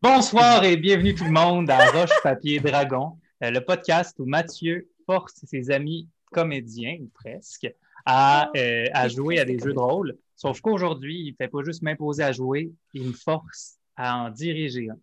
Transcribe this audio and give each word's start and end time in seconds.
Bonsoir 0.00 0.62
et 0.64 0.76
bienvenue 0.76 1.14
tout 1.14 1.24
le 1.24 1.30
monde 1.30 1.68
à 1.70 1.90
Roche 1.90 2.10
Papier 2.22 2.60
Dragon, 2.60 3.18
euh, 3.42 3.50
le 3.50 3.60
podcast 3.60 4.14
où 4.20 4.26
Mathieu 4.26 4.88
force 5.06 5.34
ses 5.44 5.70
amis 5.72 6.06
comédiens, 6.30 6.98
ou 7.00 7.10
presque, 7.14 7.66
à, 8.06 8.48
euh, 8.56 8.84
à 8.92 9.08
jouer 9.08 9.40
à 9.40 9.44
des 9.44 9.58
jeux 9.58 9.72
de 9.72 9.78
rôle. 9.78 10.16
Sauf 10.36 10.60
qu'aujourd'hui, 10.60 11.18
il 11.18 11.30
ne 11.32 11.36
fait 11.36 11.48
pas 11.48 11.62
juste 11.64 11.82
m'imposer 11.82 12.22
à 12.22 12.30
jouer, 12.30 12.70
il 12.94 13.08
me 13.08 13.12
force 13.12 13.74
à 13.96 14.16
en 14.16 14.30
diriger 14.30 14.88
un. 14.88 14.96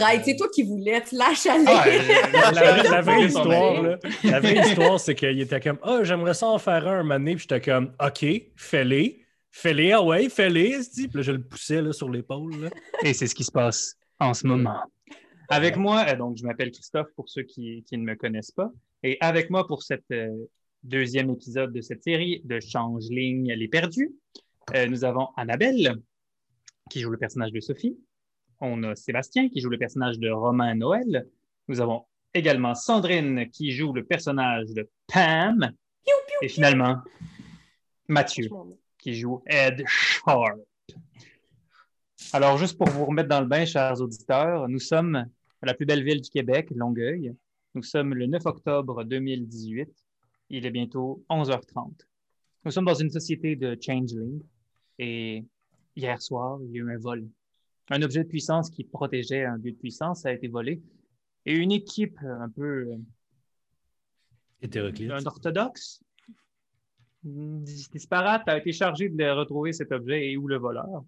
Arrête, 0.00 0.22
c'est 0.24 0.36
toi 0.36 0.48
qui 0.52 0.62
voulais, 0.62 1.00
te 1.02 1.14
lâche 1.14 1.44
aller. 1.46 1.64
Ah, 1.68 1.84
euh, 1.86 2.32
La, 2.32 2.50
vraie- 2.50 2.88
la 2.90 3.00
vraie 3.02 3.24
histoire, 3.26 3.82
là, 3.82 3.98
la 4.24 4.40
vraie 4.40 4.68
histoire, 4.68 4.98
c'est 4.98 5.14
qu'il 5.14 5.38
était 5.40 5.60
comme 5.60 5.78
Ah, 5.82 6.00
j'aimerais 6.02 6.34
ça 6.34 6.46
en 6.48 6.58
faire 6.58 6.88
un 6.88 7.00
un 7.00 7.02
moment 7.02 7.14
donné. 7.18 7.34
Puis 7.36 7.46
j'étais 7.48 7.60
comme 7.60 7.92
OK, 8.04 8.24
fais-les. 8.56 9.22
Fais-les, 9.52 9.92
ah 9.92 10.02
ouais, 10.02 10.28
fais-les. 10.28 10.70
esti. 10.70 11.08
Puis 11.08 11.18
là, 11.18 11.22
je 11.22 11.32
le 11.32 11.42
poussais 11.42 11.82
là, 11.82 11.92
sur 11.92 12.08
l'épaule. 12.08 12.70
Et 13.04 13.12
c'est 13.12 13.26
ce 13.26 13.34
qui 13.34 13.44
se 13.44 13.52
passe 13.52 13.96
en 14.20 14.34
ce 14.34 14.46
moment. 14.46 14.80
Avec 15.48 15.76
moi, 15.76 16.04
euh, 16.08 16.16
donc 16.16 16.36
je 16.36 16.44
m'appelle 16.44 16.70
Christophe 16.70 17.08
pour 17.16 17.28
ceux 17.28 17.42
qui, 17.42 17.82
qui 17.84 17.98
ne 17.98 18.04
me 18.04 18.14
connaissent 18.14 18.52
pas. 18.52 18.70
Et 19.02 19.16
avec 19.20 19.50
moi 19.50 19.66
pour 19.66 19.82
cette 19.82 20.10
euh, 20.12 20.46
deuxième 20.84 21.30
épisode 21.30 21.72
de 21.72 21.80
cette 21.80 22.04
série 22.04 22.42
de 22.44 22.60
Changeling 22.60 23.50
Les 23.52 23.66
Perdus, 23.66 24.14
euh, 24.76 24.86
nous 24.86 25.04
avons 25.04 25.28
Annabelle 25.36 25.96
qui 26.90 27.00
joue 27.00 27.10
le 27.10 27.18
personnage 27.18 27.52
de 27.52 27.60
Sophie. 27.60 27.98
On 28.60 28.82
a 28.84 28.94
Sébastien 28.94 29.48
qui 29.48 29.60
joue 29.60 29.70
le 29.70 29.78
personnage 29.78 30.18
de 30.18 30.30
Romain 30.30 30.74
Noël. 30.74 31.26
Nous 31.66 31.80
avons 31.80 32.04
également 32.34 32.74
Sandrine 32.74 33.48
qui 33.50 33.72
joue 33.72 33.92
le 33.92 34.04
personnage 34.04 34.68
de 34.68 34.88
Pam. 35.06 35.72
Et 36.42 36.48
finalement, 36.48 36.98
Mathieu 38.08 38.48
qui 38.98 39.14
joue 39.14 39.42
Ed 39.46 39.82
Sharp. 39.86 40.58
Alors, 42.32 42.58
juste 42.58 42.78
pour 42.78 42.88
vous 42.88 43.04
remettre 43.06 43.28
dans 43.28 43.40
le 43.40 43.46
bain, 43.46 43.64
chers 43.64 44.00
auditeurs, 44.00 44.68
nous 44.68 44.78
sommes 44.78 45.16
à 45.16 45.66
la 45.66 45.74
plus 45.74 45.84
belle 45.84 46.04
ville 46.04 46.20
du 46.20 46.30
Québec, 46.30 46.70
Longueuil. 46.70 47.34
Nous 47.74 47.82
sommes 47.82 48.14
le 48.14 48.26
9 48.26 48.46
octobre 48.46 49.02
2018. 49.04 49.88
Il 50.50 50.64
est 50.64 50.70
bientôt 50.70 51.24
11h30. 51.28 51.90
Nous 52.64 52.70
sommes 52.70 52.84
dans 52.84 52.94
une 52.94 53.10
société 53.10 53.56
de 53.56 53.76
changeling 53.80 54.40
et 54.98 55.44
hier 55.96 56.20
soir, 56.22 56.60
il 56.62 56.70
y 56.70 56.74
a 56.74 56.82
eu 56.82 56.94
un 56.94 56.98
vol. 56.98 57.26
Un 57.90 58.02
objet 58.02 58.22
de 58.22 58.28
puissance 58.28 58.70
qui 58.70 58.84
protégeait 58.84 59.44
un 59.44 59.56
lieu 59.56 59.72
de 59.72 59.76
puissance 59.76 60.24
a 60.24 60.32
été 60.32 60.46
volé 60.46 60.80
et 61.46 61.54
une 61.54 61.72
équipe 61.72 62.18
un 62.22 62.48
peu 62.48 62.92
euh, 62.92 62.96
Hétéroclite. 64.62 65.10
un 65.10 65.26
orthodoxe 65.26 66.00
dis- 67.24 67.88
disparate 67.90 68.48
a 68.48 68.58
été 68.58 68.72
chargé 68.72 69.08
de 69.08 69.24
retrouver 69.30 69.72
cet 69.72 69.90
objet 69.90 70.30
et 70.30 70.36
où 70.36 70.46
le 70.46 70.58
voleur. 70.58 71.04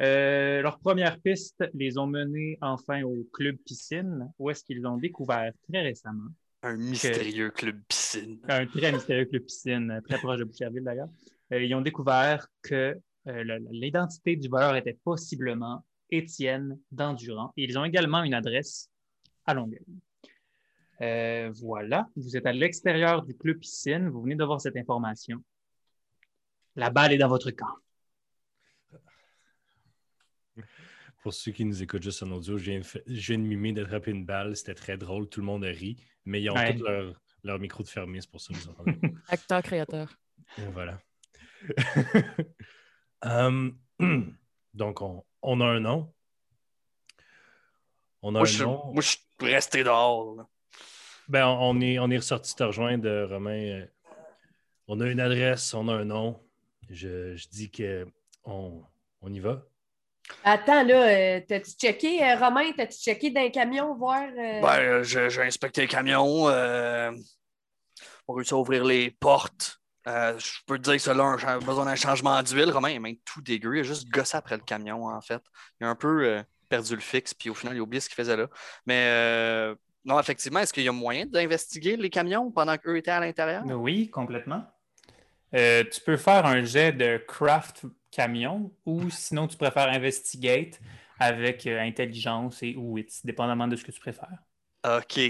Euh, 0.00 0.62
leur 0.62 0.78
première 0.78 1.20
piste 1.20 1.64
les 1.74 1.98
ont 1.98 2.06
menés 2.06 2.58
enfin 2.60 3.02
au 3.02 3.26
club 3.32 3.56
piscine, 3.56 4.30
où 4.38 4.50
est-ce 4.50 4.64
qu'ils 4.64 4.86
ont 4.86 4.96
découvert 4.96 5.52
très 5.68 5.82
récemment, 5.82 6.30
Un 6.62 6.76
mystérieux 6.76 7.50
club 7.50 7.80
piscine. 7.88 8.40
un 8.48 8.66
très 8.66 8.92
mystérieux 8.92 9.26
club 9.26 9.42
piscine, 9.42 9.90
euh, 9.90 10.00
très 10.00 10.18
proche 10.18 10.38
de 10.38 10.44
Boucherville 10.44 10.82
d'ailleurs, 10.84 11.08
euh, 11.52 11.62
ils 11.62 11.74
ont 11.74 11.82
découvert 11.82 12.46
que 12.62 12.98
euh, 13.28 13.58
l'identité 13.70 14.36
du 14.36 14.48
voleur 14.48 14.74
était 14.76 14.98
possiblement 15.04 15.84
Étienne 16.10 16.78
d'Endurant. 16.90 17.52
Et 17.56 17.64
ils 17.64 17.78
ont 17.78 17.84
également 17.84 18.22
une 18.22 18.34
adresse 18.34 18.88
à 19.46 19.54
Longueuil. 19.54 19.84
Euh, 21.00 21.50
voilà, 21.54 22.06
vous 22.16 22.36
êtes 22.36 22.46
à 22.46 22.52
l'extérieur 22.52 23.22
du 23.22 23.34
club 23.34 23.58
piscine, 23.58 24.08
vous 24.08 24.22
venez 24.22 24.36
de 24.36 24.44
voir 24.44 24.60
cette 24.60 24.76
information. 24.76 25.42
La 26.76 26.90
balle 26.90 27.12
est 27.12 27.18
dans 27.18 27.28
votre 27.28 27.50
camp. 27.50 27.74
Pour 31.22 31.32
ceux 31.32 31.52
qui 31.52 31.64
nous 31.64 31.82
écoutent 31.82 32.02
juste 32.02 32.22
en 32.22 32.30
audio, 32.32 32.58
je 32.58 32.70
viens, 32.70 32.80
de 33.38 33.42
mimer 33.42 33.72
d'attraper 33.72 34.10
une 34.10 34.24
balle. 34.26 34.56
C'était 34.56 34.74
très 34.74 34.96
drôle. 34.98 35.28
Tout 35.28 35.40
le 35.40 35.46
monde 35.46 35.64
a 35.64 35.68
ri. 35.68 35.96
Mais 36.24 36.42
ils 36.42 36.50
ont 36.50 36.54
Ouais. 36.54 36.74
tous 36.76 36.82
leur, 36.84 37.14
leur 37.44 37.58
micro 37.58 37.82
de 37.82 37.88
fermé. 37.88 38.20
C'est 38.20 38.30
pour 38.30 38.40
ça 38.40 38.52
que 38.52 38.58
nous 38.58 38.68
entendons. 38.68 38.98
Acteur, 39.28 39.62
créateur. 39.62 40.16
Et 40.58 40.66
voilà. 40.72 41.00
Hum, 43.24 43.78
donc, 44.74 45.00
on, 45.00 45.24
on 45.42 45.60
a 45.60 45.64
un 45.66 45.80
nom. 45.80 46.12
On 48.22 48.30
a 48.34 48.38
Moi, 48.38 48.42
un 48.42 48.44
je, 48.44 48.64
nom. 48.64 48.92
moi, 48.92 49.00
je 49.02 49.08
suis 49.10 49.20
resté 49.40 49.84
dehors. 49.84 50.34
là. 50.36 50.48
Ben, 51.28 51.46
on 51.46 51.76
on 51.76 51.80
est, 51.80 51.98
on 52.00 52.10
est 52.10 52.16
ressorti 52.16 52.54
te 52.56 52.64
rejoindre, 52.64 53.06
euh, 53.08 53.26
Romain. 53.28 53.80
Euh, 53.82 53.86
On 54.88 55.00
a 55.00 55.06
une 55.08 55.20
adresse, 55.20 55.72
on 55.74 55.86
a 55.88 55.94
un 55.94 56.04
nom. 56.04 56.40
Je, 56.90 57.36
je 57.36 57.48
dis 57.48 57.70
que 57.70 58.06
on, 58.44 58.82
on 59.20 59.32
y 59.32 59.38
va. 59.38 59.64
Attends, 60.44 60.84
là, 60.84 61.02
euh, 61.08 61.40
t'as-tu 61.46 61.72
checké, 61.72 62.22
euh, 62.24 62.36
Romain, 62.36 62.72
t'as-tu 62.76 62.98
checké 62.98 63.30
d'un 63.30 63.50
camion, 63.50 63.94
voir. 63.96 64.22
euh, 64.22 64.60
Ben, 64.60 64.78
euh, 64.80 65.02
j'ai 65.02 65.30
j'ai 65.30 65.42
inspecté 65.42 65.82
le 65.82 65.88
camion. 65.88 66.48
Euh, 66.48 67.10
on 68.26 68.34
a 68.34 68.36
réussi 68.36 68.54
à 68.54 68.56
ouvrir 68.56 68.84
les 68.84 69.10
portes. 69.10 69.78
Euh, 70.08 70.36
je 70.38 70.50
peux 70.66 70.78
te 70.78 70.82
dire 70.82 70.94
que 70.94 70.98
cela 70.98 71.36
a 71.46 71.58
besoin 71.58 71.84
d'un 71.84 71.94
changement 71.94 72.42
d'huile. 72.42 72.70
Romain 72.70 72.90
il 72.90 72.96
est 72.96 73.00
même 73.00 73.16
tout 73.24 73.40
dégueu. 73.40 73.76
Il 73.76 73.80
a 73.80 73.82
juste 73.84 74.08
gossé 74.08 74.36
après 74.36 74.56
le 74.56 74.62
camion, 74.62 75.04
en 75.06 75.20
fait. 75.20 75.42
Il 75.80 75.86
a 75.86 75.90
un 75.90 75.94
peu 75.94 76.24
euh, 76.24 76.42
perdu 76.68 76.94
le 76.94 77.00
fixe, 77.00 77.34
puis 77.34 77.50
au 77.50 77.54
final, 77.54 77.76
il 77.76 77.78
a 77.80 77.82
oublié 77.82 78.00
ce 78.00 78.08
qu'il 78.08 78.16
faisait 78.16 78.36
là. 78.36 78.48
Mais 78.86 79.06
euh, 79.10 79.74
non, 80.04 80.18
effectivement, 80.18 80.58
est-ce 80.60 80.72
qu'il 80.72 80.82
y 80.84 80.88
a 80.88 80.92
moyen 80.92 81.26
d'investiguer 81.26 81.96
les 81.96 82.10
camions 82.10 82.50
pendant 82.50 82.76
qu'eux 82.78 82.96
étaient 82.96 83.10
à 83.12 83.20
l'intérieur? 83.20 83.62
Oui, 83.66 84.10
complètement. 84.10 84.64
Euh, 85.54 85.84
tu 85.84 86.00
peux 86.00 86.16
faire 86.16 86.46
un 86.46 86.64
jet 86.64 86.92
de 86.92 87.18
craft 87.28 87.84
camion 88.12 88.72
ou 88.86 89.10
sinon 89.10 89.48
tu 89.48 89.56
préfères 89.56 89.88
investigate 89.88 90.80
avec 91.18 91.66
euh, 91.66 91.80
intelligence 91.80 92.62
et 92.62 92.76
ou 92.76 92.92
wits, 92.94 93.22
dépendamment 93.24 93.68
de 93.68 93.76
ce 93.76 93.84
que 93.84 93.92
tu 93.92 94.00
préfères? 94.00 94.38
OK. 94.84 95.20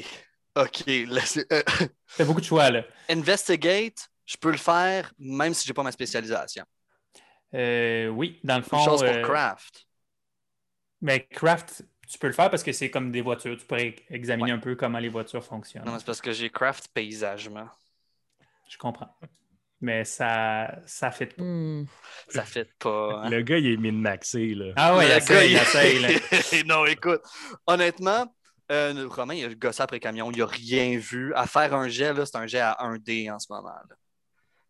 OK. 0.56 0.84
laissez- 0.86 1.46
euh, 1.52 1.62
beaucoup 2.26 2.40
de 2.40 2.46
choix 2.46 2.70
là. 2.70 2.84
investigate, 3.08 4.08
je 4.26 4.36
peux 4.36 4.50
le 4.50 4.58
faire 4.58 5.12
même 5.18 5.54
si 5.54 5.66
j'ai 5.66 5.74
pas 5.74 5.82
ma 5.82 5.92
spécialisation. 5.92 6.64
Euh, 7.54 8.08
oui, 8.08 8.40
dans 8.44 8.56
le 8.56 8.62
Une 8.62 8.68
fond. 8.68 8.78
chose 8.78 9.00
pour 9.02 9.08
euh, 9.14 9.22
craft. 9.22 9.86
Mais 11.02 11.26
craft, 11.26 11.84
tu 12.08 12.18
peux 12.18 12.28
le 12.28 12.32
faire 12.32 12.50
parce 12.50 12.62
que 12.62 12.72
c'est 12.72 12.90
comme 12.90 13.10
des 13.10 13.20
voitures. 13.22 13.56
Tu 13.58 13.66
pourrais 13.66 13.96
examiner 14.08 14.52
Ouais. 14.52 14.58
un 14.58 14.58
peu 14.58 14.74
comment 14.76 14.98
les 14.98 15.08
voitures 15.08 15.44
fonctionnent. 15.44 15.84
Non, 15.84 15.98
c'est 15.98 16.06
parce 16.06 16.20
que 16.20 16.32
j'ai 16.32 16.48
craft 16.50 16.88
paysagement. 16.94 17.68
Je 18.68 18.78
comprends. 18.78 19.14
Mais 19.82 20.04
ça, 20.04 20.78
ça 20.86 21.10
fait 21.10 21.26
pas. 21.26 21.42
Hmm. 21.42 21.86
Ça 22.28 22.44
fait 22.44 22.70
pas. 22.78 23.22
hein. 23.24 23.28
Le 23.30 23.42
gars, 23.42 23.58
il 23.58 23.66
est 23.66 23.76
min-maxé. 23.76 24.54
Là. 24.54 24.72
Ah 24.76 24.96
ouais, 24.96 25.06
il 25.08 25.14
Le 25.14 25.28
gars, 25.28 25.44
il 25.44 25.56
essaye, 25.56 25.98
là. 26.00 26.08
non, 26.66 26.86
écoute, 26.86 27.20
honnêtement, 27.66 28.32
euh, 28.70 29.08
Romain, 29.10 29.34
il 29.34 29.44
a 29.44 29.54
gossé 29.54 29.82
après 29.82 29.98
camion, 30.00 30.30
il 30.30 30.38
n'a 30.38 30.46
rien 30.46 30.96
vu. 30.98 31.34
À 31.34 31.46
faire 31.48 31.74
un 31.74 31.88
jet, 31.88 32.14
là, 32.14 32.24
c'est 32.24 32.36
un 32.36 32.46
jet 32.46 32.60
à 32.60 32.76
1D 32.80 33.28
en 33.30 33.38
ce 33.40 33.52
moment. 33.52 33.74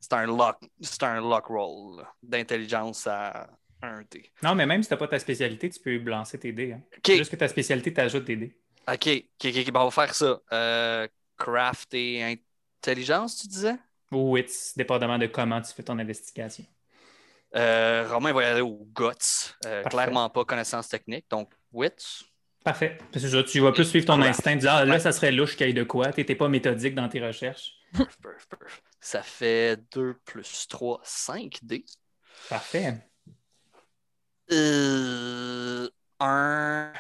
C'est 0.01 0.15
un 0.15 0.27
lock, 0.27 0.57
c'est 0.81 1.03
un 1.03 1.21
lock 1.21 1.47
roll 1.47 2.03
d'intelligence 2.23 3.07
à 3.07 3.49
1D. 3.83 4.31
Non, 4.43 4.55
mais 4.55 4.65
même 4.67 4.83
si 4.83 4.89
t'as 4.89 4.97
pas 4.97 5.09
ta 5.09 5.19
spécialité, 5.19 5.69
tu 5.69 5.79
peux 5.79 5.99
lancer 5.99 6.39
tes 6.39 6.53
dés. 6.53 6.73
hein. 6.73 6.81
Juste 7.07 7.31
que 7.31 7.37
ta 7.37 7.49
spécialité 7.49 7.93
t'ajoute 7.93 8.25
des 8.25 8.37
dés. 8.37 8.59
OK, 8.89 9.09
OK, 9.45 9.53
OK, 9.59 9.71
bon, 9.71 9.81
on 9.81 9.85
va 9.85 9.91
faire 9.91 10.15
ça. 10.15 10.41
Euh, 10.53 11.07
craft 11.37 11.93
et 11.95 12.23
intelligence, 12.81 13.37
tu 13.39 13.47
disais? 13.47 13.77
Ou 14.13 14.33
wits, 14.33 14.75
dépendamment 14.77 15.19
de 15.19 15.27
comment 15.27 15.61
tu 15.61 15.73
fais 15.73 15.83
ton 15.83 15.99
investigation. 15.99 16.65
Euh, 17.55 18.09
Romain 18.11 18.33
va 18.33 18.43
y 18.43 18.47
aller 18.47 18.61
au 18.61 18.87
guts. 18.95 19.55
Euh, 19.67 19.83
clairement 19.85 20.29
pas 20.31 20.45
connaissance 20.45 20.89
technique, 20.89 21.27
donc 21.31 21.51
wits. 21.73 22.25
Parfait. 22.65 22.99
Parce 23.11 23.25
que 23.25 23.43
tu 23.43 23.61
vas 23.61 23.73
plus 23.73 23.85
suivre 23.85 24.07
ton 24.07 24.21
instinct, 24.23 24.57
dire 24.57 24.73
ah, 24.73 24.85
là, 24.85 24.99
ça 25.01 25.13
serait 25.13 25.33
louche 25.33 25.57
qu'il 25.57 25.67
y 25.67 25.71
ait 25.71 25.75
de 25.75 25.83
quoi. 25.83 26.13
Tu 26.13 26.21
n'étais 26.21 26.37
pas 26.37 26.49
méthodique 26.49 26.95
dans 26.95 27.09
tes 27.09 27.25
recherches. 27.25 27.73
Perf, 27.93 28.17
perf, 28.23 28.47
perf. 28.47 28.83
Ça 29.01 29.23
fait 29.23 29.81
2 29.93 30.15
plus 30.25 30.69
3, 30.69 31.01
5 31.03 31.59
D. 31.63 31.85
Parfait. 32.49 32.95
Euh, 34.53 35.89
un. 36.21 36.93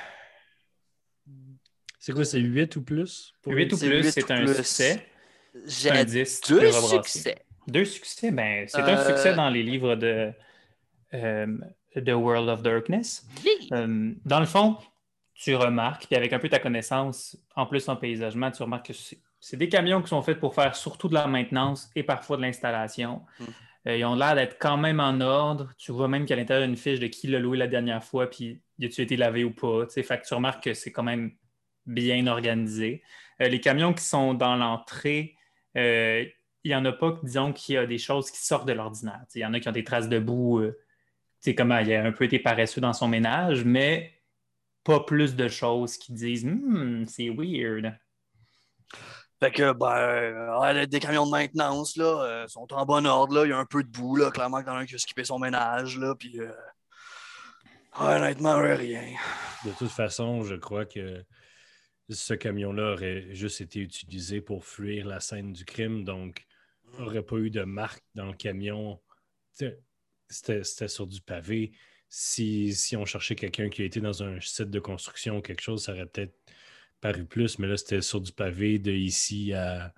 C'est 1.99 2.13
quoi, 2.13 2.25
c'est 2.25 2.41
8 2.41 2.77
ou 2.77 2.83
plus? 2.83 3.33
pour 3.43 3.53
8 3.53 3.73
ou 3.73 3.79
plus, 3.79 4.11
c'est 4.11 4.31
un 4.33 4.45
plus. 4.45 4.57
succès. 4.57 5.07
J'ai 5.67 6.05
10. 6.05 6.41
tu 6.41 6.55
peux 6.55 6.61
deux 6.61 6.73
succès. 6.73 7.37
Deux 7.69 7.85
succès, 7.85 8.31
ben, 8.31 8.67
c'est 8.69 8.79
un 8.81 8.89
Euh, 8.99 9.07
succès 9.09 9.35
dans 9.35 9.49
les 9.49 9.63
livres 9.63 9.95
de, 9.95 10.33
euh, 11.15 11.47
de 11.95 12.13
World 12.13 12.49
of 12.49 12.63
Darkness. 12.63 13.27
Euh, 13.73 14.13
dans 14.25 14.41
le 14.41 14.47
fond, 14.47 14.77
tu 15.35 15.55
remarques, 15.55 16.07
puis 16.07 16.17
avec 16.17 16.33
un 16.33 16.39
peu 16.39 16.49
ta 16.49 16.59
connaissance, 16.59 17.37
en 17.55 17.67
plus 17.67 17.89
en 17.89 17.97
paysagement, 17.97 18.51
tu 18.51 18.63
remarques 18.63 18.87
que 18.87 19.17
c'est 19.41 19.57
des 19.57 19.69
camions 19.69 20.01
qui 20.03 20.09
sont 20.09 20.23
faits 20.23 20.39
pour 20.41 20.55
faire 20.55 20.75
surtout 20.75 21.09
de 21.09 21.15
la 21.15 21.27
maintenance 21.27 21.91
et 21.95 22.03
parfois 22.03 22.37
de 22.37 22.43
l'installation. 22.43 23.23
Mm. 23.39 23.45
Euh, 23.89 23.97
ils 23.97 24.05
ont 24.05 24.15
l'air 24.15 24.35
d'être 24.37 24.57
quand 24.61 24.77
même 24.77 25.01
en 25.01 25.21
ordre. 25.21 25.73
Tu 25.77 25.91
vois 25.93 26.07
même 26.09 26.25
qu'à 26.25 26.37
l'intérieur, 26.37 26.63
il 26.65 26.69
y 26.69 26.71
a 26.71 26.73
une 26.73 26.77
fiche 26.77 27.01
de 27.01 27.09
qui 27.09 27.27
l'a 27.27 27.41
loué 27.41 27.59
la 27.59 27.67
dernière 27.67 28.03
fois, 28.03 28.31
puis 28.31 28.61
y 28.79 28.87
a-tu 28.87 29.03
été 29.03 29.17
lavé 29.17 29.43
ou 29.45 29.51
pas. 29.53 29.87
tu 29.87 29.93
sais. 29.95 30.03
Fait 30.05 30.21
que 30.21 30.27
tu 30.27 30.35
remarques 30.35 30.63
que 30.65 30.75
c'est 30.75 30.93
quand 30.93 31.03
même 31.03 31.33
bien 31.87 32.27
organisé. 32.29 33.03
Euh, 33.41 33.49
les 33.49 33.61
camions 33.61 33.93
qui 33.93 34.05
sont 34.05 34.35
dans 34.35 34.55
l'entrée, 34.55 35.35
euh, 35.77 36.25
il 36.65 36.69
n'y 36.69 36.75
en 36.75 36.85
a 36.85 36.93
pas, 36.93 37.19
disons, 37.23 37.53
qu'il 37.53 37.75
y 37.75 37.79
a 37.79 37.87
des 37.87 37.99
choses 37.99 38.31
qui 38.31 38.39
sortent 38.39 38.67
de 38.67 38.73
l'ordinaire. 38.73 39.21
Tu 39.27 39.33
sais, 39.33 39.39
Il 39.41 39.43
y 39.43 39.47
en 39.47 39.55
a 39.55 39.61
qui 39.61 39.69
ont 39.69 39.73
des 39.73 39.85
traces 39.85 40.09
de 40.09 40.19
boue. 40.19 40.61
euh, 40.61 40.73
tu 41.43 41.51
sais, 41.51 41.55
comment 41.55 41.79
il 41.79 41.93
a 41.93 42.05
un 42.05 42.13
peu 42.13 42.25
été 42.25 42.39
paresseux 42.39 42.81
dans 42.81 42.93
son 42.93 43.09
ménage, 43.09 43.65
mais 43.65 44.13
pas 44.85 45.01
plus 45.01 45.35
de 45.37 45.49
choses 45.49 45.97
qui 45.97 46.13
disent 46.13 46.45
Hmm, 46.45 47.05
c'est 47.07 47.31
weird. 47.31 47.93
Fait 49.41 49.51
que, 49.51 49.73
ben, 49.73 49.93
euh, 49.93 50.87
des 50.87 51.01
camions 51.01 51.27
de 51.27 51.33
maintenance, 51.33 51.97
là, 51.97 52.23
euh, 52.23 52.47
sont 52.47 52.73
en 52.73 52.87
bon 52.87 53.05
ordre, 53.07 53.35
là. 53.35 53.45
Il 53.45 53.51
y 53.51 53.53
a 53.53 53.59
un 53.59 53.65
peu 53.65 53.83
de 53.83 53.89
boue, 53.89 54.15
là. 54.15 54.31
Clairement, 54.31 54.59
qu'il 54.59 54.69
y 54.69 54.71
en 54.71 54.77
a 54.77 54.79
un 54.79 54.87
qui 54.87 54.95
a 54.95 54.99
skippé 54.99 55.25
son 55.25 55.41
ménage, 55.41 55.99
là. 55.99 56.15
Puis, 56.15 56.39
euh, 56.39 56.53
honnêtement, 57.99 58.55
rien. 58.57 59.03
De 59.65 59.73
toute 59.73 59.91
façon, 59.91 60.43
je 60.45 60.55
crois 60.55 60.85
que 60.85 61.25
ce 62.15 62.35
camion-là 62.35 62.93
aurait 62.93 63.35
juste 63.35 63.61
été 63.61 63.81
utilisé 63.81 64.41
pour 64.41 64.65
fuir 64.65 65.07
la 65.07 65.21
scène 65.21 65.53
du 65.53 65.65
crime, 65.65 66.05
donc 66.05 66.47
il 66.93 67.01
n'aurait 67.01 67.23
pas 67.23 67.37
eu 67.37 67.51
de 67.51 67.63
marque 67.63 68.05
dans 68.15 68.27
le 68.27 68.35
camion. 68.35 69.01
C'était 69.53 69.79
c'était 70.29 70.89
sur 70.89 71.07
du 71.07 71.21
pavé. 71.21 71.73
Si, 72.09 72.75
si 72.75 72.97
on 72.97 73.05
cherchait 73.05 73.35
quelqu'un 73.35 73.69
qui 73.69 73.83
a 73.83 73.85
été 73.85 74.01
dans 74.01 74.23
un 74.23 74.41
site 74.41 74.71
de 74.71 74.81
construction 74.81 75.39
ou 75.39 75.41
quelque 75.41 75.63
chose, 75.63 75.85
ça 75.85 75.93
aurait 75.93 76.07
peut-être 76.07 76.35
paru 77.01 77.25
plus, 77.25 77.59
mais 77.59 77.67
là, 77.67 77.77
c'était 77.77 78.03
sur 78.03 78.21
du 78.21 78.33
pavé 78.33 78.79
de 78.79 78.93
ici 78.93 79.53
à 79.53 79.93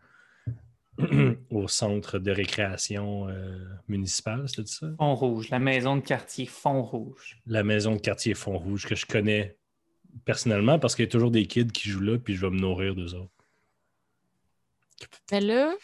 au 1.51 1.67
centre 1.67 2.21
de 2.21 2.31
récréation 2.31 3.29
euh, 3.29 3.59
municipal, 3.89 4.49
c'est 4.49 4.67
ça? 4.69 4.87
Fond 4.97 5.15
rouge, 5.15 5.51
la 5.51 5.59
maison 5.59 5.97
de 5.97 6.03
quartier 6.03 6.47
Fond 6.47 6.83
rouge. 6.83 7.41
La 7.47 7.65
maison 7.65 7.97
de 7.97 8.01
quartier 8.01 8.35
Fond 8.35 8.59
Rouge 8.59 8.87
que 8.87 8.95
je 8.95 9.05
connais 9.05 9.57
personnellement 10.25 10.79
parce 10.79 10.95
qu'il 10.95 11.05
y 11.05 11.09
a 11.09 11.11
toujours 11.11 11.31
des 11.31 11.47
kids 11.47 11.67
qui 11.69 11.89
jouent 11.89 12.01
là, 12.01 12.19
puis 12.19 12.35
je 12.35 12.41
vais 12.41 12.51
me 12.51 12.59
nourrir 12.59 12.95
d'eux 12.95 13.15
autres. 13.15 13.31
Mais 15.33 15.41
là, 15.41 15.75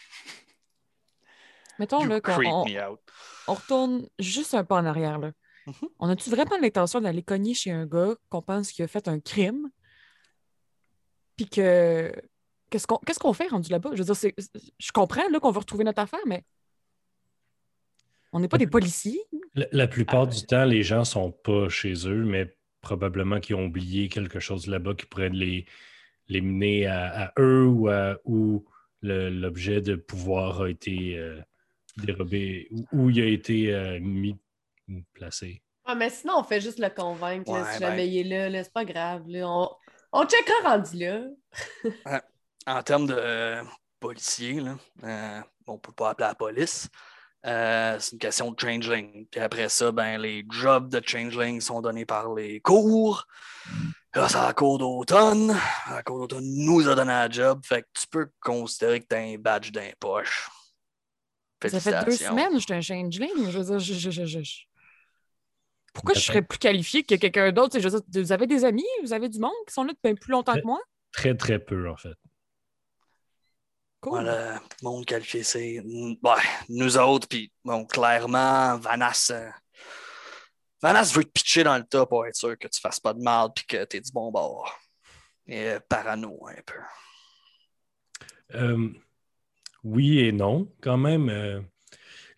mettons 1.79 2.03
You 2.03 2.09
là, 2.09 2.21
qu'on 2.21 2.33
on, 2.45 2.65
me 2.67 2.91
out. 2.91 3.01
on 3.49 3.55
retourne 3.55 4.09
juste 4.19 4.55
un 4.55 4.65
pas 4.65 4.77
en 4.81 4.87
arrière. 4.87 5.19
Là. 5.19 5.33
Mhm. 5.67 5.75
On 5.99 6.09
a-tu 6.09 6.31
vraiment 6.31 6.57
l'intention 6.61 7.01
d'aller 7.01 7.23
cogner 7.23 7.55
chez 7.55 7.71
un 7.71 7.87
gars 7.87 8.15
qu'on 8.29 8.43
pense 8.43 8.73
qu'il 8.73 8.85
a 8.85 8.89
fait 8.89 9.09
un 9.09 9.21
crime? 9.21 9.69
Puis 11.37 11.47
que. 11.49 12.13
Qu'est-ce 12.71 12.87
qu'on 12.87 12.99
qu'est-ce 12.99 13.19
qu'on 13.19 13.33
fait 13.33 13.49
rendu 13.49 13.69
là-bas? 13.71 13.91
Je 13.95 13.99
veux 13.99 14.05
dire, 14.05 14.15
c'est- 14.17 14.35
je 14.79 14.93
comprends 14.93 15.29
là, 15.29 15.41
qu'on 15.41 15.51
veut 15.51 15.59
retrouver 15.59 15.85
notre 15.85 16.01
affaire, 16.01 16.21
mais. 16.27 16.45
On 18.33 18.39
n'est 18.39 18.47
pas 18.49 18.59
des 18.59 18.69
policiers. 18.69 19.21
La, 19.55 19.67
la 19.73 19.89
plupart 19.89 20.23
Ah, 20.23 20.27
du 20.27 20.47
temps, 20.47 20.65
les 20.65 20.85
gens 20.85 21.05
sont 21.05 21.33
pas 21.33 21.69
chez 21.69 21.95
eux, 22.07 22.25
mais 22.25 22.57
probablement 22.81 23.41
qu'ils 23.41 23.57
ont 23.57 23.67
oublié 23.67 24.09
quelque 24.09 24.41
chose 24.41 24.67
là-bas 24.67 24.95
qui 24.95 25.07
pourrait 25.07 25.29
les, 25.31 25.67
les 26.29 26.41
mener 26.41 26.87
à, 26.87 27.27
à 27.27 27.33
eux 27.39 27.67
ou 27.67 27.89
à 27.89 28.17
où 28.25 28.65
l'objet 29.03 29.81
de 29.81 29.97
pouvoir 29.97 30.63
a 30.63 30.69
été 30.71 31.17
euh, 31.19 31.41
dérobé, 31.97 32.69
ou 32.71 32.87
où 32.93 33.11
il 33.11 33.21
a 33.21 33.27
été 33.27 33.75
euh, 33.75 33.99
mis 34.01 34.37
ou 34.89 35.03
placé. 35.13 35.63
Ah, 35.85 35.95
mais 35.95 36.11
sinon, 36.11 36.35
on 36.39 36.43
fait 36.45 36.61
juste 36.61 36.79
le 36.79 36.89
convaincre 36.91 37.51
là, 37.53 37.63
Ouais, 37.63 37.73
si 37.73 37.81
ben- 37.81 37.87
jamais 37.89 38.09
il 38.09 38.19
est 38.19 38.25
là. 38.25 38.49
là, 38.51 38.63
c'est 38.65 38.73
pas 38.73 38.85
grave. 38.85 39.25
Là. 39.27 39.49
On, 39.49 39.69
on 40.13 40.27
checkera 40.27 40.77
rendu 40.77 40.97
là. 40.99 42.21
En 42.67 42.83
termes 42.83 43.07
de 43.07 43.15
euh, 43.17 43.63
policiers, 43.99 44.61
là, 44.61 44.77
euh, 45.05 45.41
on 45.67 45.75
ne 45.75 45.79
peut 45.79 45.93
pas 45.93 46.11
appeler 46.11 46.29
la 46.29 46.35
police. 46.35 46.89
Euh, 47.47 47.97
c'est 47.99 48.13
une 48.13 48.19
question 48.19 48.51
de 48.53 48.61
changeling. 48.61 49.27
Puis 49.31 49.41
après 49.41 49.69
ça, 49.69 49.91
ben, 49.93 50.19
les 50.21 50.45
jobs 50.51 50.89
de 50.91 51.01
changeling 51.05 51.61
sont 51.61 51.81
donnés 51.81 52.05
par 52.05 52.35
les 52.35 52.61
cours. 52.61 53.27
Là, 54.15 54.29
c'est 54.29 54.37
la 54.39 54.53
cour 54.53 54.77
d'automne. 54.79 55.57
La 55.89 56.03
cour 56.03 56.19
d'automne 56.19 56.45
nous 56.45 56.89
a 56.89 56.95
donné 56.95 57.13
un 57.13 57.31
job. 57.31 57.61
Fait 57.65 57.83
que 57.83 57.89
tu 57.99 58.07
peux 58.09 58.29
considérer 58.41 59.01
que 59.01 59.07
tu 59.09 59.15
as 59.15 59.21
un 59.21 59.37
badge 59.39 59.71
d'un 59.71 59.91
poche. 59.99 60.51
Ça 61.63 61.81
fait 61.81 61.91
deux 62.05 62.11
semaines 62.31 62.49
que 62.53 62.59
je 62.59 62.65
suis 62.65 62.75
un 62.75 62.81
changeling. 62.81 63.51
Je 63.51 63.59
veux 63.59 63.65
dire, 63.65 63.79
je- 63.79 63.95
je- 63.95 64.11
je- 64.11 64.25
je- 64.27 64.43
je- 64.43 64.65
Pourquoi 65.93 66.15
je 66.15 66.21
serais 66.27 66.43
plus 66.43 66.59
qualifié 66.59 67.03
que 67.03 67.15
quelqu'un 67.17 67.53
d'autre? 67.53 67.71
Tu 67.77 67.83
sais, 67.83 67.89
Je 67.89 67.89
veux 67.89 68.01
dire, 68.07 68.23
vous 68.23 68.33
avez 68.33 68.47
des 68.47 68.65
amis, 68.65 68.85
vous 69.03 69.13
avez 69.13 69.29
du 69.29 69.39
monde 69.39 69.51
qui 69.67 69.73
sont 69.75 69.85
là 69.85 69.93
depuis 69.93 70.15
plus 70.15 70.31
longtemps 70.33 70.55
que 70.55 70.65
moi? 70.67 70.81
Très, 71.13 71.37
très 71.37 71.59
peu, 71.59 71.89
en 71.91 71.97
fait. 71.97 72.15
Cool. 74.01 74.13
Voilà, 74.13 74.55
le 74.55 74.61
monde 74.83 75.05
qualifié, 75.05 75.43
c'est 75.43 75.81
ouais, 75.81 76.43
nous 76.71 76.97
autres, 76.97 77.29
puis 77.29 77.53
bon, 77.65 77.85
clairement, 77.85 78.79
Vanas, 78.79 79.31
euh, 79.31 79.51
Vanas 80.83 81.13
veut 81.15 81.25
te 81.25 81.31
pitcher 81.31 81.65
dans 81.65 81.77
le 81.77 81.85
tas 81.85 82.07
pour 82.07 82.27
être 82.27 82.35
sûr 82.35 82.57
que 82.59 82.67
tu 82.69 82.81
fasses 82.81 83.01
pas 83.01 83.13
de 83.13 83.21
mal 83.21 83.49
puis 83.55 83.67
que 83.67 83.85
tu 83.85 83.99
es 83.99 84.01
du 84.01 84.11
bon 84.11 84.31
bord. 84.33 84.75
Et 85.47 85.69
euh, 85.69 85.81
parano 85.87 86.39
un 86.47 86.63
peu. 86.65 86.79
Euh, 88.55 88.89
oui 89.85 90.21
et 90.21 90.33
non, 90.33 90.73
quand 90.81 90.97
même. 90.97 91.29
euh, 91.29 91.61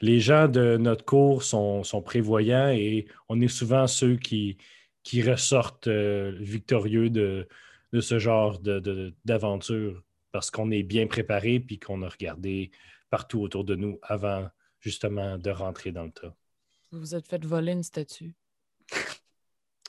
les 0.01 0.19
gens 0.19 0.49
de 0.49 0.77
notre 0.79 1.05
cours 1.05 1.45
sont, 1.45 1.85
sont 1.85 2.03
prévoyants 2.03 2.71
et 2.71 3.07
on 3.29 3.41
est 3.41 3.47
souvent 3.47 3.87
ceux 3.87 4.17
qui, 4.17 4.59
qui 5.05 5.23
ressortent 5.23 5.87
victorieux 5.87 7.09
de, 7.09 7.47
de 7.93 8.01
ce 8.01 8.19
genre 8.19 8.59
de- 8.59 8.81
de- 8.81 9.15
d'aventure 9.25 10.03
parce 10.33 10.51
qu'on 10.51 10.71
est 10.71 10.83
bien 10.83 11.07
préparé 11.07 11.61
puis 11.61 11.79
qu'on 11.79 12.03
a 12.03 12.09
regardé 12.09 12.71
partout 13.11 13.41
autour 13.41 13.65
de 13.65 13.75
nous 13.77 13.99
avant 14.03 14.49
justement 14.81 15.39
de 15.39 15.51
rentrer 15.51 15.93
dans 15.93 16.05
le 16.05 16.11
tas. 16.13 16.35
Vous 16.91 16.99
vous 17.01 17.15
êtes 17.15 17.29
fait 17.29 17.45
voler 17.45 17.73
une 17.73 17.83
statue. 17.83 18.35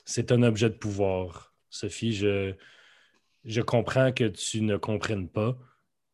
C'est 0.04 0.32
un 0.32 0.42
objet 0.42 0.68
de 0.70 0.74
pouvoir. 0.74 1.54
Sophie, 1.70 2.12
je, 2.12 2.54
je 3.44 3.60
comprends 3.60 4.12
que 4.12 4.24
tu 4.28 4.60
ne 4.62 4.76
comprennes 4.76 5.28
pas, 5.28 5.58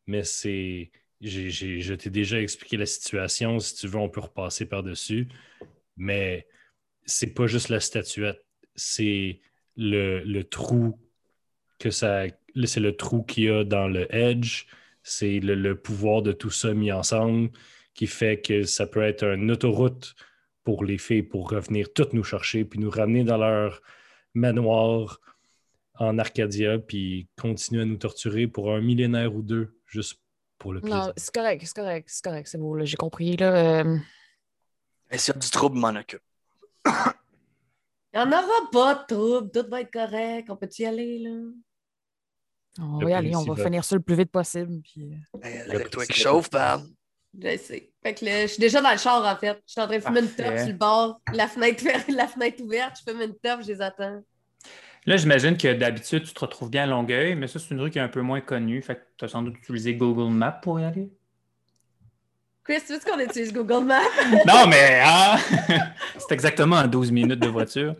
mais 0.07 0.23
c'est. 0.23 0.91
j'ai- 1.21 1.49
j'ai- 1.49 1.81
je 1.81 1.93
t'ai 1.93 2.09
déjà 2.09 2.41
expliqué 2.41 2.77
la 2.77 2.85
situation. 2.85 3.59
Si 3.59 3.75
tu 3.75 3.87
veux, 3.87 3.97
on 3.97 4.09
peut 4.09 4.21
repasser 4.21 4.65
par-dessus. 4.65 5.27
Mais 5.97 6.47
c'est 7.05 7.33
pas 7.33 7.47
juste 7.47 7.69
la 7.69 7.79
statuette, 7.79 8.43
c'est 8.75 9.41
le, 9.77 10.21
le 10.23 10.43
trou 10.43 10.99
que 11.81 11.91
ça. 11.91 12.23
C'est 12.65 12.79
le 12.79 12.95
trou 12.95 13.23
qu'il 13.23 13.43
y 13.45 13.49
a 13.49 13.63
dans 13.63 13.87
le 13.87 14.13
edge. 14.13 14.65
C'est 15.03 15.39
le, 15.39 15.55
le 15.55 15.75
pouvoir 15.75 16.21
de 16.21 16.31
tout 16.31 16.51
ça 16.51 16.73
mis 16.73 16.91
ensemble 16.91 17.49
qui 17.93 18.07
fait 18.07 18.39
que 18.41 18.63
ça 18.63 18.87
peut 18.87 19.01
être 19.01 19.23
une 19.23 19.51
autoroute 19.51 20.15
pour 20.63 20.85
les 20.85 20.97
filles 20.97 21.23
pour 21.23 21.49
revenir 21.49 21.91
toutes 21.93 22.13
nous 22.13 22.23
chercher 22.23 22.65
puis 22.65 22.79
nous 22.79 22.89
ramener 22.89 23.23
dans 23.23 23.37
leur 23.37 23.81
manoir 24.33 25.19
en 25.95 26.17
Arcadia 26.17 26.79
puis 26.79 27.27
continuer 27.39 27.81
à 27.81 27.85
nous 27.85 27.97
torturer 27.97 28.47
pour 28.47 28.73
un 28.73 28.81
millénaire 28.81 29.35
ou 29.35 29.41
deux 29.41 29.77
juste 29.85 30.19
pour 30.57 30.73
le 30.73 30.81
plaisir. 30.81 31.07
Non, 31.07 31.13
c'est 31.17 31.33
correct, 31.33 31.63
c'est 31.65 31.75
correct, 31.75 32.09
c'est 32.09 32.23
correct, 32.23 32.47
c'est 32.47 32.57
beau, 32.57 32.75
là, 32.75 32.85
j'ai 32.85 32.97
compris. 32.97 33.35
Là, 33.35 33.83
euh, 33.83 33.97
Et 35.09 35.17
s'il 35.17 35.33
y 35.33 35.37
a 35.37 35.39
du 35.39 35.49
trouble, 35.49 35.77
m'en 35.77 35.89
occupe. 35.89 36.21
Il 38.13 38.19
n'y 38.19 38.25
en 38.25 38.27
aura 38.27 38.69
pas 38.73 38.95
de 38.95 39.15
trouble. 39.15 39.51
Tout 39.51 39.69
va 39.69 39.81
être 39.81 39.91
correct. 39.91 40.49
On 40.49 40.57
peut-y 40.57 40.85
aller, 40.85 41.19
là? 41.19 41.29
On 42.79 42.99
va 42.99 43.09
y 43.09 43.13
aller, 43.13 43.35
on 43.35 43.43
va 43.43 43.63
finir 43.63 43.83
ça 43.83 43.95
le 43.95 44.01
plus 44.01 44.15
vite 44.15 44.31
possible. 44.31 44.81
Puis... 44.81 45.13
euh, 45.43 45.89
toi 45.89 46.05
qui 46.05 46.19
chauffe, 46.19 46.49
Pam. 46.49 46.87
Je 47.39 47.57
sais. 47.57 47.89
Fait 48.03 48.13
que 48.13 48.25
là, 48.25 48.41
je 48.41 48.47
suis 48.47 48.59
déjà 48.59 48.81
dans 48.81 48.91
le 48.91 48.97
char, 48.97 49.23
en 49.23 49.37
fait. 49.37 49.61
Je 49.65 49.71
suis 49.71 49.81
en 49.81 49.87
train 49.87 49.97
de 49.97 50.03
fumer 50.03 50.19
une 50.19 50.29
top 50.29 50.57
sur 50.57 50.67
le 50.67 50.73
bord, 50.73 51.21
la 51.33 51.47
fenêtre, 51.47 51.83
la 52.09 52.27
fenêtre 52.27 52.61
ouverte. 52.61 52.97
Je 52.99 53.11
fume 53.11 53.21
une 53.21 53.35
top, 53.35 53.61
je 53.61 53.67
les 53.67 53.81
attends. 53.81 54.21
Là, 55.05 55.17
j'imagine 55.17 55.57
que 55.57 55.73
d'habitude, 55.73 56.23
tu 56.23 56.33
te 56.33 56.39
retrouves 56.39 56.69
bien 56.69 56.83
à 56.83 56.87
Longueuil, 56.87 57.35
mais 57.35 57.47
ça, 57.47 57.57
c'est 57.57 57.73
une 57.73 57.81
rue 57.81 57.89
qui 57.89 57.97
est 57.97 58.01
un 58.01 58.09
peu 58.09 58.21
moins 58.21 58.41
connue. 58.41 58.81
Fait 58.81 58.95
que 58.95 59.01
tu 59.17 59.25
as 59.25 59.29
sans 59.29 59.41
doute 59.41 59.57
utilisé 59.57 59.95
Google 59.95 60.31
Maps 60.31 60.59
pour 60.61 60.79
y 60.79 60.83
aller. 60.83 61.09
Chris, 62.63 62.81
tu 62.85 62.93
veux 62.93 62.99
qu'on 62.99 63.19
utilise 63.19 63.51
Google 63.51 63.85
Maps? 63.85 64.01
Non, 64.45 64.67
mais 64.67 65.01
ah! 65.03 65.39
c'est 66.17 66.31
exactement 66.31 66.75
à 66.75 66.87
12 66.87 67.11
minutes 67.11 67.39
de 67.39 67.47
voiture. 67.47 67.95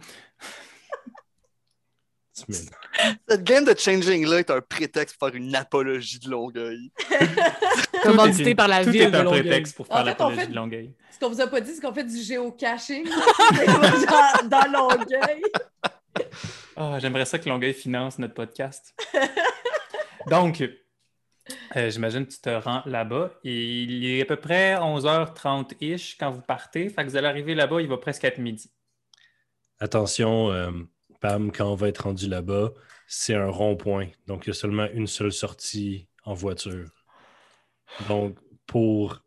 Cette 3.28 3.44
game 3.44 3.66
de 3.66 3.74
changing-là 3.78 4.40
est 4.40 4.50
un 4.52 4.62
prétexte 4.62 5.18
pour 5.18 5.28
faire 5.30 5.36
une 5.38 5.56
apologie 5.56 6.20
de 6.20 6.30
Longueuil. 6.30 6.92
Commandité 8.04 8.56
par 8.56 8.68
la 8.68 8.84
tout 8.84 8.92
ville 8.92 9.02
est 9.04 9.12
de 9.12 9.18
un 9.18 9.24
Longueuil. 9.24 9.42
prétexte 9.42 9.76
pour 9.76 9.86
En 9.92 9.96
faire 9.96 9.98
fait, 9.98 10.02
on 10.04 10.06
l'apologie 10.06 10.40
fait- 10.42 10.48
de 10.48 10.56
Longueuil. 10.56 10.94
Ce 11.12 11.20
qu'on 11.20 11.30
vous 11.30 11.42
a 11.42 11.48
pas 11.48 11.62
dit, 11.62 11.72
c'est 11.74 11.82
qu'on 11.82 11.94
fait 11.94 12.04
du 12.04 12.18
géocaching 12.18 13.06
dans, 13.08 14.48
dans 14.50 14.72
Longueuil. 14.72 15.42
Ah, 16.76 16.98
J'aimerais 17.00 17.26
ça 17.26 17.38
que 17.40 17.48
Longueuil 17.48 17.74
finance 17.74 18.18
notre 18.18 18.34
podcast. 18.34 18.94
Donc, 20.28 20.62
euh, 21.76 21.90
j'imagine 21.90 22.26
que 22.26 22.32
tu 22.32 22.40
te 22.42 22.50
rends 22.50 22.82
là-bas. 22.86 23.34
et 23.44 23.84
Il 23.84 24.06
est 24.06 24.22
à 24.22 24.26
peu 24.26 24.36
près 24.36 24.76
11h30-ish 24.76 26.18
quand 26.20 26.32
vous 26.32 26.42
partez. 26.42 26.90
Fait 26.90 27.04
que 27.04 27.10
vous 27.10 27.18
allez 27.18 27.28
arriver 27.28 27.54
là-bas, 27.56 27.82
il 27.82 27.88
va 27.88 27.98
presque 27.98 28.24
être 28.24 28.38
midi. 28.40 28.72
Attention, 29.80 30.52
euh, 30.52 30.72
Pam, 31.22 31.52
quand 31.52 31.72
on 31.72 31.76
va 31.76 31.88
être 31.88 32.00
rendu 32.04 32.28
là-bas, 32.28 32.72
c'est 33.08 33.36
un 33.36 33.48
rond-point. 33.50 34.08
Donc, 34.28 34.46
il 34.46 34.48
y 34.48 34.52
a 34.52 34.54
seulement 34.54 34.88
une 34.92 35.08
seule 35.08 35.32
sortie 35.32 36.08
en 36.26 36.34
voiture. 36.34 36.90
Donc, 38.10 38.38
pour 38.66 39.24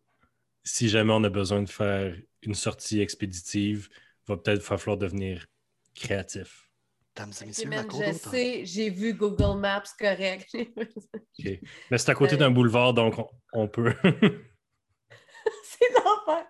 si 0.65 0.89
jamais 0.89 1.13
on 1.13 1.23
a 1.25 1.29
besoin 1.31 1.63
de 1.63 1.69
faire 1.69 2.15
une 2.43 2.55
sortie 2.55 3.01
expéditive, 3.01 3.89
va 4.27 4.37
peut-être 4.37 4.63
falloir 4.63 4.97
devenir 4.97 5.47
créatif. 5.95 6.69
Man, 7.17 7.87
je 7.93 8.13
sais, 8.13 8.65
j'ai 8.65 8.91
vu 8.91 9.15
Google 9.15 9.61
Maps 9.61 9.85
correct. 9.99 10.49
Mais 11.91 11.99
c'est 11.99 12.11
à 12.11 12.15
côté 12.15 12.35
Euh. 12.35 12.39
d'un 12.39 12.51
boulevard, 12.51 12.93
donc 12.93 13.19
on, 13.19 13.29
on 13.53 13.69
peut. 13.69 13.95
c'est 15.65 15.93
l'enfer. 15.95 16.45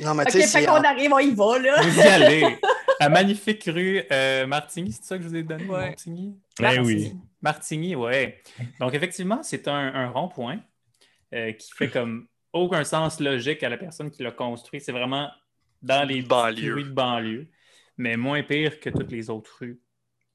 Non, 0.00 0.14
mais 0.14 0.22
Ok, 0.24 0.30
tu 0.30 0.40
sais, 0.40 0.46
fait 0.46 0.60
si- 0.60 0.66
qu'on 0.66 0.82
arrive, 0.84 1.12
on 1.12 1.18
y 1.18 1.34
va, 1.34 1.58
là. 1.58 1.82
Vous 1.82 1.98
y 1.98 2.02
allez. 2.02 2.58
À 3.00 3.08
Magnifique 3.08 3.64
Rue 3.66 4.02
euh, 4.10 4.46
Martigny, 4.46 4.92
c'est 4.92 5.04
ça 5.04 5.16
que 5.18 5.24
je 5.24 5.28
vous 5.28 5.36
ai 5.36 5.42
donné, 5.42 5.64
Ouais. 5.64 5.86
Martigny? 5.88 6.38
Eh 6.62 6.78
oui. 6.80 7.14
Martigny, 7.42 7.94
ouais. 7.94 8.42
Donc, 8.80 8.94
effectivement, 8.94 9.42
c'est 9.42 9.68
un, 9.68 9.94
un 9.94 10.08
rond-point 10.08 10.58
euh, 11.34 11.52
qui 11.52 11.70
fait 11.72 11.88
comme 11.88 12.26
aucun 12.52 12.84
sens 12.84 13.20
logique 13.20 13.62
à 13.62 13.68
la 13.68 13.76
personne 13.76 14.10
qui 14.10 14.22
l'a 14.22 14.30
construit. 14.32 14.80
C'est 14.80 14.92
vraiment 14.92 15.30
dans 15.82 16.06
les 16.08 16.22
Banlieue. 16.22 16.74
rues 16.74 16.84
de 16.84 16.90
banlieue, 16.90 17.48
mais 17.98 18.16
moins 18.16 18.42
pire 18.42 18.80
que 18.80 18.88
toutes 18.90 19.12
les 19.12 19.28
autres 19.28 19.58
rues, 19.60 19.78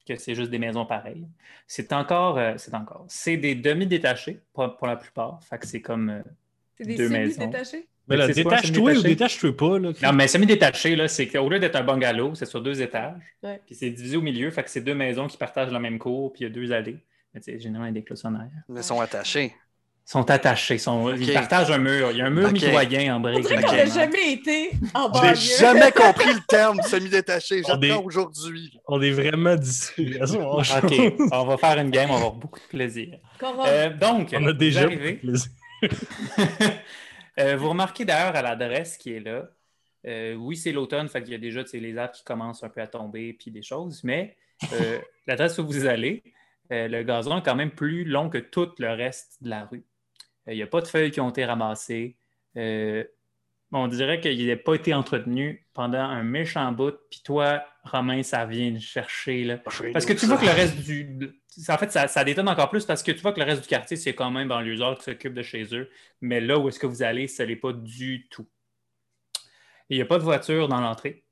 que 0.06 0.16
c'est 0.16 0.34
juste 0.36 0.50
des 0.50 0.58
maisons 0.58 0.86
pareilles. 0.86 1.26
C'est 1.66 1.92
encore, 1.92 2.38
euh, 2.38 2.54
c'est 2.58 2.74
encore, 2.74 3.04
c'est 3.08 3.36
des 3.36 3.54
demi-détachés 3.56 4.40
pour, 4.52 4.76
pour 4.76 4.86
la 4.86 4.96
plupart. 4.96 5.40
Fait 5.44 5.58
que 5.58 5.66
c'est 5.66 5.80
comme. 5.82 6.10
euh, 6.10 6.22
C'est 6.78 6.84
des 6.86 6.96
Deux 6.96 7.08
maisons. 7.08 7.44
détachées. 7.46 7.88
Mais 8.12 8.16
là, 8.18 8.28
détache-toi 8.28 8.92
ou 8.92 9.02
détache-toi 9.02 9.56
pas. 9.56 9.78
Là, 9.78 9.90
Non, 10.02 10.12
mais 10.12 10.28
semi-détaché, 10.28 10.94
là, 10.96 11.08
c'est 11.08 11.26
qu'au 11.28 11.48
lieu 11.48 11.58
d'être 11.58 11.76
un 11.76 11.82
bungalow, 11.82 12.34
c'est 12.34 12.46
sur 12.46 12.60
deux 12.60 12.80
étages. 12.82 13.14
Ouais. 13.42 13.60
Puis 13.66 13.74
c'est 13.74 13.90
divisé 13.90 14.16
au 14.16 14.22
milieu, 14.22 14.50
fait 14.50 14.62
que 14.62 14.70
c'est 14.70 14.80
deux 14.80 14.94
maisons 14.94 15.26
qui 15.26 15.36
partagent 15.36 15.72
la 15.72 15.80
même 15.80 15.98
cour, 15.98 16.32
puis 16.32 16.42
il 16.44 16.48
y 16.48 16.50
a 16.50 16.54
deux 16.54 16.72
allées. 16.72 16.98
Mais 17.34 17.40
tu 17.40 17.50
sais, 17.52 17.58
généralement, 17.58 17.86
il 17.86 17.94
y 17.94 17.98
a 17.98 18.00
des 18.00 18.04
cloisonnaires. 18.04 18.50
Ils 18.68 18.82
sont 18.82 19.00
attachés. 19.00 19.54
Ils 20.04 20.10
sont 20.10 20.28
attachés, 20.30 20.78
sont... 20.78 21.14
ils 21.14 21.32
partagent 21.32 21.70
un 21.70 21.78
mur. 21.78 22.10
Il 22.10 22.16
y 22.18 22.22
a 22.22 22.26
un 22.26 22.30
mur 22.30 22.46
Ok. 22.48 22.54
mitoyen 22.54 23.14
en 23.14 23.18
On 23.18 23.20
briques. 23.20 23.46
qu'on 23.48 23.54
n'a 23.60 23.86
jamais 23.86 24.32
été 24.32 24.70
en 24.94 25.04
J'ai 25.14 25.20
banlieue. 25.20 25.34
jamais 25.60 25.92
compris 25.92 26.34
le 26.34 26.40
terme 26.48 26.82
semi-détaché. 26.82 27.62
On 27.68 27.80
est- 27.80 27.86
J'apprends 27.88 28.04
aujourd'hui. 28.04 28.80
On 28.88 29.00
est 29.00 29.12
vraiment 29.12 29.54
moment. 29.54 30.56
OK, 30.58 31.14
on 31.30 31.44
va 31.44 31.56
faire 31.56 31.78
une 31.78 31.90
game, 31.90 32.10
on 32.10 32.14
va 32.14 32.18
avoir 32.18 32.32
beaucoup 32.32 32.58
de 32.58 32.64
plaisir. 32.66 33.16
Euh, 33.66 33.90
donc, 33.96 34.34
On 34.36 34.44
a 34.48 34.52
déjà 34.52 34.88
beaucoup 34.88 34.96
de 35.00 35.12
plaisir. 35.14 35.50
Euh, 37.38 37.56
vous 37.56 37.70
remarquez 37.70 38.04
d'ailleurs 38.04 38.36
à 38.36 38.42
l'adresse 38.42 38.96
qui 38.96 39.12
est 39.12 39.20
là. 39.20 39.48
euh, 40.06 40.34
oui, 40.34 40.56
c'est 40.56 40.72
l'automne, 40.72 41.08
fait 41.08 41.22
qu'il 41.22 41.32
y 41.32 41.36
a 41.36 41.38
déjà 41.38 41.62
les 41.72 41.96
arbres 41.96 42.14
qui 42.14 42.24
commencent 42.24 42.64
un 42.64 42.68
peu 42.68 42.80
à 42.80 42.86
tomber 42.86 43.32
puis 43.32 43.50
des 43.50 43.62
choses, 43.62 44.02
mais 44.04 44.36
euh, 44.72 44.98
l'adresse 45.26 45.58
où 45.58 45.66
vous 45.66 45.86
allez, 45.86 46.22
le 46.70 47.02
gazon 47.02 47.38
est 47.38 47.42
quand 47.42 47.54
même 47.54 47.70
plus 47.70 48.04
long 48.04 48.30
que 48.30 48.38
tout 48.38 48.70
le 48.78 48.92
reste 48.92 49.42
de 49.42 49.50
la 49.50 49.66
rue. 49.66 49.84
Il 50.46 50.54
n'y 50.54 50.62
a 50.62 50.66
pas 50.66 50.80
de 50.80 50.88
feuilles 50.88 51.10
qui 51.10 51.20
ont 51.20 51.30
été 51.30 51.44
ramassées. 51.44 52.16
On 53.74 53.88
dirait 53.88 54.20
qu'il 54.20 54.46
n'a 54.46 54.56
pas 54.56 54.74
été 54.74 54.92
entretenu 54.92 55.66
pendant 55.72 55.98
un 55.98 56.22
méchant 56.22 56.70
bout. 56.72 56.94
Puis 57.10 57.22
toi, 57.24 57.64
Romain, 57.84 58.22
ça 58.22 58.44
vient 58.44 58.78
chercher. 58.78 59.44
Là. 59.44 59.58
Parce 59.58 60.04
que 60.04 60.12
tu 60.12 60.26
vois 60.26 60.36
que 60.36 60.44
le 60.44 60.50
reste 60.52 60.78
du. 60.78 61.32
En 61.68 61.78
fait, 61.78 61.90
ça, 61.90 62.06
ça 62.06 62.22
détonne 62.24 62.48
encore 62.48 62.70
plus 62.70 62.84
parce 62.84 63.02
que 63.02 63.12
tu 63.12 63.20
vois 63.20 63.32
que 63.32 63.40
le 63.40 63.46
reste 63.46 63.62
du 63.62 63.68
quartier, 63.68 63.96
c'est 63.96 64.14
quand 64.14 64.30
même 64.30 64.48
banlieusards 64.48 64.98
qui 64.98 65.04
s'occupent 65.04 65.34
de 65.34 65.42
chez 65.42 65.74
eux. 65.74 65.90
Mais 66.20 66.40
là 66.40 66.58
où 66.58 66.68
est-ce 66.68 66.78
que 66.78 66.86
vous 66.86 67.02
allez, 67.02 67.28
ce 67.28 67.42
n'est 67.42 67.56
pas 67.56 67.72
du 67.72 68.28
tout. 68.28 68.46
Il 69.88 69.96
n'y 69.96 70.02
a 70.02 70.06
pas 70.06 70.18
de 70.18 70.22
voiture 70.22 70.68
dans 70.68 70.80
l'entrée. 70.80 71.24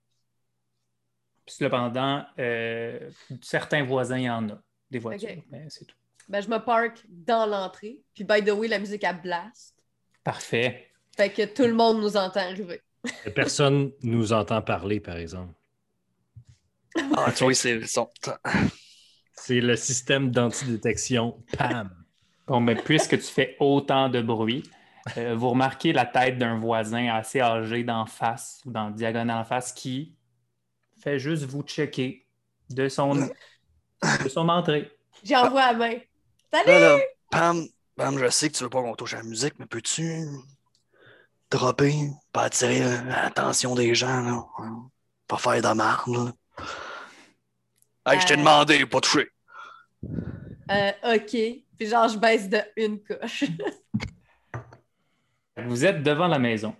Puis 1.47 1.56
cependant, 1.59 2.25
euh, 2.38 3.11
certains 3.42 3.82
voisins, 3.85 4.18
il 4.18 4.25
y 4.25 4.30
en 4.30 4.49
a 4.50 4.62
des 4.90 4.99
voitures, 4.99 5.30
Ok. 5.30 5.44
mais 5.50 5.64
c'est 5.68 5.85
tout. 5.87 5.97
Ben, 6.28 6.40
je 6.42 6.49
me 6.49 6.59
parque 6.59 7.02
dans 7.09 7.47
l'entrée. 7.47 8.00
Puis, 8.14 8.25
by 8.25 8.44
the 8.44 8.50
way, 8.50 8.68
la 8.68 8.78
musique 8.78 9.02
à 9.04 9.12
blast. 9.12 9.76
Parfait. 10.23 10.89
Fait 11.21 11.29
que 11.29 11.45
tout 11.45 11.65
le 11.65 11.75
monde 11.75 12.00
nous 12.00 12.17
entend 12.17 12.41
arriver. 12.41 12.81
Personne 13.35 13.93
nous 14.03 14.33
entend 14.33 14.62
parler, 14.62 15.00
par 15.00 15.19
exemple. 15.19 15.53
Ah, 17.15 17.31
tu 17.37 17.45
vois, 17.45 17.53
c'est 17.53 17.87
son- 17.87 18.09
C'est 19.35 19.61
le 19.61 19.77
système 19.77 20.31
d'antidétection 20.31 21.45
PAM. 21.59 21.91
Bon, 22.47 22.61
mais 22.61 22.75
puisque 22.75 23.19
tu 23.19 23.27
fais 23.27 23.55
autant 23.61 24.09
de 24.09 24.23
bruit, 24.23 24.62
euh, 25.19 25.35
vous 25.35 25.50
remarquez 25.50 25.93
la 25.93 26.07
tête 26.07 26.39
d'un 26.39 26.59
voisin 26.59 27.09
assez 27.09 27.41
âgé 27.43 27.85
d'en 27.85 28.07
face 28.07 28.62
ou 28.65 28.71
dans 28.71 28.89
diagonale 28.89 29.43
en 29.43 29.45
face 29.45 29.75
qui 29.75 30.15
fait 31.03 31.19
juste 31.19 31.45
vous 31.45 31.61
checker 31.65 32.27
de 32.71 32.89
son, 32.89 33.15
de 33.15 34.29
son 34.31 34.49
entrée. 34.49 34.91
J'envoie 35.23 35.73
la 35.73 35.75
main. 35.75 35.99
Salut! 36.50 36.67
Là, 36.67 36.79
là, 36.79 36.99
Pam, 37.31 37.67
Pam, 37.97 38.19
je 38.19 38.31
sais 38.31 38.49
que 38.49 38.57
tu 38.57 38.65
veux 38.65 38.71
pas 38.71 38.81
qu'on 38.81 38.95
touche 38.95 39.12
à 39.12 39.19
la 39.19 39.25
musique, 39.25 39.59
mais 39.59 39.67
peux-tu 39.67 40.25
dropper, 41.50 41.95
pas 42.33 42.42
attirer 42.45 42.83
euh, 42.83 43.02
l'attention 43.04 43.75
des 43.75 43.95
gens, 43.95 44.23
là? 44.23 44.45
Pas 45.26 45.38
faire 45.38 45.62
de 45.62 45.75
marde. 45.76 46.33
Hey, 48.07 48.21
je 48.21 48.26
t'ai 48.26 48.35
Euh. 48.35 48.37
demandé, 48.37 48.87
pas 48.87 49.00
toucher. 49.00 49.28
Euh, 50.71 50.92
OK. 51.14 51.37
Puis 51.78 51.87
genre, 51.88 52.09
je 52.09 52.19
baisse 52.19 52.49
de 52.49 52.59
une 52.76 53.02
coche. 53.02 53.45
Vous 55.57 55.85
êtes 55.85 56.02
devant 56.02 56.26
la 56.28 56.38
maison. 56.38 56.75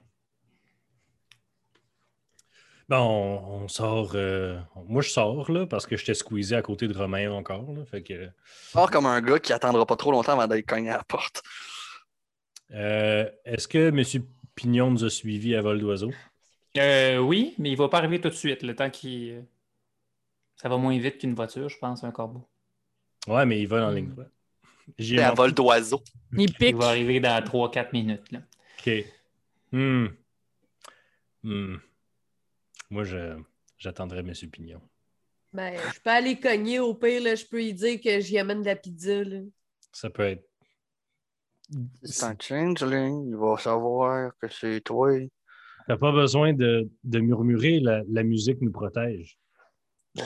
Bon, 2.89 2.97
on, 2.99 3.63
on 3.65 3.69
sort. 3.69 4.13
euh, 4.15 4.59
moi, 4.89 5.03
je 5.03 5.11
sors 5.11 5.51
là 5.51 5.67
parce 5.67 5.87
que 5.87 5.97
j'étais 5.97 6.15
squeezé 6.15 6.57
à 6.57 6.63
côté 6.63 6.89
de 6.89 6.97
Romain 6.97 7.31
encore. 7.31 7.71
là, 7.73 7.85
fait 7.85 8.03
que, 8.03 8.29
Sors 8.73 8.91
comme 8.91 9.07
un 9.07 9.21
gars 9.21 9.39
qui 9.39 9.53
attendra 9.53 9.87
pas 9.87 9.97
trop 9.97 10.11
longtemps 10.11 10.33
avant 10.33 10.47
d'aller 10.49 10.63
cogner 10.65 10.91
à 10.91 10.97
la 10.99 11.05
porte. 11.05 11.43
euh, 12.73 13.29
Est-ce 13.45 13.69
que 13.69 13.89
M. 13.91 14.03
Pignon 14.55 14.91
nous 14.91 15.05
a 15.05 15.11
suivis 15.11 15.55
à 15.55 15.63
vol 15.63 15.81
d'oiseau? 15.81 16.11
Euh, 16.77 17.19
oui, 17.19 17.55
mais 17.59 17.71
il 17.71 17.73
ne 17.73 17.79
va 17.79 17.89
pas 17.89 17.99
arriver 17.99 18.21
tout 18.21 18.29
de 18.29 18.35
suite, 18.35 18.63
le 18.63 18.75
temps 18.77 18.91
qu'il. 18.91 19.31
euh, 19.31 19.43
Ça 20.57 20.69
va 20.69 20.77
moins 20.77 20.97
vite 20.99 21.19
qu'une 21.19 21.35
voiture, 21.35 21.69
je 21.69 21.79
pense, 21.79 22.05
un 22.05 22.11
corbeau. 22.13 22.47
Ouais, 23.27 23.45
mais 23.47 23.61
il 23.61 23.67
va 23.67 23.87
en 23.87 23.91
ligne 23.91 24.09
droite. 24.09 24.31
J'y 24.99 25.15
ai 25.15 25.19
C'est 25.19 25.25
à 25.25 25.33
vol 25.33 25.53
d'oiseau. 25.53 26.03
Il 26.33 26.43
Il 26.43 26.53
pique. 26.55 26.77
va 26.77 26.89
arriver 26.89 27.21
dans 27.21 27.41
3-4 27.43 27.89
minutes. 27.93 28.31
Là. 28.33 28.41
OK. 28.79 28.91
Hmm. 29.73 30.07
Hmm. 31.43 31.77
Moi, 32.91 33.05
je, 33.05 33.37
j'attendrai 33.79 34.21
M. 34.21 34.33
Pignon. 34.51 34.81
Ben, 35.53 35.77
je 35.95 36.01
peux 36.01 36.11
aller 36.11 36.39
cogner 36.39 36.79
au 36.79 36.95
pire, 36.95 37.23
là, 37.23 37.35
je 37.35 37.45
peux 37.45 37.57
lui 37.59 37.73
dire 37.75 38.01
que 38.01 38.21
j'y 38.21 38.39
amène 38.39 38.61
de 38.61 38.67
la 38.67 38.77
pizza. 38.77 39.23
Là. 39.25 39.41
Ça 39.93 40.11
peut 40.11 40.23
être. 40.25 40.49
C'est 42.03 42.25
un 42.25 42.37
changeling, 42.41 43.29
il 43.29 43.37
va 43.37 43.57
savoir 43.59 44.33
que 44.41 44.49
c'est 44.49 44.81
toi. 44.81 45.11
T'as 45.87 45.97
pas 45.97 46.13
besoin 46.13 46.53
de, 46.53 46.89
de 47.05 47.19
murmurer, 47.21 47.81
la, 47.81 48.03
la 48.09 48.23
musique 48.23 48.61
nous 48.61 48.73
protège. 48.73 49.39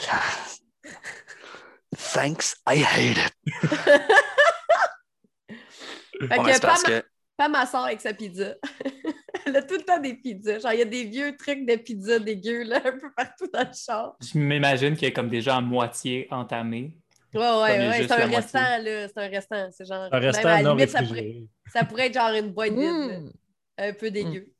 Thanks, 1.96 2.56
I 2.66 2.82
hate 2.82 3.18
it. 3.18 3.32
Fait 6.20 6.38
Ouais, 6.38 6.52
que 6.52 6.60
parce 6.60 6.82
pas, 6.82 6.90
ma, 6.90 7.00
que 7.00 7.06
pas 7.36 7.48
ma 7.48 7.66
soeur 7.66 7.84
avec 7.84 8.00
sa 8.00 8.14
pizza. 8.14 8.54
Elle 9.46 9.56
a 9.56 9.62
tout 9.62 9.74
le 9.74 9.82
temps 9.82 10.00
des 10.00 10.14
pizzas. 10.14 10.60
Genre, 10.60 10.72
il 10.72 10.78
y 10.78 10.82
a 10.82 10.86
des 10.86 11.04
vieux 11.04 11.36
trucs 11.36 11.66
de 11.66 11.76
pizza 11.76 12.18
dégueux 12.18 12.62
là, 12.64 12.76
un 12.84 12.98
peu 12.98 13.12
partout 13.14 13.46
dans 13.52 13.60
le 13.60 13.74
char. 13.74 14.16
Je 14.22 14.38
m'imagine 14.38 14.96
qu'il 14.96 15.06
est 15.08 15.12
comme 15.12 15.28
déjà 15.28 15.56
à 15.56 15.60
moitié 15.60 16.26
entamé. 16.30 16.96
Ouais, 17.34 17.40
ouais, 17.40 17.88
ouais. 17.88 18.06
C'est 18.06 18.12
un 18.12 18.26
restant, 18.26 18.78
là. 18.82 19.08
C'est 19.08 19.18
un 19.18 19.28
restant. 19.28 19.68
C'est 19.72 19.84
genre. 19.84 20.08
Un 20.12 20.20
même 20.20 20.30
restant 20.30 20.48
à 20.48 20.56
la 20.56 20.62
non 20.62 20.74
limite, 20.74 20.90
ça 20.90 21.02
pourrait, 21.02 21.20
réfrigéré. 21.20 21.48
ça 21.72 21.84
pourrait 21.84 22.06
être 22.06 22.14
genre 22.14 22.30
une 22.30 22.52
boîte 22.52 22.72
vide. 22.72 22.80
là. 22.80 23.18
Mmh. 23.20 23.32
un 23.78 23.92
peu 23.92 24.10
dégueu. 24.10 24.54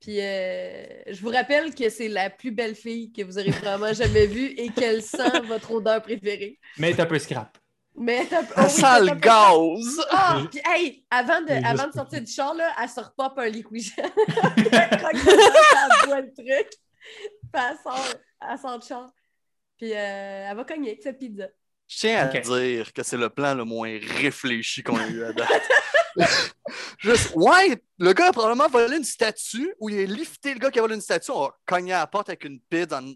Puis 0.00 0.18
euh, 0.18 0.86
je 1.08 1.20
vous 1.20 1.28
rappelle 1.28 1.74
que 1.74 1.90
c'est 1.90 2.08
la 2.08 2.30
plus 2.30 2.50
belle 2.50 2.74
fille 2.74 3.12
que 3.12 3.22
vous 3.22 3.38
aurez 3.38 3.50
probablement 3.50 3.92
jamais 3.92 4.26
vue 4.26 4.46
et 4.56 4.70
qu'elle 4.70 5.02
sent 5.02 5.40
votre 5.46 5.70
odeur 5.72 6.00
préférée. 6.00 6.58
Mais 6.78 6.94
t'es 6.94 7.02
un 7.02 7.06
peu 7.06 7.18
scrap. 7.18 7.58
Mais 7.94 8.24
t'as 8.24 8.42
oh 8.42 8.62
oui, 8.62 8.70
sent 8.70 9.00
le 9.00 9.06
pas- 9.08 9.14
gaz. 9.16 10.06
Ah, 10.10 10.42
puis 10.50 10.60
hey, 10.64 11.04
avant 11.10 11.42
de, 11.42 11.52
avant 11.66 11.88
de 11.88 11.92
sortir 11.92 12.22
du 12.22 12.32
char, 12.32 12.54
là, 12.54 12.72
elle 12.82 12.88
se 12.88 13.00
repop 13.00 13.38
un 13.38 13.48
liquigène. 13.48 14.06
elle 14.16 14.68
elle 14.72 16.06
boit 16.06 16.20
le 16.22 16.32
truc. 16.32 16.70
Puis 17.52 17.52
elle 17.52 17.76
sort, 17.82 18.14
elle 18.48 18.58
sort 18.58 18.78
du 18.78 18.86
char. 18.86 19.12
Puis 19.76 19.92
euh, 19.92 20.46
elle 20.50 20.56
va 20.56 20.64
cogner 20.64 20.90
avec 20.90 21.02
sa 21.02 21.12
pizza. 21.12 21.48
Je 21.90 21.98
tiens 21.98 22.24
à 22.24 22.28
Ok. 22.28 22.40
dire 22.42 22.92
que 22.92 23.02
c'est 23.02 23.16
le 23.16 23.28
plan 23.30 23.52
le 23.52 23.64
moins 23.64 23.98
réfléchi 24.00 24.84
qu'on 24.84 24.96
a 24.96 25.06
eu 25.08 25.24
à 25.24 25.32
date. 25.32 25.68
Juste, 26.98 27.32
ouais, 27.34 27.82
le 27.98 28.12
gars 28.12 28.28
a 28.28 28.32
probablement 28.32 28.68
volé 28.68 28.96
une 28.96 29.04
statue 29.04 29.74
ou 29.80 29.88
il 29.88 29.98
a 29.98 30.04
lifté 30.04 30.54
le 30.54 30.60
gars 30.60 30.70
qui 30.70 30.78
a 30.78 30.82
volé 30.82 30.94
une 30.94 31.00
statue, 31.00 31.32
on 31.32 31.40
va 31.42 31.58
cogner 31.66 31.92
à 31.92 31.98
la 31.98 32.06
porte 32.06 32.28
avec 32.28 32.44
une 32.44 32.60
pizza. 32.60 32.98
En... 33.00 33.10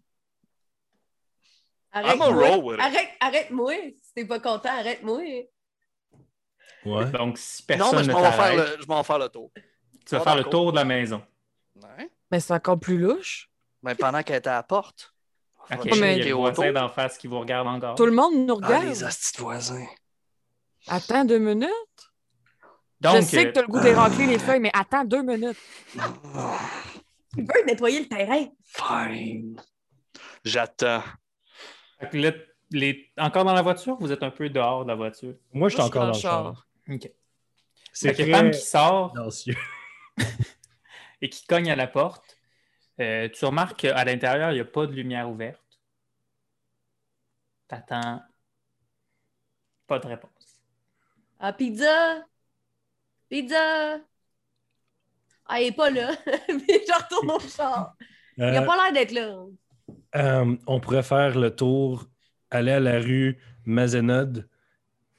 A 1.92 2.00
Arrête-moi. 2.00 2.76
Arrête, 2.80 3.10
arrête-moi. 3.20 3.74
Si 4.02 4.12
t'es 4.12 4.24
pas 4.24 4.40
content, 4.40 4.70
arrête-moi. 4.70 5.20
Ouais. 6.84 7.10
Donc, 7.12 7.38
si 7.38 7.62
Non, 7.62 7.66
personne 7.68 7.96
mais 7.98 8.04
je 8.04 8.08
ne 8.08 8.12
m'en 8.12 8.22
vais 8.22 8.32
faire 8.32 8.56
le, 8.56 8.82
je 8.82 8.86
m'en 8.88 8.96
vais 9.00 9.06
faire 9.06 9.18
le 9.20 9.28
tour. 9.28 9.52
tu 10.04 10.16
vas 10.16 10.20
faire 10.20 10.36
le 10.36 10.44
tour 10.44 10.72
de 10.72 10.76
la 10.76 10.84
maison. 10.84 11.22
Ouais. 11.76 12.10
Mais 12.32 12.40
c'est 12.40 12.52
encore 12.52 12.80
plus 12.80 12.98
louche. 12.98 13.48
Mais 13.84 13.94
pendant 13.94 14.22
qu'elle 14.24 14.36
était 14.38 14.48
à 14.50 14.54
la 14.54 14.62
porte. 14.64 15.13
Il 15.70 15.76
y 15.76 15.78
a 15.78 15.82
checker 15.94 16.28
le 16.28 16.34
autour. 16.34 16.54
voisin 16.54 16.72
d'en 16.72 16.88
face 16.88 17.18
qui 17.18 17.26
vous 17.26 17.40
regarde 17.40 17.66
encore. 17.66 17.94
Tout 17.94 18.06
le 18.06 18.12
monde 18.12 18.34
nous 18.46 18.58
Ah, 18.62 18.66
regarde. 18.66 18.84
les 18.84 19.02
hosties 19.04 19.36
de 19.36 19.42
voisins. 19.42 19.86
Attends 20.88 21.24
deux 21.24 21.38
minutes. 21.38 21.68
Donc, 23.00 23.16
je 23.16 23.20
sais 23.22 23.38
euh, 23.38 23.44
que 23.48 23.52
tu 23.52 23.58
as 23.58 23.62
le 23.62 23.68
goût 23.68 23.80
d'éracler 23.80 24.26
les 24.26 24.38
feuilles, 24.38 24.60
mais 24.60 24.70
attends 24.74 25.04
deux 25.04 25.22
minutes. 25.22 25.56
Il 27.36 27.42
veut 27.44 27.64
nettoyer 27.66 28.00
le 28.00 28.06
terrain. 28.08 28.46
fine. 28.64 29.60
J'attends. 30.44 31.02
là, 32.12 32.32
les- 32.70 33.10
encore 33.18 33.44
dans 33.44 33.54
la 33.54 33.62
voiture, 33.62 33.96
vous 33.98 34.12
êtes 34.12 34.22
un 34.22 34.30
peu 34.30 34.48
dehors 34.48 34.84
de 34.84 34.90
la 34.90 34.94
voiture? 34.94 35.34
Moi, 35.52 35.68
je 35.68 35.74
suis 35.74 35.82
encore 35.82 36.02
dans 36.06 36.12
le 36.12 36.18
char. 36.18 36.66
OK. 36.88 37.10
C'est 37.92 38.30
Pam 38.30 38.50
qui 38.50 38.60
sort 38.60 39.12
et 41.20 41.28
qui 41.28 41.46
cogne 41.46 41.70
à 41.70 41.76
la 41.76 41.86
porte. 41.86 42.33
Euh, 43.00 43.28
tu 43.28 43.44
remarques 43.44 43.80
qu'à 43.80 44.04
l'intérieur, 44.04 44.50
il 44.50 44.54
n'y 44.54 44.60
a 44.60 44.64
pas 44.64 44.86
de 44.86 44.92
lumière 44.92 45.30
ouverte. 45.30 45.62
T'attends. 47.68 48.22
Pas 49.86 49.98
de 49.98 50.06
réponse. 50.08 50.60
Ah, 51.38 51.52
pizza! 51.52 52.26
Pizza! 53.28 54.00
Ah, 55.46 55.60
il 55.60 55.66
est 55.68 55.72
pas 55.72 55.90
là. 55.90 56.12
Mais 56.48 56.84
je 56.86 56.92
retourne 57.02 57.30
au 57.30 57.40
char. 57.40 57.96
Il 58.46 58.56
a 58.56 58.62
Euh, 58.62 58.66
pas 58.66 58.76
l'air 58.76 58.92
d'être 58.92 59.12
là. 59.12 59.44
euh, 60.16 60.56
on 60.66 60.80
pourrait 60.80 61.02
faire 61.02 61.38
le 61.38 61.54
tour, 61.54 62.08
aller 62.50 62.72
à 62.72 62.80
la 62.80 63.00
rue 63.00 63.38
Mazenod, 63.64 64.48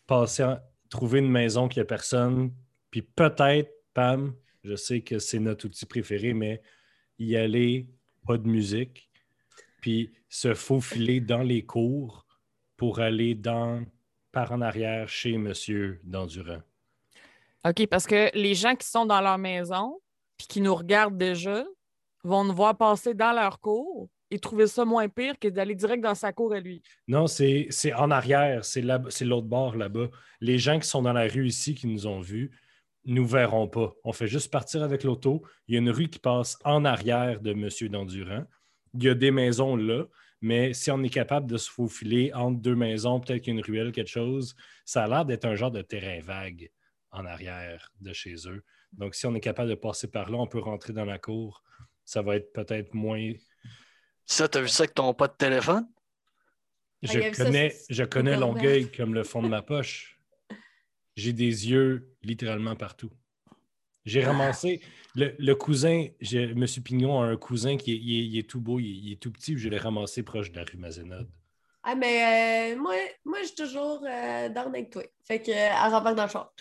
passer, 0.08 0.44
en- 0.44 0.60
trouver 0.90 1.20
une 1.20 1.32
maison 1.32 1.68
qui 1.70 1.80
a 1.80 1.86
personne, 1.86 2.54
puis 2.92 3.02
peut-être, 3.02 3.72
Pam, 3.94 4.36
je 4.64 4.76
sais 4.76 5.02
que 5.02 5.20
c'est 5.20 5.40
notre 5.40 5.68
outil 5.68 5.86
préféré, 5.86 6.34
mais 6.34 6.62
y 7.20 7.36
aller, 7.36 7.88
pas 8.28 8.38
de 8.38 8.48
musique, 8.48 9.10
puis 9.82 10.12
se 10.30 10.54
faufiler 10.54 11.20
dans 11.22 11.44
les 11.44 11.64
cours 11.64 12.26
pour 12.78 13.00
aller 13.00 13.36
dans, 13.36 13.84
par 14.32 14.52
en 14.52 14.62
arrière 14.62 15.08
chez 15.08 15.38
Monsieur 15.38 16.02
Dandurand. 16.04 16.62
OK, 17.68 17.88
parce 17.88 18.06
que 18.06 18.30
les 18.38 18.54
gens 18.54 18.76
qui 18.76 18.88
sont 18.88 19.06
dans 19.06 19.22
leur 19.22 19.38
maison 19.38 20.00
puis 20.38 20.48
qui 20.48 20.62
nous 20.62 20.76
regardent 20.76 21.18
déjà 21.18 21.64
vont 22.24 22.44
nous 22.44 22.54
voir 22.54 22.78
passer 22.78 23.14
dans 23.14 23.32
leur 23.32 23.60
cour 23.60 24.10
et 24.32 24.40
trouver 24.40 24.68
ça 24.68 24.84
moins 24.86 25.08
pire 25.08 25.40
que 25.40 25.48
d'aller 25.48 25.76
direct 25.76 26.04
dans 26.04 26.16
sa 26.16 26.34
cour 26.34 26.54
à 26.54 26.60
lui. 26.60 26.82
Non, 27.08 27.28
c'est 27.28 27.68
c'est 27.70 27.94
en 27.94 28.12
arrière, 28.12 28.66
c'est 28.66 28.82
là- 28.82 29.02
c'est 29.10 29.24
l'autre 29.26 29.48
bord 29.48 29.76
là-bas. 29.76 30.08
Les 30.42 30.58
gens 30.58 30.80
qui 30.80 30.88
sont 30.88 31.04
dans 31.04 31.14
la 31.14 31.28
rue 31.28 31.48
ici, 31.48 31.76
qui 31.76 31.88
nous 31.88 32.08
ont 32.08 32.20
vus, 32.20 32.52
nous 33.06 33.26
verront 33.26 33.68
pas. 33.68 33.94
On 34.04 34.14
fait 34.14 34.28
juste 34.28 34.52
partir 34.52 34.84
avec 34.84 35.04
l'auto. 35.04 35.44
Il 35.68 35.74
y 35.74 35.78
a 35.78 35.80
une 35.80 35.90
rue 35.90 36.10
qui 36.10 36.20
passe 36.20 36.58
en 36.64 36.86
arrière 36.86 37.40
de 37.42 37.52
M. 37.52 37.70
Dandurand. 37.90 38.46
Il 38.94 39.04
y 39.04 39.10
a 39.10 39.14
des 39.14 39.32
maisons 39.32 39.76
là, 39.76 40.06
mais 40.42 40.74
si 40.74 40.92
on 40.92 41.02
est 41.04 41.10
capable 41.10 41.50
de 41.50 41.58
se 41.58 41.70
faufiler 41.70 42.34
entre 42.34 42.62
deux 42.62 42.76
maisons, 42.76 43.20
peut-être 43.20 43.42
qu'il 43.42 43.54
y 43.54 43.58
a 43.58 43.60
une 43.60 43.66
ruelle, 43.66 43.92
quelque 43.92 44.10
chose, 44.10 44.56
ça 44.86 45.04
a 45.04 45.08
l'air 45.08 45.26
d'être 45.26 45.46
un 45.46 45.56
genre 45.56 45.72
de 45.72 45.82
terrain 45.82 46.20
vague 46.22 46.70
en 47.12 47.26
arrière 47.26 47.92
de 48.02 48.14
chez 48.14 48.36
eux. 48.48 48.64
Donc, 48.94 49.16
si 49.16 49.26
on 49.26 49.36
est 49.36 49.40
capable 49.40 49.70
de 49.70 49.76
passer 49.76 50.10
par 50.10 50.30
là, 50.30 50.38
on 50.38 50.48
peut 50.48 50.60
rentrer 50.60 50.94
dans 50.94 51.06
la 51.06 51.18
cour. 51.20 51.64
Ça 52.06 52.22
va 52.22 52.36
être 52.36 52.54
peut-être 52.54 52.94
moins 52.94 53.34
Ça, 54.26 54.48
t'as 54.48 54.62
vu 54.62 54.68
ça 54.68 54.84
avec 54.84 54.94
ton 54.94 55.14
pas 55.14 55.28
de 55.28 55.34
téléphone? 55.34 55.88
Ah, 57.04 57.12
Je 57.14 57.34
ça, 57.34 57.44
connais, 57.44 57.76
je 57.90 58.04
connais 58.04 58.38
Longueuil 58.38 58.92
comme 58.92 59.14
le 59.14 59.24
fond 59.24 59.42
de 59.42 59.48
ma 59.48 59.62
poche. 59.62 60.15
J'ai 61.16 61.34
des 61.34 61.70
yeux 61.70 62.16
littéralement 62.24 62.76
partout. 62.76 63.12
J'ai 64.06 64.24
ramassé 64.24 64.82
le, 65.16 65.34
le 65.40 65.56
cousin, 65.56 66.08
M. 66.22 66.66
Pignon 66.84 67.22
a 67.22 67.26
un 67.26 67.38
cousin 67.38 67.76
qui 67.78 67.94
est, 67.94 67.98
il 67.98 68.20
est, 68.20 68.26
il 68.26 68.38
est 68.38 68.50
tout 68.50 68.62
beau, 68.62 68.80
il 68.80 68.86
est, 68.86 68.98
il 68.98 69.12
est 69.14 69.16
tout 69.16 69.32
petit, 69.32 69.58
je 69.58 69.68
l'ai 69.68 69.80
ramassé 69.80 70.22
proche 70.22 70.52
de 70.52 70.58
la 70.58 70.64
rue 70.64 70.78
Mazenod. 70.78 71.28
Ah, 71.88 71.96
mais 71.96 72.74
euh, 72.74 72.80
moi, 72.80 72.96
moi 73.24 73.38
je 73.42 73.48
suis 73.48 73.56
toujours 73.56 74.04
euh, 74.04 74.50
down 74.50 74.68
avec 74.68 74.92
toi. 74.92 75.04
Fait 75.24 75.40
que, 75.40 75.52
euh, 75.52 75.54
elle 75.54 75.92
rembarque 75.92 76.16
dans 76.16 76.26
le 76.26 76.30
char. 76.30 76.54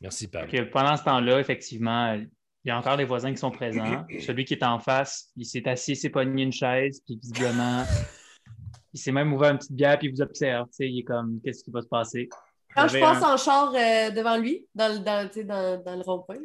Merci, 0.00 0.28
Pam. 0.28 0.48
Pendant 0.70 0.96
ce 0.96 1.04
temps-là, 1.04 1.40
effectivement, 1.40 2.14
il 2.14 2.28
y 2.64 2.70
a 2.70 2.78
encore 2.78 2.96
des 2.96 3.04
voisins 3.04 3.30
qui 3.32 3.38
sont 3.38 3.50
présents. 3.50 4.06
Celui 4.20 4.44
qui 4.44 4.54
est 4.54 4.64
en 4.64 4.78
face, 4.78 5.30
il 5.36 5.44
s'est 5.44 5.68
assis, 5.68 5.92
il 5.92 5.96
s'est 5.96 6.08
pogné 6.08 6.42
une 6.42 6.52
chaise, 6.52 7.02
puis 7.04 7.18
visiblement, 7.20 7.84
il 8.94 8.98
s'est 8.98 9.12
même 9.12 9.32
ouvert 9.32 9.50
une 9.50 9.58
petite 9.58 9.72
bière, 9.72 9.98
puis 9.98 10.08
il 10.08 10.14
vous 10.14 10.22
observe. 10.22 10.66
tu 10.68 10.76
sais, 10.76 10.90
Il 10.90 11.00
est 11.00 11.04
comme, 11.04 11.40
qu'est-ce 11.44 11.62
qui 11.62 11.70
va 11.70 11.82
se 11.82 11.88
passer? 11.88 12.28
Quand 12.76 12.88
je 12.88 12.98
passe 13.00 13.22
un- 13.22 13.34
en 13.34 13.36
char 13.36 13.72
euh, 13.74 14.10
devant 14.10 14.36
lui, 14.36 14.66
dans, 14.74 14.88
le- 14.92 14.98
dans, 15.00 15.26
tu 15.28 15.34
sais, 15.40 15.44
dans, 15.44 15.82
dans 15.82 15.96
le 15.96 16.02
rond-point, 16.02 16.36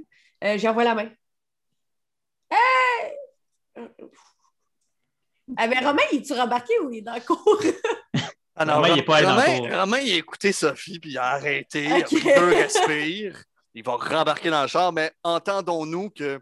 euh, 0.43 0.57
j'y 0.57 0.67
envoie 0.67 0.83
la 0.83 0.95
main. 0.95 1.09
Hey! 2.51 3.13
Ah, 5.57 5.67
mais 5.67 5.79
Romain, 5.79 6.01
il 6.11 6.19
est-tu 6.19 6.33
rembarqué 6.33 6.73
ou 6.79 6.91
il 6.91 6.97
est 6.99 7.01
dans 7.01 7.13
le 7.15 7.21
cours? 7.21 7.61
Ah 8.57 8.63
Romain, 8.75 8.87
il 8.93 8.99
est 8.99 9.03
pas 9.03 9.17
allé 9.17 9.25
dans 9.25 9.35
le 9.35 9.41
Romain, 9.41 9.57
cours. 9.69 9.79
Romain, 9.81 9.97
il 9.99 10.13
a 10.13 10.15
écouté 10.15 10.53
Sophie, 10.53 10.97
puis 10.97 11.09
il 11.11 11.17
a 11.17 11.25
arrêté, 11.31 11.83
il 11.83 11.91
a 11.91 12.01
pris 12.03 12.23
deux 12.23 12.53
respires. 12.53 13.43
Il 13.73 13.83
va 13.83 13.97
rembarquer 13.97 14.49
dans 14.49 14.61
le 14.61 14.69
char, 14.69 14.93
mais 14.93 15.11
entendons-nous 15.23 16.09
que. 16.11 16.39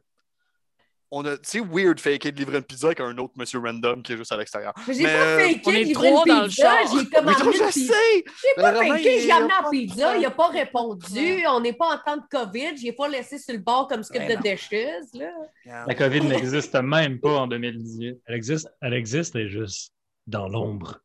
On 1.15 1.23
a, 1.27 1.35
c'est 1.43 1.59
weird 1.59 1.99
faker 1.99 2.31
de 2.31 2.37
livrer 2.39 2.57
une 2.57 2.63
pizza 2.63 2.87
avec 2.87 2.99
un 2.99 3.15
autre 3.19 3.33
monsieur 3.35 3.59
random 3.59 4.01
qui 4.01 4.13
est 4.13 4.17
juste 4.17 4.31
à 4.31 4.37
l'extérieur. 4.37 4.73
Mais 4.87 4.95
j'ai 4.95 5.03
pas 5.03 5.09
euh, 5.09 5.39
faké 5.39 5.59
de 5.71 5.85
livrer 5.85 6.07
une 6.09 6.15
dans 6.25 6.41
le 6.41 6.47
pizza, 6.47 6.75
j'ai 6.81 7.07
commandé 7.07 7.37
une 7.45 7.51
je 7.53 7.57
pizza. 7.67 7.71
sais! 7.71 8.23
J'ai 8.25 8.61
pas 8.61 8.73
faké, 8.73 9.15
il- 9.15 9.21
j'ai 9.21 9.31
amené 9.31 9.53
la 9.61 9.69
pizza, 9.69 10.15
il 10.17 10.21
n'a 10.23 10.31
pas 10.31 10.47
répondu, 10.47 11.45
on 11.47 11.59
n'est 11.59 11.73
pas 11.73 11.93
en 11.93 11.97
temps 12.03 12.17
de 12.17 12.23
COVID, 12.31 12.77
j'ai 12.77 12.93
pas 12.93 13.07
laissé 13.07 13.37
sur 13.37 13.53
le 13.53 13.59
bord 13.59 13.87
comme 13.87 14.01
script 14.01 14.27
Ben 14.27 14.37
de 14.37 14.41
déchets, 14.41 14.91
là. 15.13 15.85
La 15.87 15.93
COVID 15.93 16.21
n'existe 16.21 16.73
même 16.77 17.19
pas 17.19 17.41
en 17.41 17.47
2018. 17.47 18.17
Elle 18.25 18.35
existe, 18.35 18.67
elle 18.81 18.93
existe, 18.95 19.35
elle 19.35 19.41
est 19.41 19.49
juste 19.49 19.93
dans 20.25 20.47
l'ombre. 20.47 20.99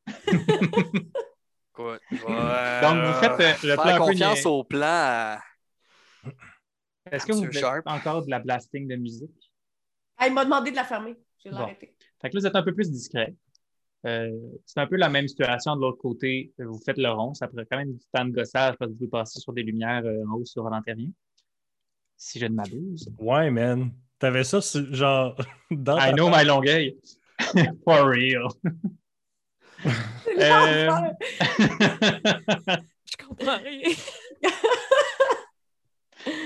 Euh, 1.78 1.98
Donc, 2.82 3.04
vous 3.04 3.20
faites, 3.20 3.40
euh, 3.40 3.52
le 3.62 3.74
faire 3.74 3.82
plan 3.82 3.98
confiance 3.98 4.46
au 4.46 4.64
plan. 4.64 5.36
Est-ce 7.10 7.26
que 7.26 7.32
vous 7.32 7.52
faites 7.52 7.64
encore 7.86 8.24
de 8.24 8.30
la 8.30 8.38
blasting 8.38 8.88
de 8.88 8.96
musique? 8.96 9.30
Ah, 10.18 10.26
il 10.26 10.34
m'a 10.34 10.44
demandé 10.44 10.70
de 10.70 10.76
la 10.76 10.84
fermer, 10.84 11.16
je 11.38 11.48
l'ai 11.48 11.54
Bon. 11.54 11.62
arrêté. 11.62 11.94
Fait 12.20 12.28
que 12.30 12.34
là, 12.36 12.40
vous 12.40 12.46
êtes 12.46 12.56
un 12.56 12.62
peu 12.62 12.74
plus 12.74 12.90
discret. 12.90 13.34
Euh, 14.06 14.30
c'est 14.66 14.78
un 14.80 14.86
peu 14.86 14.96
la 14.96 15.08
même 15.08 15.26
situation 15.28 15.74
de 15.76 15.80
l'autre 15.80 15.98
côté. 15.98 16.52
Vous 16.58 16.78
faites 16.84 16.98
le 16.98 17.10
rond. 17.10 17.34
Ça 17.34 17.48
prend 17.48 17.62
quand 17.70 17.76
même 17.78 17.92
du 17.94 18.04
temps 18.12 18.24
de 18.24 18.30
gossage 18.30 18.76
parce 18.78 18.88
que 18.90 18.92
vous 18.92 18.98
pouvez 18.98 19.10
passer 19.10 19.40
sur 19.40 19.52
des 19.52 19.62
lumières 19.62 20.02
euh, 20.04 20.24
en 20.28 20.34
haut 20.34 20.44
sur 20.44 20.62
l'antérien. 20.64 21.08
Si 22.16 22.38
je 22.38 22.46
ne 22.46 22.54
m'abuse. 22.54 23.08
Ouais, 23.18 23.50
man. 23.50 23.90
T'avais 24.18 24.42
ça, 24.44 24.58
genre, 24.90 25.36
dans 25.70 25.96
I 25.98 26.10
ta 26.10 26.12
know 26.12 26.28
my 26.28 26.44
longueuil. 26.44 26.96
For 27.84 28.04
real. 28.08 28.48
Euh. 29.86 30.90
Je 33.04 33.16
comprends 33.26 33.58
rien. 33.58 33.94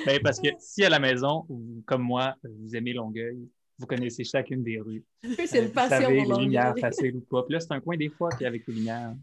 Ben, 0.06 0.20
parce 0.22 0.38
que 0.40 0.48
si 0.58 0.84
à 0.84 0.90
la 0.90 0.98
maison, 0.98 1.44
vous- 1.48 1.82
comme 1.86 2.02
moi, 2.02 2.34
vous 2.44 2.76
aimez 2.76 2.92
Longueuil, 2.92 3.48
vous 3.82 3.86
connaissez 3.86 4.22
chacune 4.22 4.62
des 4.62 4.80
rues. 4.80 5.04
C'est 5.46 5.58
une 5.58 5.66
vous 5.66 5.72
passion 5.72 6.00
savez 6.00 6.22
pour 6.22 6.38
les 6.38 6.44
lumières 6.44 6.74
faciles 6.78 7.16
ou 7.16 7.20
pas. 7.20 7.42
Puis 7.42 7.54
là, 7.54 7.60
c'est 7.60 7.72
un 7.72 7.80
coin 7.80 7.96
des 7.96 8.08
fois 8.08 8.30
qui 8.30 8.44
est 8.44 8.46
avec 8.46 8.66
les 8.66 8.74
lumières. 8.74 9.14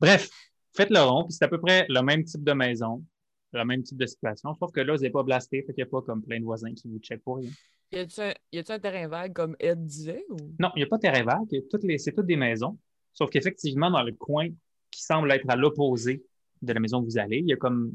Bref, 0.00 0.30
faites 0.72 0.90
le 0.90 1.00
rond, 1.00 1.24
puis 1.24 1.32
c'est 1.32 1.44
à 1.44 1.48
peu 1.48 1.60
près 1.60 1.84
le 1.88 2.00
même 2.00 2.24
type 2.24 2.44
de 2.44 2.52
maison, 2.52 3.04
le 3.52 3.64
même 3.64 3.82
type 3.82 3.98
de 3.98 4.06
situation, 4.06 4.54
sauf 4.54 4.70
que 4.70 4.80
là, 4.80 4.92
vous 4.92 5.00
n'avez 5.00 5.10
pas 5.10 5.22
blasté, 5.22 5.62
fait 5.62 5.74
qu'il 5.74 5.82
n'y 5.84 5.88
a 5.88 5.90
pas 5.90 6.02
comme 6.02 6.22
plein 6.22 6.38
de 6.38 6.44
voisins 6.44 6.72
qui 6.74 6.88
vous 6.88 6.98
checkent 6.98 7.22
pour 7.22 7.38
rien. 7.38 7.50
Y 7.92 7.98
a-tu 7.98 8.72
un, 8.72 8.78
terrain 8.78 9.06
vague 9.08 9.32
comme 9.32 9.56
Ed 9.60 9.84
disait? 9.84 10.24
Ou... 10.30 10.36
Non, 10.58 10.70
il 10.74 10.80
n'y 10.80 10.82
a 10.84 10.86
pas 10.86 10.96
de 10.96 11.02
terrain 11.02 11.22
vague, 11.24 11.62
toutes 11.70 11.84
les- 11.84 11.98
c'est 11.98 12.12
toutes 12.12 12.26
des 12.26 12.36
maisons, 12.36 12.78
sauf 13.12 13.30
qu'effectivement, 13.30 13.90
dans 13.90 14.02
le 14.02 14.12
coin 14.12 14.48
qui 14.90 15.02
semble 15.02 15.30
être 15.32 15.48
à 15.48 15.56
l'opposé 15.56 16.24
de 16.62 16.72
la 16.72 16.80
maison 16.80 17.00
où 17.00 17.04
vous 17.04 17.18
allez, 17.18 17.38
il 17.38 17.48
y 17.48 17.52
a 17.52 17.56
comme 17.56 17.92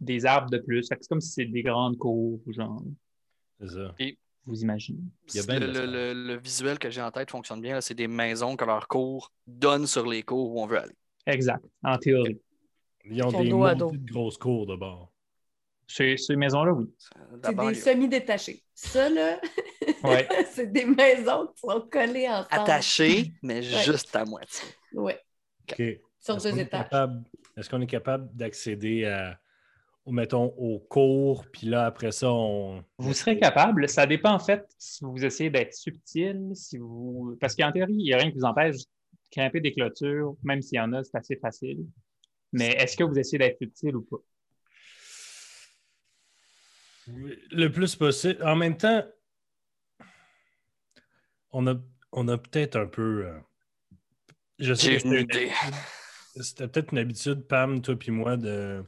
des 0.00 0.24
arbres 0.24 0.50
de 0.50 0.58
plus. 0.58 0.86
Fait 0.88 0.96
que 0.96 1.02
C'est 1.02 1.08
comme 1.08 1.20
si 1.20 1.30
c'est 1.30 1.44
des 1.46 1.62
grandes 1.62 1.98
cours, 1.98 2.40
genre, 2.46 2.82
C'est 3.60 3.68
ça. 3.68 3.94
Vous 4.48 4.62
imaginez. 4.62 5.00
Il 5.28 5.36
y 5.36 5.38
a 5.40 5.42
bien 5.46 5.58
le, 5.60 5.66
de 5.66 5.72
le- 5.72 5.74
ça. 5.74 5.86
le- 5.86 6.12
le 6.14 6.36
visuel 6.38 6.78
que 6.78 6.90
j'ai 6.90 7.02
en 7.02 7.10
tête 7.10 7.30
fonctionne 7.30 7.60
bien. 7.60 7.80
C'est 7.80 7.94
des 7.94 8.08
maisons 8.08 8.56
que 8.56 8.64
leur 8.64 8.88
cours 8.88 9.32
donne 9.46 9.86
sur 9.86 10.06
les 10.06 10.22
cours 10.22 10.50
où 10.56 10.60
on 10.62 10.66
veut 10.66 10.80
aller. 10.80 10.96
Exact, 11.26 11.64
en 11.84 11.96
théorie. 11.98 12.40
Ils 13.04 13.22
ont 13.22 13.30
des 13.42 13.48
dos. 13.48 13.90
de 13.90 14.10
grosses 14.12 14.38
cours 14.38 14.66
de 14.66 14.76
bord. 14.76 15.12
Ces, 15.86 16.16
ces 16.18 16.36
maisons-là, 16.36 16.72
oui. 16.72 16.86
C'est 17.42 17.54
des 17.56 17.74
semi-détachés. 17.74 18.62
Ça, 18.74 19.08
là, 19.08 19.40
Ouais. 20.04 20.28
c'est 20.52 20.70
des 20.70 20.84
maisons 20.84 21.46
qui 21.46 21.60
sont 21.60 21.88
collées 21.90 22.28
ensemble. 22.28 22.46
attaché, 22.50 23.32
mais 23.42 23.62
juste 23.62 24.14
à 24.14 24.24
moitié. 24.26 24.68
Ouais, 24.92 25.18
OK. 25.70 25.76
sur 26.18 26.36
Est-ce 26.36 26.48
qu'on 26.48 26.54
deux 26.54 26.58
est 26.58 26.62
étages. 26.64 26.82
capable- 26.84 27.24
Est-ce 27.56 27.70
qu'on 27.70 27.80
est 27.80 27.86
capable 27.86 28.28
d'accéder 28.36 29.06
à, 29.06 29.40
mettons, 30.10 30.54
au 30.56 30.78
cours, 30.78 31.46
puis 31.52 31.66
là, 31.66 31.86
après 31.86 32.12
ça, 32.12 32.30
on... 32.30 32.84
Vous 32.98 33.14
serez 33.14 33.38
capable. 33.38 33.88
Ça 33.88 34.06
dépend 34.06 34.32
en 34.32 34.38
fait 34.38 34.66
si 34.78 35.04
vous 35.04 35.24
essayez 35.24 35.50
d'être 35.50 35.74
subtil, 35.74 36.50
si 36.54 36.78
vous. 36.78 37.36
Parce 37.40 37.54
qu'en 37.54 37.72
théorie, 37.72 37.92
il 37.92 38.04
n'y 38.04 38.12
a 38.12 38.18
rien 38.18 38.30
qui 38.30 38.38
vous 38.38 38.44
empêche 38.44 38.76
de 38.78 38.84
grimper 39.34 39.60
des 39.60 39.72
clôtures, 39.72 40.36
même 40.42 40.62
s'il 40.62 40.76
y 40.76 40.80
en 40.80 40.92
a, 40.92 41.04
c'est 41.04 41.16
assez 41.16 41.36
facile. 41.36 41.86
Mais 42.52 42.68
est-ce 42.72 42.96
que 42.96 43.04
vous 43.04 43.18
essayez 43.18 43.38
d'être 43.38 43.58
subtil 43.58 43.96
ou 43.96 44.02
pas? 44.02 44.16
Le 47.50 47.68
plus 47.68 47.96
possible. 47.96 48.42
En 48.42 48.56
même 48.56 48.76
temps, 48.76 49.02
on 51.52 51.66
a, 51.66 51.74
on 52.12 52.28
a 52.28 52.38
peut-être 52.38 52.76
un 52.76 52.86
peu... 52.86 53.26
euh, 53.26 53.38
Je 54.58 54.74
sais 54.74 54.98
J'ai 54.98 55.06
une 55.06 55.18
c'était 55.18 55.22
idée. 55.46 55.52
C'était 56.40 56.68
peut-être 56.68 56.92
une 56.92 56.98
habitude, 56.98 57.46
Pam, 57.46 57.82
toi 57.82 57.96
puis 57.96 58.10
moi, 58.12 58.36
de, 58.36 58.84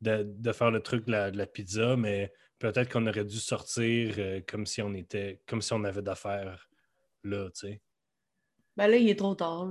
de, 0.00 0.24
de 0.26 0.52
faire 0.52 0.70
le 0.70 0.80
truc 0.80 1.06
de 1.06 1.12
la, 1.12 1.30
de 1.30 1.38
la 1.38 1.46
pizza, 1.46 1.96
mais 1.96 2.32
peut-être 2.58 2.90
qu'on 2.90 3.06
aurait 3.06 3.24
dû 3.24 3.38
sortir 3.38 4.14
euh, 4.18 4.40
comme 4.46 4.66
si 4.66 4.82
on 4.82 4.94
était, 4.94 5.40
comme 5.46 5.62
si 5.62 5.72
on 5.72 5.84
avait 5.84 6.02
d'affaires 6.02 6.68
là, 7.24 7.50
tu 7.50 7.68
sais. 7.68 7.82
Ben 8.76 8.86
là, 8.86 8.96
il 8.96 9.08
est 9.08 9.18
trop 9.18 9.34
tard. 9.34 9.68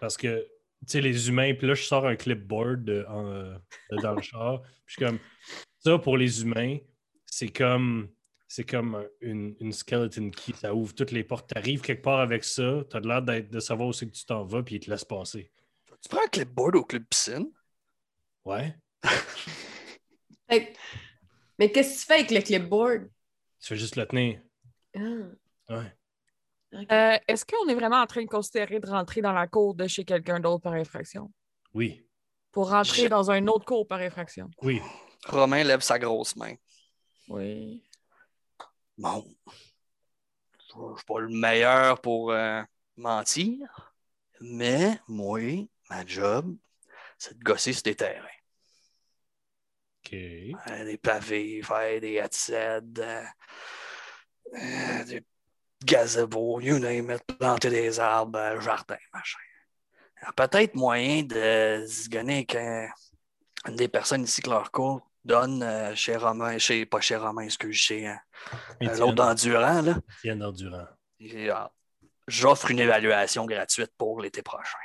Parce 0.00 0.16
que, 0.16 0.40
tu 0.80 0.86
sais, 0.86 1.00
les 1.00 1.28
humains, 1.28 1.54
puis 1.54 1.66
là, 1.66 1.74
je 1.74 1.82
sors 1.82 2.06
un 2.06 2.16
clipboard 2.16 2.84
de- 2.84 3.04
en, 3.08 3.26
euh, 3.26 3.54
de 3.90 3.96
dans 4.02 4.14
le 4.14 4.22
char, 4.22 4.62
puis 4.62 4.72
je 4.86 4.92
suis 4.94 5.04
comme, 5.04 5.18
ça, 5.78 5.98
pour 5.98 6.16
les 6.16 6.42
humains, 6.42 6.78
c'est 7.26 7.48
comme 7.48 8.08
c'est 8.48 8.64
comme 8.64 8.96
un- 8.96 9.06
une, 9.22 9.56
une 9.60 9.72
skeleton 9.72 10.30
key. 10.30 10.52
Ça 10.52 10.74
ouvre 10.74 10.94
toutes 10.94 11.10
les 11.10 11.24
portes. 11.24 11.48
Tu 11.50 11.58
arrives 11.58 11.80
quelque 11.80 12.02
part 12.02 12.20
avec 12.20 12.44
ça, 12.44 12.84
tu 12.90 12.96
as 12.96 13.00
l'air 13.00 13.22
de 13.22 13.60
savoir 13.60 13.88
où 13.88 13.92
c'est 13.94 14.06
que 14.06 14.12
tu 14.14 14.26
t'en 14.26 14.44
vas, 14.44 14.62
puis 14.62 14.74
il 14.74 14.80
te 14.80 14.90
laisse 14.90 15.06
passer. 15.06 15.50
Tu 16.02 16.08
prends 16.10 16.22
un 16.22 16.28
clipboard 16.28 16.76
au 16.76 16.84
club 16.84 17.04
piscine? 17.08 17.50
Ouais. 18.44 18.76
Mais 21.58 21.70
qu'est-ce 21.70 21.94
que 21.94 22.00
tu 22.00 22.06
fais 22.06 22.14
avec 22.14 22.30
le 22.30 22.40
clipboard? 22.40 23.08
Tu 23.60 23.68
fais 23.68 23.76
juste 23.76 23.96
le 23.96 24.06
tenir. 24.06 24.40
Ah, 24.96 25.00
Ouais. 25.70 25.96
Euh, 26.90 27.18
Est-ce 27.28 27.44
qu'on 27.44 27.68
est 27.68 27.74
vraiment 27.74 28.00
en 28.00 28.06
train 28.06 28.22
de 28.22 28.28
considérer 28.28 28.80
de 28.80 28.88
rentrer 28.88 29.20
dans 29.20 29.32
la 29.32 29.46
cour 29.46 29.74
de 29.74 29.86
chez 29.86 30.04
quelqu'un 30.04 30.40
d'autre 30.40 30.62
par 30.62 30.72
infraction? 30.72 31.30
Oui. 31.74 32.06
Pour 32.50 32.70
rentrer 32.70 33.02
Je- 33.02 33.08
dans 33.08 33.30
un 33.30 33.46
autre 33.46 33.64
cours 33.66 33.86
par 33.86 34.00
infraction? 34.00 34.50
Oui. 34.62 34.80
Romain 35.26 35.62
lève 35.64 35.80
sa 35.80 35.98
grosse 35.98 36.34
main. 36.36 36.54
Oui. 37.28 37.82
Bon. 38.96 39.24
Je 39.46 40.96
suis 40.96 41.04
pas 41.06 41.20
le 41.20 41.28
meilleur 41.28 42.00
pour 42.00 42.32
euh, 42.32 42.62
mentir, 42.96 43.94
mais 44.40 44.98
moi, 45.06 45.40
ma 45.90 46.06
job, 46.06 46.56
c'est 47.18 47.38
de 47.38 47.44
gosser 47.44 47.74
sur 47.74 47.82
des 47.82 47.94
terrains. 47.94 48.26
OK. 50.04 50.12
Euh, 50.14 50.84
des 50.84 50.98
pavés, 50.98 51.62
faire 51.62 52.00
des 52.00 52.14
headsets, 52.14 52.80
euh, 52.98 53.22
euh, 54.54 55.04
des 55.04 55.24
gazebos, 55.84 56.60
you 56.60 56.78
name 56.78 57.10
it, 57.12 57.22
planter 57.38 57.70
des 57.70 57.98
arbres, 58.00 58.38
euh, 58.38 58.60
jardin, 58.60 58.96
machin. 59.12 59.38
Peut-être 60.36 60.74
moyen 60.74 61.22
de 61.22 61.84
se 61.88 62.08
gonner 62.08 62.34
avec 62.38 62.54
un- 62.54 62.88
une 63.68 63.76
des 63.76 63.88
personnes 63.88 64.22
ici 64.24 64.40
que 64.42 64.50
leur 64.50 64.70
cours 64.70 65.08
donne 65.24 65.62
euh, 65.62 65.94
chez 65.94 66.16
Romain, 66.16 66.58
chez, 66.58 66.84
pas 66.86 67.00
chez 67.00 67.16
Romain, 67.16 67.42
excuse, 67.42 67.76
chez 67.76 68.12
l'autre 68.98 69.22
endurant, 69.24 69.82
là. 69.82 69.96
Étienne 70.18 70.42
Endurant. 70.42 70.86
Euh, 71.22 71.54
J'offre 72.28 72.70
une 72.70 72.78
évaluation 72.78 73.46
gratuite 73.46 73.90
pour 73.98 74.20
l'été 74.20 74.42
prochain. 74.42 74.78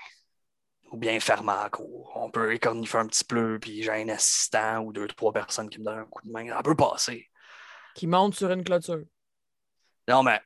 Ou 0.91 0.97
bien 0.97 1.19
fermer 1.19 1.53
la 1.61 1.69
cour. 1.69 2.11
On 2.15 2.31
peut 2.31 2.53
écornifer 2.53 2.97
un 2.99 3.07
petit 3.07 3.25
peu, 3.25 3.59
puis 3.59 3.83
j'ai 3.83 3.91
un 3.91 4.07
assistant 4.09 4.79
ou 4.79 4.93
deux, 4.93 5.07
trois 5.07 5.33
personnes 5.33 5.69
qui 5.69 5.79
me 5.79 5.85
donnent 5.85 5.99
un 5.99 6.05
coup 6.05 6.25
de 6.25 6.31
main. 6.31 6.47
Ça 6.47 6.63
peut 6.63 6.75
passer. 6.75 7.29
Qui 7.93 8.07
monte 8.07 8.35
sur 8.35 8.49
une 8.51 8.63
clôture. 8.63 9.03
Non, 10.07 10.23
mais 10.23 10.39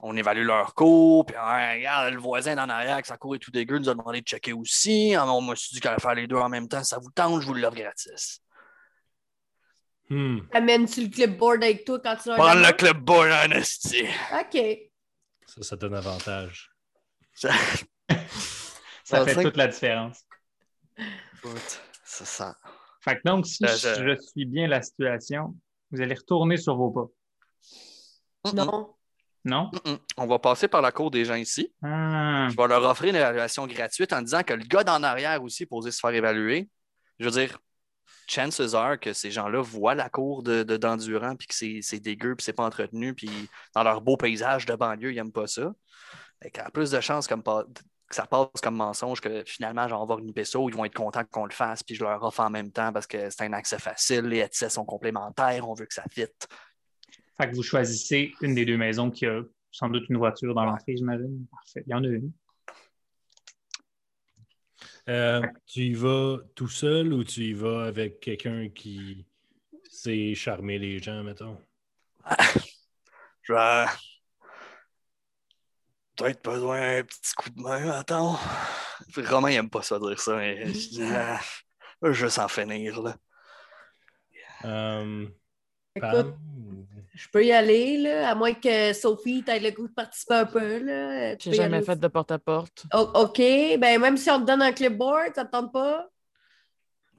on 0.00 0.16
évalue 0.16 0.46
leur 0.46 0.74
cours, 0.74 1.26
puis 1.26 1.36
hein, 1.36 1.74
regarde, 1.74 2.14
le 2.14 2.20
voisin 2.20 2.54
d'en 2.56 2.68
arrière, 2.70 3.02
que 3.02 3.08
sa 3.08 3.18
cour 3.18 3.34
est 3.34 3.38
tout 3.38 3.50
dégueu, 3.50 3.78
nous 3.78 3.88
a 3.90 3.94
demandé 3.94 4.22
de 4.22 4.26
checker 4.26 4.54
aussi. 4.54 5.14
Ah, 5.14 5.26
On 5.30 5.42
m'a 5.42 5.54
dit 5.54 5.80
qu'il 5.80 5.88
allait 5.88 6.00
faire 6.00 6.14
les 6.14 6.26
deux 6.26 6.36
en 6.36 6.48
même 6.48 6.68
temps. 6.68 6.82
Ça 6.82 6.98
vous 6.98 7.10
tente, 7.10 7.42
je 7.42 7.46
vous 7.46 7.54
l'offre 7.54 7.76
gratis. 7.76 8.40
Hmm. 10.08 10.38
Amènes-tu 10.52 11.02
le 11.02 11.08
clipboard 11.08 11.62
avec 11.62 11.84
toi 11.84 12.00
quand 12.02 12.16
tu 12.16 12.28
leur 12.30 12.38
Prends 12.38 12.54
le 12.54 12.92
boy 12.94 13.30
en 13.32 13.50
esti. 13.52 14.04
OK. 14.32 14.60
Ça, 15.46 15.62
ça 15.62 15.76
donne 15.76 15.94
avantage. 15.94 16.70
Ça- 17.34 17.50
Ça 19.10 19.24
fait 19.24 19.34
c'est- 19.34 19.42
toute 19.42 19.56
la 19.56 19.66
différence. 19.68 20.24
Ça. 22.04 22.56
Fait 23.02 23.16
que 23.16 23.20
donc, 23.24 23.46
si 23.46 23.64
je, 23.66 23.72
je- 23.76 24.08
je 24.08 24.20
suis 24.20 24.44
bien 24.44 24.66
la 24.68 24.82
situation, 24.82 25.56
vous 25.90 26.00
allez 26.00 26.14
retourner 26.14 26.56
sur 26.56 26.76
vos 26.76 26.90
pas. 26.90 27.06
Non. 28.54 28.94
Non? 29.42 29.70
On 30.18 30.26
va 30.26 30.38
passer 30.38 30.68
par 30.68 30.82
la 30.82 30.92
cour 30.92 31.10
des 31.10 31.24
gens 31.24 31.34
ici. 31.34 31.72
Ah, 31.82 32.48
Je 32.50 32.56
vais 32.56 32.68
leur 32.68 32.82
offrir 32.84 33.08
une 33.10 33.16
évaluation 33.16 33.66
gratuite 33.66 34.12
en 34.12 34.20
disant 34.20 34.42
que 34.42 34.52
le 34.52 34.64
gars 34.64 34.84
d'en 34.84 35.02
arrière 35.02 35.42
aussi 35.42 35.62
est 35.62 35.66
posé 35.66 35.90
se 35.90 35.98
faire 35.98 36.10
évaluer. 36.10 36.68
Je 37.18 37.24
veux 37.24 37.30
dire, 37.30 37.58
chances 38.26 38.74
are 38.74 39.00
que 39.00 39.14
ces 39.14 39.30
gens-là 39.30 39.62
voient 39.62 39.94
la 39.94 40.10
cour 40.10 40.42
de, 40.42 40.62
de 40.62 40.76
d'endurant 40.76 41.36
puis 41.36 41.46
que 41.48 41.54
c'est, 41.54 42.00
dégueu 42.00 42.36
puis 42.36 42.44
c'est 42.44 42.52
pas 42.52 42.64
entretenu 42.66 43.14
puis 43.14 43.30
dans 43.74 43.82
leur 43.82 44.02
beau 44.02 44.18
paysage 44.18 44.66
de 44.66 44.74
banlieue, 44.74 45.10
ils 45.12 45.16
n'aiment 45.16 45.32
pas 45.32 45.46
ça. 45.46 45.72
Fait 46.42 46.50
qu'il 46.50 46.62
y 46.62 46.66
a 46.66 46.70
plus 46.70 46.90
de 46.90 47.00
chances 47.00 47.26
comme 47.26 47.42
pas- 47.42 47.64
que 48.10 48.16
ça 48.16 48.26
passe 48.26 48.48
comme 48.62 48.76
mensonge 48.76 49.20
que 49.20 49.42
finalement, 49.46 49.88
genre, 49.88 50.02
on 50.02 50.06
va 50.06 50.14
avoir 50.14 50.18
une 50.18 50.44
ça 50.44 50.58
ils 50.68 50.74
vont 50.74 50.84
être 50.84 50.94
contents 50.94 51.24
qu'on 51.30 51.46
le 51.46 51.52
fasse 51.52 51.82
puis 51.82 51.94
je 51.94 52.04
leur 52.04 52.22
offre 52.22 52.40
en 52.40 52.50
même 52.50 52.70
temps 52.70 52.92
parce 52.92 53.06
que 53.06 53.30
c'est 53.30 53.44
un 53.44 53.52
accès 53.54 53.78
facile, 53.78 54.26
les 54.26 54.38
headsets 54.38 54.70
sont 54.70 54.84
complémentaires, 54.84 55.68
on 55.68 55.74
veut 55.74 55.86
que 55.86 55.94
ça 55.94 56.04
fitte. 56.10 56.48
fait 57.40 57.50
que 57.50 57.54
vous 57.54 57.62
choisissez 57.62 58.34
une 58.42 58.54
des 58.54 58.66
deux 58.66 58.76
maisons 58.76 59.10
qui 59.10 59.26
a 59.26 59.40
sans 59.72 59.88
doute 59.88 60.08
une 60.08 60.16
voiture 60.16 60.54
dans 60.54 60.64
l'entrée, 60.64 60.96
j'imagine. 60.96 61.46
Parfait. 61.50 61.84
Il 61.86 61.90
y 61.90 61.94
en 61.94 62.04
a 62.04 62.08
une. 62.08 62.32
Euh, 65.08 65.42
tu 65.66 65.80
y 65.80 65.94
vas 65.94 66.38
tout 66.54 66.68
seul 66.68 67.12
ou 67.12 67.24
tu 67.24 67.42
y 67.42 67.52
vas 67.52 67.84
avec 67.84 68.20
quelqu'un 68.20 68.68
qui 68.68 69.26
sait 69.88 70.34
charmer 70.34 70.78
les 70.78 70.98
gens, 70.98 71.22
mettons? 71.22 71.58
Je 73.42 73.52
peut-être 76.24 76.44
besoin 76.44 76.80
d'un 76.98 77.02
petit 77.04 77.34
coup 77.34 77.50
de 77.50 77.60
main, 77.60 77.90
attends. 77.98 78.38
Romain, 79.16 79.50
il 79.50 79.56
aime 79.56 79.70
pas 79.70 79.82
ça 79.82 79.98
dire 79.98 80.20
ça, 80.20 80.36
mais 80.36 80.66
je 80.66 80.72
dis, 80.88 81.02
ah, 81.14 81.40
je 82.02 82.06
veux 82.08 82.12
juste 82.12 82.38
en 82.38 82.48
finir, 82.48 83.00
là. 83.02 83.16
Euh, 84.64 85.26
Écoute, 85.96 86.34
je 87.14 87.28
peux 87.32 87.44
y 87.44 87.52
aller, 87.52 87.98
là, 87.98 88.30
à 88.30 88.34
moins 88.34 88.54
que 88.54 88.92
Sophie 88.92 89.42
t'aille 89.42 89.62
le 89.62 89.70
goût 89.70 89.88
de 89.88 89.92
participer 89.92 90.34
un 90.34 90.46
peu. 90.46 90.78
Là. 90.78 91.36
J'ai 91.38 91.52
jamais 91.52 91.78
aller 91.78 91.86
fait 91.86 91.98
de 91.98 92.08
porte-à-porte. 92.08 92.84
O- 92.94 93.10
OK. 93.22 93.38
Ben, 93.38 93.98
même 93.98 94.16
si 94.16 94.30
on 94.30 94.40
te 94.40 94.44
donne 94.46 94.62
un 94.62 94.72
clipboard, 94.72 95.34
ça 95.34 95.44
te 95.44 95.50
tente 95.50 95.72
pas? 95.72 96.06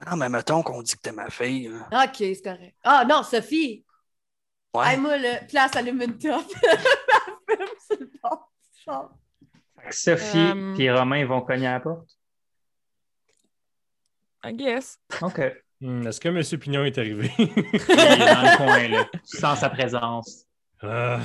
Non, 0.06 0.16
mais 0.16 0.28
mettons 0.28 0.62
qu'on 0.62 0.82
dit 0.82 0.94
que 0.96 1.00
t'es 1.00 1.12
ma 1.12 1.30
fille. 1.30 1.68
là. 1.68 2.04
OK, 2.04 2.14
c'est 2.18 2.42
correct. 2.42 2.76
Ah 2.82 3.04
non, 3.08 3.22
Sophie! 3.22 3.84
Ouais. 4.74 4.92
Hey, 4.94 4.96
moi, 4.98 5.18
là, 5.18 5.40
place 5.48 5.76
allume 5.76 6.00
une 6.02 6.18
top. 6.18 6.44
Ma 6.62 7.56
femme, 7.56 7.66
c'est 7.86 8.00
le 8.00 8.10
bon. 8.22 8.38
Char. 8.84 9.10
Fait 9.82 9.88
que 9.88 9.94
Sophie 9.94 10.38
Euh, 10.38 10.74
et 10.76 10.90
Romain 10.92 11.24
vont 11.26 11.40
cogner 11.42 11.66
à 11.66 11.72
la 11.74 11.80
porte? 11.80 12.08
I 14.44 14.52
guess. 14.54 14.98
OK. 15.20 15.40
Hmm, 15.80 16.06
Est-ce 16.06 16.20
que 16.20 16.28
M. 16.28 16.58
Pignon 16.60 16.84
est 16.84 16.98
arrivé? 16.98 17.30
Il 17.38 17.44
est 17.44 17.54
dans 17.54 18.42
le 18.42 18.56
coin, 18.56 18.88
là. 18.88 19.08
Tu 19.28 19.36
sens 19.36 19.60
sa 19.60 19.70
présence. 19.70 20.46
Ah. 20.80 21.20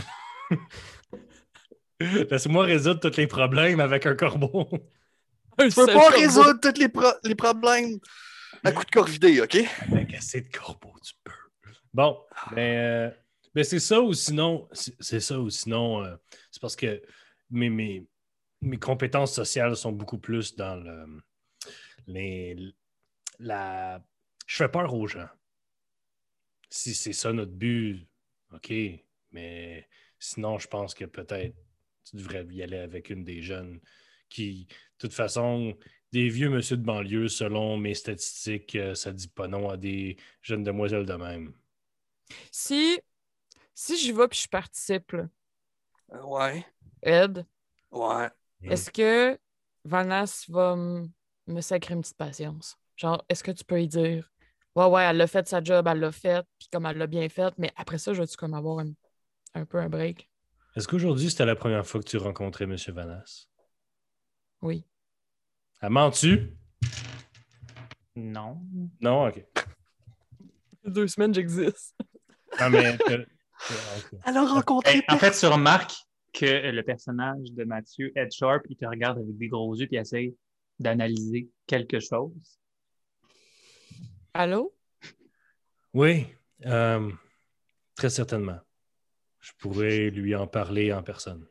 Laisse-moi 2.00 2.64
résoudre 2.66 3.00
tous 3.10 3.18
les 3.18 3.28
problèmes 3.28 3.80
avec 3.80 4.06
un 4.06 4.16
corbeau. 4.16 4.68
Un 5.58 5.68
Tu 5.70 5.76
peux 5.76 5.86
pas 5.88 5.94
corbeau. 5.94 6.16
résoudre 6.18 6.60
tous 6.62 6.80
les, 6.80 6.90
pro- 6.90 7.14
les 7.24 7.34
problèmes 7.36 7.98
à 8.64 8.72
coup 8.72 8.84
de 8.86 8.92
corvidé, 8.92 9.42
OK? 9.42 9.58
Avec 9.92 10.14
assez 10.14 10.42
de 10.42 10.50
corbeaux, 10.56 10.94
tu 11.04 11.14
peux. 11.24 11.32
Bon, 11.94 12.20
ben, 12.52 12.60
euh, 12.62 13.12
ben, 13.56 13.64
c'est 13.64 13.80
ça 13.80 14.00
ou 14.00 14.14
sinon, 14.14 14.68
c'est 14.72 14.94
c'est 15.00 15.20
ça 15.20 15.40
ou 15.40 15.50
sinon, 15.50 16.04
euh, 16.04 16.16
c'est 16.52 16.62
parce 16.62 16.76
que 16.76 17.02
mes, 17.50 17.70
mes, 17.70 18.08
mes 18.62 18.78
compétences 18.78 19.34
sociales 19.34 19.76
sont 19.76 19.92
beaucoup 19.92 20.18
plus 20.20 20.56
dans 20.56 20.76
le, 20.76 21.22
les, 22.08 22.74
la. 23.40 24.04
Je 24.46 24.56
fais 24.58 24.70
peur 24.70 24.94
aux 24.94 25.08
gens. 25.08 25.28
Si 26.70 26.94
c'est 26.94 27.14
ça 27.14 27.32
notre 27.34 27.52
but, 27.52 28.08
OK, 28.54 28.74
mais 29.32 29.88
sinon, 30.20 30.58
je 30.60 30.68
pense 30.68 30.94
que 30.94 31.06
peut-être 31.06 31.56
tu 32.04 32.18
devrais 32.18 32.46
y 32.50 32.64
aller 32.64 32.78
avec 32.78 33.10
une 33.10 33.24
des 33.24 33.42
jeunes 33.42 33.80
qui, 34.30 34.66
de 34.66 34.74
toute 34.98 35.14
façon, 35.14 35.78
des 36.12 36.30
vieux 36.30 36.50
monsieur 36.50 36.78
de 36.78 36.84
banlieue, 36.84 37.28
selon 37.28 37.78
mes 37.78 37.94
statistiques, 37.94 38.76
euh, 38.76 38.96
ça 38.96 39.12
dit 39.14 39.28
pas 39.30 39.48
non 39.48 39.70
à 39.70 39.78
des 39.78 40.18
jeunes 40.42 40.64
demoiselles 40.64 41.06
de 41.06 41.14
même. 41.14 41.54
Si, 42.52 43.00
si 43.74 43.98
j'y 43.98 44.12
vais 44.12 44.28
puis 44.28 44.40
je 44.44 44.48
participe, 44.50 45.12
là, 45.14 45.30
Euh, 46.14 46.22
Ouais, 46.24 46.66
Ed, 47.04 47.46
ouais. 47.92 48.30
Mm. 48.62 48.72
est-ce 48.72 48.92
que 48.92 49.38
Vanas 49.86 50.46
va 50.50 50.76
me 50.76 51.62
sacrer 51.62 51.94
une 51.94 52.02
petite 52.02 52.18
patience? 52.18 52.78
Genre, 52.96 53.24
est-ce 53.30 53.44
que 53.44 53.52
tu 53.52 53.64
peux 53.64 53.82
y 53.82 53.88
dire, 53.88 54.32
ouais, 54.76 54.86
ouais, 54.86 55.04
elle 55.04 55.22
a 55.22 55.28
fait 55.28 55.48
sa 55.48 55.64
job, 55.64 55.88
elle 55.88 56.00
l'a 56.00 56.12
fait, 56.12 56.46
puis 56.60 56.68
comme 56.72 56.86
elle 56.86 56.98
l'a 56.98 57.08
bien 57.08 57.28
fait, 57.30 57.54
mais 57.58 57.72
après 57.76 57.98
ça, 57.98 58.14
je 58.14 58.22
vais-tu 58.22 58.38
comme 58.38 58.54
avoir 58.54 58.80
un, 58.80 58.92
un 59.54 59.66
peu 59.66 59.78
un 59.78 59.90
break? 59.90 60.30
Est-ce 60.76 60.88
qu'aujourd'hui, 60.88 61.30
c'était 61.30 61.46
la 61.46 61.56
première 61.56 61.86
fois 61.86 62.02
que 62.02 62.08
tu 62.08 62.18
rencontrais 62.18 62.66
M. 62.66 62.76
Vanas? 62.90 63.48
Oui. 64.62 64.86
Elle 65.82 65.90
ment-tu? 65.92 66.56
Non. 68.16 68.60
Non, 69.00 69.28
OK. 69.28 69.46
Deux 70.86 71.08
semaines, 71.08 71.34
j'existe. 71.34 71.96
Non, 72.60 72.70
mais... 72.70 72.98
euh, 73.10 73.26
ok. 73.98 74.20
Elle 74.26 74.38
a 74.38 74.46
rencontré 74.46 75.04
Ben, 75.08 75.16
en 75.16 75.20
fait, 75.20 75.32
tu 75.32 75.46
remarques 75.46 75.96
que 76.34 76.72
le 76.72 76.84
personnage 76.84 77.52
de 77.52 77.64
Mathieu, 77.64 78.12
Ed 78.16 78.32
Sharp, 78.32 78.66
il 78.70 78.78
te 78.78 78.86
regarde 78.86 79.20
avec 79.20 79.38
des 79.38 79.48
gros 79.48 79.76
yeux 79.76 79.86
et 79.86 79.96
il 79.96 80.00
essaie 80.00 80.36
d'analyser 80.80 81.50
quelque 81.66 82.00
chose. 82.00 82.60
Allô? 84.34 84.76
Oui, 85.94 86.28
euh, 86.66 87.12
très 87.96 88.10
certainement. 88.10 88.60
Je 89.40 89.52
pourrais 89.58 90.10
lui 90.10 90.36
en 90.36 90.46
parler 90.46 90.94
en 90.94 91.02
personne. 91.02 91.48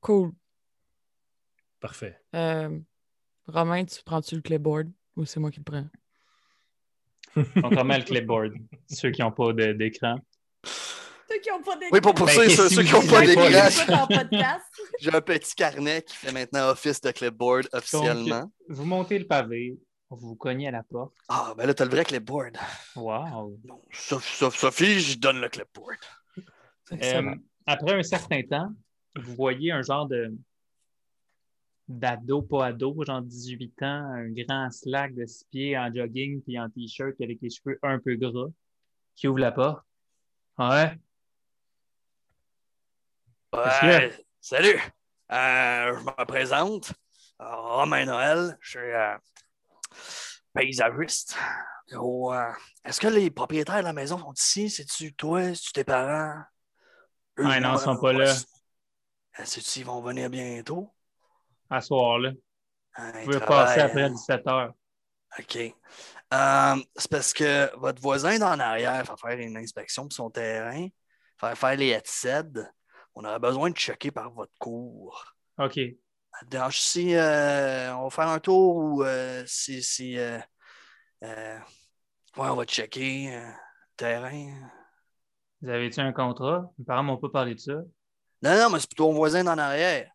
Cool. 0.00 0.32
Parfait. 1.78 2.18
Euh, 2.34 2.80
Romain, 3.46 3.84
tu 3.84 4.02
prends-tu 4.02 4.36
le 4.36 4.42
clipboard 4.42 4.90
ou 5.16 5.24
c'est 5.24 5.38
moi 5.38 5.50
qui 5.50 5.60
le 5.60 5.64
prends? 5.64 5.86
Contrairement 7.60 7.96
le 7.96 8.04
clipboard. 8.04 8.54
Ceux 8.88 9.10
qui 9.10 9.22
n'ont 9.22 9.32
pas 9.32 9.52
d'écran. 9.52 10.18
Ceux 11.30 11.38
qui 11.38 11.50
n'ont 11.50 11.62
pas 11.62 11.76
d'écran. 11.76 11.90
Oui, 11.92 12.00
pour, 12.00 12.14
pour 12.14 12.26
Ben, 12.26 12.50
ceux, 12.50 12.82
qui 12.82 12.92
n'ont 12.92 13.06
pas 13.06 13.24
d'écran, 13.24 14.58
j'ai 15.00 15.14
un 15.14 15.20
petit 15.20 15.54
carnet 15.54 16.02
qui 16.02 16.16
fait 16.16 16.32
maintenant 16.32 16.70
office 16.70 17.00
de 17.00 17.12
clipboard 17.12 17.68
officiellement. 17.72 18.50
Vous 18.68 18.84
montez 18.84 19.18
le 19.18 19.26
pavé, 19.26 19.78
vous 20.08 20.34
cognez 20.34 20.68
à 20.68 20.72
la 20.72 20.82
porte. 20.82 21.14
Ah, 21.28 21.54
ben 21.56 21.66
là, 21.66 21.74
t'as 21.74 21.84
le 21.84 21.90
vrai 21.90 22.04
clipboard. 22.04 22.56
Wow! 22.96 23.56
Non, 23.64 23.80
Sophie, 23.92 25.00
je 25.00 25.18
donne 25.18 25.40
le 25.40 25.48
clipboard. 25.48 25.98
Euh, 26.92 27.34
après 27.66 27.94
un 27.94 28.02
certain 28.02 28.42
temps, 28.42 28.72
vous 29.16 29.34
voyez 29.36 29.70
un 29.70 29.82
genre 29.82 30.06
de 30.06 30.34
d'ado, 31.86 32.42
pas 32.42 32.66
ado, 32.66 32.96
genre 33.04 33.22
18 33.22 33.82
ans, 33.82 34.12
un 34.14 34.30
grand 34.30 34.70
slack 34.70 35.14
de 35.14 35.26
six 35.26 35.44
pieds 35.50 35.78
en 35.78 35.92
jogging 35.92 36.40
puis 36.42 36.58
en 36.58 36.70
t-shirt 36.70 37.20
avec 37.20 37.38
les 37.42 37.50
cheveux 37.50 37.78
un 37.82 37.98
peu 37.98 38.14
gras, 38.14 38.48
qui 39.16 39.26
ouvre 39.26 39.40
la 39.40 39.50
porte. 39.50 39.84
Ouais, 40.56 40.66
Qu'est-ce 40.80 40.80
qu'il 40.80 40.80
y 40.80 40.86
a? 40.86 40.94
Ouais, 43.52 44.12
salut. 44.40 44.80
Euh, 45.32 45.96
je 45.96 46.00
me 46.04 46.24
présente. 46.24 46.92
Romain 47.38 48.04
Noël. 48.04 48.56
Je 48.60 48.70
suis 48.70 48.78
euh, 48.78 49.16
paysagiste. 50.54 51.36
Oh, 51.96 52.32
euh, 52.32 52.52
Est-ce 52.84 53.00
que 53.00 53.08
les 53.08 53.30
propriétaires 53.30 53.78
de 53.78 53.84
la 53.84 53.92
maison 53.92 54.18
sont 54.18 54.32
ici? 54.32 54.70
C'est-tu 54.70 55.14
toi? 55.14 55.42
C'est-tu 55.54 55.72
tes 55.72 55.84
parents? 55.84 56.42
Eux, 57.38 57.46
Ouais, 57.46 57.60
non, 57.60 57.74
ils 57.74 57.80
sont 57.80 57.96
pas 57.96 58.12
là. 58.12 58.30
Euh, 58.30 59.42
C'est-tu 59.44 59.66
s'ils 59.66 59.84
vont 59.86 60.00
venir 60.00 60.30
bientôt? 60.30 60.92
à 61.72 61.80
soir 61.80 62.18
là. 62.18 62.30
Euh, 62.98 63.12
Vous 63.20 63.24
pouvez 63.26 63.40
passer 63.40 63.80
après 63.80 64.02
hein? 64.02 64.10
17 64.10 64.46
heures. 64.48 64.72
OK. 65.38 65.58
C'est 66.96 67.10
parce 67.10 67.32
que 67.32 67.76
votre 67.78 68.02
voisin 68.02 68.38
d'en 68.38 68.58
arrière 68.58 69.04
va 69.04 69.16
faire 69.16 69.38
une 69.38 69.56
inspection 69.56 70.04
de 70.04 70.12
son 70.12 70.30
terrain, 70.30 70.88
faire 71.38 71.56
faire 71.56 71.76
les 71.76 71.88
headsets. 71.90 72.42
On 73.20 73.24
aurait 73.26 73.38
besoin 73.38 73.68
de 73.68 73.76
checker 73.76 74.10
par 74.10 74.30
votre 74.30 74.52
cours. 74.58 75.34
OK. 75.58 75.78
Dérange 76.46 76.78
si 76.80 77.14
euh, 77.14 77.94
on 77.96 78.04
va 78.04 78.10
faire 78.10 78.28
un 78.28 78.38
tour 78.40 78.76
ou 78.76 79.02
euh, 79.04 79.44
si. 79.46 79.82
si 79.82 80.18
euh, 80.18 80.38
euh, 81.24 81.58
ouais, 82.38 82.48
on 82.48 82.56
va 82.56 82.64
checker 82.64 83.34
euh, 83.36 83.44
le 83.46 83.96
terrain. 83.96 84.70
Vous 85.60 85.68
avez-tu 85.68 86.00
un 86.00 86.12
contrat? 86.12 86.72
Mes 86.78 86.84
parents 86.86 87.02
m'ont 87.02 87.18
pas 87.18 87.28
parlé 87.28 87.54
de 87.54 87.60
ça. 87.60 87.74
Non, 88.42 88.56
non, 88.56 88.70
mais 88.70 88.80
c'est 88.80 88.88
plutôt 88.88 89.08
mon 89.08 89.18
voisin 89.18 89.44
d'en 89.44 89.58
arrière. 89.58 90.10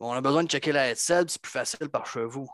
On 0.00 0.12
a 0.12 0.22
besoin 0.22 0.42
de 0.42 0.48
checker 0.48 0.72
la 0.72 0.88
headset, 0.88 1.24
c'est 1.28 1.42
plus 1.42 1.52
facile 1.52 1.90
par 1.90 2.06
chez 2.06 2.24
vous. 2.24 2.48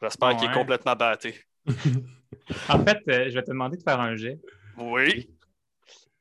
J'espère 0.00 0.36
qu'il 0.36 0.44
est 0.44 0.48
Ouais. 0.48 0.54
complètement 0.54 0.94
batté. 0.94 1.34
En 2.68 2.84
fait, 2.84 2.98
euh, 3.08 3.28
je 3.28 3.34
vais 3.34 3.42
te 3.42 3.50
demander 3.50 3.76
de 3.76 3.82
faire 3.82 3.98
un 4.00 4.14
jet 4.14 4.38
Oui. 4.78 5.35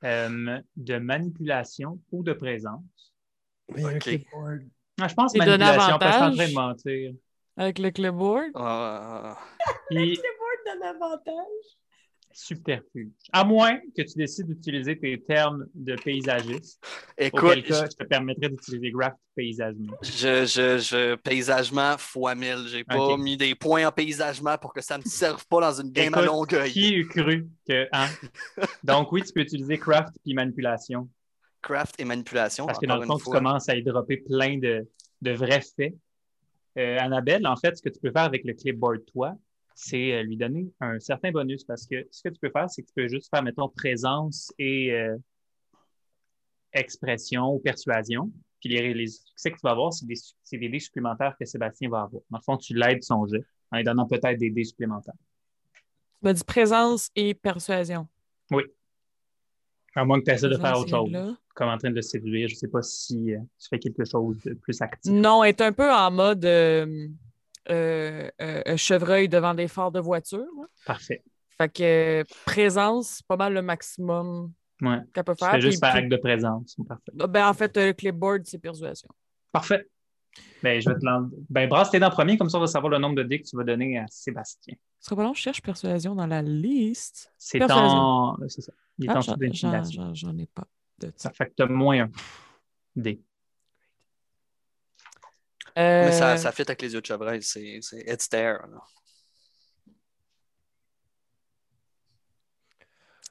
Euh, 0.06 0.60
de 0.78 0.98
manipulation 0.98 2.00
ou 2.12 2.24
de 2.24 2.34
présence. 2.34 3.14
Mais 3.76 3.84
un 3.84 3.96
Ok. 3.96 4.02
clipboard. 4.02 4.62
Ah, 5.02 5.08
je 5.08 5.14
pense 5.16 5.34
Et 5.36 5.40
donner 5.40 5.66
manipulation, 5.66 5.76
parce 5.76 5.76
que 5.78 5.82
je 5.82 5.86
suis 5.86 5.94
en 5.94 6.00
train 6.00 6.32
de 6.32 6.54
mentir. 6.54 7.14
Avec 7.58 7.80
le 7.80 7.92
clipboard? 7.92 8.52
Ah, 8.56 9.38
Puis, 9.90 10.18
Clipboard 10.22 10.60
donne 10.66 10.84
avantage. 10.84 11.78
Subterfuge. 12.36 13.14
À 13.32 13.46
moins 13.46 13.80
que 13.96 14.02
tu 14.02 14.18
décides 14.18 14.48
d'utiliser 14.48 15.00
tes 15.00 15.20
termes 15.22 15.66
de 15.74 15.96
paysagiste, 15.96 16.86
écoute, 17.18 17.44
auquel 17.44 17.64
cas, 17.64 17.86
je 17.90 17.96
te 17.96 18.04
permettrais 18.04 18.50
d'utiliser 18.50 18.92
graph 18.92 19.14
paysagement. 19.36 19.94
je, 20.02 20.46
je, 20.46 20.78
je, 20.78 21.16
paysagement 21.16 21.98
fois 21.98 22.36
1000. 22.36 22.68
J'ai 22.68 22.84
pas 22.84 23.18
mis 23.18 23.38
des 23.38 23.56
points 23.56 23.88
en 23.88 23.92
paysagement 23.92 24.58
pour 24.58 24.74
que 24.74 24.82
ça 24.82 24.98
ne 24.98 25.04
serve 25.04 25.46
pas 25.48 25.62
dans 25.62 25.82
une 25.82 25.92
game 25.92 26.14
à 26.14 26.18
Écoute, 26.18 26.28
longueuil. 26.28 26.72
Qui 26.72 26.94
eût 26.96 27.08
cru 27.08 27.48
que. 27.68 27.88
Hein? 27.94 28.08
Donc, 28.84 29.12
oui, 29.14 29.24
tu 29.24 29.32
peux 29.32 29.42
utiliser 29.42 29.78
craft 29.78 30.14
puis 30.24 30.34
manipulation. 30.34 31.10
Craft 31.62 31.96
et 32.00 32.06
manipulation. 32.06 32.66
Parce 32.66 32.80
que 32.80 32.86
dans 32.86 32.98
le 32.98 33.06
fond, 33.06 33.18
tu 33.18 33.24
commences 33.24 33.70
à 33.70 33.76
y 33.78 33.84
dropper 33.84 34.18
plein 34.18 34.58
de, 34.58 34.86
de 35.22 35.32
vrais 35.32 35.62
faits. 35.62 35.96
Euh, 36.78 36.98
Annabelle, 37.00 37.48
en 37.48 37.56
fait, 37.56 37.78
ce 37.78 37.82
que 37.82 37.90
tu 37.90 38.00
peux 38.02 38.12
faire 38.12 38.24
avec 38.24 38.44
le 38.44 38.54
clipboard, 38.54 39.06
toi, 39.06 39.38
c'est 39.76 40.14
euh, 40.14 40.24
lui 40.24 40.38
donner 40.38 40.72
un 40.80 41.00
certain 41.00 41.32
bonus 41.32 41.64
parce 41.66 41.86
que 41.86 42.08
ce 42.10 42.24
que 42.24 42.30
tu 42.30 42.40
peux 42.40 42.50
faire, 42.50 42.70
c'est 42.70 42.82
que 42.82 42.88
tu 42.88 42.94
peux 42.96 43.08
juste 43.08 43.30
faire, 43.30 43.44
mettons, 43.44 43.70
présence 43.70 44.52
et 44.58 44.94
euh, 44.94 45.18
expression 46.74 47.54
ou 47.54 47.60
persuasion. 47.60 48.32
Puis 48.62 48.70
les, 48.70 48.94
les 48.94 49.08
succès 49.08 49.52
que 49.52 49.58
tu 49.58 49.62
vas 49.64 49.72
avoir, 49.72 49.94
c'est 49.94 50.08
des, 50.08 50.16
c'est 50.44 50.58
des 50.58 50.70
dés 50.70 50.80
supplémentaires 50.80 51.36
que 51.38 51.46
Sébastien 51.46 51.90
va 51.90 52.04
avoir. 52.04 52.24
Dans 52.32 52.38
le 52.38 52.44
fond, 52.44 52.58
tu 52.58 52.74
l'aides 52.74 53.04
son 53.04 53.28
jet 53.28 53.44
en 53.72 53.78
lui 53.78 53.84
donnant 53.84 54.08
peut-être 54.08 54.40
des 54.40 54.50
dés 54.50 54.64
supplémentaires. 54.64 55.14
Tu 55.74 55.82
m'as 56.22 56.34
dit 56.34 56.44
présence 56.44 57.12
et 57.16 57.34
persuasion. 57.34 58.08
À 59.98 60.04
moins 60.04 60.20
que 60.20 60.26
tu 60.26 60.32
essaies 60.32 60.50
de 60.50 60.58
faire 60.58 60.78
autre 60.78 60.90
chose, 60.90 61.12
là. 61.12 61.38
comme 61.54 61.70
en 61.70 61.78
train 61.78 61.90
de 61.90 61.96
le 61.96 62.02
séduire. 62.02 62.50
Je 62.50 62.56
ne 62.56 62.58
sais 62.58 62.68
pas 62.68 62.82
si 62.82 63.34
euh, 63.34 63.40
tu 63.60 63.70
fais 63.70 63.80
quelque 63.80 64.04
chose 64.04 64.38
de 64.44 64.54
plus 64.54 64.82
actif. 64.82 65.12
Non, 65.12 65.44
est 65.44 65.62
un 65.62 65.72
peu 65.72 65.90
en 65.90 66.12
mode 66.12 66.44
euh, 66.44 67.08
chevreuil 68.78 69.30
devant 69.30 69.54
des 69.54 69.68
phares 69.68 69.92
de 69.92 70.00
voiture. 70.00 70.40
là. 70.40 70.66
Parfait. 70.86 71.24
Fait 71.58 71.70
que 71.70 71.84
euh, 72.22 72.24
présence, 72.46 73.22
pas 73.22 73.38
mal 73.38 73.54
le 73.54 73.62
maximum 73.62 74.52
Ouais. 74.82 74.98
qu'elle 75.14 75.24
peut 75.24 75.36
faire. 75.40 75.60
juste 75.62 75.82
puis- 75.82 75.90
acte 75.92 76.10
de 76.10 76.18
présence. 76.18 76.76
Parfait. 76.88 77.12
ben, 77.14 77.48
en 77.48 77.54
fait, 77.54 77.78
euh, 77.78 77.88
le 77.88 77.94
clipboard, 77.94 78.42
c'est 78.46 78.60
persuasion. 78.60 79.08
Parfait. 79.54 79.88
Ben, 80.62 80.82
je 80.82 80.90
vais 80.90 80.96
te. 80.96 81.06
Ben, 81.50 81.70
brasse 81.70 81.92
tes 81.92 82.00
dents 82.00 82.10
premier, 82.10 82.38
comme 82.38 82.50
ça, 82.50 82.58
on 82.58 82.62
va 82.62 82.68
savoir 82.68 82.90
le 82.92 82.98
nombre 82.98 83.16
de 83.16 83.24
dés 83.24 83.42
que 83.42 83.48
tu 83.48 83.56
vas 83.56 83.64
donner 83.64 83.98
à 84.00 84.06
Sébastien. 84.10 84.76
Ce 85.00 85.06
serait 85.06 85.16
pas 85.16 85.24
long, 85.24 85.34
je 85.34 85.40
cherche 85.42 85.62
persuasion 85.62 86.14
dans 86.14 86.28
la 86.28 86.42
liste. 86.42 87.32
C'est 87.38 87.60
ton... 87.60 88.36
C'est 88.50 88.62
ça. 88.62 88.74
Il 88.98 89.06
est 89.06 89.10
Ah, 89.10 89.14
en 89.14 89.20
dessous 89.20 89.32
j'en 89.32 89.38
d'intimidation. 89.38 90.04
j'en- 90.08 90.14
j'en 90.14 90.38
ai 90.38 90.48
pas 90.48 90.68
de 91.00 91.08
ça. 91.16 91.30
Ça 91.30 91.32
fait 91.32 91.46
que 91.46 91.54
tu 91.56 91.64
as 91.64 91.68
moins 91.68 92.02
un 92.04 92.10
dé. 92.98 93.22
Euh, 95.78 96.06
Mais 96.06 96.12
ça, 96.12 96.38
ça 96.38 96.52
fit 96.52 96.62
avec 96.62 96.82
les 96.82 96.94
yeux 96.94 97.02
de 97.02 97.06
chevreuil. 97.06 97.44
C'est 97.44 97.80
c'est 97.82 98.02
it's 98.08 98.30
there. 98.30 98.60
là. 98.72 98.82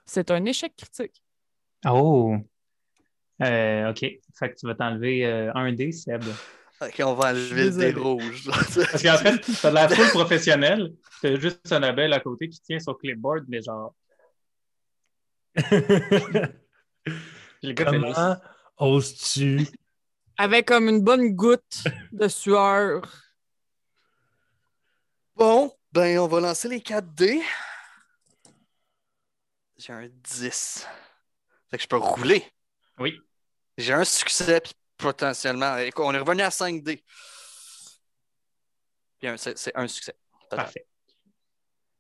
C'est 0.05 0.31
un 0.31 0.45
échec 0.45 0.75
critique. 0.77 1.23
Oh! 1.87 2.37
Euh, 3.43 3.91
OK. 3.91 4.01
Fait 4.01 4.51
que 4.51 4.55
tu 4.55 4.67
vas 4.67 4.75
t'enlever 4.75 5.27
euh, 5.27 5.51
un 5.55 5.73
dé, 5.73 5.91
Seb. 5.93 6.23
Ok, 6.81 7.01
on 7.05 7.15
va 7.15 7.31
enlever 7.31 7.65
le 7.65 7.71
dé 7.71 7.93
rouge. 7.93 8.45
Parce 8.47 9.03
qu'en 9.03 9.17
fait, 9.17 9.39
tu 9.41 9.67
as 9.67 9.71
de 9.71 9.75
la 9.75 9.89
full 9.89 10.09
professionnelle. 10.09 10.93
Tu 11.21 11.29
as 11.29 11.41
juste 11.41 11.73
Annabelle 11.73 12.13
à 12.13 12.21
côté 12.21 12.49
qui 12.49 12.61
tient 12.61 12.79
son 12.79 12.95
clipboard, 12.95 13.45
mais 13.49 13.63
genre. 13.63 13.95
Comment 17.77 18.37
oses-tu? 18.79 19.67
Avec 20.37 20.67
comme 20.67 20.89
une 20.89 21.03
bonne 21.03 21.35
goutte 21.35 21.85
de 22.13 22.29
sueur. 22.29 23.03
Bon, 25.37 25.73
ben, 25.93 26.19
on 26.19 26.27
va 26.27 26.41
lancer 26.41 26.69
les 26.69 26.81
4 26.81 27.15
dés. 27.15 27.43
J'ai 29.77 29.93
un 29.93 30.09
10. 30.09 30.89
Fait 31.71 31.77
que 31.77 31.83
je 31.83 31.89
peux 31.89 31.97
rouler. 31.97 32.45
Oui. 32.99 33.21
J'ai 33.77 33.93
un 33.93 34.05
succès, 34.05 34.61
puis 34.61 34.73
potentiellement. 34.97 35.77
écoute, 35.79 36.05
On 36.07 36.15
est 36.15 36.19
revenu 36.19 36.43
à 36.43 36.51
5 36.51 36.83
dés. 36.83 37.05
C'est 39.21 39.75
un 39.75 39.89
succès. 39.89 40.15
Total. 40.43 40.59
Parfait. 40.59 40.87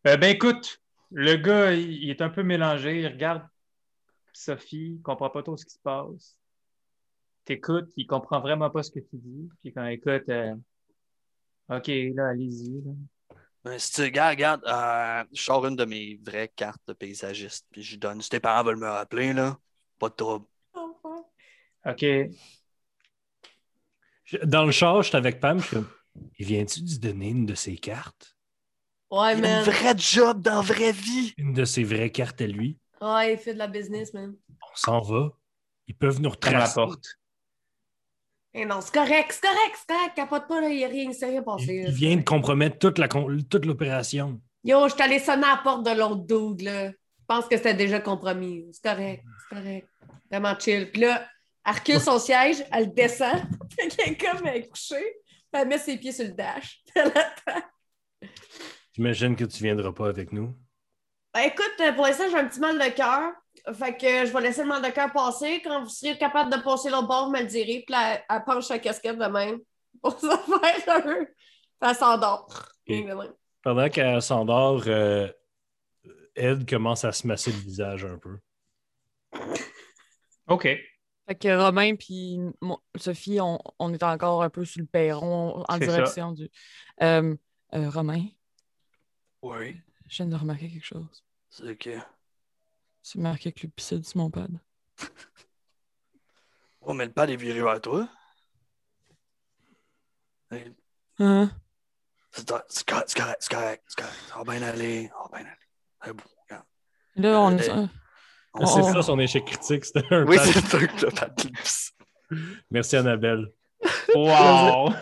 Euh, 0.06 0.16
ben 0.16 0.34
écoute, 0.34 0.80
le 1.10 1.36
gars, 1.36 1.72
il, 1.72 2.02
il 2.02 2.10
est 2.10 2.20
un 2.20 2.28
peu 2.28 2.42
mélangé. 2.42 3.00
Il 3.00 3.06
regarde 3.06 3.42
Sophie, 4.32 4.96
il 4.96 5.02
comprend 5.02 5.30
pas 5.30 5.42
trop 5.42 5.56
ce 5.56 5.64
qui 5.64 5.72
se 5.72 5.78
passe. 5.78 6.36
T'écoutes, 7.44 7.90
il 7.96 8.06
comprend 8.06 8.40
vraiment 8.40 8.70
pas 8.70 8.82
ce 8.82 8.90
que 8.90 9.00
tu 9.00 9.16
dis. 9.16 9.48
Puis 9.62 9.72
quand 9.72 9.84
il 9.86 9.94
écoute, 9.94 10.28
euh, 10.28 10.54
OK, 11.68 11.88
là, 12.14 12.28
allez-y. 12.28 12.82
Ben, 13.64 13.78
si 13.78 13.92
tu 13.92 14.02
regardes, 14.02 14.34
regarde, 14.34 14.62
euh, 14.66 15.24
je 15.32 15.42
sors 15.42 15.64
une 15.66 15.76
de 15.76 15.84
mes 15.84 16.20
vraies 16.22 16.52
cartes 16.54 16.82
de 16.86 16.92
paysagiste, 16.92 17.66
puis 17.70 17.82
je 17.82 17.96
donne. 17.96 18.20
Si 18.20 18.28
tes 18.30 18.40
parents 18.40 18.62
veulent 18.64 18.78
me 18.78 18.88
rappeler, 18.88 19.32
là, 19.32 19.58
pas 19.98 20.08
de 20.08 20.14
trouble. 20.14 20.46
OK. 21.86 22.04
Dans 24.44 24.64
le 24.64 24.72
char, 24.72 25.02
j'étais 25.02 25.16
avec 25.16 25.40
Pam, 25.40 25.58
je 25.60 25.78
il 26.38 26.46
vient-tu 26.46 26.82
de 26.82 26.88
se 26.88 26.98
donner 26.98 27.28
une 27.30 27.46
de 27.46 27.54
ses 27.54 27.76
cartes? 27.76 28.36
Ouais, 29.10 29.36
man. 29.36 29.58
une 29.58 29.64
vraie 29.64 29.96
job 29.96 30.40
dans 30.42 30.56
la 30.56 30.60
vraie 30.60 30.92
vie. 30.92 31.34
Une 31.36 31.52
de 31.52 31.64
ses 31.64 31.84
vraies 31.84 32.10
cartes 32.10 32.40
à 32.40 32.46
lui? 32.46 32.78
Ouais, 33.00 33.34
il 33.34 33.38
fait 33.38 33.52
de 33.52 33.58
la 33.58 33.66
business, 33.66 34.14
man. 34.14 34.34
On 34.48 34.76
s'en 34.76 35.00
va. 35.00 35.30
Ils 35.86 35.94
peuvent 35.96 36.20
nous 36.20 36.30
Ferme 36.30 36.54
la 36.54 36.60
retracer. 36.66 36.74
porte. 36.74 37.06
Eh 38.56 38.64
non, 38.64 38.80
c'est 38.80 38.94
correct, 38.94 39.32
c'est 39.32 39.40
correct, 39.40 39.74
c'est 39.76 39.94
correct. 39.94 40.14
Capote 40.14 40.46
pas, 40.46 40.60
là, 40.60 40.68
il 40.68 40.78
y 40.78 40.84
a 40.84 40.88
rien, 40.88 41.10
il 41.10 41.14
s'est 41.14 41.26
rien 41.26 41.42
passé. 41.42 41.64
Il, 41.68 41.82
là, 41.82 41.88
il 41.88 41.92
c'est 41.92 41.98
vient 41.98 42.16
de 42.16 42.22
compromettre 42.22 42.78
toute 42.78 42.98
la 42.98 43.08
con- 43.08 43.36
toute 43.50 43.64
l'opération. 43.66 44.40
Yo, 44.62 44.88
je 44.88 44.94
suis 44.94 45.02
allée 45.02 45.18
sonner 45.18 45.44
à 45.44 45.56
la 45.56 45.60
porte 45.62 45.84
de 45.84 45.90
l'autre 45.90 46.24
dude, 46.24 46.62
là. 46.62 46.88
Je 46.90 47.26
pense 47.26 47.46
que 47.46 47.56
c'était 47.56 47.74
déjà 47.74 48.00
compromis. 48.00 48.64
C'est 48.72 48.82
correct, 48.82 49.24
c'est 49.48 49.56
correct. 49.56 49.88
Vraiment 50.30 50.58
chill. 50.58 50.90
Puis 50.90 51.00
là, 51.02 51.26
elle 51.66 51.74
recule 51.74 52.00
son 52.00 52.18
siège, 52.18 52.64
elle 52.70 52.92
descend. 52.94 53.42
Est 53.98 54.16
comme 54.20 54.46
elle 54.46 54.58
est 54.58 54.68
couchée. 54.68 55.16
Elle 55.52 55.68
met 55.68 55.78
ses 55.78 55.96
pieds 55.96 56.12
sur 56.12 56.24
le 56.26 56.32
dash. 56.32 56.82
Elle 56.96 57.06
attend. 57.08 57.62
J'imagine 58.92 59.36
que 59.36 59.44
tu 59.44 59.62
viendras 59.62 59.92
pas 59.92 60.08
avec 60.08 60.32
nous. 60.32 60.52
Ben, 61.34 61.40
écoute, 61.48 61.74
euh, 61.80 61.92
pour 61.92 62.04
l'instant, 62.06 62.24
j'ai 62.30 62.36
un 62.36 62.46
petit 62.46 62.60
mal 62.60 62.78
de 62.78 62.94
cœur. 62.94 63.32
Fait 63.74 63.96
que 63.96 64.26
je 64.26 64.32
vais 64.32 64.40
laisser 64.40 64.62
le 64.62 64.68
mal 64.68 64.82
de 64.82 64.88
cœur 64.90 65.12
passer. 65.12 65.60
Quand 65.62 65.82
vous 65.82 65.88
serez 65.88 66.16
capable 66.16 66.52
de 66.52 66.62
passer 66.62 66.90
l'autre 66.90 67.08
bord, 67.08 67.26
vous 67.26 67.32
me 67.32 67.40
le 67.40 67.46
direz. 67.46 67.82
Puis 67.86 67.92
là, 67.92 68.22
elle 68.28 68.44
penche 68.44 68.64
sa 68.66 68.78
casquette 68.78 69.18
de 69.18 69.24
même 69.26 69.58
pour 70.02 70.18
se 70.18 70.26
faire 70.84 71.06
un. 71.06 71.26
Elle 71.80 71.94
s'endort. 71.94 72.48
Pendant 73.62 73.88
qu'elle 73.88 74.22
s'endort, 74.22 74.82
euh, 74.86 75.28
Ed 76.36 76.68
commence 76.68 77.04
à 77.04 77.12
se 77.12 77.26
masser 77.26 77.50
le 77.52 77.58
visage 77.58 78.04
un 78.04 78.18
peu. 78.18 78.38
OK. 80.46 80.68
Fait 81.26 81.34
que 81.34 81.56
Romain 81.56 81.96
puis 81.96 82.38
Sophie, 82.96 83.40
on, 83.40 83.58
on 83.78 83.94
est 83.94 84.02
encore 84.02 84.42
un 84.42 84.50
peu 84.50 84.64
sur 84.64 84.80
le 84.80 84.86
perron 84.86 85.64
en 85.68 85.78
direction 85.78 86.32
du. 86.32 86.50
Euh, 87.02 87.34
euh, 87.74 87.90
Romain, 87.90 88.26
Oui. 89.42 89.76
je 90.06 90.16
viens 90.16 90.26
de 90.26 90.36
remarquer 90.36 90.68
quelque 90.68 90.84
chose. 90.84 91.23
C'est 91.56 91.76
que. 91.76 91.90
C'est 93.02 93.18
marqué 93.20 93.52
que 93.52 93.66
le 93.66 94.02
sur 94.02 94.16
mon 94.18 94.30
pad. 94.30 94.50
Oh, 96.86 96.92
mais 96.92 97.06
le 97.06 97.12
pad 97.12 97.30
est 97.30 97.36
viré 97.36 97.62
vers 97.62 97.80
toi. 97.80 98.06
Hey, 100.50 100.70
Hein? 101.18 101.50
C'est 102.30 102.46
correct, 102.46 102.66
c'est 102.68 102.84
correct, 103.16 103.36
c'est 103.40 103.54
correct. 103.54 103.82
Ça 104.28 104.36
va 104.36 104.44
bien 104.58 104.62
aller, 104.68 105.08
ça 105.08 105.14
va 105.30 105.38
bien 105.38 105.46
aller. 105.46 105.58
C'est 106.04 106.12
beau, 106.12 106.24
regarde. 106.46 106.64
Là, 107.16 107.40
on 107.40 107.52
Euh, 107.52 107.58
est. 107.58 107.70
euh, 107.70 108.66
c'est 108.66 108.82
ça 108.92 109.02
son 109.02 109.18
échec 109.18 109.46
critique, 109.46 109.84
c'était 109.86 110.04
un 110.10 110.26
Oui, 110.26 110.36
c'est 110.44 110.86
que 110.86 111.06
le 111.06 111.10
pad. 111.10 111.40
Merci 112.70 112.96
Annabelle. 112.96 113.50
Wow! 114.14 114.92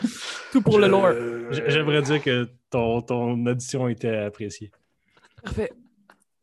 tout 0.52 0.62
pour 0.62 0.78
le 0.78 0.86
lore. 0.86 1.12
J'aimerais 1.52 2.02
dire 2.02 2.22
que 2.22 2.48
ton, 2.70 3.02
ton 3.02 3.44
audition 3.46 3.88
était 3.88 4.18
appréciée. 4.18 4.70
Parfait. 5.42 5.72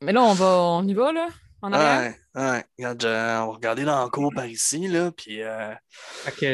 Mais 0.02 0.14
là, 0.14 0.22
on 0.24 0.34
va, 0.34 0.58
on 0.62 0.88
y 0.88 0.94
va, 0.94 1.12
là? 1.12 1.28
En 1.62 1.74
arrière? 1.74 2.14
Ouais, 2.36 2.42
ouais. 2.42 2.64
Regarde, 2.78 3.04
on 3.06 3.48
va 3.52 3.54
regarder 3.56 3.84
dans 3.84 4.04
le 4.06 4.10
cours 4.10 4.32
par 4.34 4.46
ici, 4.46 4.88
là, 4.88 5.12
puis 5.12 5.42
euh, 5.42 5.74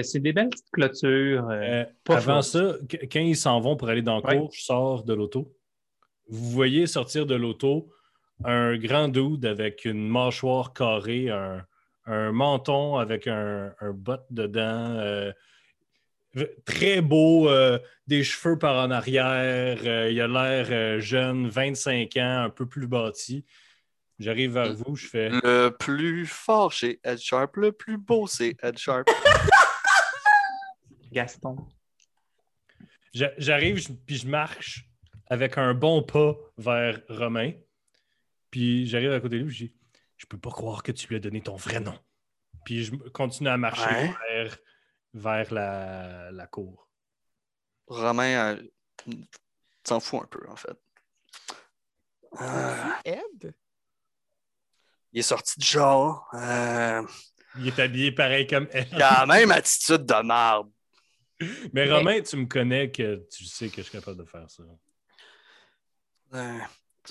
c'est 0.03 0.19
des 0.19 0.34
belles 0.34 0.49
petites 0.49 0.71
clôtures. 0.71 1.47
euh, 1.49 1.84
Euh, 1.84 1.86
pas 2.03 2.17
avant 2.17 2.41
ça, 2.41 2.73
qu- 2.89 3.08
quand 3.08 3.19
ils 3.19 3.38
s'en 3.38 3.60
vont 3.60 3.75
pour 3.77 3.89
aller 3.89 4.01
dans 4.01 4.17
le 4.17 4.25
Ouais. 4.25 4.39
cours, 4.39 4.51
je 4.51 4.63
sors 4.63 5.03
de 5.03 5.13
l'auto. 5.13 5.53
Vous 6.27 6.49
voyez 6.49 6.88
sortir 6.88 7.27
de 7.27 7.36
l'auto 7.36 7.91
un 8.43 8.77
grand 8.77 9.08
dude 9.10 9.45
avec 9.45 9.86
une 9.86 10.10
mâchoire 10.10 10.73
carrée, 10.73 11.29
un, 11.29 11.63
un 12.08 12.31
menton 12.31 12.97
avec 12.97 13.27
un, 13.27 13.73
un 13.79 13.91
botte 13.91 14.25
dedans, 14.31 14.89
euh, 14.97 15.31
très 16.65 17.02
beau, 17.02 17.50
euh, 17.50 17.80
des 18.08 18.24
cheveux 18.24 18.58
par 18.58 18.76
en 18.86 18.91
arrière. 18.91 19.80
euh, 19.86 20.12
il 20.12 20.19
a 20.21 20.28
l'air 20.28 20.67
euh, 20.69 21.00
jeune, 21.00 21.48
25 21.48 22.15
ans, 22.17 22.43
un 22.45 22.50
peu 22.50 22.65
plus 22.67 22.88
bâti. 22.88 23.45
J'arrive 24.19 24.54
vers 24.54 24.74
vous, 24.74 24.95
je 24.95 25.08
fais. 25.08 25.30
le 25.30 25.69
plus 25.69 26.26
fort 26.26 26.71
chez 26.71 27.00
Ed 27.04 27.17
Sharp, 27.19 27.58
le 27.58 27.71
plus 27.71 27.98
beau, 27.98 28.28
c'est 28.28 28.56
Ed 28.63 28.78
Sharp. 28.78 29.10
Gaston. 31.12 31.56
J'a- 33.13 33.32
J'arrive, 33.38 33.82
puis 34.06 34.17
je 34.17 34.28
marche 34.28 34.86
avec 35.30 35.58
un 35.58 35.74
bon 35.74 36.04
pas 36.04 36.36
vers 36.58 37.00
Romain. 37.10 37.52
Puis 38.52 38.88
j'arrive 38.88 39.12
à 39.12 39.19
côté 39.19 39.38
de 39.39 39.43
lui, 39.43 39.54
je 39.54 39.65
dis 39.65 39.74
Je 40.17 40.26
peux 40.26 40.38
pas 40.38 40.52
croire 40.52 40.84
que 40.84 40.91
tu 40.91 41.08
lui 41.08 41.15
as 41.15 41.19
donné 41.19 41.41
ton 41.41 41.56
vrai 41.56 41.80
nom. 41.80 41.98
Puis 42.65 42.84
je 42.84 42.91
continue 43.13 43.50
à 43.50 43.58
marcher 43.58 43.86
Ouais. 43.89 44.13
vers, 44.32 44.58
vers 45.15 45.51
la, 45.54 46.32
la 46.32 46.45
cour. 46.47 46.89
Romain 47.88 48.56
euh, 48.58 49.13
s'en 49.84 49.99
fout 49.99 50.21
un 50.23 50.28
peu, 50.28 50.47
en 50.49 50.56
fait. 50.56 50.78
Euh, 52.41 52.89
Ed? 53.06 53.54
il 55.13 55.19
est 55.19 55.23
sorti 55.23 55.58
du 55.60 55.65
genre. 55.65 56.28
Euh, 56.34 57.01
Il 57.58 57.67
est 57.67 57.80
habillé 57.80 58.12
pareil 58.12 58.45
comme 58.45 58.67
elle. 58.73 58.88
il 58.91 59.01
a 59.01 59.25
la 59.25 59.25
même 59.25 59.51
attitude 59.51 60.06
de 60.06 60.21
marde. 60.21 60.69
Mais 61.71 61.89
Romain, 61.89 62.21
tu 62.21 62.36
me 62.36 62.45
connais 62.45 62.91
que 62.91 63.25
tu 63.32 63.45
sais 63.45 63.69
que 63.69 63.78
je 63.78 63.82
suis 63.84 63.91
capable 63.91 64.17
de 64.17 64.25
faire 64.25 64.49
ça. 64.49 64.63
Euh, 66.34 66.60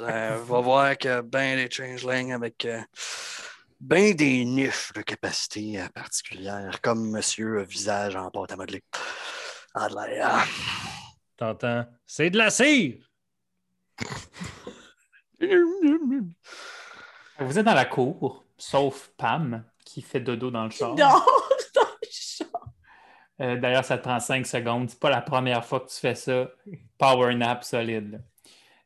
euh, 0.01 0.37
va 0.45 0.61
voir 0.61 0.99
que 0.99 1.23
ben 1.23 1.57
des 1.57 1.71
changelings 1.71 2.33
avec 2.33 2.67
ben 3.85 4.15
des 4.15 4.45
niches 4.47 4.93
de 4.95 5.03
capacité 5.03 5.79
euh, 5.79 5.89
particulières, 5.89 6.81
comme 6.81 7.11
Monsieur 7.11 7.59
euh, 7.59 7.65
Visage 7.65 8.17
en 8.17 8.31
pâte 8.31 8.53
à 8.53 8.57
modeler. 8.57 8.83
Ah. 9.75 10.45
T'entends? 11.37 11.85
C'est 12.07 12.31
de 12.31 12.39
la 12.39 12.49
cire 12.49 13.11
Vous 17.39 17.59
êtes 17.59 17.67
dans 17.67 17.75
la 17.75 17.85
cour, 17.85 18.45
sauf 18.57 19.11
Pam, 19.19 19.65
qui 19.85 20.01
fait 20.01 20.21
dodo 20.21 20.51
dans 20.51 20.65
le 20.65 20.71
char. 20.71 20.95
dort 20.95 21.27
dans 21.75 21.83
le 21.83 22.09
champ. 22.11 22.45
Euh, 23.43 23.57
D'ailleurs, 23.57 23.85
ça 23.85 23.99
te 23.99 24.05
prend 24.05 24.19
5 24.19 24.47
secondes. 24.47 24.89
C'est 24.89 25.01
pas 25.01 25.11
la 25.11 25.21
première 25.21 25.63
fois 25.65 25.81
que 25.81 25.91
tu 25.91 25.99
fais 26.01 26.15
ça. 26.15 26.49
Power 26.97 27.35
nap 27.35 27.63
solide. 27.65 28.25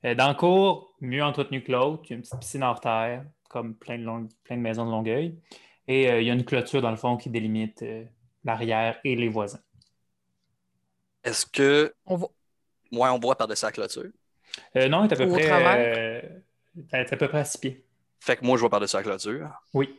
Euh, 0.05 0.17
dans 0.17 0.29
le 0.29 0.35
cours, 0.35 0.97
mieux 1.01 1.23
entretenu 1.23 1.63
que 1.63 1.71
l'autre. 1.71 2.03
Il 2.07 2.11
y 2.11 2.13
a 2.15 2.17
une 2.17 2.23
petite 2.23 2.41
piscine 2.41 2.65
hors 2.65 2.81
terre, 2.81 3.25
comme 3.49 3.75
plein 3.75 3.99
de, 3.99 4.05
long- 4.05 4.29
plein 4.45 4.57
de 4.57 4.63
maisons 4.63 4.85
de 4.87 4.91
Longueuil. 4.91 5.39
Et 5.87 6.11
euh, 6.11 6.21
il 6.21 6.27
y 6.27 6.31
a 6.31 6.35
une 6.35 6.45
clôture, 6.45 6.83
dans 6.83 6.91
le 6.91 6.97
fond, 6.97 7.17
qui 7.17 7.31
délimite 7.31 7.83
euh, 7.83 8.05
l'arrière 8.45 9.01
et 9.05 9.17
les 9.17 9.29
voisins. 9.29 9.61
Est-ce 11.25 11.47
que 11.47 11.95
On 12.07 12.17
va... 12.17 12.27
moi 12.93 13.13
on 13.13 13.19
voit 13.19 13.37
par-dessus 13.37 13.65
la 13.65 13.73
clôture? 13.73 14.11
Euh, 14.77 14.89
non, 14.89 15.05
il 15.05 15.11
est 15.11 15.13
à 15.13 15.17
peu 15.17 15.29
près. 15.29 15.51
euh, 15.51 16.23
t'es 16.91 17.13
à 17.13 17.17
peu 17.17 17.29
près 17.29 17.41
à 17.41 17.45
6 17.45 17.59
pieds. 17.59 17.85
Fait 18.21 18.37
que 18.37 18.45
moi 18.45 18.57
je 18.57 18.61
vois 18.61 18.71
par-dessus 18.71 18.97
la 18.97 19.03
clôture. 19.03 19.51
Oui. 19.75 19.99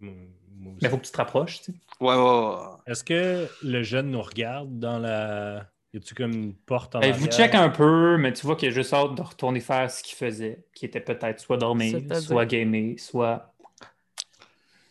Aussi. 0.00 0.10
Mais 0.10 0.78
il 0.80 0.88
faut 0.88 0.98
que 0.98 1.04
tu 1.06 1.12
te 1.12 1.16
rapproches. 1.16 1.60
tu 1.62 1.72
sais. 1.72 1.78
Ouais, 2.00 2.14
ouais, 2.14 2.22
ouais. 2.22 2.56
Est-ce 2.86 3.04
que 3.04 3.48
le 3.62 3.82
jeune 3.82 4.10
nous 4.10 4.22
regarde 4.22 4.78
dans 4.78 4.98
la. 4.98 5.70
Y 5.94 5.98
a-tu 5.98 6.14
comme 6.16 6.32
une 6.32 6.54
porte 6.56 6.96
en 6.96 6.98
Euh, 6.98 7.02
arrière? 7.02 7.16
vous 7.16 7.28
check 7.28 7.54
un 7.54 7.68
peu, 7.70 8.16
mais 8.18 8.32
tu 8.32 8.44
vois 8.44 8.56
qu'il 8.56 8.68
a 8.68 8.72
juste 8.72 8.92
hâte 8.92 9.14
de 9.14 9.22
retourner 9.22 9.60
faire 9.60 9.88
ce 9.90 10.02
qu'il 10.02 10.16
faisait, 10.16 10.66
qui 10.74 10.84
était 10.86 11.00
peut-être 11.00 11.38
soit 11.40 11.56
dormir, 11.56 12.02
soit 12.20 12.44
gamer, 12.46 12.98
soit. 12.98 13.54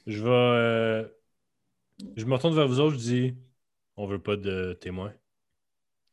Je 0.07 0.23
vais. 0.23 0.29
euh, 0.29 1.07
Je 2.15 2.23
me 2.25 2.33
retourne 2.33 2.55
vers 2.55 2.67
vous 2.67 2.79
autres, 2.79 2.93
je 2.95 2.99
dis 3.01 3.35
on 3.97 4.07
veut 4.07 4.17
pas 4.19 4.37
de 4.37 4.73
témoins. 4.79 5.13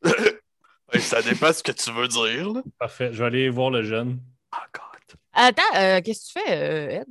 Ça 0.98 1.22
dépend 1.22 1.53
ce 1.53 1.62
que 1.62 1.70
tu 1.72 1.92
veux 1.92 2.09
dire. 2.09 2.53
Là. 2.53 2.62
Parfait. 2.79 3.12
Je 3.12 3.18
vais 3.20 3.26
aller 3.26 3.48
voir 3.48 3.70
le 3.70 3.83
jeune. 3.85 4.20
Oh 4.53 4.57
God. 4.74 5.18
Attends, 5.33 5.62
euh, 5.76 6.00
qu'est-ce 6.00 6.35
que 6.35 6.40
tu 6.40 6.46
fais, 6.46 6.57
euh, 6.57 7.00
Ed? 7.03 7.07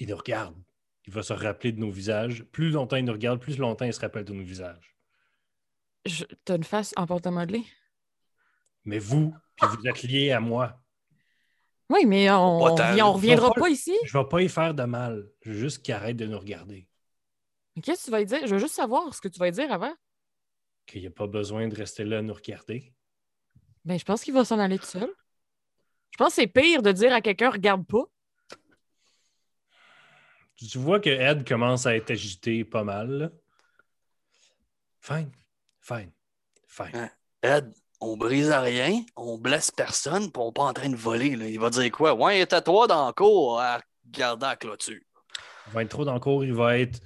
Il 0.00 0.08
nous 0.08 0.16
regarde. 0.16 0.56
Il 1.06 1.12
va 1.12 1.22
se 1.22 1.32
rappeler 1.32 1.70
de 1.70 1.78
nos 1.78 1.90
visages. 1.90 2.42
Plus 2.50 2.70
longtemps 2.70 2.96
il 2.96 3.04
nous 3.04 3.12
regarde, 3.12 3.38
plus 3.40 3.58
longtemps 3.58 3.84
il 3.84 3.94
se 3.94 4.00
rappelle 4.00 4.24
de 4.24 4.32
nos 4.32 4.42
visages. 4.42 4.95
Je... 6.06 6.24
T'as 6.44 6.56
une 6.56 6.64
face 6.64 6.92
en 6.96 7.06
porte 7.06 7.26
à 7.26 7.30
modeler? 7.30 7.64
Mais 8.84 8.98
vous, 8.98 9.34
puis 9.56 9.68
vous 9.68 9.86
êtes 9.86 10.02
liés 10.02 10.30
à 10.32 10.40
moi. 10.40 10.80
Oui, 11.88 12.04
mais 12.06 12.30
on, 12.30 12.58
on 12.62 13.12
reviendra 13.12 13.52
pas- 13.52 13.60
pas 13.60 13.68
ici. 13.68 13.96
Je 14.04 14.16
vais 14.16 14.24
pas 14.24 14.42
y 14.42 14.48
faire 14.48 14.74
de 14.74 14.84
mal. 14.84 15.28
Je 15.42 15.50
veux 15.50 15.58
juste 15.58 15.82
qu'il 15.84 15.94
arrête 15.94 16.16
de 16.16 16.26
nous 16.26 16.38
regarder. 16.38 16.88
Mais 17.74 17.82
qu'est-ce 17.82 18.00
que 18.00 18.04
tu 18.06 18.10
vas 18.10 18.24
dire? 18.24 18.46
Je 18.46 18.54
veux 18.54 18.58
juste 18.58 18.74
savoir 18.74 19.14
ce 19.14 19.20
que 19.20 19.28
tu 19.28 19.38
vas 19.38 19.50
dire 19.50 19.70
avant. 19.72 19.94
Qu'il 20.86 21.00
n'y 21.02 21.06
a 21.06 21.10
pas 21.10 21.26
besoin 21.26 21.68
de 21.68 21.74
rester 21.74 22.04
là 22.04 22.18
à 22.18 22.22
nous 22.22 22.34
regarder. 22.34 22.92
Ben, 23.84 23.98
je 23.98 24.04
pense 24.04 24.22
qu'il 24.22 24.34
va 24.34 24.44
s'en 24.44 24.58
aller 24.58 24.78
tout 24.78 24.86
seul. 24.86 25.08
Je 26.10 26.16
pense 26.16 26.28
que 26.28 26.34
c'est 26.36 26.46
pire 26.46 26.82
de 26.82 26.90
dire 26.92 27.12
à 27.12 27.20
quelqu'un 27.20 27.50
regarde 27.50 27.86
pas. 27.86 28.04
Tu 30.56 30.78
vois 30.78 31.00
que 31.00 31.10
Ed 31.10 31.46
commence 31.46 31.86
à 31.86 31.94
être 31.94 32.10
agité 32.10 32.64
pas 32.64 32.82
mal. 32.82 33.30
Fine. 35.00 35.30
Fine. 35.86 36.10
Fine. 36.66 36.90
Ouais. 36.94 37.10
Ed, 37.42 37.72
on 38.00 38.16
brise 38.16 38.50
à 38.50 38.60
rien, 38.60 39.04
on 39.14 39.38
blesse 39.38 39.70
personne, 39.70 40.32
puis 40.32 40.42
on 40.42 40.46
n'est 40.46 40.52
pas 40.52 40.64
en 40.64 40.72
train 40.72 40.88
de 40.88 40.96
voler. 40.96 41.36
Là. 41.36 41.46
Il 41.48 41.60
va 41.60 41.70
dire 41.70 41.90
quoi? 41.92 42.14
Ouais, 42.14 42.38
il 42.38 42.40
est 42.40 42.52
à 42.52 42.60
toi 42.60 42.88
dans 42.88 43.06
le 43.06 43.12
cours 43.12 43.60
à 43.60 43.80
regarder 44.04 44.46
la 44.46 44.56
clôture. 44.56 45.00
Il 45.68 45.72
va 45.72 45.82
être 45.82 45.90
trop 45.90 46.04
dans 46.04 46.14
le 46.14 46.20
cours. 46.20 46.44
Il 46.44 46.54
va 46.54 46.78
être 46.78 47.00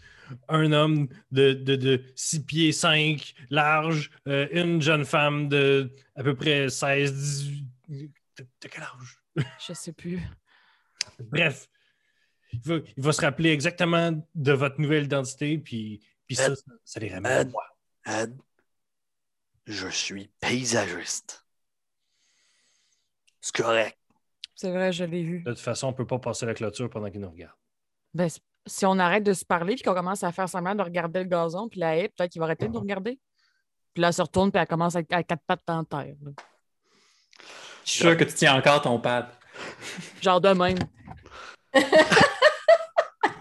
un 0.48 0.72
homme 0.72 1.08
de, 1.30 1.52
de, 1.52 1.76
de 1.76 2.02
6 2.16 2.46
pieds 2.46 2.72
5 2.72 3.34
large, 3.50 4.10
euh, 4.28 4.48
une 4.52 4.80
jeune 4.80 5.04
femme 5.04 5.48
de 5.48 5.92
à 6.16 6.22
peu 6.22 6.34
près 6.34 6.70
16, 6.70 7.12
18. 7.88 8.14
De, 8.38 8.46
de 8.62 8.68
quel 8.68 8.82
âge? 8.82 9.22
Je 9.68 9.74
sais 9.74 9.92
plus. 9.92 10.20
Bref, 11.18 11.68
il 12.52 12.60
va, 12.60 12.76
il 12.96 13.02
va 13.02 13.12
se 13.12 13.20
rappeler 13.20 13.50
exactement 13.50 14.26
de 14.34 14.52
votre 14.52 14.80
nouvelle 14.80 15.04
identité, 15.04 15.58
puis, 15.58 16.00
puis 16.26 16.36
ça, 16.36 16.46
Ed. 16.46 16.56
ça, 16.56 16.72
ça 16.84 17.00
les 17.00 17.12
ramène 17.12 17.26
à 17.26 17.40
Ed. 17.42 17.50
moi. 17.50 17.64
Ed, 18.06 18.36
je 19.70 19.88
suis 19.88 20.28
paysagiste. 20.40 21.44
C'est 23.40 23.56
correct. 23.56 23.96
C'est 24.54 24.70
vrai, 24.70 24.92
je 24.92 25.04
l'ai 25.04 25.22
vu. 25.22 25.42
De 25.42 25.50
toute 25.52 25.60
façon, 25.60 25.86
on 25.88 25.90
ne 25.92 25.96
peut 25.96 26.06
pas 26.06 26.18
passer 26.18 26.44
la 26.44 26.54
clôture 26.54 26.90
pendant 26.90 27.10
qu'il 27.10 27.20
nous 27.20 27.30
regarde. 27.30 27.54
Ben, 28.12 28.28
si 28.66 28.84
on 28.84 28.98
arrête 28.98 29.22
de 29.24 29.32
se 29.32 29.44
parler 29.44 29.74
puis 29.74 29.82
qu'on 29.82 29.94
commence 29.94 30.22
à 30.22 30.32
faire 30.32 30.48
semblant 30.48 30.74
de 30.74 30.82
regarder 30.82 31.20
le 31.20 31.28
gazon 31.28 31.68
puis 31.68 31.80
la 31.80 31.96
haie, 31.96 32.08
peut-être 32.08 32.30
qu'il 32.32 32.40
va 32.40 32.44
arrêter 32.46 32.66
de 32.68 32.72
nous 32.72 32.80
regarder. 32.80 33.18
Puis 33.94 34.02
là, 34.02 34.08
elle 34.08 34.14
se 34.14 34.20
retourne 34.22 34.50
puis 34.52 34.60
elle 34.60 34.66
commence 34.68 34.96
à, 34.96 35.00
à 35.10 35.22
quatre 35.22 35.42
pattes 35.46 35.68
en 35.68 35.84
terre. 35.84 36.14
là. 36.22 36.30
Je 37.84 37.90
suis 37.90 38.00
sûr 38.00 38.16
que 38.16 38.24
tu 38.24 38.34
tiens 38.34 38.54
encore 38.56 38.82
ton 38.82 39.00
pad. 39.00 39.28
Genre 40.20 40.40
de 40.40 40.50
même. 40.50 40.78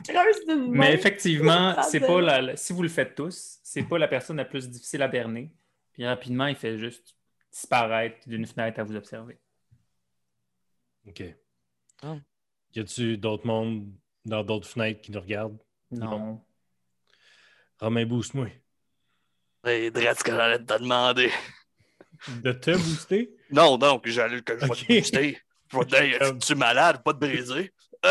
Creuse 0.08 0.46
d'une 0.48 0.72
main. 0.72 0.78
Mais 0.80 0.94
effectivement, 0.94 1.76
c'est 1.84 2.00
pas 2.00 2.22
la, 2.22 2.42
la- 2.42 2.56
si 2.58 2.74
vous 2.74 2.82
le 2.82 2.90
faites 2.90 3.14
tous, 3.16 3.60
c'est 3.64 3.84
pas 3.84 3.98
la 3.98 4.08
personne 4.08 4.38
la 4.38 4.46
plus 4.46 4.70
difficile 4.70 5.02
à 5.02 5.08
berner. 5.08 5.52
Puis 6.00 6.08
rapidement, 6.08 6.48
il 6.48 6.56
fait 6.56 6.78
juste 6.78 7.14
disparaître 7.52 8.26
d'une 8.26 8.46
fenêtre 8.48 8.80
à 8.80 8.84
vous 8.86 8.96
observer. 8.96 9.38
OK. 11.06 11.24
Ah. 12.02 12.16
Y 12.74 12.80
a-tu 12.80 13.18
d'autres 13.18 13.46
mondes 13.46 13.92
dans 14.24 14.42
d'autres 14.46 14.70
fenêtres 14.70 15.02
qui 15.02 15.12
nous 15.12 15.20
regardent? 15.20 15.60
Non. 15.92 16.42
Romain, 17.82 18.06
booste-moi. 18.06 18.48
C'est 19.66 19.92
direct 19.92 20.20
ce 20.20 20.24
que 20.24 20.32
j'allais 20.32 20.60
te 20.60 20.82
demander. 20.82 21.32
De 22.44 22.54
te 22.54 22.72
booster? 22.72 23.36
Non, 23.52 23.78
non, 23.78 24.00
puis 24.00 24.14
j'allais 24.14 24.42
que 24.42 24.58
je 24.58 24.66
vais 24.66 24.68
te 24.70 24.94
booster. 25.00 25.38
Je 25.70 25.78
vais 25.78 25.86
te 25.86 26.02
dire, 26.02 26.38
tu 26.40 26.54
es 26.54 26.56
malade, 26.56 27.04
pas 27.04 27.14
te 27.14 27.20
briser. 27.20 27.74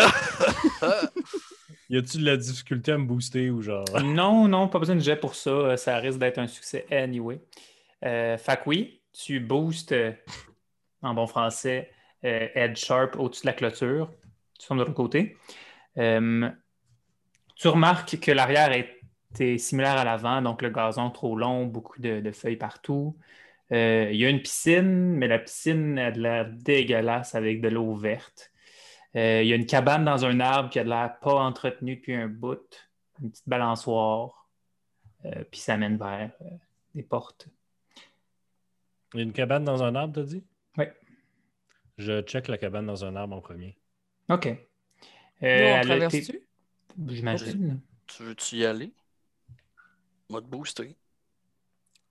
Y 1.91 1.97
a-tu 1.97 2.19
de 2.19 2.25
la 2.27 2.37
difficulté 2.37 2.93
à 2.93 2.99
me 2.99 3.07
booster 3.07 3.49
ou 3.49 3.63
genre? 3.63 3.87
Non, 4.05 4.47
non, 4.47 4.69
pas 4.69 4.79
besoin 4.79 4.97
de 4.97 5.01
jet 5.01 5.17
pour 5.17 5.35
ça. 5.35 5.49
Euh, 5.49 5.77
Ça 5.79 5.97
risque 5.97 6.19
d'être 6.19 6.37
un 6.37 6.47
succès 6.47 6.85
anyway. 6.91 7.41
Euh, 8.05 8.37
oui, 8.67 9.03
tu 9.13 9.41
boostes 9.41 9.93
euh, 9.93 10.13
en 11.03 11.15
bon 11.15 11.27
français 11.27 11.91
euh, 12.25 12.49
Edge 12.55 12.79
Sharp 12.79 13.17
au-dessus 13.17 13.43
de 13.43 13.47
la 13.47 13.53
clôture. 13.53 14.11
Tu 14.59 14.67
tombes 14.67 14.79
de 14.79 14.83
l'autre 14.83 14.95
côté. 14.95 15.37
Euh, 15.99 16.51
tu 17.57 17.69
remarques 17.69 18.19
que 18.21 18.33
l'arrière 18.33 18.73
est, 18.73 19.01
est 19.39 19.59
similaire 19.59 19.99
à 19.99 20.05
l'avant, 20.05 20.43
donc 20.43 20.63
le 20.63 20.71
gazon 20.71 21.11
trop 21.11 21.37
long, 21.37 21.67
beaucoup 21.67 22.01
de, 22.01 22.31
feuilles 22.33 22.57
partout. 22.57 23.17
Euh, 23.73 24.09
Il 24.13 24.17
y 24.17 24.25
a 24.25 24.31
une 24.31 24.43
piscine, 24.43 25.15
mais 25.15 25.29
la 25.29 25.39
piscine 25.39 25.99
a 25.99 26.11
de 26.11 26.21
l'air 26.21 26.49
dégueulasse 26.51 27.35
avec 27.35 27.61
de 27.61 27.69
l'eau 27.69 27.95
verte. 27.95 28.53
Il 29.15 29.47
y 29.47 29.53
a 29.53 29.57
une 29.57 29.67
cabane 29.67 30.05
dans 30.05 30.25
un 30.27 30.39
arbre 30.39 30.71
qui 30.71 30.79
a 30.79 30.85
de 30.85 30.91
l'air 30.91 31.19
pas 31.21 31.35
entretenue 31.35 31.97
depuis 31.97 32.15
un 32.15 32.29
bout 32.29 32.89
une 33.21 33.31
petite 33.31 33.49
balançoire, 33.49 34.49
puis 35.51 35.61
ça 35.61 35.77
mène 35.77 35.97
vers 35.97 36.31
des 36.95 37.03
portes. 37.03 37.49
Y 39.15 39.21
a 39.21 39.23
une 39.23 39.33
cabane 39.33 39.65
dans 39.65 39.83
un 39.83 39.95
arbre, 39.95 40.15
t'as 40.15 40.23
dit? 40.23 40.45
Oui. 40.77 40.85
Je 41.97 42.23
check 42.23 42.49
la 42.49 42.59
cabane 42.59 42.87
dans 42.87 43.05
un 43.05 43.17
arbre 43.17 43.37
en 43.37 43.41
premier. 43.41 43.79
OK. 44.29 44.47
Euh, 45.43 45.71
Nous, 45.73 45.79
on 45.79 45.81
traverse-tu? 45.83 46.47
J'imagine. 47.07 47.81
Tu 48.07 48.23
veux-tu 48.23 48.57
y 48.57 48.65
aller? 48.67 48.93
Moi 50.29 50.43
te 50.43 50.47
booster. 50.47 50.97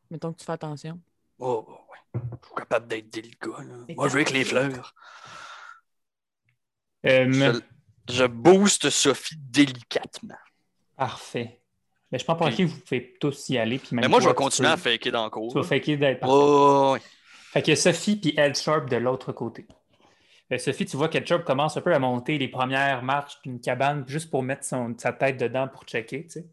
Mettons 0.10 0.34
que 0.34 0.40
tu 0.40 0.46
fais 0.46 0.54
attention. 0.54 1.00
Oh, 1.40 1.66
oh, 1.68 1.80
ouais. 1.92 2.22
Je 2.42 2.48
suis 2.48 2.56
capable 2.56 2.88
d'être 2.88 3.10
délicat. 3.10 3.50
là. 3.64 3.76
Moi, 3.96 4.08
je 4.08 4.14
veux 4.14 4.20
avec 4.22 4.32
les 4.32 4.44
fleurs. 4.44 4.96
Euh, 7.06 7.32
Je, 7.32 7.62
je 8.14 8.24
booste 8.26 8.90
Sophie 8.90 9.38
délicatement. 9.38 10.38
Parfait. 10.96 11.62
Mais 12.12 12.20
je 12.20 12.26
pense 12.26 12.38
Puis- 12.46 12.56
qui 12.56 12.64
vous 12.64 12.78
pouvez 12.80 13.14
tous 13.20 13.50
y 13.50 13.58
aller. 13.58 13.80
Puis 13.80 13.90
même 13.96 14.04
Mais 14.04 14.08
moi, 14.10 14.20
je 14.22 14.28
vais 14.28 14.34
continuer 14.34 14.68
peux- 14.70 14.74
à 14.74 14.78
faker 14.78 15.12
dans 15.12 15.24
le 15.26 15.30
cours. 15.30 15.52
Tu 15.52 15.58
vas 15.60 15.64
faker 15.66 15.98
d'être. 15.98 16.26
Oh. 16.28 16.96
Fait 17.52 17.70
a 17.70 17.76
Sophie 17.76 18.16
puis 18.18 18.34
Ed 18.38 18.56
Sharp 18.56 18.90
de 18.90 18.96
l'autre 18.98 19.32
côté. 19.34 19.66
Euh, 20.54 20.58
Sophie, 20.58 20.86
tu 20.86 20.96
vois 20.96 21.10
qu'Ed 21.10 21.28
Sharp 21.28 21.44
commence 21.44 21.76
un 21.76 21.82
peu 21.82 21.94
à 21.94 22.00
monter 22.00 22.38
les 22.38 22.48
premières 22.48 23.04
marches 23.04 23.42
d'une 23.44 23.60
cabane 23.60 24.06
juste 24.08 24.30
pour 24.32 24.44
mettre 24.44 24.64
son- 24.64 24.96
sa 24.98 25.12
tête 25.12 25.38
dedans 25.38 25.68
pour 25.68 25.84
checker, 25.84 26.24
tu 26.24 26.30
sais. 26.30 26.46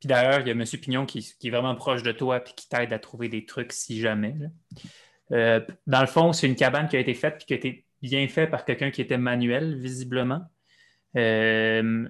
Puis 0.00 0.08
d'ailleurs, 0.08 0.40
il 0.40 0.48
y 0.48 0.50
a 0.50 0.52
M. 0.54 0.64
Pignon 0.64 1.06
qui, 1.06 1.20
qui 1.38 1.46
est 1.48 1.50
vraiment 1.50 1.74
proche 1.76 2.02
de 2.02 2.10
toi 2.12 2.40
puis 2.40 2.54
qui 2.54 2.68
t'aide 2.68 2.92
à 2.92 2.98
trouver 2.98 3.28
des 3.28 3.46
trucs 3.46 3.72
si 3.72 4.00
jamais. 4.00 4.34
Euh, 5.32 5.60
dans 5.86 6.00
le 6.00 6.06
fond, 6.08 6.32
c'est 6.32 6.46
une 6.48 6.56
cabane 6.56 6.88
qui 6.88 6.96
a 6.96 6.98
été 7.00 7.14
faite 7.14 7.36
puis 7.38 7.46
qui 7.46 7.52
a 7.54 7.56
été 7.56 7.86
bien 8.02 8.26
faite 8.28 8.50
par 8.50 8.64
quelqu'un 8.64 8.90
qui 8.90 9.00
était 9.00 9.16
manuel, 9.18 9.76
visiblement. 9.78 10.42
Euh, 11.16 12.08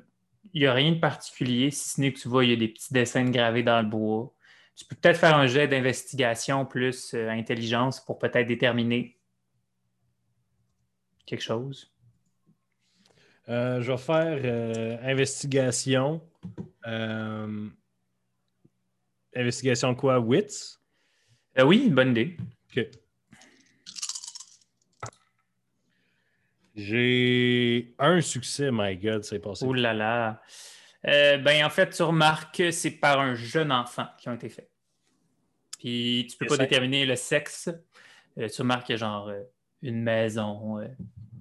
il 0.54 0.60
n'y 0.60 0.66
a 0.68 0.72
rien 0.72 0.92
de 0.92 1.00
particulier, 1.00 1.70
si 1.72 1.90
ce 1.90 2.00
n'est 2.00 2.12
que 2.12 2.20
tu 2.20 2.28
vois, 2.28 2.44
il 2.44 2.50
y 2.50 2.52
a 2.52 2.56
des 2.56 2.68
petits 2.68 2.92
dessins 2.92 3.28
gravés 3.28 3.64
dans 3.64 3.82
le 3.82 3.88
bois. 3.88 4.32
Tu 4.76 4.84
peux 4.84 4.94
peut-être 4.94 5.18
faire 5.18 5.36
un 5.36 5.48
jet 5.48 5.66
d'investigation 5.68 6.64
plus 6.64 7.12
euh, 7.14 7.28
intelligence 7.28 8.00
pour 8.00 8.18
peut-être 8.18 8.46
déterminer 8.46 9.18
quelque 11.26 11.42
chose. 11.42 11.92
Euh, 13.48 13.82
je 13.82 13.92
vais 13.92 13.98
faire 13.98 14.40
euh, 14.44 14.96
investigation. 15.02 16.22
Investigation 19.36 19.94
quoi? 19.96 20.20
Wits? 20.20 20.78
Oui, 21.58 21.90
bonne 21.90 22.10
idée. 22.10 22.36
OK. 22.70 22.88
J'ai 26.74 27.94
un 27.98 28.20
succès, 28.20 28.70
my 28.72 28.96
God, 28.96 29.22
c'est 29.22 29.38
passé. 29.38 29.64
Oh 29.66 29.72
là 29.72 29.94
là. 29.94 30.42
Euh, 31.06 31.36
ben, 31.38 31.64
en 31.64 31.70
fait, 31.70 31.90
tu 31.90 32.02
remarques 32.02 32.56
que 32.56 32.70
c'est 32.70 32.90
par 32.92 33.20
un 33.20 33.34
jeune 33.34 33.70
enfant 33.70 34.06
qui 34.18 34.28
ont 34.28 34.34
été 34.34 34.48
faits. 34.48 34.70
Puis 35.78 36.26
tu 36.30 36.36
peux 36.36 36.46
pas 36.46 36.56
ça- 36.56 36.64
déterminer 36.64 37.04
le 37.04 37.14
sexe. 37.14 37.68
Euh, 38.38 38.48
tu 38.48 38.62
remarques 38.62 38.86
qu'il 38.86 38.94
y 38.94 38.96
a 38.96 38.98
genre 38.98 39.28
euh, 39.28 39.42
une 39.82 40.02
maison, 40.02 40.80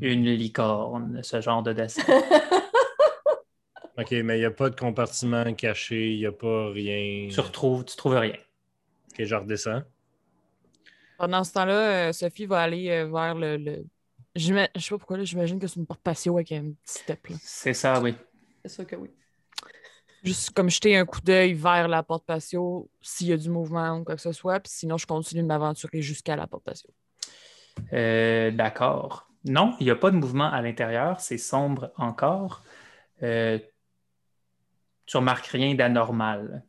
une 0.02 0.26
licorne, 0.26 1.24
ce 1.24 1.40
genre 1.42 1.64
de 1.64 1.74
dessin. 1.74 2.04
OK, 3.98 4.12
mais 4.12 4.38
il 4.38 4.40
n'y 4.40 4.46
a 4.46 4.52
pas 4.52 4.70
de 4.70 4.76
compartiment 4.76 5.54
caché, 5.54 6.12
il 6.14 6.20
n'y 6.20 6.26
a 6.26 6.32
pas 6.32 6.70
rien. 6.72 7.28
tu 7.32 7.40
retrouves, 7.40 7.86
tu 7.86 7.96
trouves 7.96 8.16
rien. 8.16 8.34
OK, 9.12 9.24
je 9.24 9.36
redescends. 9.36 9.84
Pendant 11.18 11.44
ce 11.44 11.54
temps-là, 11.54 12.12
Sophie 12.12 12.46
va 12.48 12.62
aller 12.62 13.06
vers 13.06 13.36
le. 13.36 13.58
le... 13.58 13.86
Je 14.36 14.48
sais 14.48 14.90
pas 14.90 14.98
pourquoi, 14.98 15.18
là, 15.18 15.24
j'imagine 15.24 15.60
que 15.60 15.68
c'est 15.68 15.80
une 15.80 15.86
porte 15.86 16.02
patio 16.02 16.36
avec 16.36 16.52
un 16.52 16.72
petit 16.72 17.00
step. 17.02 17.28
Là. 17.28 17.36
C'est 17.42 17.74
ça, 17.74 18.02
oui. 18.02 18.16
C'est 18.64 18.72
sûr 18.72 18.88
que 18.88 18.96
oui. 18.96 19.10
Juste 20.24 20.52
comme 20.52 20.70
jeter 20.70 20.96
un 20.96 21.06
coup 21.06 21.20
d'œil 21.22 21.54
vers 21.54 21.88
la 21.88 22.02
porte 22.02 22.26
patio 22.26 22.90
s'il 23.02 23.28
y 23.28 23.34
a 23.34 23.38
du 23.38 23.50
mouvement 23.50 23.98
ou 23.98 24.04
quoi 24.04 24.16
que 24.16 24.22
ce 24.22 24.32
soit. 24.32 24.60
Puis 24.60 24.72
sinon, 24.74 24.98
je 24.98 25.06
continue 25.06 25.42
de 25.42 25.48
m'aventurer 25.48 26.02
jusqu'à 26.02 26.36
la 26.36 26.48
porte 26.48 26.64
patio. 26.64 26.90
Euh, 27.92 28.50
D'accord. 28.52 29.30
Non, 29.46 29.76
il 29.80 29.86
n'y 29.86 29.92
a 29.92 29.96
pas 29.96 30.10
de 30.10 30.16
mouvement 30.16 30.50
à 30.50 30.62
l'intérieur. 30.62 31.20
C'est 31.20 31.38
sombre 31.38 31.92
encore. 31.98 32.64
Euh, 33.22 33.60
tu 35.06 35.18
remarques 35.18 35.48
rien 35.48 35.76
d'anormal. 35.76 36.64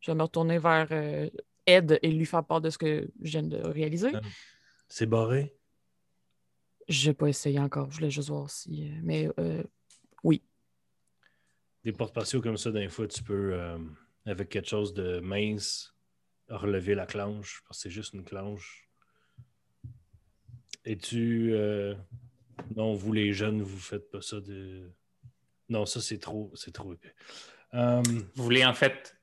Je 0.00 0.10
vais 0.10 0.14
me 0.14 0.22
retourner 0.22 0.58
vers 0.58 0.88
euh, 0.90 1.30
Ed 1.66 1.98
et 2.02 2.10
lui 2.10 2.26
faire 2.26 2.44
part 2.44 2.60
de 2.60 2.68
ce 2.68 2.76
que 2.76 3.08
je 3.22 3.30
viens 3.30 3.42
de 3.42 3.56
réaliser. 3.56 4.14
Euh. 4.14 4.20
C'est 4.88 5.06
barré. 5.06 5.56
J'ai 6.88 7.14
pas 7.14 7.28
essayé 7.28 7.58
encore. 7.58 7.90
Je 7.90 7.96
voulais 7.96 8.10
juste 8.10 8.28
voir 8.28 8.50
si. 8.50 8.88
euh, 8.88 9.00
Mais 9.02 9.28
euh, 9.38 9.62
oui. 10.22 10.42
Des 11.84 11.92
portes 11.92 12.14
patios 12.14 12.40
comme 12.40 12.56
ça, 12.56 12.70
d'un 12.70 12.88
fois, 12.88 13.06
tu 13.06 13.22
peux, 13.22 13.52
euh, 13.54 13.78
avec 14.26 14.48
quelque 14.48 14.68
chose 14.68 14.94
de 14.94 15.20
mince, 15.20 15.94
relever 16.48 16.94
la 16.94 17.06
clanche, 17.06 17.62
parce 17.66 17.78
que 17.78 17.82
c'est 17.84 17.90
juste 17.90 18.14
une 18.14 18.24
clanche. 18.24 18.88
Et 20.84 20.96
tu. 20.96 21.52
euh, 21.54 21.94
Non, 22.76 22.94
vous 22.94 23.12
les 23.12 23.32
jeunes, 23.32 23.62
vous 23.62 23.78
faites 23.78 24.10
pas 24.10 24.20
ça 24.20 24.40
de. 24.40 24.90
Non, 25.68 25.86
ça 25.86 26.00
c'est 26.00 26.18
trop. 26.18 26.52
C'est 26.54 26.72
trop 26.72 26.92
épais. 26.92 27.14
Vous 27.72 28.44
voulez 28.44 28.64
en 28.64 28.74
fait 28.74 29.16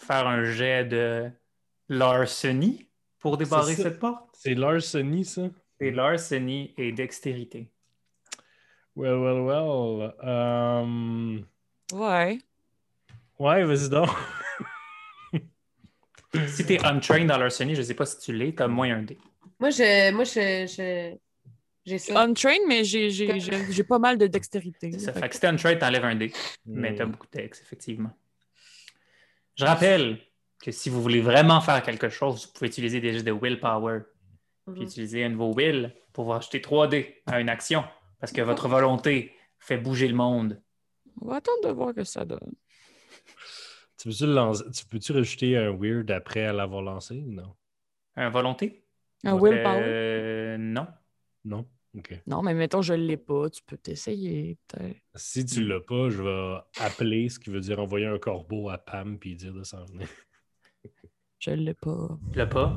faire 0.00 0.26
un 0.28 0.44
jet 0.44 0.84
de 0.84 1.30
larceny 1.88 2.88
pour 3.18 3.36
débarrer 3.36 3.74
cette 3.74 3.98
porte? 3.98 4.28
c'est 4.34 4.54
larceny, 4.54 5.24
ça? 5.24 5.50
C'est 5.80 5.90
larceny 5.90 6.74
et 6.76 6.92
dextérité. 6.92 7.70
Well, 8.96 9.16
well, 9.18 9.40
well. 9.40 10.14
Euh, 10.24 11.38
Ouais. 11.92 12.38
Ouais, 13.38 13.64
vas-y 13.64 13.88
donc. 13.88 14.08
Si 16.48 16.66
tu 16.66 16.74
es 16.74 16.84
untrained 16.84 17.26
dans 17.28 17.38
larceny, 17.38 17.74
je 17.74 17.80
ne 17.80 17.86
sais 17.86 17.94
pas 17.94 18.04
si 18.04 18.18
tu 18.18 18.32
l'es, 18.34 18.54
tu 18.54 18.62
as 18.62 18.68
moins 18.68 18.92
un 18.94 19.02
dé. 19.02 19.16
Moi, 19.58 19.70
je, 19.70 20.12
moi, 20.12 20.24
je, 20.24 20.66
je- 20.66 21.16
j'ai 21.86 21.98
ça. 21.98 22.20
Untrained, 22.20 22.60
mais 22.68 22.84
j'ai- 22.84 23.08
j'ai 23.10 23.40
j'ai- 23.40 23.72
j'ai 23.72 23.82
pas 23.84 23.98
mal 23.98 24.18
de 24.18 24.26
dextérité. 24.26 24.92
C'est 24.92 24.98
ça. 24.98 25.12
Fait 25.14 25.26
que 25.28 25.34
si 25.34 25.40
tu 25.40 25.46
es 25.46 25.48
untrained, 25.48 25.78
tu 25.78 25.84
enlèves 25.86 26.04
un 26.04 26.14
dé, 26.16 26.32
mais 26.66 26.94
tu 26.94 27.00
as 27.02 27.06
beaucoup 27.06 27.26
de 27.32 27.38
dex, 27.40 27.62
effectivement. 27.62 28.10
Je 29.56 29.64
rappelle 29.64 30.18
que 30.62 30.70
si 30.70 30.90
vous 30.90 31.00
voulez 31.00 31.22
vraiment 31.22 31.60
faire 31.62 31.82
quelque 31.82 32.10
chose, 32.10 32.46
vous 32.46 32.52
pouvez 32.52 32.68
utiliser 32.68 33.00
des 33.00 33.22
de 33.22 33.32
willpower. 33.32 34.00
Puis 34.72 34.80
Mhm. 34.82 34.86
utiliser 34.86 35.24
un 35.24 35.28
nouveau 35.30 35.52
will 35.54 35.94
pour 36.12 36.24
pouvoir 36.24 36.38
acheter 36.38 36.60
3 36.60 36.88
dés 36.88 37.22
à 37.26 37.40
une 37.40 37.48
action. 37.48 37.84
Parce 38.20 38.32
que 38.32 38.42
votre 38.42 38.68
volonté 38.68 39.32
fait 39.58 39.78
bouger 39.78 40.08
le 40.08 40.14
monde. 40.14 40.60
On 41.20 41.26
va 41.28 41.36
attendre 41.36 41.68
de 41.68 41.72
voir 41.72 41.94
que 41.94 42.04
ça 42.04 42.24
donne. 42.24 42.54
Tu 43.96 44.08
peux-tu 44.08 45.00
tu 45.00 45.12
rajouter 45.12 45.56
un 45.56 45.72
weird 45.76 46.10
après 46.10 46.52
l'avoir 46.52 46.82
lancé 46.82 47.22
ou 47.26 47.32
non? 47.32 47.54
Un 48.16 48.30
volonté? 48.30 48.84
Un 49.24 49.36
willpower? 49.36 49.82
Euh, 49.82 50.56
non. 50.56 50.86
Non? 51.44 51.66
OK. 51.96 52.20
Non, 52.26 52.42
mais 52.42 52.54
mettons, 52.54 52.82
je 52.82 52.94
l'ai 52.94 53.16
pas. 53.16 53.50
Tu 53.50 53.62
peux 53.62 53.76
t'essayer, 53.76 54.56
peut-être. 54.68 55.00
Si 55.16 55.44
tu 55.44 55.64
l'as 55.64 55.80
pas, 55.80 56.08
je 56.10 56.22
vais 56.22 56.60
appeler, 56.80 57.28
ce 57.28 57.40
qui 57.40 57.50
veut 57.50 57.60
dire 57.60 57.80
envoyer 57.80 58.06
un 58.06 58.18
corbeau 58.18 58.68
à 58.68 58.78
Pam 58.78 59.18
puis 59.18 59.34
dire 59.34 59.52
de 59.52 59.64
s'en 59.64 59.84
venir. 59.86 60.06
Je 61.38 61.50
l'ai 61.52 61.74
pas. 61.74 62.08
Tu 62.32 62.38
l'as 62.38 62.46
pas? 62.46 62.76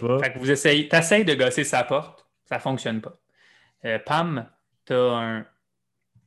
Pas. 0.00 0.18
Fait 0.20 0.32
que 0.32 0.38
vous 0.38 0.50
essayez, 0.50 0.88
t'essayes 0.88 1.24
de 1.24 1.34
gosser 1.34 1.64
sa 1.64 1.84
porte, 1.84 2.26
ça 2.48 2.58
fonctionne 2.58 3.00
pas. 3.02 3.18
Euh, 3.84 3.98
Pam, 3.98 4.48
t'as 4.86 4.96
un, 4.96 5.46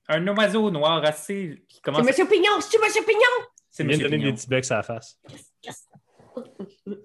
un 0.07 0.27
oiseau 0.37 0.69
noir 0.71 1.03
assez 1.03 1.63
qui 1.67 1.75
C'est 1.77 1.81
commence. 1.83 2.01
à- 2.01 2.03
Monsieur 2.03 2.27
Pignon, 2.27 2.59
c'est 2.61 2.77
Monsieur 2.79 3.03
Pignon! 3.03 3.19
C'est 3.69 3.83
Il 3.83 3.89
vient 3.89 3.97
de 3.97 4.03
Monsieur 4.03 4.09
donner 4.09 4.17
Pignon. 4.17 4.29
des 4.31 4.35
petits 4.37 4.47
becs 4.49 4.71
à 4.71 4.75
la 4.77 4.83
face. 4.83 5.19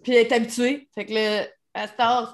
Puis 0.03 0.15
elle 0.15 0.27
est 0.27 0.33
habituée. 0.33 0.89
Fait 0.95 1.07
que 1.07 1.13
là, 1.15 1.47
elle 1.75 1.89
se 1.89 1.95
tasse. 1.95 2.29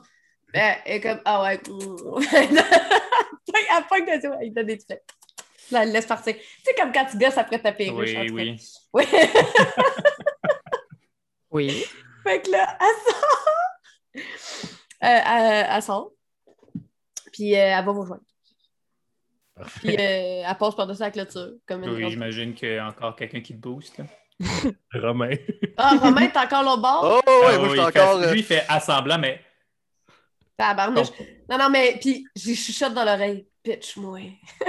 Ben, 0.53 0.77
Elle 0.85 0.97
est 0.97 1.01
comme, 1.01 1.21
ah 1.25 1.43
ouais. 1.43 1.61
elle 2.35 4.21
ça, 4.23 4.31
elle 4.41 4.53
donne 4.53 4.67
des 4.67 4.77
petits 4.77 4.87
flecs. 4.87 5.03
Là, 5.71 5.83
elle 5.85 5.93
laisse 5.93 6.07
partir. 6.07 6.35
C'est 6.65 6.75
comme 6.75 6.93
quand 6.93 7.07
tu 7.11 7.19
gosses 7.19 7.39
après 7.39 7.61
ta 7.61 7.73
perruche. 7.73 8.15
en 8.17 8.21
Oui, 8.23 8.31
oui. 8.33 8.57
Oui. 8.93 9.07
Oui. 11.51 11.85
Fait 12.23 12.43
que 12.43 12.51
là, 12.51 12.79
elle 12.81 13.13
sort. 13.13 14.23
Euh, 15.05 15.21
elle, 15.27 15.67
elle 15.71 15.83
sort. 15.83 16.11
Puis 17.33 17.55
euh, 17.55 17.59
elle 17.79 17.85
va 17.85 17.93
vous 17.93 18.01
rejoindre. 18.03 18.23
Puis 19.81 19.95
euh, 19.97 20.43
elle 20.47 20.57
passe 20.59 20.75
par-dessus 20.75 21.01
la 21.01 21.11
clôture. 21.11 21.53
Comme 21.67 21.83
Oui, 21.85 22.11
j'imagine 22.11 22.55
qu'il 22.55 22.73
y 22.75 22.79
a 22.79 22.87
encore 22.89 23.15
quelqu'un 23.17 23.41
qui 23.41 23.55
te 23.55 23.61
booste. 23.61 23.99
là. 23.99 24.05
Romain. 24.95 25.37
Ah, 25.77 25.97
Romain, 26.01 26.29
t'es 26.29 26.39
encore 26.39 26.63
l'autre 26.65 26.83
bord? 26.83 27.23
Oh, 27.27 27.31
ouais, 27.47 27.55
Ah 27.55 27.59
moi, 27.59 27.69
oui, 27.69 27.77
je 27.77 27.81
suis 27.81 27.81
il 27.89 27.93
fait- 27.93 28.01
encore. 28.01 28.17
euh, 28.19 28.33
Lui, 28.33 28.41
il 28.41 28.45
fait 28.45 28.65
assemblant, 28.69 29.19
mais 29.19 29.41
Tabarnouche. 30.57 31.09
Non, 31.49 31.59
non, 31.59 31.71
mais 31.71 31.99
puis 32.01 32.25
j'ai 32.37 32.55
chuchote 32.55 32.95
dans 32.95 33.05
l'oreille. 33.05 33.49
Pitch-moi. 33.63 34.21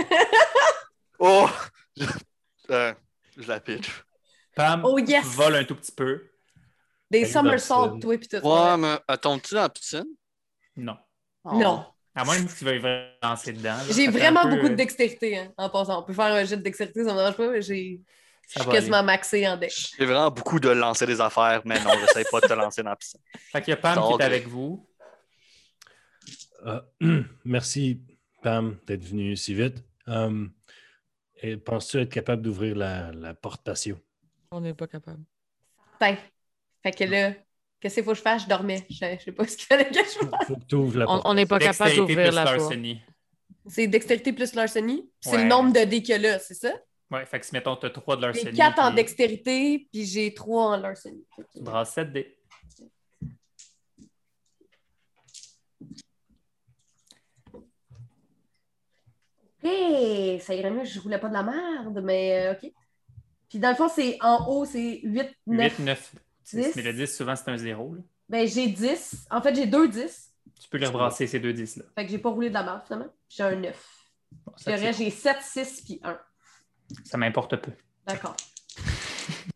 Oh! 1.19 1.47
Je, 1.95 2.05
euh, 2.71 2.93
je 3.37 3.47
la 3.47 3.59
pitch. 3.61 3.87
Pam 4.55 4.81
Oh 4.83 4.97
yes! 4.99 5.23
vole 5.25 5.55
un 5.55 5.63
tout 5.63 5.75
petit 5.75 5.91
peu. 5.93 6.29
Des 7.13 7.25
somersaults, 7.25 7.99
toi, 7.99 8.17
pis 8.17 8.27
tout. 8.27 8.37
Ouais, 8.37 8.77
mais 8.77 8.97
attends-tu 9.07 9.53
dans 9.53 9.61
la 9.61 9.69
piscine? 9.69 10.05
Non. 10.75 10.97
Non. 11.45 11.85
À 12.15 12.25
moins 12.25 12.43
que 12.43 12.51
tu 12.51 12.65
veuilles 12.65 12.79
vraiment 12.79 13.07
lancer 13.21 13.53
dedans. 13.53 13.77
J'ai 13.89 14.07
vraiment 14.07 14.43
peu, 14.43 14.49
beaucoup 14.49 14.67
de 14.67 14.73
euh, 14.73 14.77
dextérité 14.77 15.37
hein, 15.37 15.53
en 15.57 15.69
passant. 15.69 15.99
On 15.99 16.03
peut 16.03 16.13
faire 16.13 16.25
un 16.25 16.43
jet 16.43 16.57
de 16.57 16.61
dextérité, 16.61 17.03
ça 17.03 17.11
me 17.11 17.17
dérange 17.17 17.35
pas, 17.37 17.49
mais 17.49 17.61
j'ai. 17.61 18.01
Je 18.49 18.59
suis 18.59 18.69
quasiment 18.69 19.03
maxé 19.03 19.47
en 19.47 19.57
dex. 19.57 19.93
J'ai 19.97 20.05
vraiment 20.05 20.29
beaucoup 20.29 20.59
de 20.59 20.69
lancer 20.69 21.05
des 21.05 21.21
affaires, 21.21 21.61
mais 21.65 21.79
non, 21.79 21.91
j'essaie 21.99 22.25
pas 22.29 22.41
de 22.41 22.47
te 22.47 22.53
lancer 22.53 22.83
dans 22.83 22.89
la 22.89 22.95
piscine. 22.95 23.19
Fait 23.51 23.61
qu'il 23.61 23.71
y 23.71 23.73
a 23.73 23.77
Pam 23.77 23.95
qui 23.95 24.21
est 24.21 24.25
avec 24.25 24.47
vous. 24.47 24.87
Ah, 26.65 26.83
merci, 27.45 28.01
Pam, 28.41 28.77
d'être 28.85 29.03
venue 29.03 29.35
si 29.37 29.53
vite. 29.53 29.83
Et 31.41 31.57
penses-tu 31.57 31.99
être 31.99 32.11
capable 32.11 32.41
d'ouvrir 32.41 32.75
la, 32.75 33.11
la 33.11 33.33
porte 33.33 33.63
patio? 33.63 33.97
On 34.51 34.61
n'est 34.61 34.73
pas 34.73 34.87
capable. 34.87 35.23
Fin. 35.99 36.15
Fait 36.83 36.91
que 36.91 37.03
là, 37.05 37.33
qu'est-ce 37.79 37.95
qu'il 37.95 38.03
faut 38.03 38.11
que 38.11 38.17
je 38.17 38.21
fasse? 38.21 38.43
Je 38.43 38.47
dormais. 38.49 38.85
Je, 38.89 38.95
je 39.17 39.23
sais 39.23 39.31
pas 39.31 39.47
ce 39.47 39.55
qu'il 39.57 39.65
fallait 39.65 39.85
que 39.89 39.95
je 39.95 40.01
fasse. 40.27 40.47
Faut 40.47 40.55
que 40.57 40.65
tu 40.67 40.75
ouvres 40.75 40.97
la 40.99 41.05
On 41.05 41.13
porte. 41.15 41.21
on 41.25 41.33
n'est 41.33 41.45
pas 41.45 41.59
capable 41.59 41.95
d'ouvrir 41.95 42.31
la 42.31 42.43
porte. 42.57 42.73
C'est 43.67 43.87
dextérité 43.87 44.33
plus 44.33 44.53
larcenie. 44.55 45.09
C'est 45.21 45.31
Ouais. 45.37 45.43
le 45.43 45.47
nombre 45.49 45.71
de 45.71 45.79
dés 45.85 46.01
qu'il 46.03 46.09
y 46.09 46.13
a 46.13 46.17
là, 46.17 46.39
c'est 46.39 46.53
ça? 46.53 46.73
Ouais, 47.09 47.25
fait 47.25 47.39
que 47.39 47.45
si 47.45 47.53
mettons, 47.53 47.75
tu 47.77 47.85
as 47.85 47.91
3 47.91 48.17
de 48.17 48.21
J'ai 48.21 48.27
larcenie. 48.27 48.57
4 48.57 48.79
en 48.79 48.87
puis 48.87 48.95
dextérité, 48.95 49.87
puis 49.91 50.05
j'ai 50.05 50.33
3 50.33 50.63
en 50.73 50.77
larcenie. 50.77 51.23
Tu 51.55 51.61
brasses 51.61 51.93
7 51.93 52.11
dés. 52.11 52.37
Hey, 59.63 60.39
ça 60.41 60.53
irait 60.55 60.71
mieux, 60.71 60.83
je 60.83 60.99
roulais 60.99 61.19
pas 61.19 61.29
de 61.29 61.33
la 61.33 61.43
merde, 61.43 62.01
mais 62.03 62.47
euh, 62.47 62.53
OK. 62.53 62.71
Puis 63.49 63.59
dans 63.59 63.69
le 63.69 63.75
fond, 63.75 63.87
c'est 63.87 64.17
en 64.21 64.45
haut, 64.47 64.65
c'est 64.65 64.99
8, 65.03 65.29
9. 65.47 65.77
8, 65.79 65.83
9, 65.85 66.15
10. 66.45 66.55
10. 66.67 66.75
Mais 66.75 66.81
le 66.81 66.93
10, 66.93 67.15
souvent, 67.15 67.35
c'est 67.35 67.49
un 67.49 67.57
0. 67.57 67.95
là. 67.95 68.01
Ben, 68.29 68.47
j'ai 68.47 68.67
10. 68.67 69.27
En 69.31 69.41
fait, 69.41 69.53
j'ai 69.55 69.65
2 69.65 69.87
10. 69.87 70.29
Tu 70.61 70.69
peux 70.69 70.77
les 70.77 70.85
rebrasser, 70.87 71.27
ces 71.27 71.39
deux 71.39 71.51
10-là. 71.53 71.83
Fait 71.95 72.05
que 72.05 72.11
j'ai 72.11 72.17
pas 72.19 72.29
roulé 72.29 72.49
de 72.49 72.53
la 72.53 72.63
merde, 72.63 72.81
finalement. 72.85 73.11
J'ai 73.29 73.43
un 73.43 73.55
9. 73.55 73.75
Bon, 74.45 74.51
Puis 74.55 74.63
ça, 74.63 74.71
le 74.71 74.77
c'est- 74.77 74.85
reste, 74.85 74.99
j'ai 74.99 75.09
7, 75.09 75.37
6, 75.41 75.81
puis 75.85 75.99
1. 76.03 76.17
ça 77.03 77.17
m'importe 77.17 77.55
peu. 77.57 77.71
D'accord. 78.07 78.35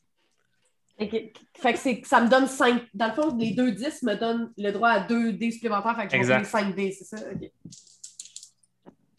Fait 1.00 1.10
que, 1.10 1.18
fait 1.62 1.74
que 1.74 1.80
c'est- 1.80 2.02
ça 2.06 2.20
me 2.22 2.28
donne 2.28 2.48
5. 2.48 2.82
Dans 2.94 3.08
le 3.08 3.14
fond, 3.14 3.36
les 3.38 3.52
2 3.52 3.72
10 3.72 4.02
me 4.02 4.16
donnent 4.16 4.52
le 4.58 4.72
droit 4.72 4.90
à 4.90 5.00
2 5.02 5.32
dés 5.34 5.52
supplémentaires. 5.52 5.96
Fait 5.96 6.08
que 6.08 6.10
je 6.10 6.16
vais 6.18 6.18
Exact. 6.18 6.36
rouler 6.38 6.50
5 6.50 6.76
dés, 6.76 6.92
c'est 6.92 7.04
ça? 7.06 7.18
OK. 7.32 7.52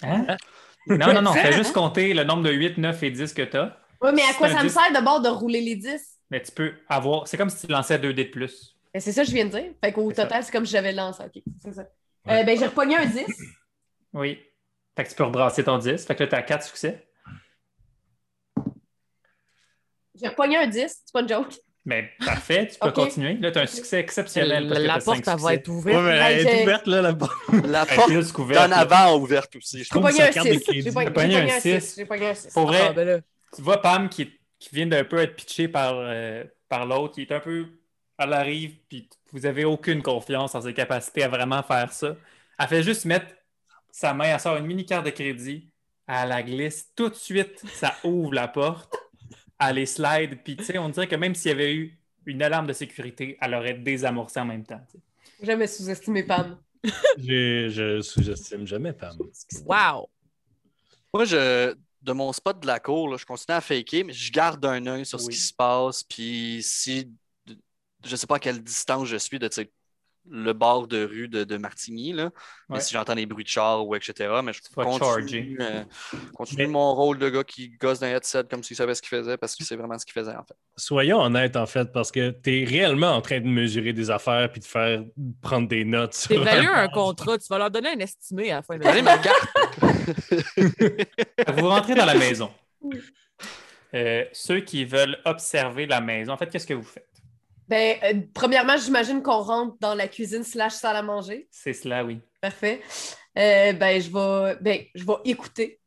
Hein? 0.02 0.36
Non, 0.88 1.12
non, 1.14 1.22
non. 1.22 1.32
Fais 1.34 1.52
juste 1.52 1.72
compter 1.72 2.14
le 2.14 2.24
nombre 2.24 2.42
de 2.42 2.50
8, 2.50 2.78
9 2.78 3.00
et 3.04 3.10
10 3.12 3.32
que 3.32 3.42
tu 3.42 3.56
as. 3.56 3.78
Oui, 4.02 4.10
mais 4.12 4.22
à 4.22 4.34
quoi 4.34 4.48
ça 4.48 4.58
me 4.64 4.68
10. 4.68 4.72
sert 4.74 4.92
de 4.92 5.04
bord 5.04 5.20
de 5.22 5.28
rouler 5.28 5.60
les 5.60 5.76
10? 5.76 6.17
Mais 6.30 6.42
tu 6.42 6.52
peux 6.52 6.72
avoir. 6.88 7.26
C'est 7.26 7.36
comme 7.36 7.50
si 7.50 7.66
tu 7.66 7.72
lançais 7.72 7.98
2 7.98 8.12
dés 8.12 8.24
de 8.26 8.30
plus. 8.30 8.76
Ben, 8.92 9.00
c'est 9.00 9.12
ça 9.12 9.22
que 9.22 9.28
je 9.28 9.34
viens 9.34 9.46
de 9.46 9.50
dire. 9.50 9.72
Fait 9.82 9.92
qu'au 9.92 10.10
ça. 10.12 10.24
total, 10.24 10.44
c'est 10.44 10.52
comme 10.52 10.66
si 10.66 10.72
j'avais 10.72 10.92
lancé. 10.92 11.22
OK, 11.24 11.42
c'est 11.62 11.72
ça. 11.74 11.82
Ouais. 12.26 12.40
Euh, 12.40 12.44
ben, 12.44 12.58
j'ai 12.58 12.66
repogné 12.66 12.96
un 12.96 13.06
10. 13.06 13.24
Oui. 14.12 14.38
Fait 14.96 15.04
que 15.04 15.08
tu 15.10 15.14
peux 15.14 15.24
rebrasser 15.24 15.64
ton 15.64 15.78
10. 15.78 16.04
Fait 16.04 16.14
que 16.14 16.22
là, 16.24 16.28
tu 16.28 16.34
as 16.34 16.42
4 16.42 16.64
succès. 16.66 17.06
J'ai 20.14 20.28
repogné 20.28 20.56
un 20.56 20.66
10. 20.66 21.02
C'est 21.04 21.12
pas 21.12 21.20
une 21.20 21.28
joke. 21.28 21.54
Mais 21.84 22.10
parfait, 22.18 22.66
tu 22.66 22.78
peux 22.78 22.90
continuer. 22.92 23.34
Là, 23.34 23.50
tu 23.50 23.58
as 23.58 23.62
un 23.62 23.66
succès 23.66 24.00
exceptionnel. 24.00 24.68
parce 24.68 24.80
que 24.80 24.86
La 24.86 24.98
porte, 24.98 25.26
elle 25.26 25.38
va 25.40 25.54
être 25.54 25.68
ouverte. 25.68 25.96
Ouais, 25.96 26.02
mais 26.02 26.16
elle 26.16 26.46
est 26.46 26.62
ouverte, 26.64 26.86
là, 26.86 27.00
la 27.00 27.14
porte. 27.14 27.32
La 27.64 27.86
porte 27.86 28.10
d'en 28.10 28.72
avant 28.72 29.16
ouverte 29.16 29.56
aussi. 29.56 29.84
Je 29.84 29.88
trouve. 29.88 30.02
Pogné 30.02 30.18
sa 30.18 30.26
un 30.26 30.30
carte 30.30 30.48
de 30.48 30.52
6. 30.54 30.60
crédit. 30.64 30.82
J'ai 30.82 30.92
pogné 30.92 31.06
un 31.06 31.12
pogné 31.12 31.36
un 31.52 31.60
six. 31.60 31.80
6. 31.80 31.94
J'ai 31.96 32.04
pogné 32.04 32.26
un 32.28 32.34
6. 32.34 32.52
Pour 32.52 32.66
vrai, 32.66 32.80
Ah, 32.88 32.92
ben 32.92 33.06
là. 33.06 33.18
tu 33.54 33.62
vois 33.62 33.80
Pam 33.80 34.08
qui, 34.10 34.37
qui 34.58 34.74
vient 34.74 34.86
d'un 34.86 35.04
peu 35.04 35.18
être 35.18 35.36
pitché 35.36 35.68
par, 35.68 35.94
euh, 35.96 36.44
par 36.68 36.86
l'autre, 36.86 37.14
qui 37.14 37.22
est 37.22 37.32
un 37.32 37.40
peu 37.40 37.66
à 38.18 38.26
la 38.26 38.42
rive, 38.42 38.76
puis 38.88 39.08
vous 39.32 39.46
avez 39.46 39.64
aucune 39.64 40.02
confiance 40.02 40.54
en 40.54 40.60
ses 40.62 40.74
capacités 40.74 41.22
à 41.22 41.28
vraiment 41.28 41.62
faire 41.62 41.92
ça. 41.92 42.16
Elle 42.58 42.66
fait 42.68 42.82
juste 42.82 43.04
mettre 43.04 43.26
sa 43.92 44.12
main, 44.14 44.24
elle 44.24 44.40
sort 44.40 44.56
une 44.56 44.66
mini 44.66 44.84
carte 44.84 45.06
de 45.06 45.10
crédit, 45.10 45.70
elle 46.06 46.28
la 46.30 46.42
glisse 46.42 46.92
tout 46.96 47.08
de 47.08 47.14
suite, 47.14 47.62
ça 47.74 47.94
ouvre 48.04 48.32
la 48.34 48.48
porte, 48.48 48.92
elle 49.60 49.76
les 49.76 49.86
slide, 49.86 50.42
puis 50.42 50.56
tu 50.56 50.64
sais, 50.64 50.78
on 50.78 50.88
dirait 50.88 51.06
que 51.06 51.16
même 51.16 51.34
s'il 51.34 51.50
y 51.50 51.54
avait 51.54 51.74
eu 51.74 51.98
une 52.26 52.42
alarme 52.42 52.66
de 52.66 52.72
sécurité, 52.72 53.38
elle 53.40 53.54
aurait 53.54 53.74
désamorcé 53.74 54.40
en 54.40 54.44
même 54.44 54.64
temps. 54.64 54.80
tu 54.90 54.98
sais. 54.98 55.04
J'ai 55.40 55.46
jamais 55.46 55.66
sous-estimé 55.66 56.24
Pam. 56.24 56.58
J'ai- 57.16 57.70
Je 57.70 58.00
sous-estime 58.00 58.66
jamais 58.66 58.92
Pam. 58.92 59.16
Wow! 59.64 60.08
Moi, 61.14 61.24
je, 61.24 61.74
de 62.08 62.12
mon 62.14 62.32
spot 62.32 62.58
de 62.60 62.66
la 62.66 62.80
cour, 62.80 63.08
là, 63.08 63.16
je 63.18 63.24
continue 63.26 63.54
à 63.56 63.60
faker, 63.60 64.04
mais 64.06 64.12
je 64.12 64.32
garde 64.32 64.64
un 64.64 64.84
œil 64.86 65.04
sur 65.06 65.20
ce 65.20 65.28
qui 65.28 65.36
se 65.38 65.52
passe. 65.54 66.02
Puis 66.02 66.60
si. 66.62 67.10
Je 68.06 68.14
sais 68.16 68.26
pas 68.26 68.36
à 68.36 68.38
quelle 68.38 68.62
distance 68.62 69.08
je 69.08 69.16
suis 69.16 69.38
de 69.40 69.48
tu 69.48 69.56
sais, 69.56 69.70
le 70.30 70.52
bord 70.52 70.86
de 70.86 71.04
rue 71.04 71.26
de, 71.26 71.42
de 71.42 71.56
Martigny, 71.56 72.12
là. 72.12 72.30
Mais 72.68 72.80
si 72.80 72.92
j'entends 72.92 73.14
des 73.14 73.24
bruits 73.26 73.44
de 73.44 73.48
char 73.48 73.84
ou 73.86 73.96
etc. 73.96 74.28
Mais 74.44 74.52
je 74.52 74.60
Tu 74.60 74.68
continue, 74.74 75.58
euh, 75.60 75.82
continue 76.34 76.66
Mais- 76.66 76.66
mon 76.68 76.94
rôle 76.94 77.18
de 77.18 77.28
gars 77.30 77.42
qui 77.44 77.70
gosse 77.70 77.98
d'un 77.98 78.08
headset 78.14 78.44
comme 78.44 78.62
s'il 78.62 78.76
savait 78.76 78.94
ce 78.94 79.00
qu'il 79.02 79.08
faisait 79.08 79.36
parce 79.38 79.56
que 79.56 79.64
c'est 79.64 79.74
vraiment 79.74 79.98
ce 79.98 80.04
qu'il 80.04 80.12
faisait 80.12 80.36
en 80.36 80.44
fait. 80.44 80.54
Soyons 80.76 81.18
honnêtes, 81.20 81.56
en 81.56 81.64
fait, 81.66 81.90
parce 81.92 82.12
que 82.12 82.30
tu 82.30 82.60
es 82.60 82.64
réellement 82.64 83.12
en 83.16 83.22
train 83.22 83.40
de 83.40 83.46
mesurer 83.46 83.92
des 83.94 84.10
affaires 84.10 84.52
puis 84.52 84.60
de 84.60 84.66
faire 84.66 85.02
prendre 85.40 85.66
des 85.66 85.84
notes. 85.84 86.14
sur 86.14 86.28
T'évalues 86.28 86.68
un 86.68 86.84
un- 86.84 86.88
contrat, 86.88 87.38
tu 87.38 87.46
vas 87.48 87.58
leur 87.58 87.70
donner 87.70 87.88
un 87.88 87.98
estimé 87.98 88.52
à 88.52 88.56
la 88.56 88.62
fin 88.62 88.76
de 88.76 88.84
la 88.84 88.92
Vous 91.56 91.68
rentrez 91.68 91.94
dans 91.94 92.06
la 92.06 92.14
maison. 92.18 92.50
Euh, 93.94 94.24
ceux 94.32 94.60
qui 94.60 94.84
veulent 94.84 95.18
observer 95.24 95.86
la 95.86 96.00
maison, 96.00 96.32
en 96.32 96.36
fait, 96.36 96.48
qu'est-ce 96.50 96.66
que 96.66 96.74
vous 96.74 96.82
faites? 96.82 97.08
Ben, 97.68 97.96
euh, 98.02 98.20
premièrement, 98.34 98.76
j'imagine 98.76 99.22
qu'on 99.22 99.40
rentre 99.42 99.76
dans 99.80 99.94
la 99.94 100.08
cuisine 100.08 100.42
slash 100.42 100.72
salle 100.74 100.96
à 100.96 101.02
manger. 101.02 101.48
C'est 101.50 101.72
cela, 101.72 102.04
oui. 102.04 102.20
Parfait. 102.40 102.80
Euh, 103.36 103.72
ben, 103.72 104.00
je 104.00 104.10
vais, 104.10 104.56
ben, 104.60 104.84
je 104.94 105.04
vais 105.04 105.12
écouter, 105.24 105.80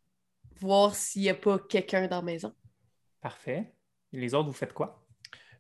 voir 0.59 0.93
s'il 0.95 1.23
n'y 1.23 1.29
a 1.29 1.35
pas 1.35 1.59
quelqu'un 1.59 2.07
dans 2.07 2.17
la 2.17 2.21
maison. 2.21 2.53
Parfait. 3.21 3.73
Et 4.13 4.19
les 4.19 4.33
autres, 4.33 4.47
vous 4.47 4.53
faites 4.53 4.73
quoi? 4.73 5.03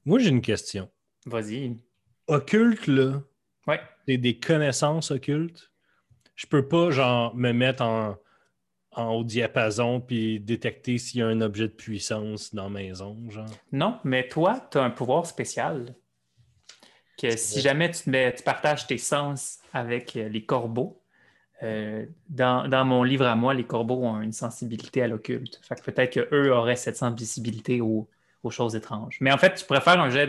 Moi, 0.05 0.19
j'ai 0.19 0.29
une 0.29 0.41
question. 0.41 0.89
Vas-y. 1.25 1.75
Occulte, 2.27 2.87
là, 2.87 3.21
Ouais. 3.67 3.79
c'est 4.07 4.17
des 4.17 4.39
connaissances 4.39 5.11
occultes. 5.11 5.71
Je 6.35 6.47
peux 6.47 6.67
pas, 6.67 6.89
genre, 6.91 7.35
me 7.35 7.51
mettre 7.51 7.83
en, 7.83 8.15
en 8.91 9.13
haut 9.13 9.23
diapason 9.23 10.01
puis 10.01 10.39
détecter 10.39 10.97
s'il 10.97 11.19
y 11.19 11.23
a 11.23 11.27
un 11.27 11.41
objet 11.41 11.67
de 11.67 11.73
puissance 11.73 12.53
dans 12.53 12.63
la 12.65 12.69
maison, 12.69 13.17
genre? 13.29 13.61
Non, 13.71 13.99
mais 14.03 14.27
toi, 14.27 14.67
tu 14.71 14.77
as 14.77 14.83
un 14.83 14.91
pouvoir 14.91 15.25
spécial. 15.25 15.95
Que 17.17 17.35
si 17.37 17.59
vrai. 17.59 17.61
jamais 17.61 17.91
tu, 17.91 18.03
te 18.03 18.09
mets- 18.09 18.33
tu 18.33 18.43
partages 18.43 18.87
tes 18.87 18.97
sens 18.97 19.59
avec 19.73 20.15
euh, 20.15 20.27
les 20.29 20.45
corbeaux, 20.45 21.01
euh, 21.63 22.05
dans, 22.29 22.67
dans 22.67 22.85
mon 22.85 23.03
livre 23.03 23.25
à 23.27 23.35
moi, 23.35 23.53
les 23.53 23.65
corbeaux 23.65 24.03
ont 24.03 24.21
une 24.21 24.31
sensibilité 24.33 25.03
à 25.03 25.07
l'occulte. 25.07 25.59
Fait 25.63 25.75
que 25.75 25.83
peut-être 25.91 26.13
qu'eux 26.13 26.51
auraient 26.51 26.75
cette 26.75 26.97
sensibilité 26.97 27.81
aux, 27.81 28.09
aux 28.43 28.51
choses 28.51 28.75
étranges. 28.75 29.17
Mais 29.21 29.31
en 29.31 29.37
fait, 29.37 29.55
tu 29.55 29.65
faire 29.65 29.99
un 29.99 30.09
jet 30.09 30.27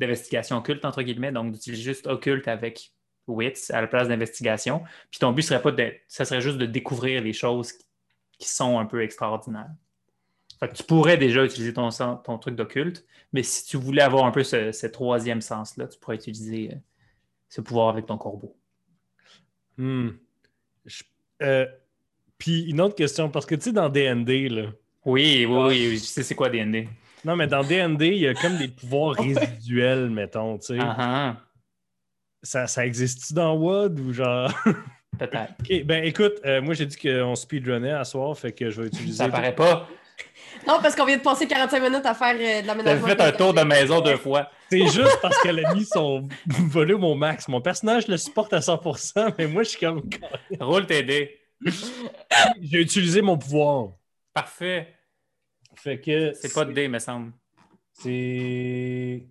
d'investigation 0.00 0.56
occulte, 0.58 0.84
entre 0.84 1.02
guillemets, 1.02 1.32
donc 1.32 1.52
d'utiliser 1.52 1.82
juste 1.82 2.06
occulte 2.08 2.48
avec 2.48 2.92
wits 3.28 3.70
à 3.70 3.80
la 3.80 3.86
place 3.86 4.08
d'investigation. 4.08 4.82
Puis 5.10 5.20
ton 5.20 5.32
but 5.32 5.42
serait 5.42 5.62
pas 5.62 5.72
de. 5.72 5.92
Ça 6.08 6.24
serait 6.24 6.40
juste 6.40 6.58
de 6.58 6.66
découvrir 6.66 7.22
les 7.22 7.32
choses 7.32 7.72
qui- 7.72 7.84
qui 8.44 8.50
sont 8.50 8.78
un 8.78 8.84
peu 8.84 9.02
extraordinaires. 9.02 9.72
Fait 10.60 10.68
que 10.68 10.74
tu 10.74 10.84
pourrais 10.84 11.16
déjà 11.16 11.44
utiliser 11.44 11.72
ton, 11.72 11.88
truc 12.38 12.54
d'occulte, 12.54 13.04
mais 13.32 13.42
si 13.42 13.64
tu 13.64 13.76
voulais 13.76 14.02
avoir 14.02 14.24
un 14.24 14.30
peu 14.30 14.44
ce, 14.44 14.70
ce 14.70 14.86
troisième 14.86 15.40
sens-là, 15.40 15.88
tu 15.88 15.98
pourrais 15.98 16.16
utiliser 16.16 16.72
euh, 16.72 16.76
ce 17.48 17.60
pouvoir 17.60 17.88
avec 17.88 18.06
ton 18.06 18.18
corbeau. 18.18 18.56
Hmm. 19.76 20.10
Euh, 21.42 21.66
Puis 22.38 22.70
une 22.70 22.80
autre 22.80 22.94
question, 22.94 23.30
parce 23.30 23.46
que 23.46 23.54
tu 23.54 23.62
sais, 23.62 23.72
dans 23.72 23.88
DND, 23.88 24.48
là. 24.50 24.70
Oui, 25.04 25.44
oui, 25.44 25.46
oui, 25.46 25.88
oui, 25.88 25.96
je 25.96 26.04
sais 26.04 26.22
c'est 26.22 26.34
quoi 26.34 26.48
DND. 26.48 26.86
Non, 27.24 27.36
mais 27.36 27.46
dans 27.46 27.62
DND, 27.62 28.02
il 28.02 28.18
y 28.18 28.28
a 28.28 28.34
comme 28.34 28.58
des 28.58 28.68
pouvoirs 28.68 29.16
résiduels, 29.18 30.10
mettons, 30.10 30.58
tu 30.58 30.66
sais. 30.66 30.78
Ah, 30.80 30.96
ah, 30.98 31.36
Ça, 32.42 32.66
ça 32.66 32.86
existe-tu 32.86 33.34
dans 33.34 33.56
WoD 33.56 33.98
ou 34.00 34.12
genre? 34.12 34.52
peut-être. 35.18 35.54
Ok, 35.60 35.84
ben 35.84 36.04
écoute, 36.04 36.34
euh, 36.44 36.60
moi 36.62 36.74
j'ai 36.74 36.86
dit 36.86 36.96
qu'on 36.96 37.34
speedrunnait 37.34 37.92
à 37.92 38.04
soir, 38.04 38.36
fait 38.36 38.52
que 38.52 38.70
je 38.70 38.82
vais 38.82 38.88
utiliser. 38.88 39.18
Ça 39.18 39.28
paraît 39.28 39.54
pas. 39.54 39.88
Non, 40.66 40.78
parce 40.80 40.94
qu'on 40.94 41.04
vient 41.04 41.16
de 41.16 41.22
passer 41.22 41.46
45 41.46 41.80
minutes 41.82 42.06
à 42.06 42.14
faire 42.14 42.34
euh, 42.34 42.62
de 42.62 42.66
T'as 42.66 42.74
l'aménagement. 42.74 43.06
fait 43.06 43.20
un 43.20 43.32
tour 43.32 43.52
de 43.52 43.62
maison 43.62 44.00
deux 44.00 44.16
fois. 44.16 44.50
C'est 44.70 44.86
juste 44.86 45.18
parce 45.20 45.40
qu'elle 45.42 45.64
a 45.64 45.74
mis 45.74 45.84
son 45.84 46.26
volume 46.46 47.04
au 47.04 47.14
max. 47.14 47.48
Mon 47.48 47.60
personnage 47.60 48.08
le 48.08 48.16
supporte 48.16 48.52
à 48.52 48.60
100%, 48.60 49.34
mais 49.38 49.46
moi 49.46 49.62
je 49.62 49.70
suis 49.70 49.80
comme. 49.80 50.02
Roule 50.60 50.86
tes 50.86 51.02
dés. 51.02 51.38
J'ai 52.60 52.80
utilisé 52.80 53.20
mon 53.20 53.36
pouvoir. 53.36 53.90
Parfait. 54.32 54.94
Fait 55.76 56.00
que. 56.00 56.32
C'est 56.34 56.52
pas 56.54 56.64
de 56.64 56.72
dés, 56.72 56.88
me 56.88 56.98
semble. 56.98 57.32
C'est. 57.92 59.26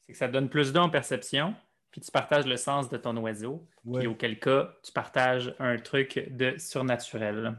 C'est 0.00 0.12
que 0.12 0.18
ça 0.18 0.28
donne 0.28 0.48
plus 0.48 0.72
d'un 0.72 0.82
en 0.82 0.90
perception, 0.90 1.54
puis 1.92 2.00
tu 2.00 2.10
partages 2.10 2.46
le 2.46 2.56
sens 2.56 2.88
de 2.88 2.96
ton 2.96 3.16
oiseau, 3.18 3.64
Ouais. 3.84 4.00
puis 4.00 4.08
auquel 4.08 4.38
cas, 4.40 4.74
tu 4.82 4.90
partages 4.92 5.54
un 5.60 5.76
truc 5.76 6.26
de 6.30 6.54
surnaturel. 6.58 7.56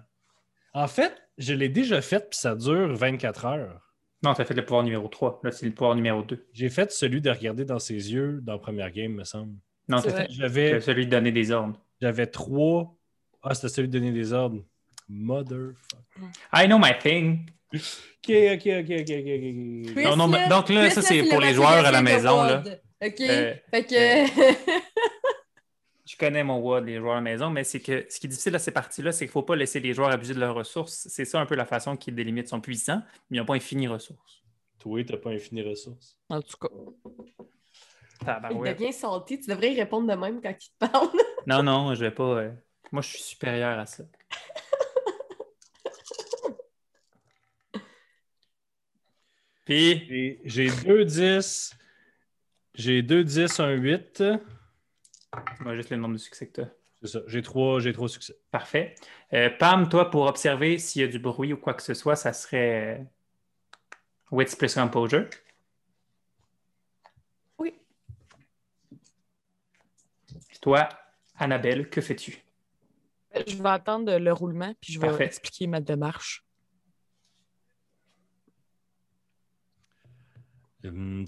En 0.73 0.87
fait, 0.87 1.13
je 1.37 1.53
l'ai 1.53 1.69
déjà 1.69 2.01
fait, 2.01 2.29
puis 2.29 2.37
ça 2.39 2.55
dure 2.55 2.93
24 2.95 3.45
heures. 3.45 3.79
Non, 4.23 4.33
tu 4.33 4.41
as 4.41 4.45
fait 4.45 4.53
le 4.53 4.63
pouvoir 4.65 4.83
numéro 4.83 5.07
3. 5.07 5.39
Là, 5.43 5.51
c'est 5.51 5.65
le 5.65 5.71
pouvoir 5.73 5.95
numéro 5.95 6.23
2. 6.23 6.47
J'ai 6.53 6.69
fait 6.69 6.91
celui 6.91 7.21
de 7.21 7.29
regarder 7.29 7.65
dans 7.65 7.79
ses 7.79 7.93
yeux 8.13 8.39
dans 8.41 8.53
la 8.53 8.59
première 8.59 8.89
game, 8.91 9.11
me 9.13 9.23
semble. 9.23 9.53
Non, 9.89 9.97
J'avais 10.29 10.79
celui 10.81 11.05
de 11.05 11.11
donner 11.11 11.31
des 11.31 11.51
ordres. 11.51 11.77
j'avais 12.01 12.25
trois. 12.27 12.95
Ah, 13.43 13.53
c'était 13.53 13.67
celui 13.67 13.89
de 13.89 13.99
donner 13.99 14.13
des 14.13 14.31
ordres. 14.31 14.63
Motherfucker. 15.09 15.75
I 16.53 16.65
know 16.67 16.77
my 16.79 16.97
thing. 16.97 17.45
Ok, 17.73 17.81
ok, 18.29 18.67
ok, 18.67 18.89
ok, 18.89 19.09
ok, 19.09 19.09
ok. 19.09 19.93
Chris, 19.93 20.05
Non, 20.05 20.15
non, 20.15 20.27
donc 20.49 20.69
là, 20.69 20.89
ça, 20.89 21.01
c'est 21.01 21.23
pour 21.23 21.41
les 21.41 21.53
joueurs 21.53 21.85
à 21.85 21.91
la 21.91 22.01
maison, 22.01 22.43
là. 22.43 22.63
OK. 23.05 23.21
Euh, 23.21 23.53
fait 23.71 23.83
que. 23.85 23.95
Je 26.05 26.17
connais 26.17 26.43
mon 26.43 26.59
WOD, 26.59 26.85
les 26.85 26.97
joueurs 26.99 27.13
à 27.13 27.15
la 27.15 27.21
maison, 27.21 27.49
mais 27.49 27.63
c'est 27.63 27.79
que 27.79 28.05
ce 28.09 28.19
qui 28.19 28.27
est 28.27 28.29
difficile 28.29 28.53
à 28.55 28.59
ces 28.59 28.71
parties-là, 28.71 29.11
c'est 29.11 29.25
qu'il 29.25 29.29
ne 29.29 29.33
faut 29.33 29.41
pas 29.41 29.55
laisser 29.55 29.79
les 29.79 29.93
joueurs 29.93 30.11
abuser 30.11 30.33
de 30.35 30.39
leurs 30.39 30.53
ressources. 30.53 31.07
C'est 31.09 31.25
ça 31.25 31.39
un 31.39 31.45
peu 31.45 31.55
la 31.55 31.65
façon 31.65 31.95
qu'ils 31.97 32.13
délimitent. 32.13 32.47
Ils 32.47 32.49
sont 32.49 32.61
puissants, 32.61 33.01
mais 33.29 33.37
ils 33.37 33.39
n'ont 33.39 33.45
pas 33.45 33.55
infini 33.55 33.87
ressources. 33.87 34.43
Toi, 34.79 35.03
t'as 35.05 35.17
pas 35.17 35.31
infini 35.31 35.61
ressources. 35.63 36.17
En 36.29 36.41
tout 36.41 36.57
cas. 36.57 36.67
Il 38.21 38.25
Tabarouette. 38.25 38.77
devient 38.79 38.93
salty. 38.93 39.39
Tu 39.39 39.49
devrais 39.49 39.73
y 39.73 39.79
répondre 39.79 40.07
de 40.07 40.13
même 40.19 40.41
quand 40.41 40.51
il 40.53 40.69
te 40.69 40.77
parle. 40.91 41.09
Non, 41.47 41.63
non, 41.63 41.95
je 41.95 42.01
vais 42.01 42.11
pas. 42.11 42.23
euh, 42.39 42.51
Moi, 42.91 43.01
je 43.01 43.07
suis 43.09 43.23
supérieur 43.23 43.79
à 43.79 43.85
ça. 43.85 44.03
Puis, 49.65 50.05
J'ai- 50.07 50.39
J'ai 50.45 50.69
deux 50.85 51.05
10. 51.05 51.73
J'ai 52.75 53.03
deux 53.03 53.23
10, 53.23 53.59
un 53.59 53.71
8. 53.71 54.23
moi, 55.59 55.75
juste 55.75 55.91
le 55.91 55.97
nombre 55.97 56.13
de 56.15 56.19
succès 56.19 56.47
que 56.47 56.53
tu 56.53 56.61
as. 56.61 56.71
C'est 57.01 57.07
ça. 57.07 57.19
J'ai 57.27 57.41
trois, 57.41 57.79
j'ai 57.79 57.93
trois 57.93 58.09
succès. 58.09 58.35
Parfait. 58.49 58.95
Euh, 59.33 59.49
Pam, 59.49 59.89
toi, 59.89 60.09
pour 60.09 60.23
observer 60.23 60.77
s'il 60.79 61.01
y 61.01 61.05
a 61.05 61.07
du 61.07 61.19
bruit 61.19 61.53
ou 61.53 61.57
quoi 61.57 61.73
que 61.73 61.83
ce 61.83 61.93
soit, 61.93 62.15
ça 62.15 62.33
serait 62.33 62.99
euh, 62.99 63.03
Wits 64.31 64.55
plus 64.57 64.73
Composure. 64.73 65.29
Oui. 67.59 67.75
Puis 70.47 70.59
toi, 70.61 70.89
Annabelle, 71.37 71.89
que 71.89 72.01
fais-tu? 72.01 72.41
Je 73.47 73.61
vais 73.61 73.69
attendre 73.69 74.17
le 74.17 74.31
roulement, 74.31 74.73
puis 74.79 74.93
je 74.93 74.99
vais 74.99 75.07
Parfait. 75.07 75.25
expliquer 75.25 75.67
ma 75.67 75.81
démarche. 75.81 76.43
Hum. 80.85 81.25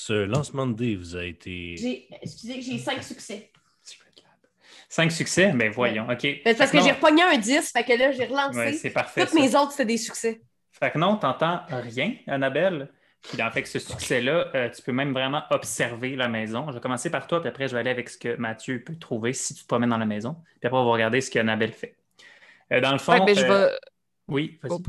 Ce 0.00 0.12
lancement 0.12 0.66
de 0.68 0.74
dés 0.74 0.94
vous 0.94 1.16
a 1.16 1.24
été. 1.24 1.76
J'ai, 1.76 2.06
excusez, 2.22 2.62
j'ai 2.62 2.78
5 2.78 3.02
succès. 3.02 3.50
Cinq 4.88 5.10
succès? 5.12 5.52
Ben 5.54 5.70
voyons, 5.70 6.06
OK. 6.08 6.20
C'est 6.22 6.56
parce 6.56 6.70
que 6.70 6.76
Non. 6.78 6.84
j'ai 6.84 6.92
repogné 6.92 7.22
un 7.22 7.36
10, 7.36 7.72
fait 7.72 7.84
que 7.84 7.92
là, 7.92 8.10
j'ai 8.12 8.24
relancé. 8.24 8.58
Ouais, 8.58 8.72
c'est 8.72 8.88
parfait. 8.90 9.20
Toutes 9.26 9.34
ça. 9.36 9.40
mes 9.40 9.54
autres, 9.56 9.72
c'était 9.72 9.84
des 9.84 9.98
succès. 9.98 10.40
Fait 10.70 10.90
que 10.92 10.98
non, 10.98 11.16
t'entends 11.16 11.60
rien, 11.68 12.14
Annabelle. 12.26 12.90
Puis 13.20 13.42
en 13.42 13.50
fait, 13.50 13.62
que 13.64 13.68
ce 13.68 13.80
succès-là, 13.80 14.50
euh, 14.54 14.70
tu 14.70 14.80
peux 14.80 14.92
même 14.92 15.12
vraiment 15.12 15.42
observer 15.50 16.14
la 16.16 16.28
maison. 16.28 16.66
Je 16.68 16.74
vais 16.76 16.80
commencer 16.80 17.10
par 17.10 17.26
toi, 17.26 17.40
puis 17.40 17.48
après, 17.50 17.66
je 17.68 17.74
vais 17.74 17.80
aller 17.80 17.90
avec 17.90 18.08
ce 18.08 18.16
que 18.16 18.36
Mathieu 18.36 18.82
peut 18.82 18.96
trouver 18.96 19.32
si 19.34 19.52
tu 19.54 19.62
te 19.64 19.66
promènes 19.66 19.90
dans 19.90 19.98
la 19.98 20.06
maison. 20.06 20.36
Puis 20.60 20.68
après, 20.68 20.78
on 20.78 20.84
va 20.86 20.92
regarder 20.92 21.20
ce 21.20 21.30
qu'Annabelle 21.30 21.72
fait. 21.72 21.96
Euh, 22.72 22.80
dans 22.80 22.92
le 22.92 22.98
fond. 22.98 23.18
Que, 23.18 23.26
ben, 23.26 23.34
je 23.36 23.44
euh, 23.44 23.66
vais- 23.66 23.74
Oui, 24.28 24.58
vas-y. 24.62 24.72
Oh. 24.72 24.82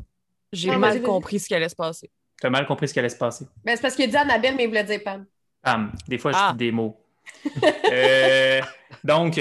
J'ai 0.53 0.69
Ouais, 0.69 0.77
mal 0.77 1.01
compris 1.01 1.39
ce 1.39 1.47
qui 1.47 1.55
allait 1.55 1.67
se 1.69 1.75
passer. 1.75 2.09
Tu 2.39 2.47
as 2.47 2.49
mal 2.49 2.65
compris 2.65 2.87
ce 2.87 2.93
qui 2.93 2.99
allait 2.99 3.09
se 3.09 3.17
passer. 3.17 3.45
Ben, 3.63 3.75
c'est 3.75 3.81
parce 3.81 3.95
qu'il 3.95 4.05
a 4.05 4.07
dit 4.07 4.17
Annabelle, 4.17 4.55
mais 4.55 4.63
il 4.63 4.67
voulait 4.67 4.83
dire 4.83 5.01
Pam. 5.03 5.25
Pam. 5.61 5.91
Des 6.07 6.17
fois, 6.17 6.31
je 6.31 6.37
Ah. 6.39 6.51
dis 6.53 6.57
des 6.65 6.71
mots. 6.71 6.99
Euh, 7.91 8.61
donc, 9.03 9.39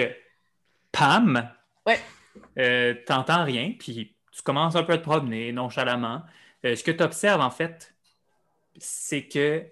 Pam. 0.92 1.50
Ouais. 1.86 1.98
Euh, 2.58 2.94
T'entends 3.06 3.44
rien, 3.44 3.72
puis 3.78 4.14
tu 4.32 4.42
commences 4.42 4.76
un 4.76 4.82
peu 4.82 4.94
à 4.94 4.98
te 4.98 5.02
promener 5.02 5.52
nonchalamment. 5.52 6.22
Euh, 6.64 6.74
ce 6.76 6.82
que 6.84 6.90
tu 6.90 7.02
observes, 7.02 7.40
en 7.40 7.50
fait, 7.50 7.94
c'est 8.78 9.26
que 9.26 9.64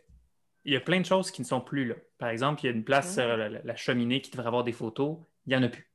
il 0.65 0.73
y 0.73 0.77
a 0.77 0.81
plein 0.81 1.01
de 1.01 1.07
choses 1.07 1.31
qui 1.31 1.43
ne 1.43 1.47
sont 1.47 1.61
plus 1.61 1.85
là. 1.87 1.95
Par 2.19 2.29
exemple, 2.29 2.61
il 2.63 2.67
y 2.67 2.69
a 2.71 2.73
une 2.73 2.85
place 2.85 3.15
sur 3.15 3.25
la, 3.37 3.49
la- 3.49 3.61
la 3.63 3.77
cheminée 3.77 4.21
qui 4.21 4.31
devrait 4.31 4.47
avoir 4.49 4.65
des 4.65 4.73
photos. 4.73 5.19
Il 5.47 5.51
n'y 5.51 5.57
en 5.57 5.63
a 5.63 5.69
plus. 5.69 5.89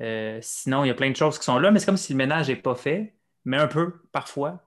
Euh, 0.00 0.38
sinon, 0.40 0.84
il 0.84 0.88
y 0.88 0.90
a 0.90 0.94
plein 0.94 1.10
de 1.10 1.16
choses 1.16 1.38
qui 1.38 1.44
sont 1.44 1.58
là, 1.58 1.70
mais 1.70 1.78
c'est 1.80 1.86
comme 1.86 1.96
si 1.96 2.12
le 2.12 2.16
ménage 2.18 2.48
n'est 2.48 2.56
pas 2.56 2.74
fait, 2.76 3.14
mais 3.44 3.56
un 3.56 3.66
peu 3.66 4.00
parfois. 4.12 4.63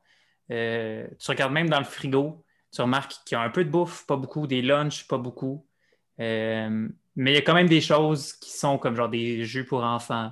Euh, 0.51 1.07
tu 1.19 1.31
regardes 1.31 1.51
même 1.53 1.69
dans 1.69 1.79
le 1.79 1.85
frigo, 1.85 2.43
tu 2.73 2.81
remarques 2.81 3.13
qu'il 3.25 3.37
y 3.37 3.39
a 3.39 3.43
un 3.43 3.49
peu 3.49 3.63
de 3.65 3.69
bouffe, 3.69 4.05
pas 4.05 4.15
beaucoup, 4.15 4.47
des 4.47 4.61
lunchs, 4.61 5.07
pas 5.07 5.17
beaucoup. 5.17 5.65
Euh, 6.19 6.87
mais 7.15 7.31
il 7.31 7.35
y 7.35 7.37
a 7.37 7.41
quand 7.41 7.53
même 7.53 7.69
des 7.69 7.81
choses 7.81 8.33
qui 8.33 8.51
sont 8.51 8.77
comme 8.77 8.95
genre 8.95 9.09
des 9.09 9.43
jus 9.43 9.65
pour 9.65 9.83
enfants, 9.83 10.31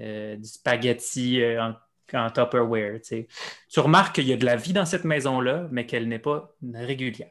euh, 0.00 0.36
du 0.36 0.44
spaghetti 0.44 1.40
euh, 1.40 1.62
en, 1.62 1.74
en 2.18 2.30
Tupperware. 2.30 3.00
tu 3.00 3.80
remarques 3.80 4.16
qu'il 4.16 4.26
y 4.26 4.32
a 4.32 4.36
de 4.36 4.44
la 4.44 4.56
vie 4.56 4.72
dans 4.72 4.86
cette 4.86 5.04
maison-là, 5.04 5.68
mais 5.70 5.86
qu'elle 5.86 6.08
n'est 6.08 6.18
pas 6.18 6.54
régulière. 6.74 7.30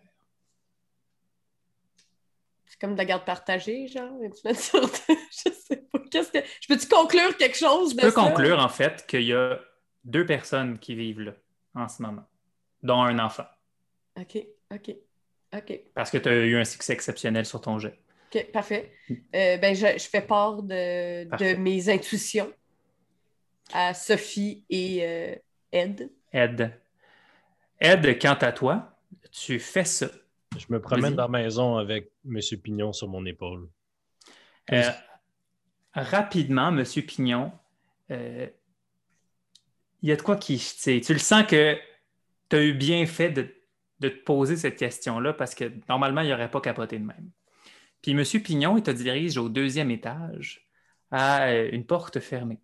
C'est 2.65 2.79
comme 2.79 2.93
de 2.93 2.97
la 2.97 3.05
garde 3.05 3.23
partagée, 3.25 3.87
genre. 3.87 4.11
Je 4.43 5.49
sais 5.51 5.77
pas. 5.91 5.99
Qu'est-ce 6.11 6.31
que... 6.31 6.39
Je 6.61 6.67
peux-tu 6.67 6.87
conclure 6.87 7.35
quelque 7.37 7.57
chose 7.57 7.91
Tu 7.91 7.95
de 7.97 8.01
peux 8.01 8.09
ça? 8.11 8.21
conclure 8.21 8.59
en 8.59 8.69
fait 8.69 9.05
qu'il 9.07 9.23
y 9.23 9.33
a 9.33 9.59
deux 10.03 10.25
personnes 10.25 10.77
qui 10.79 10.95
vivent 10.95 11.21
là 11.21 11.33
en 11.75 11.87
ce 11.87 12.01
moment, 12.01 12.25
dont 12.83 13.01
un 13.01 13.19
enfant, 13.19 13.45
OK, 14.19 14.37
OK, 14.73 14.95
OK. 15.55 15.79
parce 15.93 16.11
que 16.11 16.17
tu 16.17 16.29
as 16.29 16.45
eu 16.45 16.57
un 16.57 16.65
succès 16.65 16.93
exceptionnel 16.93 17.45
sur 17.45 17.61
ton 17.61 17.79
jet. 17.79 17.97
OK, 18.33 18.51
parfait. 18.51 18.91
Euh, 19.09 19.57
ben, 19.57 19.75
je, 19.75 19.97
je 19.97 20.09
fais 20.09 20.21
part 20.21 20.63
de, 20.63 21.25
de 21.37 21.55
mes 21.55 21.89
intuitions 21.89 22.51
à 23.73 23.93
Sophie 23.93 24.63
et 24.69 25.05
euh, 25.05 25.35
Ed. 25.71 26.09
Ed. 26.31 26.71
Ed, 27.79 28.19
quant 28.19 28.37
à 28.41 28.51
toi, 28.51 28.97
tu 29.31 29.59
fais 29.59 29.85
ça. 29.85 30.07
Je 30.57 30.65
me 30.69 30.79
promène 30.79 31.15
dans 31.15 31.23
la 31.23 31.39
maison 31.43 31.77
avec 31.77 32.11
M. 32.25 32.39
Pignon 32.63 32.93
sur 32.93 33.07
mon 33.07 33.25
épaule. 33.25 33.67
Euh, 34.71 34.89
rapidement, 35.93 36.69
M. 36.69 36.83
Pignon, 37.05 37.51
euh, 38.11 38.47
il 40.05 40.09
y 40.09 40.11
a 40.11 40.15
de 40.15 40.21
quoi 40.21 40.35
qui. 40.35 40.57
tu 40.57 40.63
sais, 40.63 41.01
Tu 41.01 41.13
le 41.13 41.19
sens 41.19 41.45
que 41.47 41.75
tu 42.49 42.55
as 42.55 42.63
eu 42.63 42.73
bien 42.73 43.05
fait 43.07 43.31
de, 43.31 43.47
de 44.01 44.09
te 44.09 44.23
poser 44.23 44.55
cette 44.55 44.75
question-là 44.77 45.33
parce 45.33 45.55
que 45.55 45.71
normalement, 45.89 46.21
il 46.21 46.29
n'aurait 46.29 46.51
pas 46.51 46.61
capoté 46.61 46.99
de 46.99 47.05
même. 47.05 47.31
Puis 48.03 48.11
M. 48.11 48.23
Pignon, 48.43 48.77
il 48.77 48.83
te 48.83 48.91
dirige 48.91 49.35
au 49.37 49.49
deuxième 49.49 49.89
étage 49.89 50.67
à 51.09 51.47
euh, 51.47 51.69
une 51.71 51.85
porte 51.87 52.19
fermée 52.19 52.59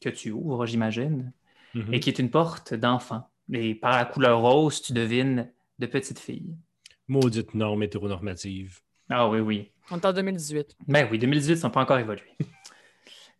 que 0.00 0.08
tu 0.08 0.32
ouvres, 0.32 0.66
j'imagine, 0.66 1.32
Mhm. 1.74 1.94
et 1.94 2.00
qui 2.00 2.08
est 2.10 2.18
une 2.18 2.30
porte 2.30 2.74
d'enfant. 2.74 3.28
Et 3.52 3.74
par 3.76 3.96
la 3.96 4.04
couleur 4.04 4.40
rose, 4.40 4.82
tu 4.82 4.92
devines 4.92 5.50
de 5.78 5.86
petite 5.86 6.18
fille. 6.18 6.56
Maudite 7.08 7.54
norme 7.54 7.82
hétéronormative. 7.84 8.80
Ah 9.10 9.28
oui, 9.28 9.38
oui. 9.40 9.70
On 9.90 9.96
est 9.98 10.06
en 10.06 10.12
2018. 10.12 10.76
Ben 10.88 11.06
oui, 11.10 11.18
2018, 11.18 11.58
ils 11.60 11.62
n'ont 11.64 11.70
pas 11.70 11.82
encore 11.82 11.98
évolué. 11.98 12.22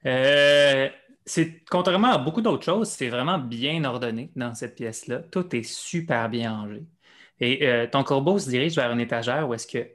Euh, 0.07 0.89
c'est, 1.27 1.65
contrairement 1.71 2.13
à 2.13 2.19
beaucoup 2.19 2.43
d'autres 2.43 2.65
choses, 2.65 2.89
c'est 2.89 3.09
vraiment 3.09 3.39
bien 3.39 3.85
ordonné 3.85 4.31
dans 4.37 4.55
cette 4.55 4.75
pièce-là. 4.75 5.21
Tout 5.31 5.55
est 5.57 5.63
super 5.63 6.29
bien 6.29 6.53
rangé. 6.53 6.85
Et 7.41 7.67
euh, 7.67 7.87
ton 7.87 8.05
corbeau 8.05 8.39
se 8.39 8.49
dirige 8.49 8.77
vers 8.77 8.91
une 8.93 9.01
étagère 9.01 9.49
où 9.49 9.55
est-ce 9.55 9.67
que 9.67 9.89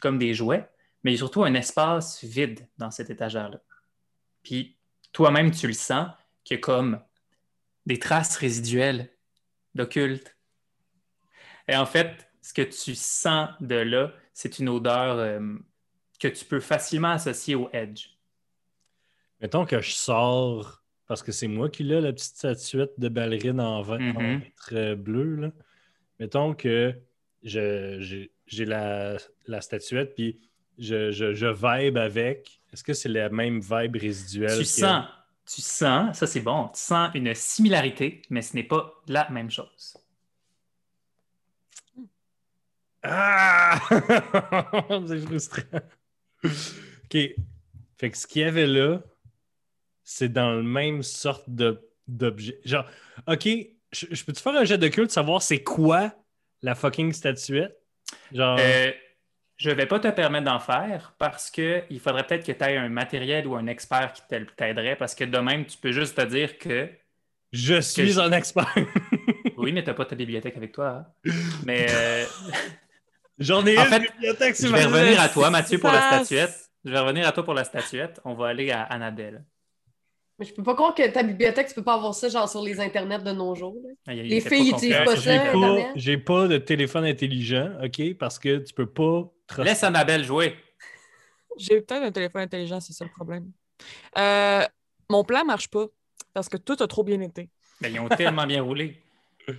comme 0.00 0.18
des 0.18 0.34
jouets, 0.34 0.68
mais 1.02 1.12
il 1.12 1.14
y 1.14 1.16
a 1.16 1.18
surtout 1.18 1.44
un 1.44 1.54
espace 1.54 2.24
vide 2.24 2.66
dans 2.78 2.90
cette 2.90 3.10
étagère-là. 3.10 3.60
Puis 4.42 4.76
toi-même, 5.12 5.50
tu 5.50 5.66
le 5.66 5.74
sens 5.74 6.08
qu'il 6.42 6.56
y 6.56 6.60
comme 6.60 7.00
des 7.86 7.98
traces 7.98 8.36
résiduelles 8.36 9.10
d'occulte. 9.74 10.36
Et 11.68 11.76
en 11.76 11.86
fait, 11.86 12.28
ce 12.42 12.52
que 12.52 12.62
tu 12.62 12.94
sens 12.94 13.50
de 13.60 13.76
là, 13.76 14.12
c'est 14.32 14.58
une 14.58 14.68
odeur 14.68 15.18
euh, 15.18 15.56
que 16.18 16.28
tu 16.28 16.44
peux 16.44 16.60
facilement 16.60 17.12
associer 17.12 17.54
au 17.54 17.68
edge. 17.72 18.13
Mettons 19.44 19.66
que 19.66 19.78
je 19.82 19.90
sors, 19.90 20.82
parce 21.06 21.22
que 21.22 21.30
c'est 21.30 21.48
moi 21.48 21.68
qui 21.68 21.82
l'ai, 21.84 22.00
la 22.00 22.14
petite 22.14 22.34
statuette 22.34 22.92
de 22.96 23.10
ballerine 23.10 23.60
en, 23.60 23.82
vin- 23.82 24.00
en 24.16 24.38
vitre 24.38 24.70
euh, 24.72 24.94
bleue. 24.96 25.36
Là. 25.36 25.50
Mettons 26.18 26.54
que 26.54 26.94
j'ai 27.42 28.30
j'ai 28.46 28.64
la, 28.64 29.18
la 29.46 29.60
statuette, 29.60 30.14
puis 30.14 30.40
je, 30.78 31.10
je, 31.10 31.34
je 31.34 31.46
vibe 31.46 31.98
avec. 31.98 32.62
Est-ce 32.72 32.82
que 32.82 32.94
c'est 32.94 33.10
la 33.10 33.28
même 33.28 33.60
vibe 33.60 33.96
résiduelle? 33.96 34.52
Tu 34.56 34.60
que- 34.60 34.64
sens, 34.64 35.04
tu 35.46 35.60
sens, 35.60 36.16
ça 36.16 36.26
c'est 36.26 36.40
bon, 36.40 36.68
tu 36.68 36.80
sens 36.80 37.10
une 37.14 37.34
similarité, 37.34 38.22
mais 38.30 38.40
ce 38.40 38.54
n'est 38.56 38.64
pas 38.64 38.94
la 39.08 39.28
même 39.28 39.50
chose. 39.50 39.98
Ah! 43.02 43.78
c'est 45.06 45.18
frustrant. 45.20 45.80
OK. 46.44 47.18
Fait 47.98 48.10
que 48.10 48.16
ce 48.16 48.26
qu'il 48.26 48.40
y 48.40 48.44
avait 48.46 48.66
là, 48.66 49.02
c'est 50.04 50.28
dans 50.32 50.52
le 50.52 50.62
même 50.62 51.02
sorte 51.02 51.48
de- 51.48 51.80
d'objet. 52.06 52.60
Genre, 52.64 52.86
OK, 53.26 53.48
je, 53.92 54.06
je 54.10 54.24
peux-tu 54.24 54.42
faire 54.42 54.54
un 54.56 54.64
jet 54.64 54.78
de 54.78 54.88
culte, 54.88 55.10
savoir 55.10 55.42
c'est 55.42 55.62
quoi 55.62 56.12
la 56.62 56.74
fucking 56.74 57.12
statuette? 57.12 57.76
Genre, 58.32 58.58
Euh, 58.58 58.92
je 59.56 59.70
ne 59.70 59.74
vais 59.74 59.86
pas 59.86 60.00
te 60.00 60.08
permettre 60.08 60.44
d'en 60.44 60.58
faire 60.60 61.14
parce 61.18 61.50
qu'il 61.50 62.00
faudrait 62.00 62.26
peut-être 62.26 62.44
que 62.46 62.52
tu 62.52 62.64
aies 62.64 62.76
un 62.76 62.88
matériel 62.88 63.46
ou 63.46 63.54
un 63.56 63.66
expert 63.66 64.12
qui 64.12 64.22
t'aide- 64.28 64.54
t'aiderait 64.56 64.96
parce 64.96 65.14
que 65.14 65.24
de 65.24 65.38
même, 65.38 65.64
tu 65.64 65.78
peux 65.78 65.92
juste 65.92 66.16
te 66.16 66.22
dire 66.26 66.58
que 66.58 66.88
je 67.52 67.80
suis 67.80 68.18
un 68.20 68.32
expert. 68.32 68.74
oui, 69.56 69.72
mais 69.72 69.82
tu 69.82 69.88
n'as 69.90 69.94
pas 69.94 70.04
ta 70.04 70.16
bibliothèque 70.16 70.56
avec 70.56 70.72
toi. 70.72 70.88
hein. 70.88 71.06
Mais 71.64 71.86
euh, 71.90 72.24
J'en 73.38 73.64
ai 73.66 73.76
En 73.78 73.84
une 73.84 73.88
fait, 73.90 74.00
bibliothèque 74.00 74.56
je 74.60 74.66
vais 74.68 74.84
revenir 74.84 75.20
à 75.20 75.28
toi, 75.28 75.50
Mathieu, 75.50 75.78
pour 75.78 75.90
la 75.90 76.00
statuette. 76.00 76.70
Je 76.84 76.90
vais 76.90 76.98
revenir 76.98 77.26
à 77.26 77.32
toi 77.32 77.44
pour 77.44 77.54
la 77.54 77.64
statuette. 77.64 78.20
On 78.24 78.34
va 78.34 78.48
aller 78.48 78.70
à 78.70 78.82
Annabelle. 78.82 79.44
Mais 80.38 80.44
je 80.46 80.52
peux 80.54 80.62
pas 80.64 80.74
croire 80.74 80.94
que 80.94 81.08
ta 81.08 81.22
bibliothèque, 81.22 81.68
tu 81.68 81.74
peux 81.74 81.84
pas 81.84 81.94
avoir 81.94 82.12
ça 82.14 82.28
genre 82.28 82.48
sur 82.48 82.60
les 82.62 82.80
internets 82.80 83.20
de 83.22 83.30
nos 83.32 83.54
jours. 83.54 83.76
là. 83.84 83.90
Ah, 84.08 84.14
Les 84.14 84.40
filles 84.40 84.70
pas 84.72 84.76
utilisent 84.76 84.96
confiant 84.96 85.04
pas 85.04 85.12
sur 85.16 85.22
ça, 85.22 85.32
Internet. 85.34 85.86
Pas-. 85.86 85.92
J'ai 85.94 86.18
pas 86.18 86.48
de 86.48 86.58
téléphone 86.58 87.04
intelligent, 87.04 87.70
OK? 87.82 88.14
Parce 88.18 88.38
que 88.38 88.58
tu 88.58 88.74
peux 88.74 88.86
pas... 88.86 89.30
Laisse 89.58 89.84
Annabelle 89.84 90.24
jouer. 90.24 90.56
J'ai 91.56 91.80
peut-être 91.80 92.02
un 92.02 92.10
téléphone 92.12 92.42
intelligent, 92.42 92.80
c'est 92.80 92.92
ça 92.92 93.04
le 93.04 93.10
problème. 93.12 93.52
Euh, 94.18 94.64
mon 95.08 95.22
plan 95.24 95.44
marche 95.44 95.68
pas 95.68 95.86
parce 96.32 96.48
que 96.48 96.56
tout 96.56 96.76
a 96.80 96.86
trop 96.88 97.04
bien 97.04 97.20
été. 97.20 97.48
Ben, 97.80 97.92
ils 97.92 98.00
ont 98.00 98.08
tellement 98.08 98.46
bien 98.46 98.62
roulé. 98.62 99.00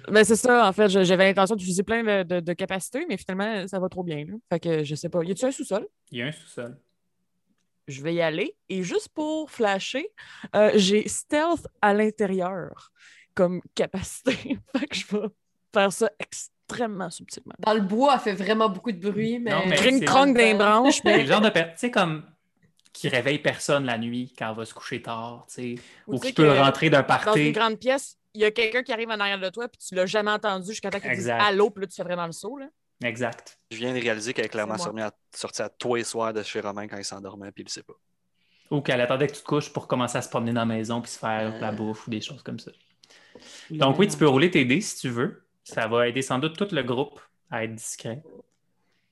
Ben, 0.09 0.23
c'est 0.23 0.35
ça, 0.35 0.67
en 0.67 0.73
fait, 0.73 0.89
j'avais 0.89 1.25
l'intention 1.25 1.55
d'utiliser 1.55 1.83
plein 1.83 2.03
de, 2.03 2.23
de- 2.23 2.39
de 2.39 2.53
capacités, 2.53 3.05
mais 3.07 3.17
finalement, 3.17 3.67
ça 3.67 3.77
va 3.79 3.87
trop 3.87 4.01
bien. 4.03 4.25
là. 4.25 4.33
Fait 4.51 4.59
que 4.59 4.83
je 4.83 4.95
sais 4.95 5.09
pas. 5.09 5.23
Y 5.23 5.29
a-tu 5.29 5.45
un 5.45 5.51
sous-sol? 5.51 5.87
Il 6.11 6.17
y 6.17 6.21
a 6.23 6.25
un 6.25 6.31
sous-sol. 6.31 6.75
Je 7.87 8.01
vais 8.01 8.15
y 8.15 8.21
aller. 8.21 8.55
Et 8.69 8.83
juste 8.83 9.09
pour 9.09 9.49
flasher, 9.51 10.07
euh, 10.55 10.71
j'ai 10.75 11.07
stealth 11.07 11.67
à 11.81 11.93
l'intérieur 11.93 12.91
comme 13.35 13.61
capacité. 13.75 14.57
fait 14.77 14.87
que 14.87 14.95
je 14.95 15.05
vais 15.07 15.27
faire 15.73 15.93
ça 15.93 16.09
extrêmement 16.19 17.09
subtilement. 17.09 17.53
Dans 17.59 17.73
le 17.73 17.81
bois, 17.81 18.13
elle 18.15 18.19
fait 18.21 18.33
vraiment 18.43 18.69
beaucoup 18.69 18.91
de 18.91 18.99
bruit, 19.09 19.39
mais. 19.39 19.51
Non, 19.51 19.63
mais 19.67 19.75
Cring 19.75 19.99
c'est- 19.99 20.05
crong 20.05 20.35
des 20.35 20.53
branches, 20.53 20.95
C'est 20.95 21.05
mais 21.05 21.21
le 21.23 21.27
genre 21.27 21.41
de 21.41 21.49
personne, 21.49 21.73
tu 21.73 21.79
sais, 21.79 21.91
comme 21.91 22.23
qui 22.93 23.09
réveille 23.09 23.39
personne 23.39 23.85
la 23.85 23.97
nuit 23.97 24.33
quand 24.39 24.49
elle 24.51 24.55
va 24.55 24.65
se 24.65 24.73
coucher 24.73 25.01
tard, 25.01 25.45
tu 25.49 25.53
sais, 25.53 25.75
Ou 26.07 26.17
qui 26.17 26.31
peut 26.31 26.49
rentrer 26.57 26.89
d'un 26.89 27.01
dans 27.01 27.03
une 27.03 27.23
party. 27.25 27.51
grande 27.51 27.77
pièce, 27.77 28.17
il 28.33 28.39
y 28.41 28.45
a 28.45 28.51
quelqu'un 28.51 28.83
qui 28.83 28.93
arrive 28.93 29.09
en 29.09 29.19
arrière 29.19 29.39
de 29.39 29.49
toi, 29.49 29.67
puis 29.67 29.77
tu 29.85 29.95
l'as 29.95 30.05
jamais 30.05 30.31
entendu 30.31 30.71
jusqu'à 30.71 30.89
temps 30.89 30.99
qu'il 31.01 31.11
dise 31.11 31.29
allô, 31.29 31.69
puis 31.69 31.81
là, 31.81 31.87
tu 31.87 31.95
fais 31.95 32.03
vraiment 32.03 32.25
le 32.25 32.31
saut. 32.31 32.57
Là. 32.57 32.67
Exact. 33.03 33.59
Je 33.71 33.77
viens 33.77 33.93
de 33.93 33.99
réaliser 33.99 34.33
qu'elle 34.33 34.45
est 34.45 34.49
clairement 34.49 34.77
C'est 34.77 34.91
moi. 34.91 35.01
sorti 35.01 35.15
à, 35.33 35.37
sorti 35.37 35.61
à 35.61 35.69
tous 35.69 35.95
les 35.95 36.03
soirs 36.03 36.33
de 36.33 36.43
chez 36.43 36.59
Romain 36.61 36.87
quand 36.87 36.97
il 36.97 37.03
s'endormait, 37.05 37.51
puis 37.51 37.63
il 37.63 37.65
le 37.65 37.69
sait 37.71 37.83
pas. 37.83 37.93
Ou 38.71 38.81
qu'elle 38.81 39.01
attendait 39.01 39.27
que 39.27 39.33
tu 39.33 39.41
te 39.41 39.45
couches 39.45 39.71
pour 39.71 39.87
commencer 39.87 40.17
à 40.17 40.21
se 40.21 40.29
promener 40.29 40.53
dans 40.53 40.61
la 40.61 40.65
maison 40.65 41.01
puis 41.01 41.11
se 41.11 41.19
faire 41.19 41.53
Euh. 41.53 41.59
la 41.59 41.71
bouffe 41.71 42.07
ou 42.07 42.09
des 42.09 42.21
choses 42.21 42.41
comme 42.41 42.57
ça. 42.59 42.71
Donc 43.69 43.99
oui, 43.99 44.07
tu 44.07 44.17
peux 44.17 44.27
rouler 44.27 44.49
tes 44.49 44.65
dés 44.65 44.81
si 44.81 44.97
tu 44.97 45.09
veux. 45.09 45.43
Ça 45.63 45.87
va 45.87 46.07
aider 46.07 46.21
sans 46.21 46.39
doute 46.39 46.57
tout 46.57 46.67
le 46.73 46.83
groupe 46.83 47.19
à 47.51 47.63
être 47.65 47.75
discret. 47.75 48.23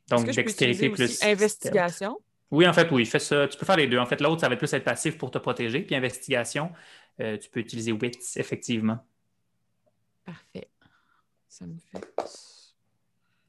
Donc 0.10 0.26
dextérité 0.26 0.86
utiliser 0.88 0.90
plus 0.90 1.04
aussi 1.04 1.26
investigation? 1.26 2.20
Oui, 2.52 2.68
en 2.68 2.74
fait, 2.74 2.90
oui, 2.92 3.06
fais 3.06 3.20
ça. 3.20 3.48
Tu 3.48 3.58
peux 3.58 3.66
faire 3.66 3.78
les 3.78 3.88
deux. 3.88 3.98
En 3.98 4.06
fait, 4.06 4.22
l'autre, 4.22 4.42
ça 4.42 4.48
va 4.48 4.54
être 4.54 4.60
plus 4.60 4.72
être 4.74 4.84
passif 4.84 5.18
pour 5.18 5.32
te 5.32 5.40
protéger. 5.40 5.82
Puis 5.82 5.96
investigation, 5.96 6.72
euh, 7.20 7.38
tu 7.38 7.50
peux 7.50 7.60
utiliser 7.60 7.92
wits, 7.92 8.12
effectivement. 8.36 9.04
Parfait. 10.26 10.70
Ça 11.50 11.66
me 11.66 11.76
fait. 11.92 12.06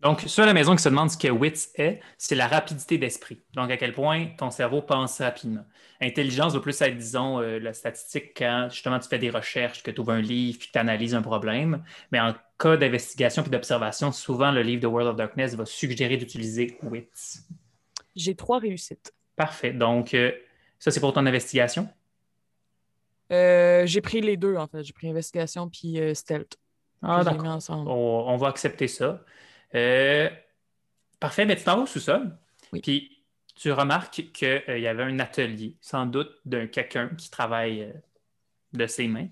Donc, 0.05 0.21
ceux 0.27 0.43
à 0.43 0.47
la 0.47 0.53
maison 0.53 0.77
qui 0.77 0.83
se 0.83 0.91
demandent 0.91 1.11
ce 1.11 1.17
que 1.17 1.29
wits 1.29 1.71
est, 1.77 2.01
c'est 2.19 2.35
la 2.35 2.47
rapidité 2.47 2.99
d'esprit. 2.99 3.41
Donc, 3.55 3.71
à 3.71 3.79
quel 3.79 3.95
point 3.95 4.27
ton 4.37 4.51
cerveau 4.51 4.83
pense 4.83 5.19
rapidement. 5.23 5.65
Intelligence 5.99 6.53
va 6.53 6.61
plus 6.61 6.79
être, 6.83 6.99
disons, 6.99 7.41
euh, 7.41 7.59
la 7.59 7.73
statistique 7.73 8.37
quand 8.37 8.69
justement 8.71 8.99
tu 8.99 9.09
fais 9.09 9.19
des 9.19 9.31
recherches, 9.31 9.83
que 9.83 9.91
tu 9.91 10.03
ouvres 10.03 10.13
un 10.13 10.21
livre 10.21 10.59
puis 10.59 10.69
que 10.69 10.73
tu 10.73 10.79
analyses 10.79 11.15
un 11.15 11.23
problème. 11.23 11.83
Mais 12.13 12.21
en 12.21 12.35
cas 12.59 12.77
d'investigation 12.77 13.43
puis 13.43 13.51
d'observation, 13.51 14.13
souvent 14.13 14.53
le 14.53 14.61
livre 14.61 14.83
de 14.83 14.87
World 14.87 15.09
of 15.09 15.17
Darkness 15.17 15.55
va 15.55 15.65
suggérer 15.65 16.19
d'utiliser 16.19 16.77
wits. 16.83 17.41
J'ai 18.15 18.35
trois 18.35 18.59
réussites. 18.59 19.15
Parfait. 19.37 19.73
Donc, 19.73 20.13
euh, 20.13 20.33
ça, 20.79 20.91
c'est 20.91 21.01
pour 21.01 21.15
ton 21.15 21.25
investigation? 21.25 21.89
Euh, 23.33 23.87
j'ai 23.87 24.03
pris 24.03 24.21
les 24.21 24.37
deux, 24.37 24.57
en 24.57 24.67
fait. 24.67 24.85
J'ai 24.85 24.93
pris 24.93 25.09
investigation 25.09 25.71
puis 25.71 25.99
stealth. 26.13 26.59
Ah, 27.01 27.25
d'accord. 27.25 27.59
on 27.71 28.37
va 28.37 28.49
accepter 28.49 28.87
ça. 28.87 29.25
Euh, 29.75 30.31
parfait, 31.21 31.45
mais 31.45 31.57
tu 31.57 31.65
t'en 31.65 31.77
vas 31.77 31.83
au 31.83 31.87
sous-sol. 31.87 32.37
Oui. 32.73 32.81
Puis 32.81 33.23
tu 33.55 33.71
remarques 33.73 34.33
qu'il 34.33 34.63
y 34.69 34.87
avait 34.87 35.03
un 35.05 35.19
atelier, 35.19 35.77
sans 35.81 36.07
doute 36.07 36.33
d'un 36.45 36.67
quelqu'un 36.67 37.09
qui 37.17 37.31
travaille 37.31 37.83
euh, 37.83 37.93
de 38.73 38.87
ses 38.87 39.07
mains. 39.09 39.29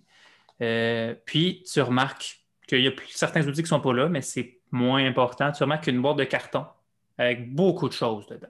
Euh, 0.61 1.14
puis 1.26 1.64
tu 1.70 1.80
remarques 1.80 2.40
qu'il 2.68 2.80
y 2.82 2.86
a 2.86 2.93
plus- 2.93 3.09
certains 3.09 3.43
outils 3.43 3.57
qui 3.57 3.62
ne 3.62 3.66
sont 3.68 3.80
pas 3.80 3.93
là, 3.93 4.09
mais 4.09 4.22
c'est 4.22 4.61
moins 4.70 5.05
important. 5.05 5.51
Tu 5.53 5.62
remarques 5.62 5.86
une 5.88 6.01
boîte 6.01 6.18
de 6.18 6.24
carton 6.24 6.66
avec 7.18 7.53
beaucoup 7.55 7.88
de 7.88 7.95
choses 7.95 8.26
dedans. 8.26 8.49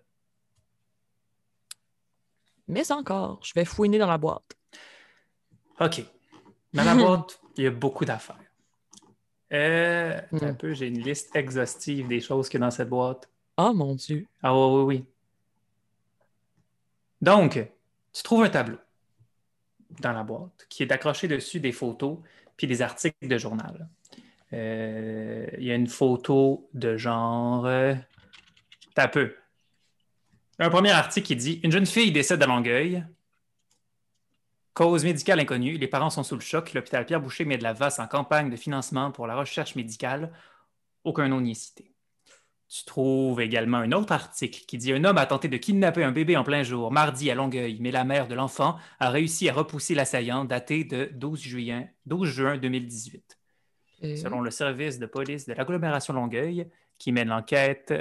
Mais 2.68 2.90
encore, 2.93 3.40
je 3.43 3.53
vais 3.55 3.64
fouiner 3.64 3.99
dans 3.99 4.07
la 4.07 4.18
boîte. 4.18 4.57
OK. 5.80 6.05
Dans 6.72 6.84
la 6.84 6.95
boîte, 7.05 7.40
il 7.57 7.64
y 7.64 7.66
a 7.66 7.70
beaucoup 7.70 8.05
d'affaires. 8.05 8.36
Euh, 9.53 10.18
Hmm. 10.32 10.44
un 10.44 10.55
peu, 10.55 10.72
j'ai 10.72 10.86
une 10.88 11.00
liste 11.00 11.34
exhaustive 11.36 12.09
des 12.09 12.20
choses 12.20 12.48
qu'il 12.48 12.59
y 12.61 12.62
a 12.62 12.66
dans 12.66 12.70
cette 12.70 12.88
boîte. 12.88 13.28
Oh 13.59 13.72
mon 13.74 13.94
Dieu. 13.94 14.26
Ah 14.42 14.55
oui, 14.57 14.74
oui, 14.74 14.82
oui. 14.84 15.05
Donc, 17.20 17.61
tu 18.12 18.22
trouves 18.22 18.44
un 18.44 18.48
tableau 18.50 18.78
dans 20.00 20.12
la 20.12 20.22
boîte 20.22 20.66
qui 20.68 20.82
est 20.82 20.90
accroché 20.90 21.28
dessus 21.28 21.61
des 21.61 21.72
photos 21.72 22.18
puis 22.57 22.66
des 22.66 22.82
articles 22.82 23.28
de 23.28 23.38
journal. 23.38 23.88
Euh, 24.53 25.46
Il 25.59 25.64
y 25.64 25.70
a 25.70 25.74
une 25.74 25.86
photo 25.86 26.68
de 26.74 26.96
genre... 26.96 27.66
euh, 27.66 27.94
T'as 28.94 29.09
peu. 29.09 29.34
Un 30.59 30.70
premier 30.70 30.90
article 30.90 31.26
qui 31.26 31.36
dit 31.36 31.61
«Une 31.62 31.72
jeune 31.72 31.86
fille 31.86 32.12
décède 32.12 32.42
à 32.42 32.46
Longueuil. 32.46 33.05
Cause 34.74 35.04
médicale 35.04 35.40
inconnue. 35.40 35.76
Les 35.76 35.88
parents 35.88 36.10
sont 36.10 36.22
sous 36.22 36.34
le 36.34 36.40
choc. 36.40 36.72
L'hôpital 36.72 37.04
Pierre 37.04 37.20
Boucher 37.20 37.44
met 37.44 37.58
de 37.58 37.62
la 37.62 37.72
vaste 37.72 38.00
en 38.00 38.06
campagne 38.06 38.50
de 38.50 38.56
financement 38.56 39.10
pour 39.10 39.26
la 39.26 39.36
recherche 39.36 39.74
médicale. 39.74 40.32
Aucun 41.04 41.28
nom 41.28 41.40
n'y 41.40 41.50
est 41.50 41.54
cité.» 41.54 41.92
Tu 42.68 42.86
trouves 42.86 43.42
également 43.42 43.78
un 43.78 43.92
autre 43.92 44.12
article 44.12 44.64
qui 44.66 44.78
dit 44.78 44.94
Un 44.94 45.04
homme 45.04 45.18
a 45.18 45.26
tenté 45.26 45.48
de 45.48 45.58
kidnapper 45.58 46.04
un 46.04 46.12
bébé 46.12 46.38
en 46.38 46.42
plein 46.42 46.62
jour, 46.62 46.90
mardi 46.90 47.30
à 47.30 47.34
Longueuil, 47.34 47.76
mais 47.80 47.90
la 47.90 48.04
mère 48.04 48.28
de 48.28 48.34
l'enfant 48.34 48.78
a 48.98 49.10
réussi 49.10 49.46
à 49.50 49.52
repousser 49.52 49.94
l'assaillant, 49.94 50.46
daté 50.46 50.84
de 50.84 51.10
12 51.12 51.38
juin, 51.38 51.84
12 52.06 52.28
juin 52.30 52.56
2018. 52.56 53.38
Euh, 54.04 54.16
Selon 54.16 54.40
le 54.40 54.50
service 54.50 54.98
de 54.98 55.04
police 55.04 55.46
de 55.46 55.52
l'agglomération 55.52 56.14
Longueuil, 56.14 56.66
qui 56.96 57.12
mène 57.12 57.28
l'enquête 57.28 57.92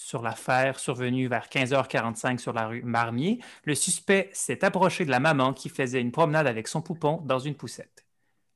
sur 0.00 0.22
l'affaire 0.22 0.78
survenue 0.78 1.28
vers 1.28 1.48
15h45 1.48 2.38
sur 2.38 2.54
la 2.54 2.66
rue 2.66 2.82
Marmier, 2.82 3.38
le 3.64 3.74
suspect 3.74 4.30
s'est 4.32 4.64
approché 4.64 5.04
de 5.04 5.10
la 5.10 5.20
maman 5.20 5.52
qui 5.52 5.68
faisait 5.68 6.00
une 6.00 6.10
promenade 6.10 6.46
avec 6.46 6.68
son 6.68 6.80
poupon 6.80 7.20
dans 7.26 7.38
une 7.38 7.54
poussette. 7.54 8.06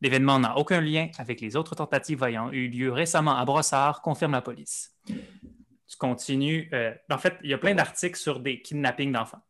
L'événement 0.00 0.38
n'a 0.38 0.56
aucun 0.56 0.80
lien 0.80 1.10
avec 1.18 1.42
les 1.42 1.54
autres 1.54 1.74
tentatives 1.74 2.22
ayant 2.22 2.50
eu 2.50 2.68
lieu 2.68 2.90
récemment 2.90 3.36
à 3.36 3.44
Brossard, 3.44 4.00
confirme 4.00 4.32
la 4.32 4.40
police. 4.40 4.96
Tu 5.06 5.96
continues. 5.98 6.70
euh, 6.72 6.94
en 7.10 7.18
fait, 7.18 7.36
il 7.44 7.50
y 7.50 7.54
a 7.54 7.58
plein 7.58 7.74
d'articles 7.74 8.18
sur 8.18 8.40
des 8.40 8.62
kidnappings 8.62 9.12
d'enfants. 9.12 9.42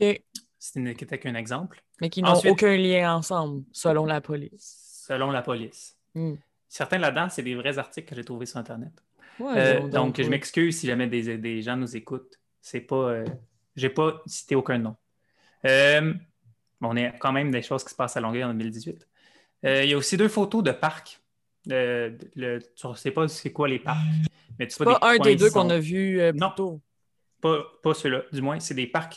OK. 0.00 0.22
Ce 0.58 0.78
n'était 0.78 1.18
qu'un 1.18 1.34
exemple. 1.34 1.82
Mais 2.02 2.10
qui 2.10 2.22
n'ont 2.22 2.34
aucun 2.34 2.76
lien 2.76 3.16
ensemble, 3.16 3.64
selon 3.72 4.04
la 4.04 4.20
police. 4.20 5.04
Selon 5.06 5.30
la 5.30 5.40
police. 5.40 5.96
Hmm. 6.14 6.34
Certains 6.68 6.98
là-dedans, 6.98 7.28
c'est 7.30 7.42
des 7.42 7.54
vrais 7.54 7.78
articles 7.78 8.06
que 8.06 8.14
j'ai 8.14 8.24
trouvés 8.24 8.44
sur 8.44 8.58
Internet. 8.58 8.92
Ouais, 9.40 9.52
Euh, 9.56 9.80
donc, 9.80 9.90
donc, 9.90 10.22
je 10.22 10.28
m'excuse 10.28 10.78
si 10.78 10.86
jamais 10.86 11.06
des, 11.06 11.38
des 11.38 11.62
gens 11.62 11.76
nous 11.76 11.96
écoutent. 11.96 12.38
C'est 12.60 12.80
pas. 12.80 12.96
euh, 13.10 13.24
j'ai 13.76 13.90
pas 13.90 14.22
cité 14.26 14.54
aucun 14.56 14.78
nom. 14.78 14.96
Euh, 15.64 16.12
on 16.80 16.96
est 16.96 17.12
quand 17.18 17.32
même 17.32 17.50
des 17.50 17.62
choses 17.62 17.84
qui 17.84 17.90
se 17.90 17.94
passent 17.96 18.16
à 18.16 18.20
Longueuil 18.20 18.44
en 18.44 18.52
2018. 18.54 19.06
Euh, 19.64 19.84
il 19.84 19.90
y 19.90 19.94
a 19.94 19.96
aussi 19.96 20.16
deux 20.16 20.28
photos 20.28 20.62
de 20.62 20.70
parcs. 20.72 21.20
Le- 21.66 22.16
tu 22.76 22.86
ne 22.86 22.94
sais 22.94 23.10
pas 23.10 23.28
c'est 23.28 23.52
quoi 23.52 23.68
les 23.68 23.78
parcs, 23.78 23.98
mais 24.58 24.66
tu 24.66 24.74
C'est 24.74 24.84
vois 24.84 24.98
pas 24.98 25.10
un 25.12 25.16
coins 25.16 25.26
des 25.26 25.36
deux 25.36 25.48
sont- 25.50 25.62
qu'on 25.62 25.70
a 25.70 25.78
vu 25.78 26.18
plus 26.30 26.38
Non. 26.38 26.50
tôt. 26.56 26.80
Pas, 27.40 27.64
pas 27.82 27.94
ceux-là, 27.94 28.22
du 28.32 28.40
moins, 28.40 28.58
c'est 28.60 28.74
des 28.74 28.86
parcs. 28.86 29.14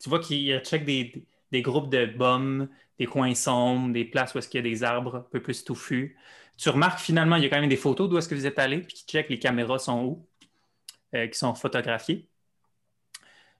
Tu 0.00 0.08
vois 0.08 0.20
qu'ils 0.20 0.58
checkent 0.64 0.84
des, 0.84 1.24
des 1.52 1.62
groupes 1.62 1.90
de 1.90 2.06
bums, 2.06 2.68
des 2.98 3.06
coins 3.06 3.34
sombres, 3.34 3.92
des 3.92 4.04
places 4.04 4.34
où 4.34 4.38
est-ce 4.38 4.48
qu'il 4.48 4.58
y 4.58 4.66
a 4.66 4.70
des 4.70 4.82
arbres 4.84 5.16
un 5.16 5.20
peu 5.30 5.40
plus 5.40 5.64
touffus. 5.64 6.16
Tu 6.58 6.68
remarques 6.70 6.98
finalement, 6.98 7.36
il 7.36 7.44
y 7.44 7.46
a 7.46 7.48
quand 7.48 7.60
même 7.60 7.70
des 7.70 7.76
photos 7.76 8.10
d'où 8.10 8.18
est-ce 8.18 8.28
que 8.28 8.34
vous 8.34 8.46
êtes 8.46 8.58
allé, 8.58 8.78
puis 8.78 8.94
qui 8.96 9.04
checkent 9.06 9.30
les 9.30 9.38
caméras 9.38 9.78
sont 9.78 10.02
où, 10.04 10.28
euh, 11.14 11.28
qui 11.28 11.38
sont 11.38 11.54
photographiées. 11.54 12.28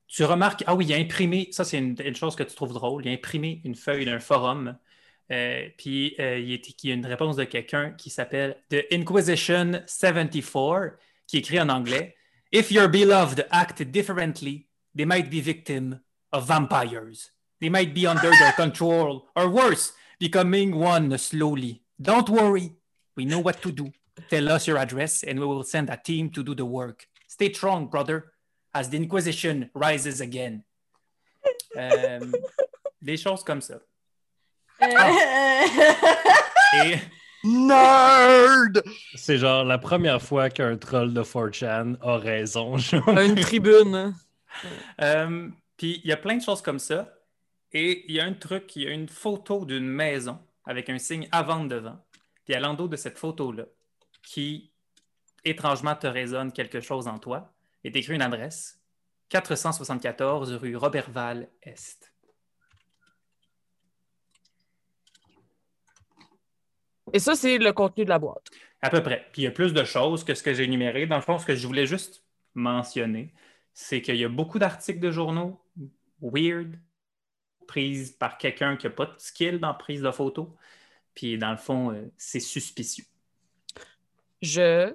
Tu 0.08 0.24
remarques, 0.24 0.64
ah 0.66 0.74
oui, 0.74 0.86
il 0.86 0.92
a 0.92 0.96
imprimé, 0.96 1.48
ça 1.52 1.64
c'est 1.64 1.78
une, 1.78 2.16
chose 2.16 2.34
que 2.34 2.42
tu 2.42 2.54
trouves 2.56 2.72
drôle, 2.72 3.06
il 3.06 3.10
a 3.10 3.12
imprimé 3.12 3.60
une 3.64 3.76
feuille 3.76 4.04
d'un 4.04 4.18
forum, 4.18 4.76
euh, 5.30 5.68
puis 5.76 6.16
euh, 6.18 6.38
il 6.38 6.50
y 6.50 6.90
a 6.90 6.94
une 6.94 7.06
réponse 7.06 7.36
de 7.36 7.44
quelqu'un 7.44 7.92
qui 7.92 8.10
s'appelle 8.10 8.56
The 8.70 8.84
Inquisition 8.92 9.82
74, 9.86 10.92
qui 11.26 11.38
écrit 11.38 11.60
en 11.60 11.68
anglais 11.68 12.16
If 12.50 12.72
your 12.72 12.88
beloved 12.88 13.46
act 13.50 13.82
differently, 13.82 14.66
they 14.96 15.04
might 15.04 15.30
be 15.30 15.40
victim 15.40 16.00
of 16.32 16.46
vampires. 16.46 17.30
They 17.60 17.68
might 17.68 17.92
be 17.92 18.06
under 18.06 18.30
their 18.30 18.54
control, 18.56 19.28
or 19.36 19.48
worse, 19.48 19.92
becoming 20.18 20.74
one 20.74 21.16
slowly. 21.18 21.82
Don't 22.00 22.28
worry, 22.30 22.72
we 23.18 23.24
know 23.24 23.40
what 23.40 23.60
to 23.62 23.72
do. 23.72 23.90
Tell 24.30 24.48
us 24.50 24.66
your 24.68 24.78
address, 24.78 25.24
and 25.24 25.38
we 25.40 25.46
will 25.46 25.64
send 25.64 25.90
a 25.90 25.96
team 25.96 26.30
to 26.30 26.42
do 26.42 26.54
the 26.54 26.64
work. 26.64 27.06
Stay 27.26 27.52
strong, 27.52 27.88
brother, 27.88 28.32
as 28.72 28.88
the 28.88 28.96
Inquisition 28.96 29.70
rises 29.74 30.20
again. 30.20 30.62
Euh, 31.76 32.20
des 33.02 33.16
choses 33.16 33.42
comme 33.44 33.60
ça. 33.60 33.80
Et 34.80 34.94
Nerd! 37.44 38.82
C'est 39.14 39.38
genre 39.38 39.64
la 39.64 39.78
première 39.78 40.22
fois 40.22 40.50
qu'un 40.50 40.76
troll 40.76 41.12
de 41.12 41.22
4chan 41.22 41.96
a 42.00 42.18
raison. 42.18 42.76
genre. 42.78 43.08
Une 43.08 43.34
tribune. 43.34 43.94
hein. 43.94 44.14
Euh, 45.00 45.48
puis 45.76 46.00
il 46.04 46.08
y 46.08 46.12
a 46.12 46.16
plein 46.16 46.36
de 46.36 46.42
choses 46.42 46.62
comme 46.62 46.78
ça. 46.78 47.12
Et 47.72 48.04
il 48.08 48.16
y 48.16 48.20
a 48.20 48.24
un 48.24 48.32
truc, 48.32 48.74
il 48.76 48.82
y 48.82 48.86
a 48.86 48.90
une 48.90 49.08
photo 49.08 49.64
d'une 49.64 49.88
maison 49.88 50.38
avec 50.64 50.88
un 50.88 50.98
signe 50.98 51.28
vendre 51.32 51.68
devant. 51.68 52.04
Puis 52.48 52.56
à 52.56 52.60
l'endos 52.60 52.88
de 52.88 52.96
cette 52.96 53.18
photo-là, 53.18 53.66
qui 54.22 54.72
étrangement 55.44 55.94
te 55.94 56.06
résonne 56.06 56.50
quelque 56.50 56.80
chose 56.80 57.06
en 57.06 57.18
toi, 57.18 57.52
est 57.84 57.94
écrit 57.94 58.14
une 58.14 58.22
adresse 58.22 58.80
474 59.28 60.54
rue 60.54 60.74
Robertval 60.74 61.50
Est. 61.62 62.10
Et 67.12 67.18
ça, 67.18 67.34
c'est 67.34 67.58
le 67.58 67.72
contenu 67.74 68.04
de 68.04 68.08
la 68.08 68.18
boîte. 68.18 68.46
À 68.80 68.88
peu 68.88 69.02
près. 69.02 69.28
Puis 69.32 69.42
il 69.42 69.44
y 69.44 69.48
a 69.48 69.50
plus 69.50 69.74
de 69.74 69.84
choses 69.84 70.24
que 70.24 70.32
ce 70.32 70.42
que 70.42 70.54
j'ai 70.54 70.64
énuméré. 70.64 71.06
Dans 71.06 71.16
le 71.16 71.22
fond, 71.22 71.38
ce 71.38 71.44
que 71.44 71.54
je 71.54 71.66
voulais 71.66 71.86
juste 71.86 72.24
mentionner, 72.54 73.34
c'est 73.74 74.00
qu'il 74.00 74.16
y 74.16 74.24
a 74.24 74.28
beaucoup 74.30 74.58
d'articles 74.58 75.00
de 75.00 75.10
journaux 75.10 75.60
weird, 76.22 76.78
prises 77.66 78.12
par 78.12 78.38
quelqu'un 78.38 78.78
qui 78.78 78.86
n'a 78.86 78.92
pas 78.92 79.04
de 79.04 79.14
skill 79.18 79.58
dans 79.60 79.68
la 79.68 79.74
prise 79.74 80.00
de 80.00 80.10
photos. 80.10 80.48
Puis 81.18 81.36
dans 81.36 81.50
le 81.50 81.56
fond, 81.56 81.90
euh, 81.92 82.08
c'est 82.16 82.38
suspicieux. 82.38 83.04
Je. 84.40 84.94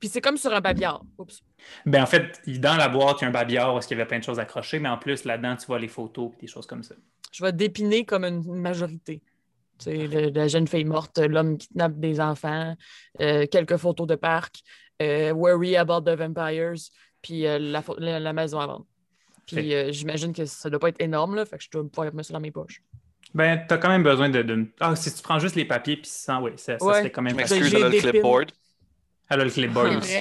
Puis 0.00 0.08
c'est 0.08 0.22
comme 0.22 0.38
sur 0.38 0.50
un 0.54 0.62
babillard. 0.62 1.04
Oups. 1.18 1.42
Ben, 1.84 2.02
en 2.02 2.06
fait, 2.06 2.40
dans 2.58 2.78
la 2.78 2.88
boîte, 2.88 3.18
il 3.20 3.24
y 3.24 3.24
a 3.26 3.28
un 3.28 3.32
babillard 3.32 3.74
où 3.74 3.80
il 3.80 3.90
y 3.90 3.92
avait 3.92 4.06
plein 4.06 4.18
de 4.18 4.24
choses 4.24 4.38
accrochées, 4.40 4.78
mais 4.78 4.88
en 4.88 4.96
plus, 4.96 5.24
là-dedans, 5.24 5.56
tu 5.56 5.66
vois 5.66 5.78
les 5.78 5.88
photos 5.88 6.32
et 6.38 6.40
des 6.40 6.46
choses 6.46 6.66
comme 6.66 6.82
ça. 6.82 6.94
Je 7.32 7.44
vais 7.44 7.52
dépiner 7.52 8.06
comme 8.06 8.24
une 8.24 8.42
majorité. 8.54 9.20
Tu 9.78 9.84
sais, 9.84 10.06
le- 10.06 10.30
la 10.30 10.48
jeune 10.48 10.66
fille 10.66 10.86
morte, 10.86 11.18
l'homme 11.18 11.58
qui 11.58 11.68
kidnappe 11.68 12.00
des 12.00 12.18
enfants, 12.18 12.74
euh, 13.20 13.46
quelques 13.46 13.76
photos 13.76 14.06
de 14.06 14.14
parc, 14.14 14.62
euh, 15.02 15.32
Worry 15.32 15.76
about 15.76 16.00
the 16.00 16.16
vampires, 16.16 16.80
puis 17.20 17.46
euh, 17.46 17.58
la, 17.58 17.84
la- 17.98 18.20
la 18.20 18.32
maison 18.32 18.58
à 18.58 18.66
vendre. 18.66 18.86
Puis 19.46 19.92
j'imagine 19.92 20.32
que 20.32 20.46
ça 20.46 20.70
doit 20.70 20.80
pas 20.80 20.88
être 20.88 21.00
énorme, 21.02 21.34
là, 21.34 21.44
fait 21.44 21.58
que 21.58 21.64
je 21.64 21.68
dois 21.70 21.86
pouvoir 21.86 22.14
mettre 22.14 22.28
ça 22.28 22.32
dans 22.32 22.40
mes 22.40 22.50
poches. 22.50 22.82
Ben, 23.34 23.64
tu 23.66 23.72
as 23.74 23.78
quand 23.78 23.88
même 23.88 24.02
besoin 24.02 24.28
de. 24.28 24.42
de- 24.42 24.66
Ah, 24.80 24.94
si 24.96 25.12
tu 25.14 25.22
prends 25.22 25.38
juste 25.38 25.54
les 25.56 25.64
papiers 25.64 25.96
puis 25.96 26.06
sans, 26.10 26.42
oui, 26.42 26.52
ça, 26.56 26.78
ça 26.78 26.84
Ouais. 26.84 26.94
serait 26.98 27.10
quand 27.10 27.22
même 27.22 27.34
Je 27.34 27.40
facile. 27.40 27.56
m'excuse, 27.60 27.74
elle 27.80 27.84
a 27.84 27.88
le 27.88 27.98
clipboard. 28.00 28.52
Elle 29.30 29.40
a 29.40 29.44
le 29.44 29.50
clipboard 29.50 29.96
aussi. 29.96 30.18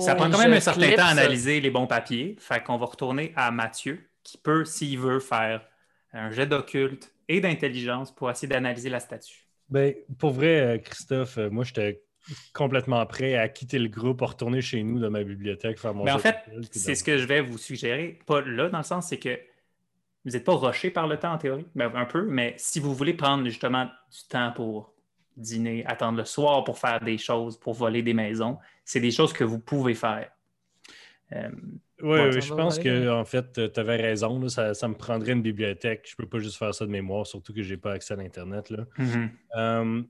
Ça 0.00 0.14
prend 0.14 0.26
Oh, 0.28 0.32
quand 0.32 0.38
même 0.38 0.52
un 0.52 0.60
certain 0.60 0.82
clip 0.86 0.96
temps 0.96 1.02
à 1.04 1.14
ça. 1.14 1.20
analyser 1.22 1.60
les 1.60 1.70
bons 1.70 1.86
papiers. 1.86 2.36
Fait 2.38 2.62
qu'on 2.62 2.76
va 2.76 2.84
retourner 2.86 3.32
à 3.36 3.50
Mathieu, 3.50 4.00
qui 4.22 4.36
peut, 4.36 4.64
s'il 4.66 4.98
veut, 4.98 5.20
faire 5.20 5.62
un 6.12 6.30
jet 6.30 6.46
d'occulte 6.46 7.10
et 7.28 7.40
d'intelligence 7.40 8.14
pour 8.14 8.30
essayer 8.30 8.48
d'analyser 8.48 8.90
la 8.90 9.00
statue. 9.00 9.46
Ben, 9.70 9.94
pour 10.18 10.32
vrai, 10.32 10.60
euh, 10.60 10.78
Christophe, 10.78 11.38
euh, 11.38 11.48
moi, 11.50 11.64
j'étais 11.64 12.02
complètement 12.52 13.04
prêt 13.06 13.36
à 13.36 13.48
quitter 13.48 13.78
le 13.78 13.88
groupe, 13.88 14.20
à 14.22 14.26
retourner 14.26 14.60
chez 14.60 14.82
nous 14.82 14.98
dans 14.98 15.10
ma 15.10 15.22
bibliothèque, 15.24 15.78
faire 15.78 15.94
mon 15.94 16.04
Mais 16.04 16.10
en 16.10 16.18
fait, 16.18 16.36
c'est 16.72 16.94
ce 16.94 17.02
que 17.04 17.16
je 17.16 17.24
vais 17.24 17.40
vous 17.40 17.56
suggérer. 17.58 18.18
Pas 18.26 18.42
là, 18.42 18.68
dans 18.68 18.78
le 18.78 18.84
sens, 18.84 19.08
c'est 19.08 19.18
que 19.18 19.38
vous 20.24 20.32
n'êtes 20.32 20.44
pas 20.44 20.54
rushé 20.54 20.90
par 20.90 21.06
le 21.06 21.16
temps 21.18 21.32
en 21.32 21.38
théorie, 21.38 21.66
ben, 21.74 21.90
un 21.94 22.04
peu, 22.04 22.22
mais 22.22 22.54
si 22.58 22.80
vous 22.80 22.94
voulez 22.94 23.14
prendre 23.14 23.44
justement 23.44 23.84
du 23.84 24.28
temps 24.28 24.52
pour 24.52 24.92
dîner, 25.36 25.84
attendre 25.86 26.18
le 26.18 26.24
soir 26.24 26.64
pour 26.64 26.78
faire 26.78 27.00
des 27.00 27.16
choses, 27.18 27.58
pour 27.58 27.74
voler 27.74 28.02
des 28.02 28.14
maisons, 28.14 28.58
c'est 28.84 29.00
des 29.00 29.10
choses 29.12 29.32
que 29.32 29.44
vous 29.44 29.58
pouvez 29.60 29.94
faire. 29.94 30.30
Euh, 31.32 31.50
Oui, 32.02 32.32
je 32.40 32.54
pense 32.54 32.78
aller, 32.78 32.84
que 32.84 33.08
en 33.10 33.24
fait, 33.24 33.72
tu 33.72 33.80
avais 33.80 33.96
raison. 33.96 34.40
là, 34.40 34.48
ça, 34.48 34.74
ça 34.74 34.88
me 34.88 34.94
prendrait 34.94 35.32
une 35.32 35.42
bibliothèque. 35.42 36.06
Je 36.10 36.16
peux 36.16 36.26
pas 36.28 36.38
juste 36.38 36.56
faire 36.56 36.74
ça 36.74 36.86
de 36.86 36.90
mémoire, 36.90 37.26
surtout 37.26 37.52
que 37.52 37.62
j'ai 37.62 37.76
pas 37.76 37.92
accès 37.92 38.14
à 38.14 38.16
l'Internet. 38.16 38.70
là. 38.70 38.84
Euh, 39.56 40.02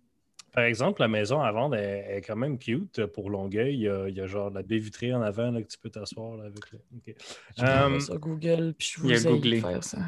par 0.58 0.64
exemple, 0.64 1.00
la 1.00 1.06
maison 1.06 1.40
à 1.40 1.52
vendre 1.52 1.76
est, 1.76 2.16
est 2.16 2.20
quand 2.20 2.34
même 2.34 2.58
cute 2.58 3.06
pour 3.06 3.30
Longueuil. 3.30 3.74
Il 3.74 3.80
y 3.82 3.88
a, 3.88 4.08
il 4.08 4.16
y 4.16 4.20
a 4.20 4.26
genre 4.26 4.50
la 4.50 4.64
baie 4.64 4.78
vitrée 4.78 5.14
en 5.14 5.22
avant 5.22 5.52
là, 5.52 5.62
que 5.62 5.68
tu 5.68 5.78
peux 5.78 5.88
t'asseoir 5.88 6.36
là, 6.36 6.46
avec. 6.46 6.72
le- 6.72 6.78
OK. 6.96 7.14
Je 7.56 7.62
vais 7.62 7.68
Euh, 7.68 7.90
faire 7.90 8.02
ça 8.02 8.16
Google, 8.16 8.74
puis 8.76 8.88
je 8.92 9.04
il 9.04 9.10
y 9.10 9.14
a 9.14 9.18
vous 9.30 9.36
googlé. 9.36 9.60
faire 9.60 9.84
ça. 9.84 9.98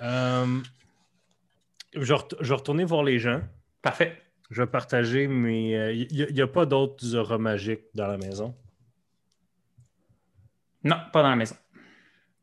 Euh, 0.00 0.60
je, 1.94 1.98
vais 1.98 2.14
ret- 2.14 2.28
je 2.40 2.48
vais 2.48 2.54
retourner 2.54 2.84
voir 2.84 3.02
les 3.02 3.18
gens. 3.18 3.40
Parfait. 3.82 4.16
Je 4.52 4.62
vais 4.62 4.68
partager, 4.68 5.26
mais 5.26 5.74
euh, 5.76 5.92
il 5.92 6.32
n'y 6.32 6.40
a, 6.40 6.46
pas 6.46 6.64
d'autres 6.64 7.16
auras 7.16 7.38
magiques 7.38 7.82
dans 7.94 8.06
la 8.06 8.18
maison? 8.18 8.54
Non, 10.84 10.96
pas 11.12 11.22
dans 11.24 11.30
la 11.30 11.36
maison. 11.36 11.56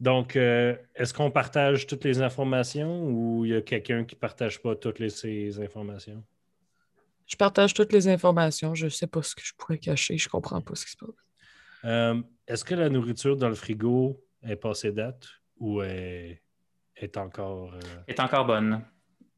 Donc, 0.01 0.35
euh, 0.35 0.75
est-ce 0.93 1.13
qu'on 1.13 1.31
partage 1.31 1.87
toutes 1.87 2.03
les 2.03 2.21
informations 2.21 3.05
ou 3.07 3.45
il 3.45 3.51
y 3.51 3.55
a 3.55 3.61
quelqu'un 3.61 4.03
qui 4.03 4.15
ne 4.15 4.19
partage 4.19 4.61
pas 4.61 4.75
toutes 4.75 4.99
les, 4.99 5.09
ces 5.09 5.57
informations? 5.61 6.21
Je 7.27 7.35
partage 7.35 7.73
toutes 7.73 7.91
les 7.91 8.07
informations. 8.07 8.75
Je 8.75 8.87
sais 8.87 9.07
pas 9.07 9.23
ce 9.23 9.35
que 9.35 9.41
je 9.43 9.53
pourrais 9.57 9.77
cacher. 9.79 10.17
Je 10.17 10.29
comprends 10.29 10.61
pas 10.61 10.75
ce 10.75 10.85
qui 10.85 10.91
se 10.91 10.97
passe. 10.97 11.09
Euh, 11.85 12.21
est-ce 12.47 12.63
que 12.63 12.75
la 12.75 12.89
nourriture 12.89 13.35
dans 13.37 13.49
le 13.49 13.55
frigo 13.55 14.23
est 14.43 14.55
passée 14.55 14.91
date 14.91 15.27
ou 15.59 15.81
est, 15.81 16.41
est 16.95 17.17
encore. 17.17 17.73
euh, 17.73 17.79
est 18.07 18.19
encore 18.19 18.45
bonne. 18.45 18.83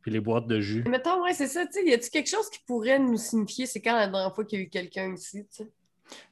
Puis 0.02 0.12
les 0.12 0.20
boîtes 0.22 0.48
de 0.48 0.60
jus? 0.62 0.84
Mais 0.86 0.92
Mettons, 0.92 1.22
ouais, 1.24 1.34
c'est 1.34 1.48
ça, 1.48 1.66
tu 1.66 1.74
sais, 1.74 1.86
y 1.86 1.94
a-t-il 1.94 2.10
quelque 2.10 2.30
chose 2.30 2.50
qui 2.50 2.60
pourrait 2.66 3.00
nous 3.00 3.18
signifier? 3.18 3.66
C'est 3.66 3.82
quand 3.82 3.96
la 3.96 4.08
dernière 4.08 4.34
fois 4.34 4.46
qu'il 4.46 4.60
y 4.60 4.62
a 4.62 4.66
eu 4.66 4.70
quelqu'un 4.70 5.14
ici, 5.14 5.46
tu 5.52 5.64
sais? 5.64 5.68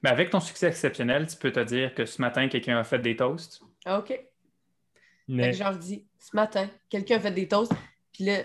Mais 0.02 0.10
avec 0.10 0.30
ton 0.30 0.40
succès 0.40 0.68
exceptionnel, 0.68 1.28
tu 1.28 1.36
peux 1.36 1.52
te 1.52 1.60
dire 1.60 1.94
que 1.94 2.06
ce 2.06 2.22
matin, 2.22 2.48
quelqu'un 2.48 2.78
a 2.78 2.86
fait 2.86 3.00
des 3.00 3.18
toasts. 3.18 3.62
Ah, 3.84 4.00
OK. 4.00 4.08
Fait 4.08 4.30
Mais, 5.28 5.52
que 5.52 5.58
je 5.58 5.64
leur 5.64 5.78
dis, 5.78 6.06
ce 6.20 6.34
matin, 6.34 6.70
quelqu'un 6.90 7.18
a 7.18 7.20
fait 7.20 7.32
des 7.32 7.48
toasts, 7.50 7.74
puis 8.14 8.24
là, 8.24 8.44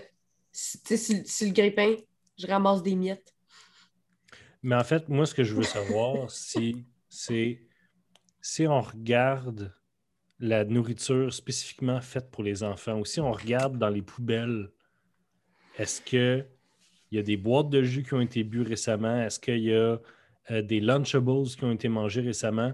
si- 0.51 0.83
tu 0.83 0.97
sais, 0.97 1.15
sur, 1.15 1.27
sur 1.27 1.47
le 1.47 1.53
grippin, 1.53 1.95
je 2.41 2.47
ramasse 2.47 2.83
des 2.83 2.97
miettes. 2.97 3.35
mais 4.63 4.77
en 4.77 4.85
fait, 4.85 5.09
moi, 5.09 5.27
ce 5.27 5.35
que 5.35 5.45
je 5.45 5.55
veux 5.55 5.63
savoir, 5.63 6.31
si, 6.31 6.87
c'est 7.09 7.61
si 8.41 8.67
on 8.67 8.81
regarde 8.81 9.75
la 10.39 10.65
nourriture 10.65 11.33
spécifiquement 11.33 12.01
faite 12.01 12.31
pour 12.31 12.43
les 12.43 12.63
enfants 12.63 12.99
ou 12.99 13.05
si 13.05 13.21
on 13.21 13.33
regarde 13.33 13.77
dans 13.79 13.91
les 13.91 14.03
poubelles, 14.03 14.71
est-ce 15.79 16.01
qu'il 16.01 16.47
y 17.11 17.19
a 17.19 17.23
des 17.23 17.37
boîtes 17.37 17.69
de 17.69 17.83
jus 17.83 18.03
qui 18.03 18.15
ont 18.15 18.21
été 18.21 18.43
bues 18.43 18.63
récemment? 18.63 19.23
Est-ce 19.23 19.39
qu'il 19.39 19.59
y 19.59 19.75
a 19.75 20.01
euh, 20.51 20.63
des 20.63 20.81
Lunchables 20.81 21.47
qui 21.49 21.65
ont 21.65 21.73
été 21.73 21.89
mangés 21.89 22.23
récemment? 22.23 22.73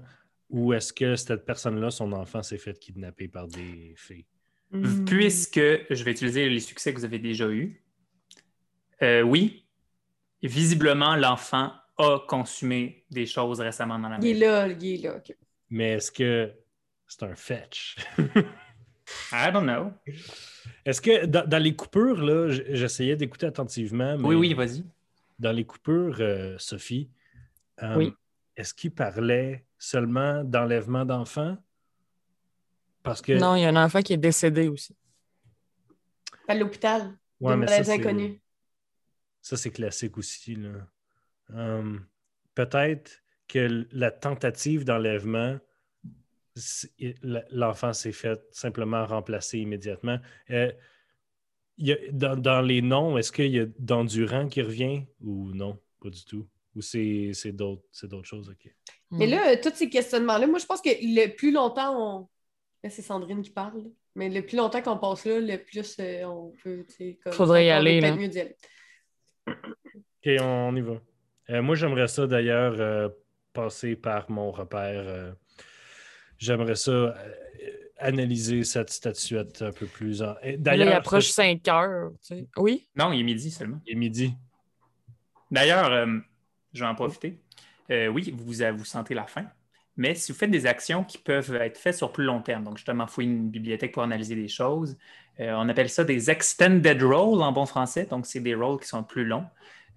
Ou 0.49 0.73
est-ce 0.73 0.93
que 0.93 1.17
cette 1.17 1.45
personne-là, 1.45 1.91
son 1.91 2.13
enfant, 2.13 2.43
s'est 2.43 2.59
fait 2.59 2.79
kidnapper 2.79 3.27
par 3.27 3.49
des 3.49 3.95
filles? 3.97 4.27
Puisque 5.07 5.59
je 5.59 6.05
vais 6.05 6.13
utiliser 6.13 6.49
les 6.49 6.61
succès 6.61 6.93
que 6.93 6.99
vous 6.99 7.05
avez 7.05 7.19
déjà 7.19 7.49
eus, 7.49 7.83
euh, 9.03 9.23
oui, 9.23 9.67
visiblement, 10.43 11.17
l'enfant 11.17 11.73
a 11.99 12.19
consumé 12.29 13.05
des 13.11 13.27
choses 13.27 13.61
récemment 13.61 13.99
dans 13.99 14.09
la 14.09 14.19
Il 14.19 14.27
est 14.27 14.33
maison. 14.35 14.47
là, 14.47 14.69
il 14.69 14.95
est 14.95 15.03
là, 15.09 15.17
OK. 15.17 15.37
Mais 15.71 15.93
est-ce 15.95 16.13
que 16.13 16.53
c'est 17.07 17.23
un 17.23 17.35
fetch? 17.35 17.97
I 19.33 19.51
don't 19.53 19.65
know. 19.65 19.93
Est-ce 20.85 21.01
que 21.01 21.27
dans, 21.27 21.47
dans 21.49 21.63
les 21.63 21.75
coupures, 21.75 22.23
là, 22.23 22.49
j'essayais 22.51 23.17
d'écouter 23.17 23.47
attentivement, 23.47 24.17
mais 24.19 24.27
Oui, 24.29 24.35
oui, 24.37 24.55
vas-y. 24.55 24.85
dans 25.39 25.53
les 25.53 25.65
coupures, 25.65 26.17
euh, 26.21 26.57
Sophie, 26.59 27.09
euh, 27.83 27.97
Oui. 27.97 28.13
est-ce 28.57 28.75
qu'il 28.75 28.91
parlait 28.93 29.65
seulement 29.79 30.45
d'enlèvement 30.45 31.05
d'enfants? 31.05 31.57
Parce 33.03 33.23
que 33.23 33.33
Non, 33.33 33.55
il 33.55 33.63
y 33.63 33.65
a 33.65 33.69
un 33.69 33.85
enfant 33.85 34.03
qui 34.03 34.13
est 34.13 34.17
décédé 34.19 34.69
aussi. 34.69 34.97
À 36.49 36.55
l'hôpital. 36.55 37.13
Ouais, 37.41 37.53
Des 37.55 37.61
mais 37.61 37.67
ça, 37.67 37.73
maladies 37.73 37.91
inconnues. 37.93 38.41
Ça, 39.47 39.57
c'est 39.57 39.71
classique 39.71 40.19
aussi. 40.19 40.57
là. 40.57 40.71
Hum, 41.55 42.05
Peut-être 42.57 43.23
que 43.47 43.87
la 43.93 44.11
tentative 44.11 44.85
d'enlèvement, 44.85 45.57
l'enfant 47.53 47.93
s'est 47.93 48.11
fait 48.11 48.41
simplement 48.51 49.07
remplacer 49.07 49.61
immédiatement. 49.61 50.19
Euh, 50.51 50.73
il 51.79 51.87
y 51.87 51.93
a- 51.93 52.11
dans, 52.11 52.35
dans 52.35 52.61
les 52.61 52.83
noms, 52.83 53.19
est-ce 53.19 53.31
qu'il 53.31 53.53
y 53.53 53.61
a 53.61 53.67
d'endurant 53.79 54.49
qui 54.49 54.63
revient 54.63 55.05
ou 55.21 55.53
non? 55.53 55.79
Pas 56.03 56.11
du 56.11 56.25
tout. 56.25 56.49
Ou 56.75 56.83
c'est 56.83 57.31
c'est 57.33 57.53
d'autres 57.53 57.85
c'est 57.93 58.09
d'autres 58.09 58.27
choses? 58.27 58.49
OK. 58.49 58.69
Mais 59.13 59.29
là, 59.29 59.53
euh, 59.53 59.57
tous 59.63 59.75
ces 59.77 59.89
questionnements-là, 59.89 60.49
moi, 60.49 60.59
je 60.59 60.67
pense 60.67 60.81
que 60.83 60.91
le 60.91 61.29
plus 61.37 61.53
longtemps 61.53 61.95
on. 61.97 62.29
Là, 62.83 62.91
c'est 62.91 63.03
Sandrine 63.03 63.43
qui 63.43 63.51
parle. 63.51 63.85
Mais 64.17 64.29
le 64.29 64.45
plus 64.45 64.57
longtemps 64.57 64.83
qu'on 64.83 64.99
passe 64.99 65.25
là, 65.25 65.39
le 65.39 65.59
plus 65.63 65.97
euh, 66.01 66.25
on 66.25 66.53
peut. 66.65 66.85
tu 66.89 66.95
sais, 66.97 67.19
Comme, 67.23 67.33
Faudrait 67.33 67.67
y 67.67 67.71
aller, 67.71 68.01
peut-être 68.01 68.15
là. 68.17 68.21
mieux 68.21 68.29
d'y 68.29 68.41
aller. 68.41 68.57
OK, 69.47 70.31
on 70.41 70.75
y 70.77 70.81
va. 70.81 70.95
Euh, 71.51 71.63
moi, 71.63 71.77
j'aimerais 71.77 72.09
ça 72.09 72.27
d'ailleurs 72.27 72.75
euh, 72.81 73.09
passer 73.53 73.97
par 73.97 74.31
mon 74.31 74.51
repère. 74.51 75.05
euh, 75.07 75.33
j'aimerais 76.39 76.75
ça 76.77 76.91
euh, 76.91 77.15
analyser 77.99 78.65
cette 78.65 78.91
statuette 78.91 79.63
un 79.63 79.73
peu 79.73 79.87
plus. 79.87 80.23
En... 80.23 80.35
Là, 80.35 80.39
il 80.45 80.63
D'ailleurs, 80.63 80.95
approche 80.97 81.29
ça, 81.29 81.45
5 81.45 81.69
heures. 81.69 82.11
tu 82.21 82.35
sais. 82.37 82.49
Oui? 82.57 82.89
Non, 82.97 83.13
il 83.13 83.21
est 83.21 83.25
midi 83.25 83.51
seulement. 83.51 83.81
il 83.87 83.93
est 83.93 83.97
midi. 83.97 84.35
D'ailleurs, 85.51 85.93
euh, 85.93 86.19
je 86.73 86.81
vais 86.81 86.91
en 86.91 86.95
profiter. 86.95 87.39
Euh, 87.91 88.09
oui, 88.09 88.35
vous, 88.37 88.53
vous 88.77 88.85
sentez 88.85 89.15
la 89.15 89.27
faim, 89.27 89.47
mais 89.97 90.15
si 90.15 90.33
vous 90.33 90.39
faites 90.39 90.51
des 90.51 90.67
actions 90.67 91.05
qui 91.05 91.19
peuvent 91.19 91.55
être 91.55 91.79
faites 91.79 91.97
sur 91.97 92.13
plus 92.13 92.25
long 92.25 92.41
terme, 92.41 92.65
donc 92.65 92.77
justement 92.77 93.07
fouiller 93.07 93.31
une 93.31 93.49
bibliothèque 93.49 93.93
pour 93.93 94.03
analyser 94.03 94.35
des 94.35 94.49
choses, 94.49 94.97
euh, 95.41 95.55
on 95.57 95.69
appelle 95.69 95.89
ça 95.89 96.05
des 96.05 96.31
extended 96.31 97.03
rolls 97.03 97.43
en 97.43 97.53
bon 97.53 97.67
français, 97.67 98.07
donc 98.07 98.27
c'est 98.27 98.41
des 98.41 98.55
rolls 98.55 98.79
qui 98.81 98.89
sont 98.89 99.03
plus 99.03 99.25
longs, 99.25 99.47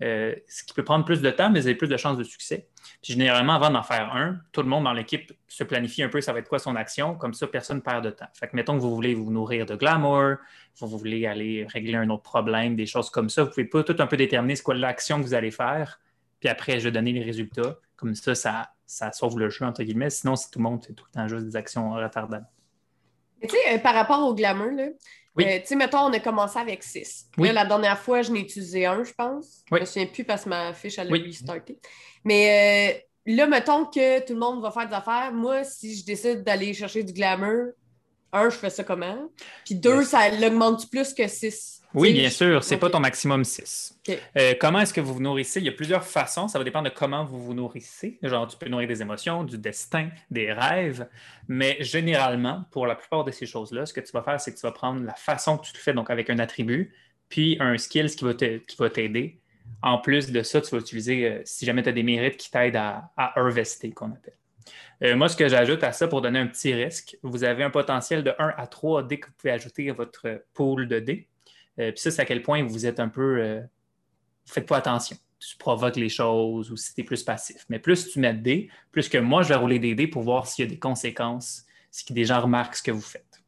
euh, 0.01 0.33
ce 0.47 0.63
qui 0.63 0.73
peut 0.73 0.83
prendre 0.83 1.03
plus 1.03 1.21
de 1.21 1.29
temps, 1.29 1.49
mais 1.49 1.59
vous 1.59 1.67
avez 1.67 1.75
plus 1.75 1.89
de 1.89 1.97
chances 1.97 2.17
de 2.17 2.23
succès. 2.23 2.67
Puis 3.01 3.13
généralement, 3.13 3.53
avant 3.53 3.69
d'en 3.69 3.83
faire 3.83 4.15
un, 4.15 4.37
tout 4.53 4.61
le 4.61 4.69
monde 4.69 4.85
dans 4.85 4.93
l'équipe 4.93 5.33
se 5.49 5.63
planifie 5.65 6.01
un 6.03 6.09
peu 6.09 6.21
ça 6.21 6.31
va 6.31 6.39
être 6.39 6.47
quoi 6.47 6.59
son 6.59 6.77
action, 6.77 7.15
comme 7.15 7.33
ça 7.33 7.47
personne 7.47 7.77
ne 7.77 7.81
perd 7.81 8.05
de 8.05 8.09
temps. 8.09 8.27
Fait 8.33 8.47
que 8.47 8.55
mettons 8.55 8.75
que 8.75 8.81
vous 8.81 8.95
voulez 8.95 9.13
vous 9.13 9.31
nourrir 9.31 9.65
de 9.65 9.75
glamour, 9.75 10.37
vous, 10.79 10.87
vous 10.87 10.97
voulez 10.97 11.25
aller 11.25 11.67
régler 11.69 11.95
un 11.95 12.09
autre 12.09 12.23
problème, 12.23 12.77
des 12.77 12.85
choses 12.85 13.09
comme 13.09 13.29
ça, 13.29 13.43
vous 13.43 13.49
pouvez 13.49 13.65
pas 13.65 13.83
tout 13.83 13.95
un 13.99 14.07
peu 14.07 14.15
déterminer 14.15 14.55
c'est 14.55 14.63
quoi 14.63 14.75
l'action 14.75 15.17
que 15.17 15.23
vous 15.23 15.33
allez 15.33 15.51
faire, 15.51 15.99
puis 16.39 16.47
après 16.47 16.79
je 16.79 16.85
vais 16.85 16.91
donner 16.91 17.11
les 17.11 17.23
résultats. 17.23 17.79
Comme 17.97 18.15
ça, 18.15 18.33
ça, 18.33 18.71
ça 18.91 19.11
sauve 19.11 19.37
le 19.37 19.49
jeu, 19.49 19.65
entre 19.65 19.83
guillemets. 19.83 20.09
Sinon, 20.09 20.35
si 20.35 20.49
tout 20.49 20.57
le 20.59 20.63
monde 20.63 20.83
fait 20.83 20.93
tout 20.93 21.05
le 21.07 21.11
temps 21.13 21.27
juste 21.27 21.45
des 21.45 21.55
actions 21.55 21.91
retardables. 21.93 22.47
Mais 23.41 23.47
tu 23.47 23.55
sais, 23.55 23.75
euh, 23.75 23.77
par 23.77 23.93
rapport 23.93 24.25
au 24.27 24.33
glamour, 24.33 24.71
là, 24.71 24.87
Oui. 25.35 25.45
euh, 25.47 25.59
tu 25.59 25.67
sais, 25.67 25.75
mettons, 25.75 25.99
on 25.99 26.11
a 26.13 26.19
commencé 26.19 26.57
avec 26.57 26.83
6. 26.83 27.27
Oui. 27.37 27.47
Là, 27.49 27.53
la 27.53 27.65
dernière 27.65 27.99
fois, 27.99 28.21
je 28.23 28.31
n'ai 28.31 28.39
utilisé 28.39 28.85
un, 28.87 29.03
je 29.03 29.13
pense. 29.13 29.63
Oui. 29.71 29.77
Je 29.77 29.81
me 29.81 29.85
souviens 29.85 30.05
plus 30.07 30.23
parce 30.23 30.43
que 30.45 30.49
ma 30.49 30.73
fiche, 30.73 30.97
elle 30.97 31.07
a 31.13 31.17
restarté. 31.17 31.77
Mais 32.25 32.99
euh, 33.27 33.33
là, 33.35 33.45
mettons 33.47 33.85
que 33.85 34.25
tout 34.25 34.33
le 34.33 34.39
monde 34.39 34.61
va 34.61 34.71
faire 34.71 34.87
des 34.89 34.95
affaires. 34.95 35.31
Moi, 35.31 35.63
si 35.63 35.95
je 35.95 36.03
décide 36.03 36.43
d'aller 36.43 36.73
chercher 36.73 37.03
du 37.03 37.13
glamour, 37.13 37.67
un, 38.33 38.49
je 38.49 38.55
fais 38.57 38.69
ça 38.71 38.83
comment? 38.83 39.29
Puis 39.65 39.75
deux, 39.75 39.99
Yes. 39.99 40.09
ça 40.09 40.29
l'augmente 40.29 40.89
plus 40.89 41.13
que 41.13 41.27
6. 41.27 41.78
Oui, 41.95 42.13
bien 42.13 42.29
sûr, 42.29 42.63
c'est 42.63 42.75
Ok. 42.75 42.81
pas 42.81 42.89
ton 42.91 42.99
maximum 42.99 43.43
6. 43.43 43.97
Ok. 44.07 44.17
Euh, 44.37 44.53
comment 44.59 44.79
est-ce 44.81 44.93
que 44.93 45.01
vous 45.01 45.15
vous 45.15 45.21
nourrissez? 45.21 45.59
Il 45.59 45.65
y 45.65 45.69
a 45.69 45.71
plusieurs 45.71 46.03
façons, 46.05 46.47
ça 46.47 46.59
va 46.59 46.63
dépendre 46.63 46.89
de 46.89 46.93
comment 46.95 47.25
vous 47.25 47.41
vous 47.41 47.53
nourrissez. 47.55 48.19
Genre, 48.21 48.47
tu 48.47 48.57
peux 48.57 48.69
nourrir 48.69 48.87
des 48.87 49.01
émotions, 49.01 49.43
du 49.43 49.57
destin, 49.57 50.09
des 50.29 50.53
rêves, 50.53 51.07
mais 51.47 51.77
généralement, 51.79 52.65
pour 52.71 52.85
la 52.85 52.95
plupart 52.95 53.23
de 53.23 53.31
ces 53.31 53.45
choses-là, 53.47 53.85
ce 53.87 53.93
que 53.93 54.01
tu 54.01 54.11
vas 54.11 54.21
faire, 54.21 54.39
c'est 54.39 54.53
que 54.53 54.57
tu 54.59 54.65
vas 54.67 54.71
prendre 54.71 55.03
la 55.03 55.15
façon 55.15 55.57
que 55.57 55.65
tu 55.65 55.71
le 55.73 55.79
fais, 55.79 55.93
donc 55.93 56.09
avec 56.11 56.29
un 56.29 56.37
attribut, 56.37 56.93
puis 57.27 57.57
un 57.59 57.77
skill 57.77 58.07
qui 58.13 58.23
va 58.23 58.33
te- 58.35 58.57
qui 58.57 58.75
va 58.77 58.89
t'aider. 58.89 59.39
En 59.81 59.97
plus 59.97 60.31
de 60.31 60.43
ça, 60.43 60.61
tu 60.61 60.69
vas 60.75 60.81
utiliser, 60.81 61.25
euh, 61.27 61.41
si 61.45 61.65
jamais 61.65 61.81
tu 61.83 61.89
as 61.89 61.93
des 61.93 62.03
mérites 62.03 62.37
qui 62.37 62.51
t'aident 62.51 62.75
à, 62.75 63.11
à 63.17 63.39
harvester, 63.39 63.91
qu'on 63.91 64.11
appelle. 64.11 64.33
Euh, 65.01 65.15
moi, 65.15 65.29
ce 65.29 65.37
que 65.37 65.47
j'ajoute 65.47 65.83
à 65.83 65.93
ça 65.93 66.07
pour 66.07 66.21
donner 66.21 66.39
un 66.39 66.47
petit 66.47 66.73
risque, 66.73 67.17
vous 67.23 67.43
avez 67.45 67.63
un 67.63 67.69
potentiel 67.69 68.23
de 68.23 68.33
1 68.37 68.53
à 68.57 68.67
3 68.67 69.01
dés 69.03 69.19
que 69.19 69.27
vous 69.27 69.33
pouvez 69.37 69.53
ajouter 69.53 69.89
à 69.89 69.93
votre 69.93 70.43
pool 70.53 70.87
de 70.89 70.99
dés. 70.99 71.28
Euh, 71.79 71.91
Puis 71.91 72.01
ça, 72.01 72.11
c'est 72.11 72.21
à 72.21 72.25
quel 72.25 72.41
point 72.41 72.63
vous 72.63 72.85
êtes 72.85 72.99
un 72.99 73.09
peu. 73.09 73.39
euh, 73.41 73.61
vous 74.45 74.53
faites 74.53 74.67
pas 74.67 74.77
attention. 74.77 75.17
Tu 75.39 75.55
provoques 75.57 75.95
les 75.95 76.09
choses 76.09 76.71
ou 76.71 76.75
si 76.75 76.93
tu 76.93 77.01
es 77.01 77.03
plus 77.03 77.23
passif. 77.23 77.65
Mais 77.69 77.79
plus 77.79 78.09
tu 78.09 78.19
mets 78.19 78.33
de 78.33 78.41
dés, 78.41 78.69
plus 78.91 79.07
que 79.07 79.17
moi, 79.17 79.41
je 79.43 79.49
vais 79.49 79.55
rouler 79.55 79.79
des 79.79 79.95
dés 79.95 80.07
pour 80.07 80.23
voir 80.23 80.47
s'il 80.47 80.65
y 80.65 80.67
a 80.67 80.69
des 80.69 80.79
conséquences, 80.79 81.65
si 81.91 82.11
des 82.13 82.25
gens 82.25 82.41
remarquent 82.41 82.75
ce 82.75 82.83
que 82.83 82.91
vous 82.91 83.01
faites. 83.01 83.41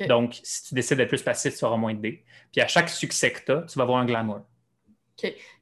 Ok. 0.00 0.06
Donc, 0.08 0.40
si 0.42 0.64
tu 0.64 0.74
décides 0.74 0.96
d'être 0.96 1.10
plus 1.10 1.22
passif, 1.22 1.56
tu 1.56 1.64
auras 1.64 1.76
moins 1.76 1.92
de 1.92 2.00
dés. 2.00 2.24
Puis 2.50 2.60
à 2.62 2.68
chaque 2.68 2.88
succès 2.88 3.30
que 3.32 3.44
tu 3.44 3.52
as, 3.52 3.62
tu 3.62 3.76
vas 3.78 3.82
avoir 3.82 3.98
un 3.98 4.06
glamour. 4.06 4.40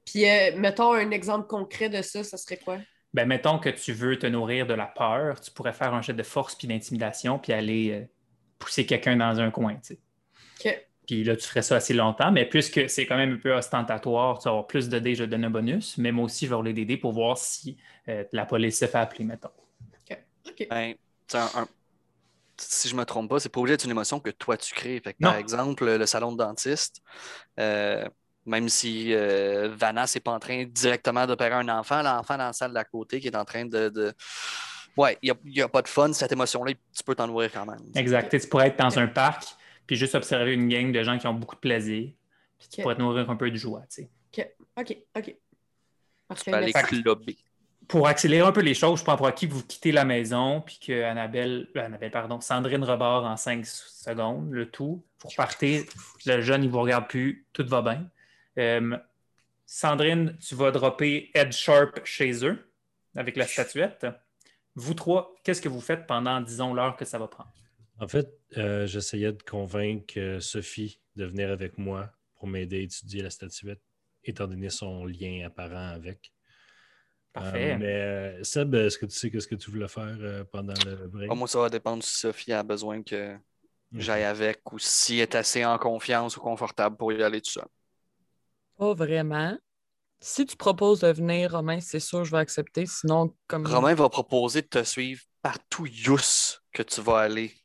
Puis, 0.04 0.28
euh, 0.28 0.56
mettons 0.56 0.92
un 0.92 1.10
exemple 1.10 1.46
concret 1.48 1.88
de 1.88 2.00
ça, 2.02 2.22
ça 2.22 2.36
serait 2.36 2.56
quoi? 2.58 2.78
Ben, 3.12 3.26
mettons 3.26 3.58
que 3.58 3.68
tu 3.68 3.92
veux 3.92 4.18
te 4.18 4.26
nourrir 4.26 4.66
de 4.66 4.74
la 4.74 4.86
peur, 4.86 5.40
tu 5.40 5.50
pourrais 5.50 5.72
faire 5.72 5.92
un 5.94 6.00
jet 6.00 6.14
de 6.14 6.22
force 6.22 6.54
puis 6.54 6.68
d'intimidation 6.68 7.38
puis 7.38 7.52
aller 7.52 7.90
euh, 7.90 8.04
pousser 8.58 8.86
quelqu'un 8.86 9.16
dans 9.16 9.40
un 9.40 9.50
coin. 9.50 9.74
tu 9.74 9.94
sais. 9.94 10.00
OK. 10.64 10.86
Puis 11.10 11.24
là, 11.24 11.34
tu 11.34 11.44
ferais 11.44 11.62
ça 11.62 11.74
assez 11.74 11.92
longtemps, 11.92 12.30
mais 12.30 12.48
puisque 12.48 12.88
c'est 12.88 13.04
quand 13.04 13.16
même 13.16 13.32
un 13.32 13.36
peu 13.36 13.52
ostentatoire, 13.52 14.38
tu 14.38 14.44
vas 14.44 14.50
avoir 14.50 14.68
plus 14.68 14.88
de 14.88 14.96
dés, 15.00 15.16
je 15.16 15.24
donne 15.24 15.44
un 15.44 15.50
bonus, 15.50 15.98
mais 15.98 16.12
moi 16.12 16.26
aussi, 16.26 16.44
je 16.44 16.50
vais 16.50 16.54
rouler 16.54 16.72
des 16.72 16.84
dés 16.84 16.96
pour 16.96 17.10
voir 17.10 17.36
si 17.36 17.76
euh, 18.06 18.22
la 18.30 18.46
police 18.46 18.78
se 18.78 18.84
fait 18.86 18.98
appeler, 18.98 19.24
mettons. 19.24 19.50
OK. 20.46 20.66
Ben, 20.70 20.94
un- 21.34 21.62
un- 21.62 21.68
si 22.58 22.88
je 22.88 22.94
me 22.94 23.04
trompe 23.04 23.28
pas, 23.28 23.40
c'est 23.40 23.48
pas 23.48 23.58
obligé 23.58 23.72
d'être 23.76 23.86
une 23.86 23.90
émotion 23.90 24.20
que 24.20 24.30
toi 24.30 24.56
tu 24.56 24.72
crées. 24.72 25.00
Fait 25.02 25.14
que, 25.14 25.18
par 25.18 25.34
exemple, 25.34 25.84
le 25.84 26.06
salon 26.06 26.30
de 26.30 26.36
dentiste, 26.36 27.02
euh, 27.58 28.04
même 28.46 28.68
si 28.68 29.12
euh, 29.12 29.68
Vanas 29.76 30.12
n'est 30.14 30.20
pas 30.20 30.30
en 30.30 30.38
train 30.38 30.64
directement 30.64 31.26
d'opérer 31.26 31.54
un 31.54 31.68
enfant, 31.70 32.02
l'enfant 32.02 32.36
dans 32.38 32.46
la 32.46 32.52
salle 32.52 32.72
d'à 32.72 32.84
côté 32.84 33.18
qui 33.18 33.26
est 33.26 33.36
en 33.36 33.44
train 33.44 33.64
de. 33.64 33.88
de- 33.88 34.12
Ouais, 34.96 35.18
il 35.22 35.32
n'y 35.44 35.60
a, 35.60 35.68
pas 35.68 35.82
de 35.82 35.88
fun, 35.88 36.12
cette 36.12 36.30
émotion-là, 36.30 36.72
tu 36.72 37.02
peux 37.04 37.16
t'en 37.16 37.26
nourrir 37.26 37.50
quand 37.52 37.66
même. 37.66 37.80
Exact. 37.96 38.28
Tu 38.38 38.48
pourrais 38.48 38.68
être 38.68 38.78
dans 38.78 38.96
un 38.98 39.06
parc, 39.08 39.44
puis 39.90 39.96
juste 39.96 40.14
observer 40.14 40.52
une 40.52 40.68
gang 40.68 40.92
de 40.92 41.02
gens 41.02 41.18
qui 41.18 41.26
ont 41.26 41.34
beaucoup 41.34 41.56
de 41.56 41.60
plaisir, 41.60 42.12
puis 42.56 42.68
tu 42.68 42.78
OK. 42.78 42.82
pourrais 42.82 42.94
te 42.94 43.00
nourrir 43.00 43.28
un 43.28 43.34
peu 43.34 43.50
de 43.50 43.56
joie. 43.56 43.82
tu 43.92 44.08
sais. 44.36 44.54
OK, 44.76 44.96
OK. 45.16 45.36
Peux 46.46 46.54
aller 46.54 46.72
clubber. 46.72 47.36
Pour 47.88 48.06
accélérer 48.06 48.46
un 48.46 48.52
peu 48.52 48.60
les 48.60 48.74
choses, 48.74 49.00
je 49.00 49.04
prends 49.04 49.16
pour 49.16 49.26
acquis 49.26 49.48
que 49.48 49.52
vous 49.52 49.64
quittez 49.64 49.90
la 49.90 50.04
maison, 50.04 50.60
puis 50.60 50.78
que 50.78 51.02
Annabelle, 51.02 51.66
euh, 51.74 51.86
Annabelle, 51.86 52.12
pardon, 52.12 52.40
Sandrine 52.40 52.84
rebord 52.84 53.24
en 53.24 53.36
5 53.36 53.66
secondes, 53.66 54.52
le 54.52 54.70
tout. 54.70 55.02
Vous 55.24 55.28
repartez, 55.28 55.86
le 56.24 56.40
jeune, 56.40 56.62
il 56.62 56.68
ne 56.68 56.72
vous 56.72 56.82
regarde 56.82 57.08
plus, 57.08 57.48
tout 57.52 57.66
va 57.66 57.82
bien. 57.82 58.08
Euh, 58.58 58.96
Sandrine, 59.66 60.36
tu 60.38 60.54
vas 60.54 60.70
dropper 60.70 61.32
Head 61.34 61.50
Sharp 61.50 62.04
chez 62.04 62.46
eux, 62.46 62.64
avec 63.16 63.34
la 63.34 63.48
statuette. 63.48 64.06
Vous 64.76 64.94
trois, 64.94 65.34
qu'est-ce 65.42 65.60
que 65.60 65.68
vous 65.68 65.80
faites 65.80 66.06
pendant, 66.06 66.40
disons, 66.40 66.74
l'heure 66.74 66.96
que 66.96 67.04
ça 67.04 67.18
va 67.18 67.26
prendre? 67.26 67.50
En 68.00 68.08
fait, 68.08 68.32
euh, 68.56 68.86
j'essayais 68.86 69.32
de 69.32 69.42
convaincre 69.42 70.14
euh, 70.16 70.40
Sophie 70.40 71.00
de 71.16 71.26
venir 71.26 71.50
avec 71.50 71.76
moi 71.76 72.10
pour 72.34 72.48
m'aider 72.48 72.78
à 72.78 72.80
étudier 72.80 73.22
la 73.22 73.28
statuette, 73.28 73.82
étant 74.24 74.46
donné 74.46 74.70
son 74.70 75.04
lien 75.04 75.44
apparent 75.44 75.90
avec. 75.90 76.32
Parfait. 77.34 77.74
Euh, 77.74 77.78
mais 77.78 78.42
Seb, 78.44 78.74
est-ce 78.74 78.98
que 78.98 79.04
tu 79.04 79.14
sais 79.14 79.30
qu'est-ce 79.30 79.46
que 79.46 79.54
tu 79.54 79.70
voulais 79.70 79.86
faire 79.86 80.16
euh, 80.18 80.44
pendant 80.44 80.72
le 80.86 81.08
break? 81.08 81.30
Ah, 81.30 81.34
moi, 81.34 81.46
ça 81.46 81.60
va 81.60 81.68
dépendre 81.68 82.02
si 82.02 82.18
Sophie 82.18 82.52
a 82.52 82.62
besoin 82.62 83.02
que 83.02 83.36
j'aille 83.92 84.24
avec 84.24 84.72
ou 84.72 84.78
si 84.78 85.16
elle 85.16 85.22
est 85.22 85.34
assez 85.34 85.64
en 85.64 85.76
confiance 85.76 86.38
ou 86.38 86.40
confortable 86.40 86.96
pour 86.96 87.12
y 87.12 87.22
aller 87.22 87.42
tout 87.42 87.50
seul. 87.50 87.68
Pas 88.78 88.94
vraiment. 88.94 89.58
Si 90.20 90.46
tu 90.46 90.56
proposes 90.56 91.00
de 91.00 91.12
venir, 91.12 91.52
Romain, 91.52 91.80
c'est 91.80 92.00
sûr 92.00 92.24
je 92.24 92.30
vais 92.30 92.38
accepter. 92.38 92.86
Sinon, 92.86 93.34
comme. 93.46 93.66
Romain 93.66 93.94
va 93.94 94.08
proposer 94.08 94.62
de 94.62 94.68
te 94.68 94.82
suivre 94.84 95.22
partout, 95.42 95.86
Yous, 95.86 96.60
que 96.72 96.82
tu 96.82 97.00
vas 97.02 97.18
aller. 97.18 97.59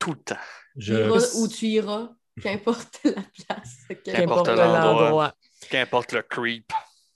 Tout 0.00 0.10
le 0.12 0.18
temps. 0.18 0.34
Tu 0.74 0.82
Je- 0.86 0.94
iras 0.94 1.26
où 1.36 1.46
tu 1.48 1.66
iras, 1.66 2.08
qu'importe 2.42 3.00
la 3.04 3.12
place. 3.12 3.76
Qu'importe 4.04 4.48
l'endroit. 4.48 4.80
l'endroit. 4.80 5.34
Qu'importe 5.70 6.12
le 6.12 6.22
creep. 6.22 6.72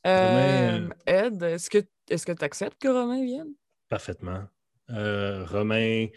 Euh, 0.06 0.72
Romain, 0.78 0.88
Ed, 1.06 1.42
est-ce 1.42 1.68
que 1.70 1.78
est-ce 2.10 2.26
que 2.26 2.32
tu 2.32 2.44
acceptes 2.44 2.80
que 2.80 2.88
Romain 2.88 3.24
vienne? 3.24 3.54
Parfaitement. 3.88 4.44
Euh, 4.90 5.44
Romain, 5.46 6.08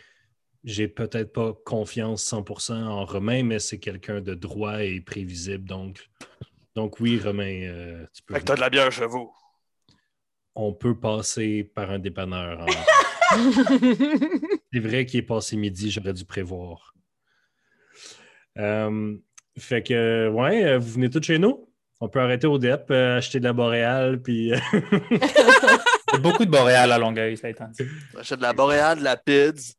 j'ai 0.66 0.90
peut-être 0.90 1.32
pas 1.32 1.54
confiance 1.66 2.26
100% 2.26 2.74
en 2.86 3.06
Romain, 3.06 3.44
mais 3.44 3.60
c'est 3.60 3.80
quelqu'un 3.80 4.20
de 4.20 4.34
droit 4.34 4.84
et 4.84 5.00
prévisible. 5.00 5.64
Donc, 5.70 6.10
donc 6.76 7.00
oui, 7.00 7.18
Romain, 7.24 7.62
euh, 7.64 8.06
tu 8.14 8.22
peux 8.24 8.34
Fait 8.34 8.42
que 8.42 8.46
t'as 8.46 8.56
de 8.56 8.60
la 8.62 8.70
bière 8.70 8.92
chez 8.92 9.06
vous. 9.06 9.32
on 10.56 10.74
peut 10.74 11.00
passer 11.00 11.64
par 11.64 11.90
un 11.92 12.00
dépanneur. 12.00 12.60
en- 12.60 12.66
C'est 14.78 14.88
vrai 14.88 15.08
qu'il 15.08 15.18
est 15.18 15.24
passé 15.24 15.58
midi, 15.58 15.90
j'aurais 15.90 16.14
dû 16.14 16.24
prévoir. 16.24 16.94
Euh, 18.60 19.18
fait 19.58 19.82
que, 19.82 20.30
ouais, 20.30 20.66
euh, 20.66 20.78
vous 20.78 20.92
venez 20.92 21.10
tous 21.10 21.24
chez 21.24 21.40
nous? 21.40 21.68
On 22.00 22.10
peut 22.10 22.20
arrêter 22.20 22.46
au 22.46 22.60
DEP, 22.60 22.92
euh, 22.92 23.18
acheter 23.18 23.40
de 23.40 23.46
la 23.46 23.54
boréale, 23.54 24.22
puis. 24.22 24.52
beaucoup 26.22 26.46
de 26.46 26.52
boréal 26.52 26.92
à 26.92 27.00
Longueuil, 27.00 27.38
ça 27.38 27.50
étant 27.50 27.70
dit. 27.70 27.86
On 28.14 28.20
achète 28.20 28.38
de 28.38 28.44
la 28.44 28.54
boréale, 28.54 29.00
de 29.00 29.04
la 29.04 29.18
PIDS, 29.18 29.74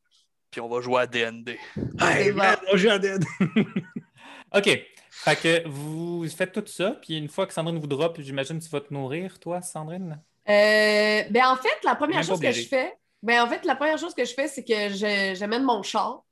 puis 0.50 0.60
on 0.60 0.68
va 0.68 0.80
jouer 0.80 1.02
à 1.02 1.06
DND. 1.06 1.56
Hey, 2.00 2.32
man, 2.32 2.56
on 2.72 2.76
joue 2.76 2.90
à 2.90 2.98
Dead. 2.98 3.24
OK. 4.52 4.84
Fait 5.10 5.36
que 5.40 5.68
vous 5.68 6.28
faites 6.28 6.50
tout 6.50 6.66
ça, 6.66 6.98
puis 7.00 7.18
une 7.18 7.28
fois 7.28 7.46
que 7.46 7.52
Sandrine 7.52 7.78
vous 7.78 7.86
drop, 7.86 8.20
j'imagine 8.20 8.58
que 8.58 8.64
tu 8.64 8.70
vas 8.70 8.80
te 8.80 8.92
nourrir, 8.92 9.38
toi, 9.38 9.62
Sandrine? 9.62 10.20
Euh, 10.48 11.22
ben 11.30 11.44
en 11.46 11.56
fait, 11.56 11.84
la 11.84 11.94
première 11.94 12.16
Même 12.16 12.26
chose 12.26 12.40
que 12.40 12.50
je 12.50 12.66
fais, 12.66 12.94
ben 13.22 13.42
en 13.42 13.48
fait, 13.48 13.64
la 13.64 13.74
première 13.76 13.98
chose 13.98 14.14
que 14.14 14.24
je 14.24 14.32
fais, 14.34 14.48
c'est 14.48 14.64
que 14.64 14.88
je- 14.90 15.34
j'amène 15.36 15.64
mon 15.64 15.82
char 15.82 16.22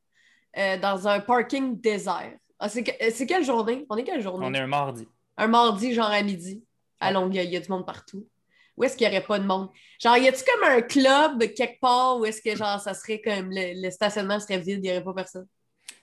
euh, 0.56 0.78
dans 0.78 1.08
un 1.08 1.20
parking 1.20 1.80
désert. 1.80 2.34
Ah, 2.58 2.68
c'est, 2.68 2.82
que- 2.84 2.92
euh, 3.04 3.10
c'est 3.12 3.26
quelle 3.26 3.44
journée? 3.44 3.84
On 3.90 3.96
est 3.96 4.04
quelle 4.04 4.22
journée? 4.22 4.46
On 4.46 4.54
est 4.54 4.58
un 4.58 4.66
mardi. 4.66 5.06
Un 5.36 5.48
mardi, 5.48 5.92
genre 5.92 6.10
à 6.10 6.22
midi, 6.22 6.64
à 7.00 7.10
Longueuil. 7.12 7.46
Il 7.46 7.52
y 7.52 7.56
a 7.56 7.60
du 7.60 7.68
monde 7.70 7.84
partout. 7.84 8.26
Où 8.76 8.84
est-ce 8.84 8.96
qu'il 8.96 9.08
n'y 9.08 9.14
aurait 9.14 9.24
pas 9.26 9.38
de 9.38 9.44
monde? 9.44 9.70
Genre, 10.02 10.16
y 10.18 10.28
a-tu 10.28 10.42
comme 10.44 10.64
un 10.70 10.82
club 10.82 11.38
quelque 11.54 11.80
part 11.80 12.18
où 12.18 12.24
est-ce 12.24 12.40
que 12.42 12.54
genre 12.56 12.78
ça 12.80 12.94
serait 12.94 13.20
comme 13.20 13.50
le, 13.50 13.82
le 13.82 13.90
stationnement 13.90 14.38
serait 14.38 14.58
vide, 14.58 14.80
il 14.82 14.82
n'y 14.82 14.90
aurait 14.90 15.04
pas 15.04 15.14
personne? 15.14 15.46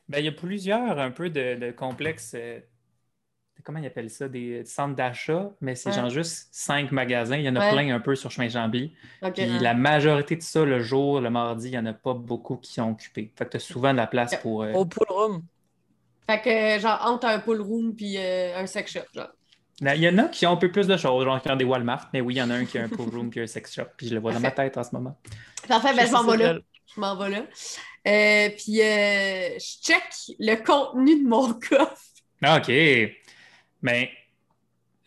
Ben, 0.08 0.20
il 0.20 0.26
y 0.26 0.28
a 0.28 0.32
plusieurs 0.32 1.00
un 1.00 1.12
peu 1.12 1.30
de, 1.30 1.56
de 1.56 1.72
complexes. 1.72 2.36
Comment 3.64 3.80
ils 3.80 3.86
appellent 3.88 4.10
ça? 4.10 4.28
Des 4.28 4.64
centres 4.66 4.96
d'achat, 4.96 5.50
mais 5.62 5.76
c'est 5.76 5.90
Ouais. 5.90 5.96
genre 5.96 6.10
juste 6.10 6.50
cinq 6.52 6.92
magasins. 6.92 7.38
Il 7.38 7.44
y 7.46 7.50
en 7.50 7.56
a 7.56 7.60
Ouais. 7.60 7.72
plein 7.72 7.96
un 7.96 8.00
peu 8.00 8.16
sur 8.16 8.32
chemin 8.32 8.48
Jambi. 8.50 8.94
Puis 9.34 9.60
la 9.60 9.74
majorité 9.74 10.36
de 10.36 10.42
ça, 10.42 10.64
le 10.66 10.80
jour, 10.82 11.22
le 11.22 11.30
mardi, 11.30 11.68
il 11.70 11.72
n'y 11.72 11.78
en 11.78 11.86
a 11.86 11.94
pas 11.94 12.14
beaucoup 12.14 12.58
qui 12.58 12.74
sont 12.74 12.92
occupés. 12.92 13.32
Fait 13.36 13.46
que 13.46 13.52
tu 13.52 13.58
as 13.58 13.60
souvent 13.62 13.92
de 13.92 13.98
la 13.98 14.08
place 14.08 14.36
pour. 14.38 14.64
euh, 14.64 14.74
Au 14.74 14.86
pool 14.86 15.08
room. 15.10 15.44
Fait 16.30 16.42
que 16.42 16.82
genre 16.82 17.00
entre 17.06 17.26
un 17.28 17.40
pool 17.40 17.62
room 17.62 17.96
puis 17.96 18.16
euh, 18.18 18.58
un 18.58 18.66
sex 18.66 18.92
shop, 18.94 19.02
genre. 19.14 19.28
Ben, 19.82 19.96
Il 19.96 20.02
y 20.04 20.08
en 20.08 20.18
a 20.20 20.24
qui 20.30 20.46
ont 20.46 20.52
un 20.52 20.58
peu 20.58 20.72
plus 20.72 20.88
de 20.88 20.96
choses, 20.96 21.24
genre 21.26 21.42
qui 21.42 21.50
ont 21.52 21.56
des 21.56 21.66
Walmart, 21.66 22.10
mais 22.14 22.22
oui, 22.22 22.36
il 22.36 22.38
y 22.38 22.42
en 22.42 22.50
a 22.50 22.54
un 22.56 22.66
qui 22.66 22.78
a 22.78 22.84
un 22.84 22.88
pool 22.90 23.10
room 23.10 23.30
puis 23.30 23.42
un 23.42 23.48
sex 23.48 23.74
shop. 23.74 23.84
Puis 23.98 24.08
je 24.08 24.14
le 24.14 24.20
vois 24.22 24.32
dans 24.32 24.40
ma 24.40 24.52
tête 24.52 24.78
en 24.78 24.84
ce 24.84 24.92
moment. 24.94 25.18
Parfait, 25.68 25.94
ben 25.96 26.06
je 26.08 26.12
m'en 26.12 26.24
vais 26.24 26.38
là. 26.38 26.54
là. 26.54 26.60
Je 26.96 27.00
m'en 27.02 27.16
vais 27.18 27.30
là. 27.30 27.40
Euh, 28.06 28.50
puis 28.58 28.82
euh, 28.82 29.58
je 29.58 29.82
check 29.82 30.04
le 30.40 30.56
contenu 30.64 31.24
de 31.24 31.28
mon 31.28 31.54
coffre. 31.70 31.98
Ah, 32.42 32.58
OK. 32.58 32.72
Mais 33.84 34.10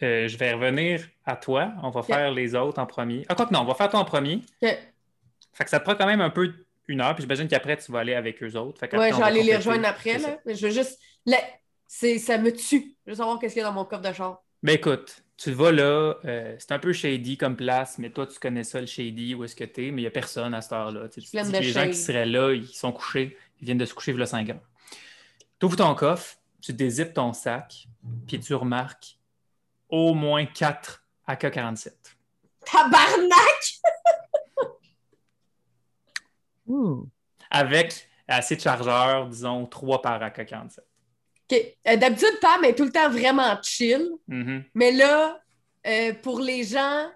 euh, 0.02 0.28
je 0.28 0.36
vais 0.36 0.52
revenir 0.52 1.08
à 1.24 1.34
toi. 1.36 1.72
On 1.82 1.90
va 1.90 2.02
faire 2.02 2.30
les 2.30 2.54
autres 2.54 2.78
en 2.78 2.86
premier. 2.86 3.24
Ah, 3.28 3.34
quoi 3.34 3.46
que 3.46 3.52
non, 3.52 3.60
on 3.60 3.64
va 3.64 3.74
faire 3.74 3.88
toi 3.88 3.98
en 3.98 4.04
premier. 4.04 4.42
Fait 4.60 5.64
que 5.64 5.70
ça 5.70 5.80
te 5.80 5.84
prend 5.84 5.96
quand 5.96 6.06
même 6.06 6.20
un 6.20 6.30
peu 6.30 6.52
une 6.86 7.00
heure, 7.00 7.14
puis 7.14 7.22
j'imagine 7.22 7.48
qu'après, 7.48 7.76
tu 7.76 7.90
vas 7.90 8.00
aller 8.00 8.14
avec 8.14 8.40
eux 8.42 8.54
autres. 8.56 8.78
Fait 8.78 8.94
Ouais, 8.96 9.08
je 9.10 9.14
vais 9.14 9.20
va 9.20 9.26
aller 9.26 9.42
les 9.42 9.56
rejoindre 9.56 9.88
après. 9.88 10.18
Là. 10.18 10.38
Mais 10.46 10.54
je 10.54 10.66
veux 10.66 10.72
juste. 10.72 11.00
là, 11.24 11.38
ça 11.88 12.38
me 12.38 12.50
tue. 12.50 12.94
Je 13.06 13.10
veux 13.10 13.16
savoir 13.16 13.38
qu'est-ce 13.38 13.54
qu'il 13.54 13.62
y 13.62 13.64
a 13.64 13.68
dans 13.68 13.74
mon 13.74 13.84
coffre 13.84 14.02
de 14.02 14.12
char. 14.12 14.42
Ben 14.62 14.74
écoute, 14.74 15.22
tu 15.36 15.52
vas 15.52 15.70
là, 15.70 16.16
euh, 16.24 16.56
c'est 16.58 16.72
un 16.72 16.78
peu 16.78 16.92
shady 16.92 17.36
comme 17.36 17.56
place, 17.56 17.98
mais 17.98 18.10
toi, 18.10 18.26
tu 18.26 18.38
connais 18.38 18.64
ça, 18.64 18.80
le 18.80 18.86
shady, 18.86 19.34
où 19.34 19.44
est-ce 19.44 19.54
que 19.54 19.64
t'es, 19.64 19.90
mais 19.90 20.00
il 20.00 20.04
n'y 20.04 20.06
a 20.06 20.10
personne 20.10 20.54
à 20.54 20.60
cette 20.60 20.72
heure-là. 20.72 21.08
Tu 21.08 21.20
sais, 21.20 21.42
les 21.42 21.62
gens 21.62 21.86
qui 21.86 21.94
seraient 21.94 22.26
là, 22.26 22.52
ils 22.52 22.66
sont 22.66 22.92
couchés, 22.92 23.36
ils 23.60 23.66
viennent 23.66 23.78
de 23.78 23.84
se 23.84 23.94
coucher 23.94 24.20
a 24.20 24.26
5 24.26 24.50
ans. 24.50 24.60
Tu 25.58 25.66
ouvres 25.66 25.76
ton 25.76 25.94
coffre, 25.94 26.36
tu 26.60 26.72
dézippes 26.72 27.14
ton 27.14 27.32
sac, 27.32 27.86
puis 28.26 28.40
tu 28.40 28.54
remarques 28.54 29.18
au 29.88 30.14
moins 30.14 30.46
4 30.46 31.04
AK-47. 31.26 31.92
Tabarnak! 32.64 33.80
Avec 37.50 38.08
assez 38.28 38.56
de 38.56 38.60
chargeurs, 38.60 39.26
disons 39.28 39.66
3 39.66 40.02
par 40.02 40.22
AK-47. 40.22 40.78
OK. 41.50 41.76
Euh, 41.88 41.96
d'habitude, 41.96 42.38
Pam 42.40 42.64
est 42.64 42.74
tout 42.74 42.84
le 42.84 42.92
temps 42.92 43.08
vraiment 43.08 43.56
chill. 43.62 44.08
Mhm. 44.26 44.64
Mais 44.74 44.92
là, 44.92 45.40
euh, 45.86 46.12
pour 46.22 46.40
les 46.40 46.64
gens. 46.64 47.08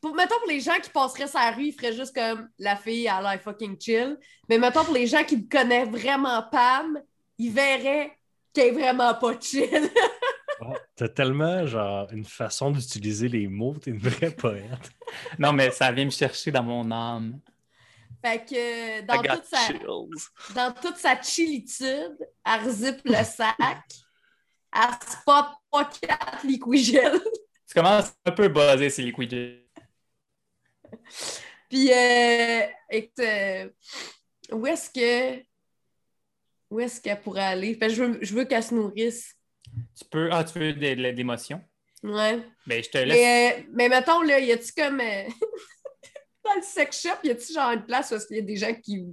Pour, 0.00 0.14
mettons 0.14 0.38
pour 0.38 0.48
les 0.48 0.60
gens 0.60 0.78
qui 0.82 0.90
passeraient 0.90 1.26
sa 1.26 1.50
rue, 1.52 1.68
ils 1.68 1.72
feraient 1.72 1.94
juste 1.94 2.14
comme 2.14 2.48
la 2.58 2.76
fille 2.76 3.08
à 3.08 3.20
l'air 3.22 3.40
fucking 3.40 3.80
chill. 3.80 4.18
Mais 4.48 4.58
mettons 4.58 4.84
pour 4.84 4.94
les 4.94 5.06
gens 5.06 5.24
qui 5.24 5.38
ne 5.38 5.48
connaissent 5.48 5.88
vraiment 5.88 6.42
Pam, 6.50 7.00
ils 7.38 7.50
verraient 7.50 8.16
est 8.60 8.70
vraiment 8.70 9.14
pas 9.14 9.38
chill. 9.40 9.90
T'as 10.96 11.08
tellement 11.08 11.66
genre 11.66 12.08
une 12.12 12.24
façon 12.24 12.70
d'utiliser 12.70 13.28
les 13.28 13.46
mots, 13.46 13.74
t'es 13.74 13.90
une 13.90 13.98
vraie 13.98 14.30
poète. 14.30 14.90
Non, 15.38 15.52
mais 15.52 15.70
ça 15.70 15.92
vient 15.92 16.06
me 16.06 16.10
chercher 16.10 16.50
dans 16.50 16.62
mon 16.62 16.90
âme. 16.90 17.38
fait 18.24 18.44
que 18.44 19.00
dans 19.02 19.22
toute, 19.22 19.44
sa, 19.44 19.66
chills. 19.66 20.54
dans 20.54 20.72
toute 20.72 20.96
sa 20.96 21.22
chillitude, 21.22 22.18
elle 22.44 22.64
rezippe 22.64 23.02
le 23.04 23.22
sac, 23.22 23.56
elle 24.72 25.08
spot 25.08 25.46
pas 25.70 25.84
quatre 25.84 26.44
liquigels. 26.44 27.20
Tu 27.68 27.74
commences 27.74 28.12
un 28.24 28.32
peu 28.32 28.48
buzzé, 28.48 28.90
ces 28.90 29.02
liquides. 29.02 29.62
Puis, 31.68 31.92
euh, 31.92 32.66
écoute, 32.90 33.18
euh, 33.20 33.68
où 34.52 34.66
est-ce 34.66 34.90
que. 34.90 35.44
Où 36.70 36.80
est-ce 36.80 37.00
qu'elle 37.00 37.20
pourrait 37.20 37.42
aller? 37.44 37.74
Fait 37.74 37.88
que 37.88 37.94
je 37.94 38.02
veux, 38.04 38.18
je 38.22 38.34
veux 38.34 38.44
qu'elle 38.44 38.62
se 38.62 38.74
nourrisse. 38.74 39.34
Tu 39.98 40.04
peux. 40.10 40.28
Ah, 40.32 40.44
tu 40.44 40.58
veux 40.58 40.72
de, 40.72 40.94
de- 40.94 41.10
d'émotion? 41.12 41.60
Ouais. 42.02 42.40
Ben, 42.66 42.82
je 42.82 42.88
te 42.90 42.98
laisse. 42.98 43.16
Mais, 43.16 43.52
euh, 43.58 43.62
mais 43.72 43.88
mettons, 43.88 44.20
là, 44.22 44.38
y 44.40 44.52
a-tu 44.52 44.72
comme. 44.76 45.00
euh, 45.00 45.22
dans 46.44 46.54
le 46.54 46.62
sex 46.62 47.02
shop, 47.02 47.16
y 47.24 47.30
a-tu 47.30 47.52
genre 47.52 47.70
une 47.72 47.84
place 47.84 48.12
où 48.12 48.16
il 48.30 48.36
y 48.36 48.40
a 48.40 48.42
des 48.42 48.56
gens 48.56 48.74
qui 48.74 49.04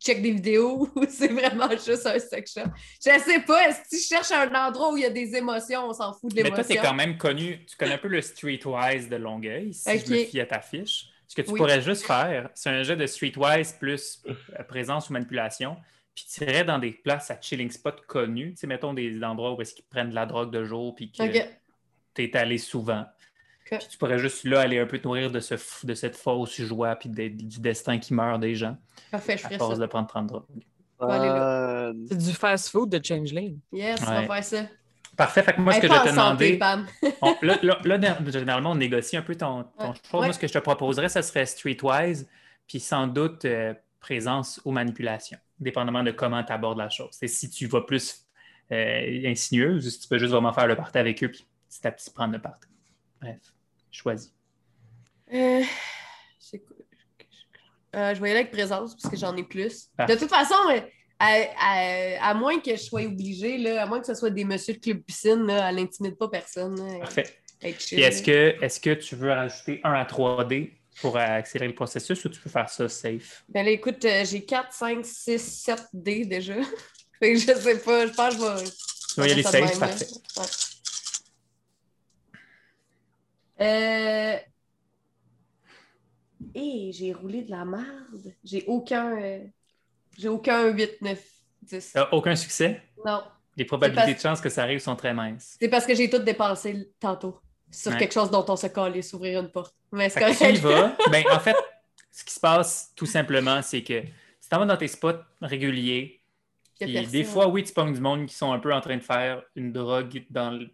checkent 0.00 0.20
des 0.22 0.32
vidéos 0.32 0.88
ou 0.96 1.04
c'est 1.08 1.28
vraiment 1.32 1.70
juste 1.70 2.06
un 2.06 2.18
sex 2.18 2.52
shop? 2.52 2.68
Je 3.04 3.18
sais 3.20 3.40
pas. 3.40 3.68
Est-ce 3.68 3.80
que 3.82 3.96
tu 3.96 4.02
cherches 4.02 4.32
un 4.32 4.54
endroit 4.54 4.92
où 4.92 4.96
il 4.96 5.02
y 5.02 5.06
a 5.06 5.10
des 5.10 5.34
émotions? 5.36 5.86
On 5.88 5.92
s'en 5.92 6.12
fout 6.12 6.30
de 6.30 6.36
Mais 6.36 6.42
l'émotion. 6.42 6.62
toi, 6.64 6.74
tu 6.74 6.78
es 6.78 6.82
quand 6.82 6.94
même 6.94 7.16
connu, 7.16 7.64
tu 7.66 7.76
connais 7.76 7.94
un 7.94 7.98
peu 7.98 8.08
le 8.08 8.20
Streetwise 8.20 9.08
de 9.08 9.16
Longueuil, 9.16 9.72
si 9.72 9.98
je 9.98 10.10
me 10.10 10.24
fie 10.24 10.40
à 10.40 10.46
ta 10.46 10.60
fiche. 10.60 11.06
Ce 11.26 11.34
que 11.34 11.42
tu 11.42 11.50
Oui. 11.52 11.58
pourrais 11.58 11.80
juste 11.80 12.04
faire, 12.06 12.50
c'est 12.54 12.68
un 12.68 12.82
jeu 12.82 12.96
de 12.96 13.06
Streetwise 13.06 13.72
plus 13.72 14.22
présence 14.68 15.08
ou 15.08 15.14
manipulation, 15.14 15.76
puis 16.14 16.24
tu 16.32 16.42
irais 16.44 16.64
dans 16.64 16.78
des 16.78 16.92
places 16.92 17.30
à 17.30 17.38
chilling 17.40 17.70
spot 17.70 18.02
connus, 18.06 18.50
tu 18.52 18.56
sais, 18.58 18.66
mettons 18.66 18.94
des 18.94 19.22
endroits 19.24 19.54
où 19.54 19.60
est-ce 19.60 19.74
qu'ils 19.74 19.84
prennent 19.84 20.10
de 20.10 20.14
la 20.14 20.26
drogue 20.26 20.50
de 20.52 20.64
jour, 20.64 20.94
puis 20.94 21.10
que 21.10 21.22
tu 22.14 22.22
es 22.22 22.36
allé 22.36 22.58
souvent. 22.58 23.04
Puis 23.64 23.78
tu 23.90 23.98
pourrais 23.98 24.18
juste 24.18 24.44
là 24.44 24.60
aller 24.60 24.78
un 24.78 24.86
peu 24.86 24.98
te 24.98 25.04
nourrir 25.08 25.30
de, 25.30 25.40
ce, 25.40 25.54
de 25.86 25.94
cette 25.94 26.16
fausse 26.16 26.60
joie, 26.60 26.94
puis 26.96 27.08
de- 27.08 27.28
du 27.28 27.60
destin 27.60 27.98
qui 27.98 28.12
meurt 28.14 28.38
des 28.40 28.54
gens, 28.54 28.76
Parfait, 29.10 29.36
je 29.38 29.46
à 29.46 29.58
force 29.58 29.74
ça. 29.76 29.80
de 29.80 29.86
prendre 29.86 30.06
30 30.06 30.26
drogues. 30.28 30.44
va 31.00 31.14
aller 31.14 31.28
Euh, 31.28 31.92
C'est 32.08 32.18
du 32.18 32.32
fast-food 32.32 32.88
de 32.90 33.04
Changeling. 33.04 33.58
Yes, 33.72 34.00
on 34.02 34.04
va 34.06 34.22
faire 34.22 34.44
ça. 34.44 34.66
Parfait, 35.16 35.42
fait 35.42 35.52
que 35.54 35.60
moi, 35.60 35.72
ce 35.72 35.80
que 35.80 35.86
je 35.88 35.92
vais 35.92 35.98
te 36.00 36.08
demander. 36.10 36.58
On- 37.22 37.36
là, 37.42 37.58
là- 37.62 37.78
là, 37.84 37.98
dans- 37.98 38.30
généralement, 38.30 38.72
on 38.72 38.74
négocie 38.74 39.16
un 39.16 39.22
peu 39.22 39.34
ton, 39.36 39.64
ton 39.78 39.90
Ouais. 39.90 39.94
choix. 40.10 40.20
Ouais. 40.20 40.26
Moi, 40.26 40.32
ce 40.34 40.38
que 40.38 40.46
je 40.48 40.52
te 40.52 40.58
proposerais, 40.58 41.08
ce 41.08 41.22
serait 41.22 41.46
Streetwise, 41.46 42.28
puis 42.66 42.80
sans 42.80 43.06
doute 43.06 43.44
euh, 43.44 43.74
présence 44.00 44.60
ou 44.64 44.72
manipulation, 44.72 45.38
dépendamment 45.58 46.02
de 46.02 46.10
comment 46.10 46.42
tu 46.44 46.52
abordes 46.52 46.78
la 46.78 46.88
chose. 46.90 47.10
C'est 47.12 47.28
si 47.28 47.48
tu 47.50 47.66
vas 47.66 47.82
plus 47.82 48.26
euh, 48.72 49.22
insinueuse 49.30 49.86
ou 49.86 49.90
si 49.90 50.00
tu 50.00 50.08
peux 50.08 50.18
juste 50.18 50.32
vraiment 50.32 50.52
faire 50.52 50.66
le 50.66 50.76
party 50.76 50.98
avec 50.98 51.22
eux, 51.24 51.30
puis 51.30 51.46
petit 51.68 51.86
à 51.86 51.92
petit 51.92 52.10
prendre 52.10 52.32
le 52.34 52.40
party. 52.40 52.68
Bref, 53.20 53.38
choisis. 53.90 54.32
Euh? 55.32 55.62
Euh, 57.96 58.12
je 58.14 58.20
vais 58.20 58.28
y 58.28 58.30
aller 58.32 58.40
avec 58.40 58.50
présence 58.52 58.96
parce 58.96 59.08
que 59.12 59.16
j'en 59.18 59.36
ai 59.36 59.44
plus. 59.44 59.88
De 60.08 60.14
toute 60.16 60.28
façon, 60.28 60.54
euh, 60.70 60.80
à, 61.18 61.36
à- 61.60 62.30
à 62.30 62.34
moins 62.34 62.58
que 62.58 62.72
je 62.72 62.82
sois 62.82 63.02
obligée, 63.02 63.56
là, 63.58 63.82
à 63.82 63.86
moins 63.86 64.00
que 64.00 64.06
ce 64.06 64.14
soit 64.14 64.30
des 64.30 64.44
messieurs 64.44 64.74
de 64.74 64.80
club 64.80 64.98
piscine, 65.02 65.46
là, 65.46 65.68
elle 65.70 65.76
n'intimide 65.76 66.16
pas 66.18 66.28
personne. 66.28 66.76
là. 66.76 66.98
Parfait. 67.00 67.24
Puis 67.60 68.00
est-ce 68.02 68.22
que, 68.22 68.62
est 68.62 68.80
que 68.82 68.90
tu 68.94 69.14
veux 69.14 69.30
rajouter 69.30 69.80
1 69.84 69.92
à 69.92 70.04
3D 70.04 70.72
pour 71.00 71.16
accélérer 71.16 71.68
le 71.68 71.74
processus 71.74 72.24
ou 72.24 72.28
tu 72.28 72.40
peux 72.40 72.50
faire 72.50 72.68
ça 72.68 72.88
safe? 72.88 73.44
Ben 73.48 73.64
là, 73.64 73.70
écoute, 73.70 74.04
euh, 74.04 74.24
j'ai 74.24 74.44
4, 74.44 74.72
5, 74.72 75.04
6, 75.04 75.38
7 75.38 75.82
D 75.92 76.24
déjà. 76.24 76.54
fait 77.18 77.32
que 77.34 77.38
je 77.38 77.46
sais 77.46 77.78
pas, 77.80 78.06
je 78.06 78.12
pense 78.12 78.34
que 78.36 78.40
je 78.40 78.64
vais. 78.64 78.70
Tu 79.14 79.20
vas 79.20 79.28
y 79.28 79.32
aller 79.32 79.42
safe, 79.42 79.78
parfait. 79.78 80.06
Ouais. 80.38 80.44
Euh... 83.60 84.38
Hé, 86.54 86.90
j'ai 86.92 87.12
roulé 87.12 87.42
de 87.42 87.50
la 87.50 87.64
merde. 87.64 88.32
J'ai 88.44 88.64
aucun. 88.66 89.16
euh, 89.20 89.40
J'ai 90.18 90.28
aucun 90.28 90.68
8, 90.70 91.00
9, 91.02 91.20
10. 91.62 91.92
Euh, 91.96 92.04
aucun 92.12 92.36
succès? 92.36 92.80
Non. 93.04 93.22
Les 93.56 93.64
probabilités 93.64 94.04
parce- 94.12 94.16
de 94.16 94.20
chance 94.28 94.40
que 94.40 94.48
ça 94.48 94.62
arrive 94.62 94.80
sont 94.80 94.96
très 94.96 95.14
minces. 95.14 95.56
C'est 95.60 95.68
parce 95.68 95.86
que 95.86 95.94
j'ai 95.94 96.10
tout 96.10 96.18
dépensé 96.18 96.90
tantôt 97.00 97.40
sur 97.74 97.92
Ouais. 97.92 97.98
quelque 97.98 98.12
chose 98.12 98.30
dont 98.30 98.44
on 98.48 98.56
se 98.56 98.66
calait, 98.68 99.02
s'ouvrir 99.02 99.40
une 99.40 99.50
porte. 99.50 99.74
Mais 99.92 100.08
c'est 100.08 100.20
tu 100.20 100.38
correct. 100.38 100.58
vas. 100.60 100.96
Ben, 101.10 101.24
en 101.32 101.40
fait, 101.40 101.56
ce 102.10 102.24
qui 102.24 102.32
se 102.34 102.40
passe 102.40 102.92
tout 102.96 103.06
simplement, 103.06 103.60
c'est 103.62 103.82
que 103.82 104.00
tu 104.02 104.48
t'en 104.50 104.58
vas 104.60 104.66
dans 104.66 104.76
tes 104.76 104.88
spots 104.88 105.12
réguliers. 105.40 106.20
Puis 106.80 106.92
personne. 106.92 107.12
des 107.12 107.24
fois, 107.24 107.48
oui, 107.48 107.62
tu 107.64 107.72
pognes 107.72 107.94
du 107.94 108.00
monde 108.00 108.26
qui 108.26 108.34
sont 108.34 108.52
un 108.52 108.58
peu 108.58 108.72
en 108.74 108.80
train 108.80 108.96
de 108.96 109.02
faire 109.02 109.42
une 109.56 109.72
drogue 109.72 110.24
dans 110.30 110.50
le- 110.50 110.70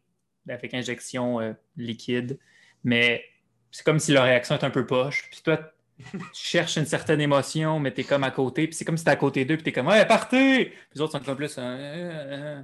avec 0.48 0.72
injection 0.74 1.40
euh, 1.40 1.52
liquide, 1.76 2.38
mais 2.82 3.24
c'est 3.70 3.84
comme 3.84 3.98
si 3.98 4.12
leur 4.12 4.24
réaction 4.24 4.56
est 4.56 4.64
un 4.64 4.70
peu 4.70 4.86
poche. 4.86 5.28
Puis 5.30 5.40
toi, 5.44 5.58
tu 5.98 6.18
cherches 6.32 6.76
une 6.78 6.86
certaine 6.86 7.20
émotion, 7.20 7.78
mais 7.78 7.92
tu 7.92 8.00
es 8.00 8.04
comme 8.04 8.24
à 8.24 8.30
côté. 8.30 8.66
Puis 8.66 8.74
c'est 8.76 8.84
comme 8.86 8.96
si 8.96 9.04
tu 9.04 9.10
à 9.10 9.16
côté 9.16 9.44
d'eux, 9.44 9.56
puis 9.56 9.64
tu 9.64 9.68
es 9.68 9.72
comme 9.72 9.86
Ouais, 9.88 10.04
partez! 10.06 10.64
Puis 10.66 10.74
les 10.94 11.00
autres 11.02 11.12
sont 11.12 11.20
comme 11.20 11.36
plus. 11.36 11.56
euh, 11.58 11.60
euh, 11.62 12.58
euh. 12.60 12.62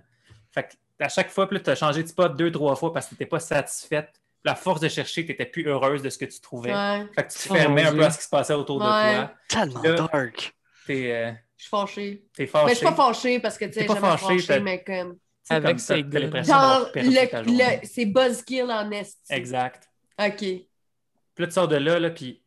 Fait 0.52 0.62
que 0.64 1.04
à 1.04 1.08
chaque 1.10 1.28
fois, 1.30 1.46
tu 1.46 1.70
as 1.70 1.74
changé 1.74 2.02
de 2.02 2.08
spot 2.08 2.34
deux, 2.36 2.50
trois 2.50 2.74
fois 2.74 2.90
parce 2.92 3.04
que 3.06 3.10
tu 3.10 3.14
n'étais 3.16 3.26
pas 3.26 3.38
satisfaite. 3.40 4.18
La 4.46 4.54
force 4.54 4.80
de 4.80 4.88
chercher, 4.88 5.24
tu 5.26 5.32
n'étais 5.32 5.44
plus 5.46 5.66
heureuse 5.66 6.02
de 6.02 6.08
ce 6.08 6.16
que 6.18 6.24
tu 6.24 6.40
trouvais. 6.40 6.72
Ouais, 6.72 7.06
Fait 7.14 7.24
que 7.26 7.32
tu 7.32 7.38
te 7.38 7.48
Oh, 7.50 7.54
fermais 7.56 7.82
un 7.84 7.92
peu 7.92 8.04
à 8.04 8.10
ce 8.10 8.18
qui 8.18 8.24
se 8.24 8.28
passait 8.30 8.54
autour 8.54 8.78
de 8.78 8.84
toi. 8.84 9.32
tellement 9.48 9.82
Là- 9.82 9.92
dark. 10.12 10.54
T'es 10.86 11.12
euh, 11.12 11.32
je 11.56 11.62
suis 11.62 11.68
fâchée. 11.70 12.26
t'es 12.34 12.42
Mais 12.44 12.46
fâché. 12.46 12.68
je 12.70 12.74
suis 12.76 12.86
pas 12.86 12.94
fâchée 12.94 13.40
parce 13.40 13.58
que 13.58 13.64
tu 13.64 13.72
sais, 13.72 13.80
T'es 13.80 13.86
pas 13.86 13.94
jamais 13.94 14.06
fâchée, 14.16 14.38
fâchée, 14.38 14.60
mais 14.60 14.84
comme. 14.84 15.18
Avec 15.50 15.80
ses 15.80 15.96
Genre, 16.44 16.90
le, 16.94 17.00
le- 17.02 17.86
c'est 17.86 18.06
Buzzkill 18.06 18.70
en 18.70 18.90
esti. 18.90 19.20
Exact. 19.30 19.88
OK. 20.18 20.36
Puis 20.38 20.68
là, 21.38 21.46
tu 21.46 21.52
sors 21.52 21.68
de 21.68 21.76
là, 21.76 21.98
là 21.98 22.10
puis 22.10 22.42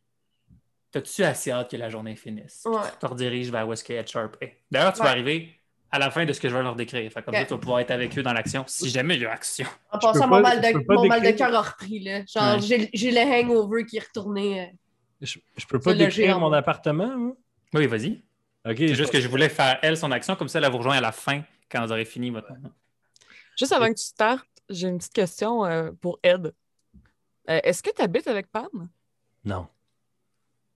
t'as-tu 0.92 1.24
assez 1.24 1.52
hâte 1.52 1.70
que 1.72 1.78
la 1.78 1.90
journée 1.90 2.16
finisse? 2.16 2.64
Ouais. 2.66 2.80
Tu 2.94 2.98
te 3.00 3.06
rediriges 3.06 3.52
vers 3.52 3.68
où 3.68 3.74
est-ce 3.74 3.84
que 3.84 3.94
Ed 3.94 4.08
Sharp 4.08 4.36
est. 4.42 4.58
D'ailleurs, 4.72 4.94
tu 4.94 5.00
vas 5.04 5.10
arriver 5.10 5.59
à 5.91 5.99
la 5.99 6.11
fin 6.11 6.26
de 6.26 6.34
ce 6.34 6.40
que 6.40 6.49
je 6.49 6.56
vais 6.56 6.61
leur 6.64 6.76
décrire. 6.76 7.11
Fait 7.11 7.22
comme 7.24 7.34
ça, 7.34 7.45
tu 7.45 7.49
vas 7.53 7.57
pouvoir 7.60 7.80
être 7.80 7.91
avec 7.91 8.18
eux 8.18 8.24
dans 8.24 8.34
l'action, 8.34 8.64
si 8.68 8.90
jamais 8.90 9.16
il 9.16 9.22
y 9.22 9.26
a 9.26 9.32
action. 9.32 9.68
En 9.91 9.98
passant, 9.99 10.20
pas- 10.22 10.28
mon 10.28 10.41
mal 10.41 10.61
de, 10.61 10.94
mon 10.94 11.07
mal 11.07 11.22
de 11.22 11.32
cœur 11.32 11.53
a 11.56 11.61
repris, 11.61 11.99
là. 11.99 12.24
Genre, 12.26 12.56
Ouais. 12.56 12.61
j'ai 12.61 12.90
j'ai 12.94 13.11
le 13.11 13.20
hangover 13.22 13.86
qui 13.86 13.98
est 13.98 14.06
retourné. 14.06 14.61
euh. 14.61 14.66
Je, 15.22 15.40
je 15.57 15.66
peux 15.66 15.80
pas 15.80 15.94
décrire 15.94 16.40
mon 16.40 16.52
appartement? 16.53 17.36
Oui, 17.74 17.88
vas-y. 17.88 18.22
OK. 18.66 18.76
C'est 18.78 18.95
juste 18.95 19.11
que 19.11 19.20
je 19.20 19.28
voulais 19.28 19.49
faire, 19.49 19.80
elle, 19.82 19.98
son 19.98 20.11
action, 20.11 20.36
comme 20.36 20.48
ça, 20.48 20.60
elle 20.60 20.64
va 20.66 20.70
vous 20.70 20.78
rejoindre 20.78 20.98
à 20.99 21.02
la 21.02 21.11
fin, 21.11 21.44
quand 21.72 21.86
vous 21.86 21.91
aurez 21.91 22.06
fini 22.06 22.30
votre... 22.30 22.52
Juste 23.57 23.72
avant 23.74 23.88
que 23.88 23.94
tu 23.98 24.03
startes, 24.06 24.48
j'ai 24.70 24.88
une 24.88 24.98
petite 24.99 25.14
question 25.14 25.66
euh, 25.66 25.91
pour 25.99 26.20
Ed. 26.24 26.53
Euh, 27.49 27.60
Est-ce 27.64 27.82
que 27.84 27.90
tu 27.94 28.02
habites 28.02 28.28
avec 28.28 28.48
Pam? 28.52 28.90
Non. 29.44 29.68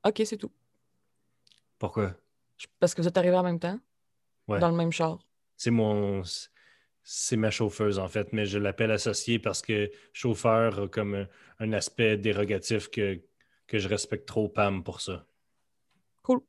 Ok, 0.06 0.22
c'est 0.26 0.38
tout. 0.38 0.52
Pourquoi? 1.80 2.14
Parce 2.80 2.94
que 2.94 3.02
vous 3.02 3.08
êtes 3.08 3.18
arrivés 3.18 3.36
en 3.38 3.44
même 3.44 3.60
temps? 3.60 3.80
Ouais. 4.48 4.60
Dans 4.60 4.70
le 4.70 4.76
même 4.76 4.92
char. 4.92 5.20
C'est 5.58 5.72
mon. 5.72 6.22
C'est 7.06 7.36
ma 7.36 7.52
chauffeuse, 7.52 8.00
en 8.00 8.08
fait, 8.08 8.32
mais 8.32 8.46
je 8.46 8.58
l'appelle 8.58 8.92
associée 8.92 9.38
parce 9.38 9.62
que 9.62 9.92
chauffeur 10.14 10.80
a 10.80 10.88
comme 10.88 11.16
un, 11.16 11.28
un 11.60 11.74
aspect 11.74 12.16
dérogatif 12.18 12.90
que, 12.90 13.20
que 13.68 13.78
je 13.78 13.90
respecte 13.90 14.26
trop 14.26 14.48
Pam 14.48 14.84
pour 14.84 15.02
ça. 15.02 15.26
Cool. 16.22 16.40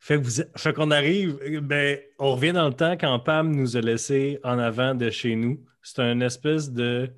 Fait 0.00 0.16
que 0.18 0.24
vous- 0.24 0.42
fait 0.56 0.72
qu'on 0.72 0.90
arrive, 0.90 1.38
ben, 1.60 1.98
on 2.18 2.34
revient 2.34 2.52
dans 2.52 2.66
le 2.66 2.74
temps 2.74 2.92
quand 2.96 3.18
Pam 3.20 3.54
nous 3.54 3.76
a 3.76 3.80
laissé 3.82 4.38
en 4.42 4.58
avant 4.58 4.94
de 4.94 5.10
chez 5.10 5.36
nous. 5.36 5.62
C'est 5.82 6.00
un 6.00 6.20
espèce 6.20 6.72
de 6.72 7.10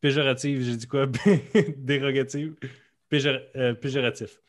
péjoratif, 0.00 0.60
j'ai 0.62 0.76
dit 0.76 0.86
quoi? 0.86 1.06
Dérogatif? 1.76 2.52
Péjor- 3.10 3.40
euh, 3.56 3.74
péjoratif. 3.74 4.40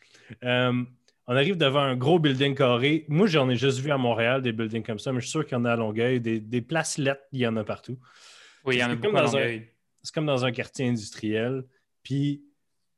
Euh, 0.44 0.84
on 1.28 1.36
arrive 1.36 1.58
devant 1.58 1.82
un 1.82 1.95
gros 1.95 2.20
building 2.20 2.56
carré. 2.56 3.06
Moi, 3.10 3.28
j'en 3.28 3.49
ai 3.49 3.56
juste 3.56 3.80
vu 3.80 3.91
à 3.91 3.98
Montréal 3.98 4.41
des 4.41 4.54
buildings 4.54 4.84
comme 4.84 4.99
ça, 4.99 5.12
mais 5.12 5.20
je 5.20 5.26
suis 5.26 5.32
sûr 5.32 5.45
qu'il 5.45 5.58
y 5.58 5.62
en 5.62 5.66
a 5.66 5.74
à 5.74 5.76
Longueuil. 5.76 6.22
Des, 6.22 6.40
des 6.40 6.62
places 6.62 6.98
lettres, 6.98 7.24
il 7.32 7.41
y 7.41 7.48
en 7.48 7.56
a 7.58 7.64
partout. 7.64 7.99
Oui, 8.64 8.76
il 8.76 8.80
y 8.80 8.84
en 8.84 8.91
a 8.91 8.95
beaucoup 8.95 9.08
comme 9.08 9.16
à 9.18 9.24
Longueuil. 9.24 9.68
C'est 10.02 10.14
comme 10.14 10.26
dans 10.26 10.45
un 10.45 10.52
quartier 10.52 10.88
industriel. 10.88 11.66
Puis 12.02 12.44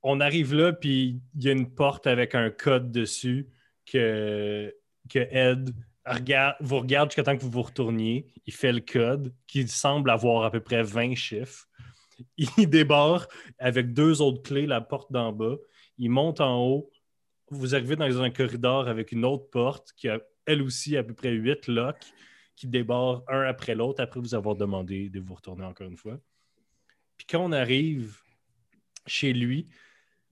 on 0.03 0.19
arrive 0.19 0.53
là, 0.53 0.73
puis 0.73 1.19
il 1.35 1.43
y 1.43 1.49
a 1.49 1.51
une 1.51 1.73
porte 1.73 2.07
avec 2.07 2.35
un 2.35 2.51
code 2.51 2.91
dessus 2.91 3.49
que, 3.85 4.73
que 5.09 5.19
Ed 5.19 5.73
regarde, 6.05 6.55
vous 6.59 6.79
regarde 6.79 7.09
jusqu'à 7.09 7.23
temps 7.23 7.37
que 7.37 7.41
vous 7.41 7.49
vous 7.49 7.61
retourniez. 7.61 8.27
Il 8.45 8.53
fait 8.53 8.71
le 8.71 8.81
code 8.81 9.33
qui 9.47 9.67
semble 9.67 10.09
avoir 10.09 10.43
à 10.43 10.51
peu 10.51 10.59
près 10.59 10.83
20 10.83 11.15
chiffres. 11.15 11.67
Il 12.37 12.47
débarre 12.69 13.27
avec 13.57 13.93
deux 13.93 14.21
autres 14.21 14.41
clés, 14.41 14.65
la 14.65 14.81
porte 14.81 15.11
d'en 15.11 15.31
bas. 15.31 15.55
Il 15.97 16.09
monte 16.09 16.41
en 16.41 16.63
haut. 16.63 16.89
Vous 17.51 17.75
arrivez 17.75 17.95
dans 17.95 18.21
un 18.21 18.29
corridor 18.29 18.87
avec 18.87 19.11
une 19.11 19.25
autre 19.25 19.49
porte 19.49 19.93
qui 19.95 20.07
a 20.07 20.19
elle 20.45 20.61
aussi 20.61 20.97
à 20.97 21.03
peu 21.03 21.13
près 21.13 21.31
huit 21.31 21.67
locks 21.67 22.13
qui 22.55 22.67
débarrent 22.67 23.23
un 23.27 23.43
après 23.43 23.75
l'autre 23.75 24.03
après 24.03 24.19
vous 24.19 24.35
avoir 24.35 24.55
demandé 24.55 25.09
de 25.09 25.19
vous 25.19 25.35
retourner 25.35 25.63
encore 25.63 25.87
une 25.87 25.97
fois. 25.97 26.19
Puis 27.17 27.27
quand 27.29 27.43
on 27.43 27.51
arrive 27.51 28.19
chez 29.05 29.33
lui, 29.33 29.67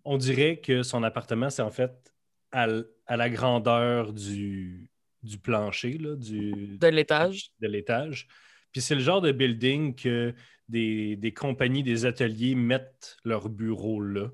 on 0.03 0.18
dirait 0.18 0.60
que 0.60 0.84
son 0.84 1.03
appartement, 1.03 1.49
c'est 1.49 1.61
en 1.61 1.72
fait 1.72 2.14
à, 2.52 2.68
à 3.06 3.18
la 3.18 3.30
grandeur 3.30 4.14
du, 4.14 4.89
du 5.23 5.38
plancher, 5.38 5.98
là, 5.98 6.15
du, 6.15 6.77
De 6.77 6.88
l'étage. 6.88 7.52
de 7.60 7.68
l'étage. 7.68 8.27
Puis 8.72 8.81
c'est 8.81 8.95
le 8.95 9.02
genre 9.02 9.22
de 9.22 9.31
building 9.31 9.95
que 9.95 10.34
des, 10.68 11.15
des 11.15 11.34
compagnies, 11.34 11.84
des 11.84 12.06
ateliers 12.06 12.56
mettent 12.56 13.18
leur 13.23 13.49
bureau 13.49 14.02
là. 14.02 14.30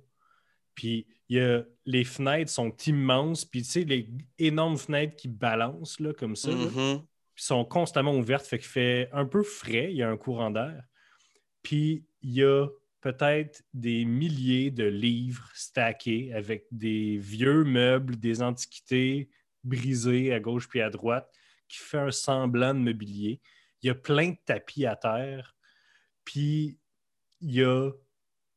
Puis 0.76 1.08
il 1.30 1.38
y 1.38 1.40
a, 1.40 1.64
les 1.86 2.04
fenêtres 2.04 2.52
sont 2.52 2.76
immenses, 2.86 3.46
puis 3.46 3.64
tu 3.64 3.70
sais, 3.70 3.84
les 3.84 4.10
énormes 4.38 4.78
fenêtres 4.78 5.16
qui 5.16 5.28
balancent 5.28 6.00
là, 6.00 6.14
comme 6.14 6.36
ça, 6.36 6.52
puis 7.36 7.44
sont 7.44 7.66
constamment 7.66 8.16
ouvertes, 8.16 8.46
fait 8.46 8.60
qu'il 8.60 8.68
fait 8.68 9.10
un 9.12 9.26
peu 9.26 9.44
frais, 9.44 9.92
il 9.92 9.98
y 9.98 10.04
a 10.04 10.10
un 10.10 10.18
courant 10.18 10.52
d'air. 10.52 10.84
Puis 11.64 12.06
il 12.22 12.34
y 12.34 12.44
a 12.44 12.68
peut-être 13.02 13.64
des 13.74 14.06
milliers 14.06 14.72
de 14.72 14.86
livres 14.86 15.50
stackés 15.54 16.34
avec 16.34 16.66
des 16.72 17.18
vieux 17.18 17.64
meubles, 17.64 18.18
des 18.18 18.42
antiquités 18.42 19.30
brisées 19.64 20.34
à 20.34 20.40
gauche 20.40 20.70
puis 20.70 20.82
à 20.82 20.90
droite, 20.90 21.30
qui 21.68 21.78
fait 21.80 21.98
un 21.98 22.12
semblant 22.12 22.74
de 22.74 22.80
mobilier. 22.80 23.42
Il 23.82 23.88
y 23.88 23.90
a 23.90 23.96
plein 23.96 24.30
de 24.30 24.38
tapis 24.46 24.86
à 24.86 24.96
terre. 24.96 25.56
Puis 26.24 26.78
il 27.42 27.52
y 27.52 27.64
a, 27.64 27.92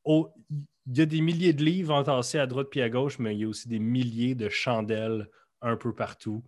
oh, 0.05 0.33
il 0.87 0.99
y 0.99 1.03
a 1.03 1.07
des 1.07 1.21
milliers 1.21 1.53
de 1.53 1.65
livres 1.65 1.95
entassés 1.95 2.39
à 2.39 2.47
droite 2.47 2.69
puis 2.71 2.81
à 2.83 2.89
gauche, 2.89 3.19
mais 3.19 3.35
il 3.35 3.41
y 3.41 3.45
a 3.45 3.49
aussi 3.49 3.69
des 3.69 3.79
milliers 3.79 4.35
de 4.35 4.49
chandelles 4.49 5.29
un 5.63 5.77
peu 5.77 5.95
partout. 5.95 6.45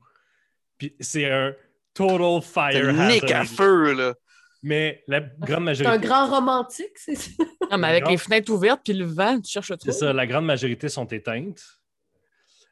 Puis 0.77 0.95
c'est 1.01 1.31
un 1.31 1.55
total 1.95 2.41
C'est 2.43 2.53
fire 2.53 2.93
nick 3.09 3.31
à 3.33 3.41
hazard. 3.41 3.57
feu, 3.57 3.93
là. 3.95 4.15
Mais 4.63 5.03
la 5.07 5.21
grande 5.21 5.41
C'est 5.49 5.55
un 5.55 5.61
majorité, 5.61 6.07
grand 6.07 6.27
romantique, 6.29 6.97
c'est 6.97 7.15
ça? 7.15 7.31
Non, 7.71 7.79
mais 7.79 7.89
avec 7.89 8.09
les 8.09 8.17
fenêtres 8.17 8.51
ouvertes 8.53 8.81
puis 8.85 8.93
le 8.93 9.05
vent, 9.05 9.41
tu 9.41 9.51
cherches 9.51 9.69
tout. 9.71 9.77
c'est 9.83 9.93
ça, 9.93 10.13
la 10.13 10.27
grande 10.27 10.47
majorité 10.47 10.89
sont 10.89 11.07
éteintes. 11.07 11.63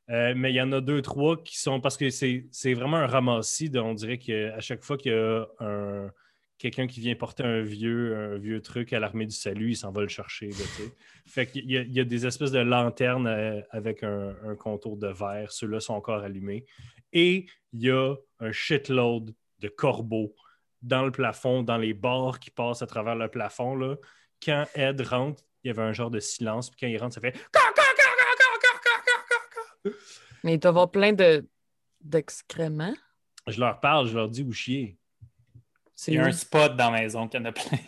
Euh, 0.09 0.35
mais 0.37 0.53
il 0.53 0.57
y 0.57 0.61
en 0.61 0.71
a 0.73 0.81
deux, 0.81 1.03
trois 1.03 1.43
qui 1.43 1.59
sont 1.59 1.81
parce 1.81 1.97
que 1.97 2.11
c'est 2.11 2.47
c'est 2.53 2.75
vraiment 2.75 2.97
un 2.99 3.07
ramassis. 3.09 3.71
de- 3.71 3.81
on 3.81 3.93
dirait 3.95 4.19
qu'à 4.19 4.61
chaque 4.61 4.85
fois 4.85 4.97
qu'il 4.97 5.11
y 5.13 5.15
a 5.17 5.45
un, 5.61 6.11
quelqu'un 6.59 6.87
qui 6.87 7.01
vient 7.01 7.15
porter 7.15 7.45
un 7.45 7.63
vieux, 7.63 8.17
un 8.17 8.39
vieux 8.39 8.61
truc 8.61 8.93
à 8.93 8.99
l'armée 8.99 9.27
du 9.27 9.35
salut, 9.35 9.71
il 9.71 9.77
s'en 9.77 9.93
va 9.93 10.03
le 10.03 10.09
chercher. 10.09 10.49
là, 10.49 10.65
fait 11.27 11.47
qu'il 11.47 11.71
y, 11.71 11.75
y 11.75 12.01
a 12.01 12.05
des 12.05 12.27
espèces 12.27 12.53
de 12.53 12.61
lanternes 12.61 13.27
euh, 13.27 13.61
avec 13.71 14.03
un, 14.03 14.35
un 14.45 14.55
contour 14.55 14.97
de 14.97 15.09
verre. 15.09 15.53
Ceux-là 15.53 15.81
sont 15.81 15.95
encore 15.95 16.23
allumés. 16.23 16.65
Et 17.13 17.47
il 17.73 17.83
y 17.83 17.91
a 17.91 18.15
un 18.41 18.53
shitload 18.53 19.35
de 19.61 19.69
corbeaux 19.69 20.35
dans 20.83 21.05
le 21.05 21.11
plafond, 21.11 21.63
dans 21.63 21.79
les 21.79 21.95
barres 21.95 22.39
qui 22.39 22.51
passent 22.51 22.83
à 22.83 22.87
travers 22.87 23.17
le 23.17 23.29
plafond. 23.29 23.75
Là. 23.75 23.97
Quand 24.43 24.67
Ed 24.75 25.01
rentre, 25.01 25.43
il 25.65 25.69
y 25.69 25.71
avait 25.71 25.83
un 25.83 25.93
genre 25.93 26.11
de 26.11 26.21
silence. 26.21 26.71
Puis 26.71 26.81
quand 26.81 26.87
il 26.87 26.99
rentre, 26.99 27.15
ça 27.15 27.21
fait 27.21 27.35
Mais 30.45 30.55
il 30.55 30.59
doit 30.59 30.71
avoir 30.71 30.91
plein 30.91 31.13
de 31.13 31.47
d'excréments. 32.01 32.95
Je 33.49 33.59
leur 33.59 33.81
parle, 33.81 34.07
je 34.09 34.15
leur 34.15 34.29
dis 34.29 34.43
où 34.43 34.53
chier. 34.53 34.97
C'est 35.97 36.13
Il 36.13 36.17
y 36.17 36.19
a 36.19 36.27
un 36.27 36.33
spot 36.33 36.77
dans 36.77 36.91
la 36.91 37.01
maison 37.01 37.27
qu'il 37.27 37.41
y 37.41 37.43
en 37.43 37.47
a 37.47 37.53
plein. 37.53 37.79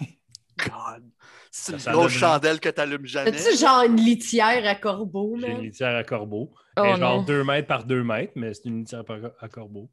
God. 0.58 1.04
C'est 1.50 1.86
une 1.86 1.92
grosse 1.92 2.12
chandelle 2.12 2.58
que 2.58 2.68
t'allumes 2.68 3.06
jamais. 3.06 3.30
As-tu 3.30 3.56
genre 3.58 3.84
une 3.84 3.96
litière 3.96 4.66
à 4.66 4.74
corbeau, 4.74 5.36
J'ai 5.40 5.50
une 5.50 5.62
litière 5.62 5.94
à 5.94 6.04
corbeau. 6.04 6.52
Oh 6.76 6.84
genre 6.84 7.18
non. 7.18 7.22
2 7.22 7.44
mètres 7.44 7.68
par 7.68 7.84
2 7.84 8.02
mètres, 8.02 8.32
mais 8.34 8.54
c'est 8.54 8.64
une 8.66 8.80
litière 8.80 9.04
à 9.40 9.48
corbeau. 9.48 9.90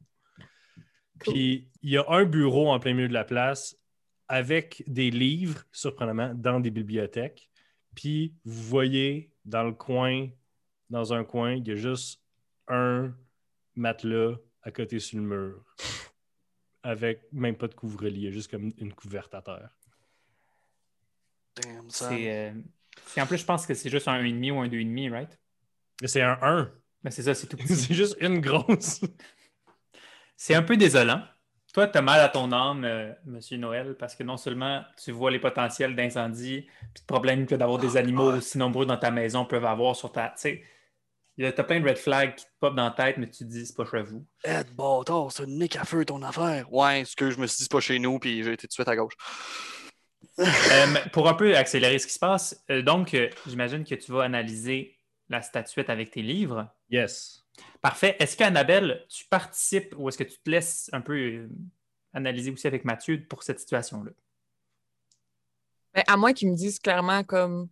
Puis 1.18 1.70
il 1.82 1.90
y 1.90 1.96
a 1.96 2.04
un 2.08 2.24
bureau 2.24 2.70
en 2.70 2.78
plein 2.78 2.94
milieu 2.94 3.08
de 3.08 3.14
la 3.14 3.24
place 3.24 3.76
avec 4.28 4.82
des 4.86 5.10
livres, 5.10 5.62
surprenamment, 5.72 6.32
dans 6.34 6.60
des 6.60 6.70
bibliothèques. 6.70 7.50
Puis 7.94 8.34
vous 8.44 8.62
voyez 8.62 9.32
dans 9.44 9.62
le 9.62 9.72
coin, 9.72 10.28
dans 10.90 11.12
un 11.12 11.24
coin, 11.24 11.52
il 11.52 11.66
y 11.66 11.70
a 11.70 11.76
juste 11.76 12.20
un 12.68 13.14
matelas 13.74 14.36
à 14.62 14.70
côté 14.70 14.98
sur 14.98 15.18
le 15.18 15.24
mur. 15.24 15.64
Avec 16.86 17.20
même 17.32 17.56
pas 17.56 17.66
de 17.66 17.74
couvre-lit, 17.74 18.20
il 18.20 18.24
y 18.24 18.28
a 18.28 18.30
juste 18.30 18.48
comme 18.48 18.72
une 18.78 18.92
couverte 18.92 19.34
à 19.34 19.42
terre. 19.42 19.70
Damn, 21.60 21.90
ça. 21.90 22.12
Euh, 22.12 22.52
en 23.18 23.26
plus, 23.26 23.38
je 23.38 23.44
pense 23.44 23.66
que 23.66 23.74
c'est 23.74 23.90
juste 23.90 24.06
un 24.06 24.22
1,5 24.22 24.52
ou 24.52 24.60
un 24.60 24.68
2,5, 24.68 25.10
right? 25.10 25.38
C'est 26.04 26.22
un 26.22 26.38
1. 26.40 26.70
Mais 27.02 27.10
c'est 27.10 27.24
ça, 27.24 27.34
c'est 27.34 27.48
tout 27.48 27.56
petit. 27.58 27.74
c'est 27.74 27.94
juste 27.94 28.16
une 28.20 28.40
grosse. 28.40 29.00
C'est 30.36 30.54
un 30.54 30.62
peu 30.62 30.76
désolant. 30.76 31.22
Toi, 31.72 31.88
tu 31.88 31.98
as 31.98 32.02
mal 32.02 32.20
à 32.20 32.28
ton 32.28 32.52
âme, 32.52 32.84
euh, 32.84 33.12
Monsieur 33.24 33.56
Noël, 33.56 33.96
parce 33.98 34.14
que 34.14 34.22
non 34.22 34.36
seulement 34.36 34.84
tu 35.02 35.10
vois 35.10 35.32
les 35.32 35.40
potentiels 35.40 35.96
d'incendie, 35.96 36.68
puis 36.94 37.02
de 37.02 37.06
problèmes 37.06 37.46
que 37.46 37.56
d'avoir 37.56 37.78
des 37.78 37.96
animaux 37.96 38.36
aussi 38.36 38.58
nombreux 38.58 38.86
dans 38.86 38.96
ta 38.96 39.10
maison 39.10 39.44
peuvent 39.44 39.64
avoir 39.64 39.96
sur 39.96 40.12
ta. 40.12 40.28
Tu 40.28 40.34
sais, 40.36 40.64
t'as 41.38 41.64
plein 41.64 41.80
de 41.80 41.88
red 41.88 41.98
flags 41.98 42.34
qui 42.34 42.44
te 42.44 42.50
pop 42.60 42.74
dans 42.74 42.84
la 42.84 42.90
tête, 42.90 43.18
mais 43.18 43.28
tu 43.28 43.44
te 43.44 43.44
dis, 43.44 43.66
c'est 43.66 43.76
pas 43.76 43.84
chez 43.84 44.02
vous. 44.02 44.24
Ed 44.44 44.74
bâtard, 44.74 45.30
c'est 45.30 45.44
une 45.44 45.58
nick 45.58 45.76
à 45.76 45.84
feu 45.84 46.04
ton 46.04 46.22
affaire. 46.22 46.72
Ouais, 46.72 47.04
ce 47.04 47.16
que 47.16 47.30
je 47.30 47.38
me 47.38 47.46
suis 47.46 47.58
dit, 47.58 47.62
c'est 47.64 47.72
pas 47.72 47.80
chez 47.80 47.98
nous, 47.98 48.18
puis 48.18 48.42
j'ai 48.42 48.52
été 48.52 48.62
tout 48.62 48.68
de 48.68 48.72
suite 48.72 48.88
à 48.88 48.96
gauche. 48.96 49.14
Euh, 50.38 50.86
pour 51.12 51.28
un 51.28 51.34
peu 51.34 51.56
accélérer 51.56 51.98
ce 51.98 52.06
qui 52.06 52.12
se 52.12 52.18
passe, 52.18 52.62
euh, 52.70 52.82
donc, 52.82 53.14
euh, 53.14 53.30
j'imagine 53.46 53.84
que 53.84 53.94
tu 53.94 54.12
vas 54.12 54.24
analyser 54.24 54.98
la 55.30 55.40
statuette 55.40 55.88
avec 55.88 56.10
tes 56.10 56.20
livres. 56.20 56.68
Yes. 56.90 57.44
Parfait. 57.80 58.16
Est-ce 58.18 58.36
qu'Annabelle, 58.36 59.06
tu 59.08 59.26
participes 59.26 59.94
ou 59.96 60.08
est-ce 60.08 60.18
que 60.18 60.24
tu 60.24 60.38
te 60.38 60.50
laisses 60.50 60.90
un 60.92 61.00
peu 61.00 61.14
euh, 61.14 61.48
analyser 62.12 62.50
aussi 62.50 62.66
avec 62.66 62.84
Mathieu 62.84 63.24
pour 63.28 63.42
cette 63.42 63.60
situation-là? 63.60 64.10
Ben, 65.94 66.04
à 66.06 66.16
moins 66.16 66.32
qu'ils 66.32 66.50
me 66.50 66.56
disent 66.56 66.78
clairement 66.78 67.24
comme 67.24 67.68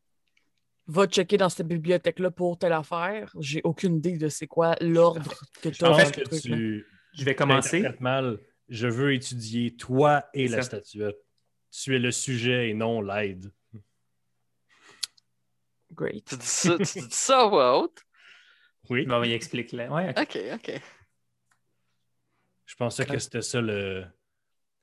va 0.87 1.07
checker 1.07 1.37
dans 1.37 1.49
cette 1.49 1.67
bibliothèque-là 1.67 2.31
pour 2.31 2.59
telle 2.59 2.73
affaire, 2.73 3.33
j'ai 3.41 3.61
aucune 3.65 3.97
idée 3.97 4.19
de 4.19 4.29
c'est 4.29 4.47
quoi 4.47 4.77
l'ordre 4.81 5.33
que 5.63 5.69
tu 5.71 5.77
Je 5.81 5.85
as 5.85 5.91
pense 5.91 6.11
que 6.13 6.41
tu, 6.41 6.87
Je 7.13 7.25
vais 7.25 7.35
commencer. 7.35 7.85
mal. 8.01 8.39
Je 8.69 8.87
veux 8.87 9.13
étudier 9.15 9.77
toi 9.77 10.25
et 10.35 10.49
C'est 10.49 10.57
la 10.57 10.63
ça. 10.63 10.69
statuette. 10.69 11.17
Tu 11.71 11.95
es 11.95 11.99
le 11.99 12.11
sujet 12.11 12.71
et 12.71 12.75
non 12.75 13.01
l'aide. 13.03 13.51
Great. 15.93 16.25
Tu 16.25 16.37
dis 16.37 16.47
ça, 16.47 16.77
tu 16.79 16.99
dis 17.01 17.07
ça 17.11 17.43
à 17.43 17.47
voix 17.49 17.79
haute? 17.79 18.03
Oui. 18.91 19.07
Bon, 19.07 19.23
il 19.23 19.33
explique 19.33 19.73
là. 19.73 19.91
Ouais, 19.91 20.11
ok. 20.11 20.19
Ok, 20.21 20.39
ok. 20.55 20.81
Je 22.67 22.75
pensais 22.77 23.07
que 23.07 23.19
c'était 23.19 23.43
ça 23.43 23.61
le. 23.61 24.05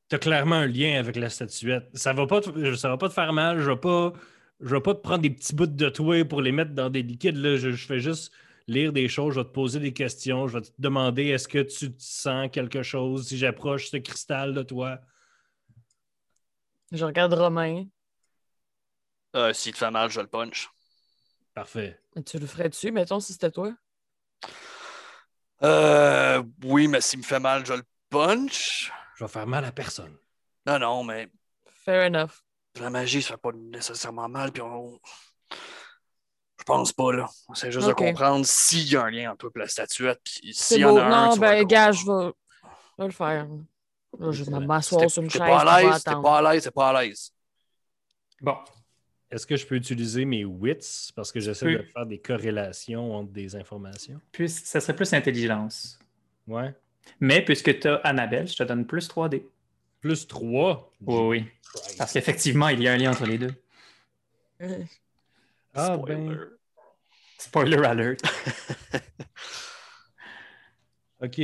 T'as 0.07 0.19
clairement 0.19 0.56
un 0.56 0.68
lien 0.68 0.99
avec 0.99 1.15
la 1.15 1.30
statuette. 1.30 1.90
Ça 1.94 2.14
va 2.14 2.28
pas 2.28 2.41
te, 2.41 2.76
ça 2.76 2.90
va 2.90 2.98
pas 2.98 3.10
te 3.10 3.14
faire 3.14 3.34
mal. 3.34 3.60
Je 3.60 3.69
vais 3.72 3.78
pas, 3.78 4.14
je 4.62 4.76
vais 4.76 4.82
pas 4.82 4.94
te 4.96 5.00
prendre 5.02 5.22
des 5.22 5.30
petits 5.30 5.56
bouts 5.56 5.66
de 5.68 5.90
toi 5.90 6.24
pour 6.26 6.42
les 6.42 6.52
mettre 6.52 6.72
dans 6.72 6.90
des 6.90 7.04
liquides. 7.04 7.38
Là. 7.38 7.58
Je, 7.58 7.72
je 7.72 7.86
fais 7.86 8.00
juste 8.00 8.32
lire 8.68 8.94
des 8.94 9.08
choses. 9.10 9.36
Je 9.36 9.40
vais 9.40 9.46
te 9.46 9.52
poser 9.52 9.80
des 9.80 9.94
questions. 9.94 10.48
Je 10.48 10.58
vais 10.58 10.64
te 10.66 10.72
demander 10.80 11.28
est-ce 11.28 11.48
que 11.48 11.60
tu 11.60 11.92
te 11.94 12.02
sens 12.04 12.50
quelque 12.52 12.84
chose 12.84 13.28
si 13.28 13.38
j'approche 13.38 13.90
ce 13.90 13.98
cristal 13.98 14.54
de 14.54 14.64
toi? 14.64 15.00
Je 16.92 17.06
regarde 17.06 17.34
Romain. 17.34 17.86
Euh, 19.36 19.54
S'il 19.54 19.74
te 19.74 19.78
fait 19.78 19.92
mal, 19.92 20.10
je 20.12 20.20
le 20.20 20.28
punch. 20.28 20.70
Parfait. 21.54 22.00
Tu 22.26 22.38
le 22.38 22.46
ferais-tu, 22.46 22.92
mettons, 22.92 23.20
si 23.20 23.34
c'était 23.34 23.52
toi? 23.52 23.74
Euh, 25.64 26.44
oui, 26.64 26.88
mais 26.88 27.02
s'il 27.02 27.20
me 27.20 27.24
fait 27.24 27.40
mal, 27.40 27.66
je 27.66 27.74
le 27.74 27.84
punch. 28.10 28.92
Je 29.16 29.24
vais 29.24 29.30
faire 29.30 29.48
mal 29.48 29.64
à 29.64 29.72
personne. 29.72 30.18
Non, 30.66 30.80
non, 30.80 31.04
mais 31.04 31.30
Fair 31.66 32.08
enough. 32.08 32.44
La 32.80 32.89
magie, 32.89 33.22
ça 33.22 33.34
fait 33.35 33.41
pas 33.41 33.52
nécessairement 33.53 34.30
mal, 34.30 34.52
puis 34.52 34.61
on. 34.61 34.99
Je 36.60 36.64
pense 36.64 36.93
pas, 36.93 37.11
là. 37.11 37.27
On 37.49 37.53
essaie 37.53 37.72
juste 37.72 37.88
de 37.88 37.93
comprendre 37.93 38.45
s'il 38.45 38.91
y 38.91 38.95
a 38.95 39.03
un 39.03 39.10
lien 39.10 39.31
entre 39.31 39.49
toi 39.49 39.52
et 39.56 39.60
la 39.60 39.68
statuette, 39.68 40.19
puis 40.23 40.53
s'il 40.53 40.80
y 40.80 40.85
en 40.85 40.95
a 40.95 41.03
un. 41.03 41.30
Non, 41.30 41.38
ben, 41.38 41.65
gars, 41.65 41.91
je 41.91 42.06
vais, 42.06 42.31
je 42.64 43.02
vais 43.02 43.07
le 43.07 43.11
faire. 43.11 43.48
Là, 44.19 44.31
je 44.31 44.43
vais 44.43 44.60
m'asseoir 44.60 45.10
sur 45.10 45.23
une 45.23 45.30
T'es 45.30 45.39
chaise. 45.39 45.48
pas 45.48 45.60
à 45.61 45.81
l'aise, 45.81 46.03
t'es 46.03 46.11
pas 46.11 46.38
à 46.38 46.53
l'aise, 46.53 46.64
t'es 46.64 46.72
pas 46.72 46.89
à 46.89 47.02
l'aise. 47.03 47.34
Bon, 48.41 48.57
Est-ce 49.30 49.48
que 49.48 49.56
je 49.56 49.65
peux 49.65 49.76
utiliser 49.76 50.26
mes 50.26 50.45
wits 50.45 51.11
parce 51.15 51.31
que 51.31 51.39
j'essaie 51.39 51.77
de 51.77 51.84
faire 51.84 52.06
des 52.06 52.19
corrélations 52.19 53.15
entre 53.15 53.31
des 53.31 53.56
informations? 53.56 54.19
puis 54.31 54.49
ça 54.49 54.80
serait 54.81 54.95
plus 54.95 55.14
intelligence. 55.14 55.98
Ouais. 56.48 56.73
Mais 57.19 57.43
puisque 57.43 57.80
tu 57.80 57.88
as 57.88 57.95
Annabelle, 58.03 58.48
je 58.48 58.56
te 58.56 58.64
donne 58.64 58.85
plus 58.85 59.07
3D. 59.07 59.43
Plus 60.02 60.28
3. 60.28 60.91
Oui, 61.06 61.15
oui. 61.28 61.45
Parce 61.98 62.14
qu'effectivement, 62.14 62.68
il 62.69 62.82
y 62.82 62.88
a 62.88 62.94
un 62.94 62.98
lien 62.98 63.11
entre 63.11 63.26
les 63.26 63.38
deux. 63.38 63.53
Euh, 64.61 64.84
Ah, 65.73 65.95
Spoiler. 65.95 66.15
ben. 66.15 66.49
Spoiler 67.38 67.78
alert. 67.86 68.22
OK. 71.23 71.41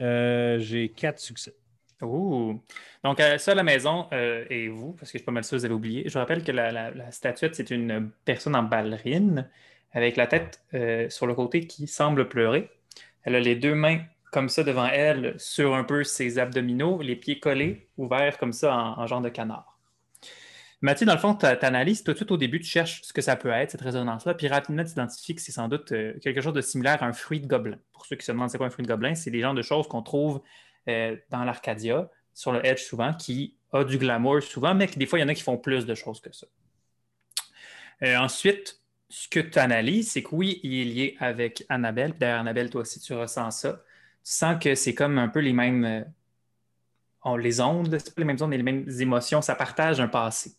Euh, 0.00 0.58
J'ai 0.58 0.88
4 0.90 1.18
succès. 1.18 1.54
Ouh. 2.02 2.60
Donc, 3.04 3.20
euh, 3.20 3.38
ça, 3.38 3.52
à 3.52 3.54
la 3.54 3.62
maison, 3.62 4.08
euh, 4.12 4.44
et 4.50 4.68
vous, 4.68 4.92
parce 4.92 5.12
que 5.12 5.18
je 5.18 5.22
suis 5.22 5.24
pas 5.24 5.30
mal 5.32 5.44
sûr 5.44 5.52
que 5.56 5.60
vous 5.60 5.64
avez 5.64 5.74
oublié, 5.74 6.08
je 6.08 6.18
rappelle 6.18 6.42
que 6.42 6.50
la, 6.50 6.72
la- 6.72 6.90
la 6.90 7.10
statuette, 7.12 7.54
c'est 7.54 7.70
une 7.70 8.10
personne 8.24 8.56
en 8.56 8.64
ballerine 8.64 9.48
avec 9.92 10.16
la 10.16 10.26
tête 10.26 10.62
euh, 10.74 11.08
sur 11.10 11.26
le 11.26 11.34
côté 11.34 11.66
qui 11.66 11.86
semble 11.86 12.28
pleurer. 12.28 12.70
Elle 13.22 13.36
a 13.36 13.40
les 13.40 13.54
deux 13.54 13.74
mains 13.74 14.00
comme 14.32 14.48
ça 14.48 14.64
devant 14.64 14.86
elle 14.86 15.36
sur 15.38 15.74
un 15.76 15.84
peu 15.84 16.02
ses 16.02 16.40
abdominaux, 16.40 17.00
les 17.02 17.14
pieds 17.14 17.38
collés, 17.38 17.88
ouverts 17.96 18.38
comme 18.38 18.52
ça 18.52 18.74
en, 18.74 18.98
en 18.98 19.06
genre 19.06 19.20
de 19.20 19.28
canard. 19.28 19.78
Mathieu, 20.80 21.06
dans 21.06 21.12
le 21.12 21.20
fond, 21.20 21.36
tu 21.36 21.46
analyses 21.46 22.02
tout 22.02 22.10
de 22.10 22.16
suite 22.16 22.32
au 22.32 22.36
début, 22.36 22.58
tu 22.58 22.68
cherches 22.68 23.02
ce 23.02 23.12
que 23.12 23.22
ça 23.22 23.36
peut 23.36 23.50
être, 23.50 23.70
cette 23.70 23.82
résonance-là, 23.82 24.34
puis 24.34 24.48
rapidement, 24.48 24.82
tu 24.82 24.90
identifies 24.90 25.36
que 25.36 25.40
c'est 25.40 25.52
sans 25.52 25.68
doute 25.68 25.92
euh, 25.92 26.18
quelque 26.18 26.40
chose 26.40 26.54
de 26.54 26.60
similaire 26.60 27.00
à 27.04 27.06
un 27.06 27.12
fruit 27.12 27.38
de 27.38 27.46
gobelin. 27.46 27.78
Pour 27.92 28.04
ceux 28.04 28.16
qui 28.16 28.26
se 28.26 28.32
demandent 28.32 28.50
c'est 28.50 28.58
quoi 28.58 28.66
un 28.66 28.70
fruit 28.70 28.84
de 28.84 28.90
gobelin, 28.90 29.14
c'est 29.14 29.30
des 29.30 29.40
genres 29.40 29.54
de 29.54 29.62
choses 29.62 29.86
qu'on 29.86 30.02
trouve 30.02 30.42
euh, 30.88 31.16
dans 31.30 31.44
l'Arcadia, 31.44 32.10
sur 32.34 32.50
le 32.50 32.66
Edge 32.66 32.80
souvent, 32.80 33.12
qui 33.14 33.54
a 33.72 33.84
du 33.84 33.96
glamour 33.96 34.42
souvent, 34.42 34.74
mais 34.74 34.88
que 34.88 34.98
des 34.98 35.06
fois, 35.06 35.20
il 35.20 35.22
y 35.22 35.24
en 35.24 35.28
a 35.28 35.34
qui 35.34 35.42
font 35.42 35.56
plus 35.56 35.86
de 35.86 35.94
choses 35.94 36.20
que 36.20 36.32
ça. 36.32 36.48
Euh, 38.02 38.16
ensuite, 38.16 38.80
ce 39.08 39.28
que 39.28 39.38
tu 39.38 39.60
analyses, 39.60 40.10
c'est 40.10 40.24
que 40.24 40.30
oui, 40.34 40.58
il 40.64 40.80
est 40.80 40.84
lié 40.84 41.16
avec 41.20 41.64
Annabelle. 41.68 42.14
D'ailleurs, 42.18 42.40
Annabelle, 42.40 42.70
toi 42.70 42.80
aussi, 42.80 42.98
tu 42.98 43.12
ressens 43.12 43.50
ça. 43.52 43.82
Tu 44.24 44.32
sens 44.32 44.62
que 44.62 44.74
c'est 44.74 44.94
comme 44.94 45.18
un 45.18 45.28
peu 45.28 45.40
les 45.40 45.52
mêmes. 45.52 45.84
euh, 45.84 46.02
on- 47.24 47.36
les 47.36 47.60
ondes, 47.60 47.98
c'est 47.98 48.14
pas 48.14 48.20
les 48.20 48.24
mêmes 48.26 48.38
ondes, 48.40 48.50
mais 48.50 48.56
les 48.56 48.62
mêmes 48.62 48.88
émotions. 49.00 49.42
Ça 49.42 49.54
partage 49.54 50.00
un 50.00 50.08
passé. 50.08 50.52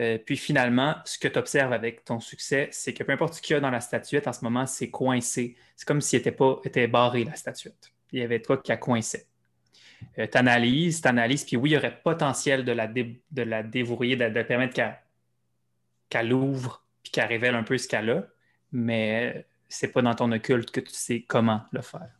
Euh, 0.00 0.18
puis 0.18 0.36
finalement, 0.36 0.96
ce 1.04 1.18
que 1.18 1.28
tu 1.28 1.38
observes 1.38 1.72
avec 1.72 2.04
ton 2.04 2.20
succès, 2.20 2.68
c'est 2.72 2.94
que 2.94 3.04
peu 3.04 3.12
importe 3.12 3.34
ce 3.34 3.42
qu'il 3.42 3.54
y 3.54 3.56
a 3.56 3.60
dans 3.60 3.70
la 3.70 3.80
statuette, 3.80 4.26
en 4.28 4.32
ce 4.32 4.42
moment, 4.44 4.66
c'est 4.66 4.90
coincé. 4.90 5.56
C'est 5.76 5.86
comme 5.86 6.00
s'il 6.00 6.18
était, 6.20 6.32
pas, 6.32 6.60
était 6.64 6.88
barré, 6.88 7.24
la 7.24 7.36
statuette. 7.36 7.92
Il 8.12 8.20
y 8.20 8.22
avait 8.22 8.40
toi 8.40 8.58
qui 8.58 8.72
a 8.72 8.76
coincé. 8.76 9.26
tu 10.16 10.28
analyses, 10.38 11.00
tu 11.02 11.08
analyses, 11.08 11.44
puis 11.44 11.56
oui, 11.56 11.70
il 11.70 11.72
y 11.74 11.76
aurait 11.76 12.00
potentiel 12.02 12.64
de 12.64 12.72
la, 12.72 12.86
dé- 12.86 13.22
de 13.30 13.42
la 13.42 13.62
de, 13.62 14.42
permettre 14.42 14.74
qu'elle 14.74 14.98
qu'elle 16.08 16.32
ouvre, 16.32 16.84
puis 17.02 17.10
qu'elle 17.12 17.26
révèle 17.26 17.54
un 17.54 17.62
peu 17.64 17.76
ce 17.78 17.88
qu'elle 17.88 18.10
a, 18.10 18.26
mais 18.72 19.46
c'est 19.68 19.88
pas 19.88 20.02
dans 20.02 20.14
ton 20.14 20.30
occulte 20.32 20.70
que 20.70 20.80
tu 20.80 20.92
sais 20.92 21.22
comment 21.22 21.62
le 21.72 21.82
faire. 21.82 22.10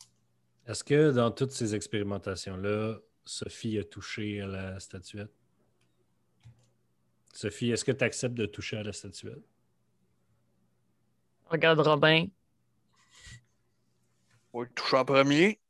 Est-ce 0.67 0.83
que 0.83 1.11
dans 1.11 1.31
toutes 1.31 1.51
ces 1.53 1.75
expérimentations-là, 1.75 2.97
Sophie 3.25 3.79
a 3.79 3.85
touché 3.85 4.41
à 4.41 4.47
la 4.47 4.81
statuette? 4.81 5.33
Sophie, 7.33 7.71
est-ce 7.71 7.85
que 7.85 7.93
tu 7.93 8.05
acceptes 8.05 8.35
de 8.35 8.47
toucher 8.47 8.79
à 8.79 8.83
la 8.83 8.93
statuette? 8.93 9.43
Regarde 11.47 11.81
Robin. 11.81 12.27
On 14.53 14.61
va 14.61 14.65
le 14.67 14.71
toucher 14.73 14.97
en 14.97 15.05
premier. 15.05 15.61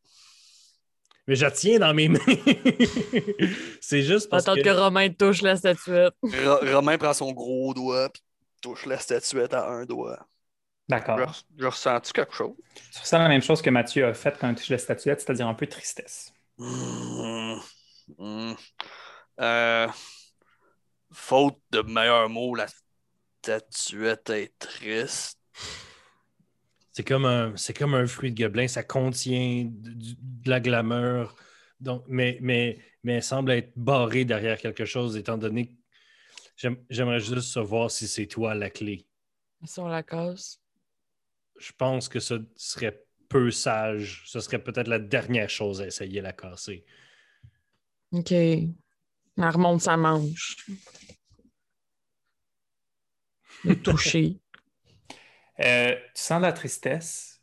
Mais 1.26 1.36
je 1.36 1.44
la 1.44 1.50
tiens 1.50 1.78
dans 1.78 1.94
mes 1.94 2.08
mains. 2.08 2.18
c'est 3.80 4.02
juste 4.02 4.28
parce 4.28 4.42
Attends 4.46 4.56
que... 4.56 4.62
que... 4.62 4.68
Romain 4.68 5.08
touche 5.10 5.40
la 5.40 5.56
statuette. 5.56 6.14
Ro- 6.22 6.58
Romain 6.72 6.98
prend 6.98 7.14
son 7.14 7.32
gros 7.32 7.72
doigt, 7.72 8.10
puis 8.10 8.22
touche 8.60 8.84
la 8.84 8.98
statuette 8.98 9.54
à 9.54 9.70
un 9.70 9.86
doigt. 9.86 10.28
D'accord. 10.88 11.18
J'ai 11.18 11.24
re- 11.24 11.44
J'ai 11.58 11.66
ressenti 11.66 12.12
quelque 12.12 12.34
chose? 12.34 12.54
Tu 12.92 13.00
ressens 13.00 13.18
la 13.18 13.28
même 13.28 13.42
chose 13.42 13.62
que 13.62 13.70
Mathieu 13.70 14.06
a 14.06 14.14
fait 14.14 14.36
quand 14.38 14.48
il 14.50 14.54
touche 14.54 14.68
la 14.68 14.78
statuette, 14.78 15.20
c'est-à-dire 15.20 15.48
un 15.48 15.54
peu 15.54 15.66
de 15.66 15.70
tristesse. 15.70 16.32
Hmm. 16.58 17.58
Hmm. 18.18 18.52
Euh, 19.40 19.88
faute 21.12 21.58
de 21.70 21.80
meilleurs 21.82 22.28
mots, 22.28 22.54
la 22.54 22.66
statuette 23.42 24.30
est 24.30 24.58
triste. 24.58 25.38
C'est 26.92 27.04
comme, 27.06 27.24
un, 27.24 27.56
c'est 27.56 27.76
comme 27.76 27.94
un 27.94 28.06
fruit 28.06 28.32
de 28.32 28.40
gobelin, 28.42 28.68
ça 28.68 28.84
contient 28.84 29.64
de, 29.68 29.90
du- 29.90 30.14
de 30.18 30.50
la 30.50 30.60
glamour, 30.60 31.34
donc, 31.80 32.04
mais, 32.06 32.38
mais, 32.40 32.78
mais 33.02 33.14
elle 33.14 33.22
semble 33.22 33.50
être 33.50 33.72
barrée 33.76 34.24
derrière 34.24 34.58
quelque 34.58 34.84
chose, 34.84 35.16
étant 35.16 35.36
donné 35.36 35.66
que 35.68 35.72
j'aime- 36.56 36.78
j'aimerais 36.90 37.20
juste 37.20 37.52
savoir 37.52 37.90
si 37.90 38.08
c'est 38.08 38.26
toi 38.26 38.54
la 38.54 38.70
clé. 38.70 39.06
Si 39.64 39.80
on 39.80 39.88
la 39.88 40.02
casse. 40.02 40.60
Je 41.58 41.72
pense 41.76 42.08
que 42.08 42.20
ce 42.20 42.44
serait 42.56 43.04
peu 43.28 43.50
sage. 43.50 44.22
Ce 44.26 44.40
serait 44.40 44.62
peut-être 44.62 44.88
la 44.88 44.98
dernière 44.98 45.50
chose 45.50 45.80
à 45.80 45.86
essayer 45.86 46.20
de 46.20 46.24
la 46.24 46.32
casser. 46.32 46.84
OK. 48.12 48.30
Elle 48.32 48.70
remonte 49.36 49.80
sa 49.80 49.96
manche. 49.96 50.56
Le 53.64 53.74
toucher. 53.82 54.38
Euh, 55.60 55.94
tu 56.14 56.22
sens 56.22 56.40
la 56.40 56.52
tristesse. 56.52 57.40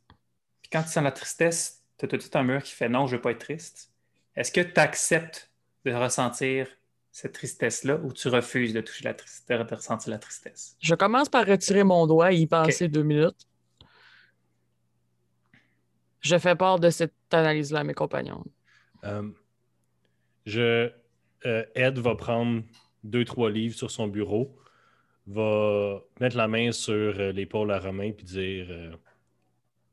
Puis 0.61 0.69
quand 0.71 0.83
tu 0.83 0.89
sens 0.89 1.03
la 1.03 1.11
tristesse, 1.11 1.83
tu 1.97 2.05
as 2.05 2.07
tout 2.07 2.17
de 2.17 2.21
suite 2.21 2.35
un 2.35 2.43
mur 2.43 2.63
qui 2.63 2.73
fait 2.73 2.89
non, 2.89 3.07
je 3.07 3.15
veux 3.15 3.21
pas 3.21 3.31
être 3.31 3.39
triste. 3.39 3.91
Est-ce 4.35 4.51
que 4.51 4.61
tu 4.61 4.79
acceptes 4.79 5.51
de 5.85 5.91
ressentir 5.91 6.67
cette 7.11 7.33
tristesse-là 7.33 7.97
ou 7.97 8.13
tu 8.13 8.29
refuses 8.29 8.73
de 8.73 8.81
toucher 8.81 9.03
la 9.03 9.13
tristesse, 9.13 9.57
de 9.57 9.75
ressentir 9.75 10.11
la 10.11 10.19
tristesse? 10.19 10.77
Je 10.79 10.95
commence 10.95 11.27
par 11.27 11.45
retirer 11.45 11.83
mon 11.83 12.07
doigt 12.07 12.31
et 12.31 12.37
y 12.37 12.47
passer 12.47 12.87
deux 12.87 13.03
minutes. 13.03 13.47
Je 16.21 16.37
fais 16.37 16.55
part 16.55 16.79
de 16.79 16.89
cette 16.89 17.13
analyse-là 17.31 17.79
à 17.79 17.83
mes 17.83 17.93
compagnons. 17.93 18.43
Euh, 19.03 19.29
je, 20.45 20.91
euh, 21.45 21.65
Ed 21.75 21.97
va 21.99 22.15
prendre 22.15 22.63
deux, 23.03 23.25
trois 23.25 23.49
livres 23.49 23.75
sur 23.75 23.89
son 23.91 24.07
bureau, 24.07 24.55
va 25.27 25.99
mettre 26.19 26.37
la 26.37 26.47
main 26.47 26.71
sur 26.71 26.93
euh, 27.19 27.31
l'épaule 27.31 27.71
à 27.71 27.79
Romain 27.79 28.11
puis 28.11 28.25
dire 28.25 28.67
euh, 28.69 28.91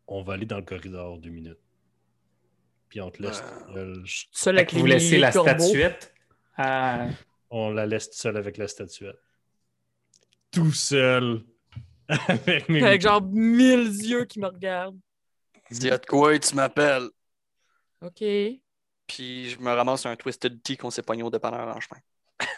On 0.06 0.22
va 0.22 0.34
aller 0.34 0.46
dans 0.46 0.58
le 0.58 0.64
corridor 0.64 1.18
deux 1.18 1.30
minutes. 1.30 1.58
Puis 2.88 3.00
on 3.00 3.10
te 3.10 3.22
laisse 3.22 3.42
Euh, 3.76 3.94
seul. 4.32 4.56
Avec 4.58 4.72
vous 4.74 4.86
laissez 4.86 5.18
la 5.18 5.30
corbeaux. 5.32 5.62
statuette? 5.62 6.14
On 7.50 7.70
la 7.70 7.86
laisse 7.86 8.10
seule 8.12 8.36
avec 8.36 8.56
la 8.58 8.68
statuette. 8.68 9.18
Tout 10.50 10.72
seul. 10.72 11.42
avec 12.08 12.68
mes 12.70 12.82
Avec 12.82 13.02
genre 13.02 13.22
mille 13.22 13.88
yeux 14.02 14.24
qui 14.24 14.40
me 14.40 14.46
regardent. 14.46 14.98
A 15.70 15.98
de 15.98 16.06
quoi, 16.06 16.38
tu 16.38 16.54
m'appelles. 16.54 17.08
OK. 18.00 18.60
Puis 19.06 19.50
je 19.50 19.58
me 19.60 19.70
ramasse 19.72 20.06
un 20.06 20.16
Twisted 20.16 20.62
Tea 20.62 20.76
qu'on 20.76 20.90
s'est 20.90 21.02
pogné 21.02 21.22
au 21.22 21.30
dépanneur 21.30 21.74
en 21.74 21.80
chemin. 21.80 22.00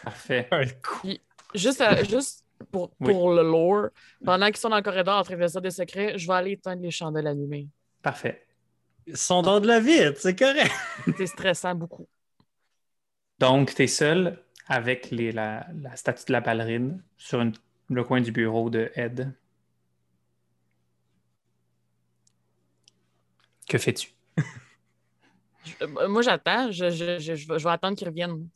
Parfait. 0.03 0.47
Un 0.51 0.65
coup. 0.67 1.09
Juste, 1.55 1.81
à- 1.81 2.03
juste 2.03 2.45
pour, 2.71 2.91
Oui. 2.99 3.13
pour 3.13 3.33
le 3.33 3.43
lore, 3.43 3.89
pendant 4.23 4.47
qu'ils 4.47 4.57
sont 4.57 4.69
dans 4.69 4.77
le 4.77 4.81
corridor 4.83 5.17
en 5.19 5.23
train 5.23 5.35
de 5.35 5.59
des 5.59 5.71
secrets, 5.71 6.17
je 6.17 6.27
vais 6.27 6.33
aller 6.33 6.51
éteindre 6.51 6.81
les 6.81 6.91
chandelles 6.91 7.27
allumées. 7.27 7.67
Parfait. 8.01 8.45
Ils 9.07 9.17
sont 9.17 9.41
dans 9.41 9.59
de 9.59 9.67
la 9.67 9.79
vide, 9.79 10.15
c'est 10.17 10.35
correct. 10.37 10.71
C'est 11.17 11.27
stressant 11.27 11.75
beaucoup. 11.75 12.07
Donc, 13.39 13.73
tu 13.75 13.83
es 13.83 13.87
seul 13.87 14.39
avec 14.67 15.11
les, 15.11 15.31
la, 15.31 15.67
la 15.81 15.95
statue 15.95 16.25
de 16.27 16.31
la 16.33 16.41
ballerine 16.41 17.03
sur 17.17 17.41
une- 17.41 17.53
le 17.89 18.03
coin 18.03 18.21
du 18.21 18.31
bureau 18.31 18.69
de 18.69 18.89
Ed. 18.95 19.33
Que 23.71 23.77
fais-tu? 23.77 24.09
Euh, 25.81 26.09
moi, 26.09 26.21
j'attends. 26.21 26.73
Je, 26.73 26.89
je, 26.89 27.19
je, 27.19 27.35
je 27.35 27.47
vais, 27.47 27.69
attendre 27.69 27.95
qu'ils 27.95 28.09
reviennent. 28.09 28.49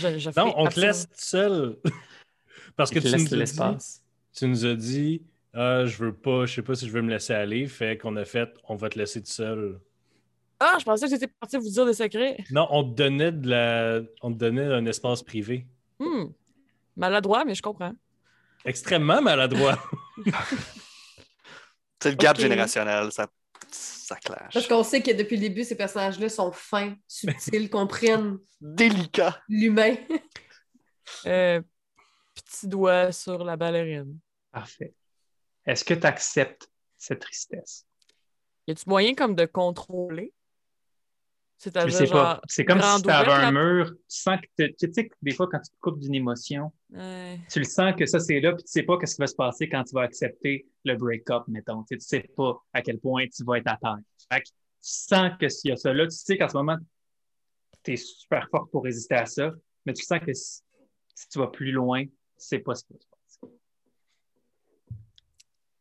Je, 0.00 0.18
je 0.18 0.28
ferai 0.32 0.44
Non, 0.44 0.54
on 0.56 0.66
te 0.66 0.80
laisse 0.80 1.06
seul. 1.14 1.76
Parce 2.76 2.90
que 2.90 2.98
tu 2.98 3.04
laisse 3.04 3.20
nous, 3.20 3.26
as 3.26 3.28
dit, 3.28 3.36
l'espace. 3.36 4.02
tu 4.34 4.48
nous 4.48 4.66
as 4.66 4.74
dit, 4.74 5.22
ah, 5.54 5.86
je 5.86 5.96
veux 5.98 6.12
pas, 6.12 6.46
je 6.46 6.54
sais 6.54 6.62
pas 6.62 6.74
si 6.74 6.88
je 6.88 6.90
veux 6.90 7.00
me 7.00 7.10
laisser 7.10 7.32
aller. 7.32 7.68
Fait 7.68 7.96
qu'on 7.96 8.16
a 8.16 8.24
fait, 8.24 8.52
on 8.68 8.74
va 8.74 8.88
te 8.88 8.98
laisser 8.98 9.22
tout 9.22 9.30
seul. 9.30 9.78
Ah, 10.58 10.78
je 10.80 10.84
pensais 10.84 11.06
que 11.06 11.12
c'était 11.12 11.28
parti 11.28 11.58
vous 11.58 11.70
dire 11.70 11.86
des 11.86 11.94
secrets. 11.94 12.36
Non, 12.50 12.66
on 12.72 12.82
te 12.82 12.96
donnait 12.96 13.30
de 13.30 13.48
la, 13.48 14.00
on 14.20 14.32
te 14.32 14.38
donnait 14.38 14.64
un 14.64 14.84
espace 14.86 15.22
privé. 15.22 15.64
Hmm. 16.00 16.24
Maladroit, 16.96 17.44
mais 17.44 17.54
je 17.54 17.62
comprends. 17.62 17.92
Extrêmement 18.64 19.22
maladroit. 19.22 19.78
C'est 22.02 22.10
le 22.10 22.16
gap 22.16 22.36
générationnel, 22.36 23.12
ça, 23.12 23.28
ça 23.76 24.16
clash. 24.16 24.52
Parce 24.52 24.66
qu'on 24.66 24.82
sait 24.84 25.02
que 25.02 25.10
depuis 25.10 25.36
le 25.36 25.42
début, 25.42 25.64
ces 25.64 25.76
personnages-là 25.76 26.28
sont 26.28 26.52
fins, 26.52 26.94
subtils, 27.08 27.68
comprennent 27.70 28.38
Délicat. 28.60 29.40
l'humain. 29.48 29.96
Euh, 31.26 31.60
petit 32.34 32.66
doigt 32.68 33.12
sur 33.12 33.44
la 33.44 33.56
ballerine. 33.56 34.18
Parfait. 34.52 34.94
Est-ce 35.64 35.84
que 35.84 35.94
tu 35.94 36.06
acceptes 36.06 36.68
cette 36.96 37.20
tristesse? 37.20 37.86
Y 38.66 38.72
a-tu 38.72 38.88
moyen 38.88 39.14
comme 39.14 39.34
de 39.34 39.46
contrôler? 39.46 40.32
Genre. 41.58 42.10
pas. 42.10 42.40
C'est 42.48 42.64
comme 42.64 42.80
si 42.82 43.02
tu 43.02 43.10
avais 43.10 43.32
un 43.32 43.50
mur, 43.50 43.90
tu 43.90 43.96
sens 44.08 44.38
que 44.56 44.66
tu 44.66 44.92
sais 44.92 45.08
que 45.08 45.14
des 45.22 45.32
fois 45.32 45.48
quand 45.50 45.58
tu 45.60 45.70
te 45.70 45.76
coupes 45.80 45.98
d'une 45.98 46.14
émotion, 46.14 46.70
Ouais. 46.90 47.40
tu 47.50 47.58
le 47.60 47.64
sens 47.64 47.94
que 47.96 48.04
ça 48.06 48.20
c'est 48.20 48.40
là, 48.40 48.52
puis 48.54 48.62
tu 48.64 48.70
sais 48.70 48.82
pas 48.82 48.98
qu'est-ce 48.98 49.16
qui 49.16 49.22
va 49.22 49.26
se 49.26 49.34
passer 49.34 49.68
quand 49.68 49.82
tu 49.84 49.94
vas 49.94 50.02
accepter 50.02 50.66
le 50.84 50.96
break-up, 50.96 51.44
mettons. 51.48 51.82
Tu 51.84 51.98
sais, 51.98 52.20
tu 52.20 52.26
sais 52.26 52.30
pas 52.36 52.62
à 52.72 52.82
quel 52.82 52.98
point 53.00 53.26
tu 53.34 53.42
vas 53.44 53.56
être 53.58 53.68
à 53.68 53.76
terre. 53.78 53.96
Fait 54.30 54.40
que 54.40 54.46
tu 54.48 54.52
sens 54.82 55.32
que 55.40 55.48
s'il 55.48 55.70
y 55.70 55.72
a 55.72 55.76
ça 55.76 55.92
là, 55.92 56.04
tu 56.04 56.10
sais 56.16 56.36
qu'en 56.36 56.48
ce 56.48 56.56
moment, 56.56 56.76
tu 57.82 57.92
es 57.94 57.96
super 57.96 58.46
fort 58.50 58.68
pour 58.70 58.84
résister 58.84 59.14
à 59.14 59.24
ça, 59.26 59.52
mais 59.86 59.94
tu 59.94 60.04
sens 60.04 60.20
que 60.20 60.32
si, 60.34 60.60
si 61.14 61.28
tu 61.28 61.38
vas 61.38 61.46
plus 61.48 61.72
loin, 61.72 62.04
tu 62.04 62.12
sais 62.36 62.58
pas 62.58 62.74
ce 62.74 62.84
qui 62.84 62.92
va 62.92 62.98
se 63.00 63.06
passer. 63.08 63.54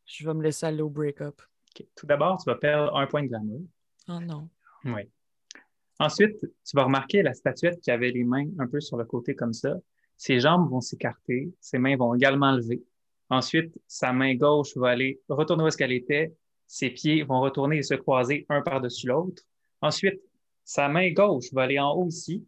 Je 0.05 0.25
vais 0.25 0.33
me 0.33 0.41
laisser 0.43 0.65
aller 0.65 0.81
au 0.81 0.89
break-up. 0.89 1.41
Tout 1.95 2.05
d'abord, 2.05 2.37
tu 2.41 2.49
vas 2.49 2.55
perdre 2.55 2.95
un 2.95 3.05
point 3.07 3.23
de 3.23 3.27
glamour. 3.27 3.61
Oh 4.07 4.19
non. 4.21 4.47
Oui. 4.85 5.01
Ensuite, 5.99 6.39
tu 6.41 6.75
vas 6.75 6.83
remarquer 6.83 7.23
la 7.23 7.33
statuette 7.33 7.79
qui 7.79 7.91
avait 7.91 8.11
les 8.11 8.23
mains 8.23 8.47
un 8.59 8.67
peu 8.67 8.81
sur 8.81 8.97
le 8.97 9.05
côté 9.05 9.35
comme 9.35 9.53
ça. 9.53 9.75
Ses 10.17 10.39
jambes 10.39 10.69
vont 10.69 10.81
s'écarter, 10.81 11.53
ses 11.59 11.77
mains 11.77 11.95
vont 11.95 12.13
également 12.13 12.51
lever. 12.51 12.83
Ensuite, 13.29 13.77
sa 13.87 14.13
main 14.13 14.35
gauche 14.35 14.75
va 14.77 14.89
aller 14.89 15.19
retourner 15.29 15.63
où 15.63 15.67
est-ce 15.67 15.83
était, 15.83 16.33
ses 16.67 16.89
pieds 16.89 17.23
vont 17.23 17.39
retourner 17.39 17.77
et 17.77 17.83
se 17.83 17.95
croiser 17.95 18.45
un 18.49 18.61
par-dessus 18.61 19.07
l'autre. 19.07 19.43
Ensuite, 19.81 20.21
sa 20.63 20.87
main 20.89 21.11
gauche 21.11 21.51
va 21.53 21.63
aller 21.63 21.79
en 21.79 21.91
haut 21.93 22.07
ici, 22.07 22.45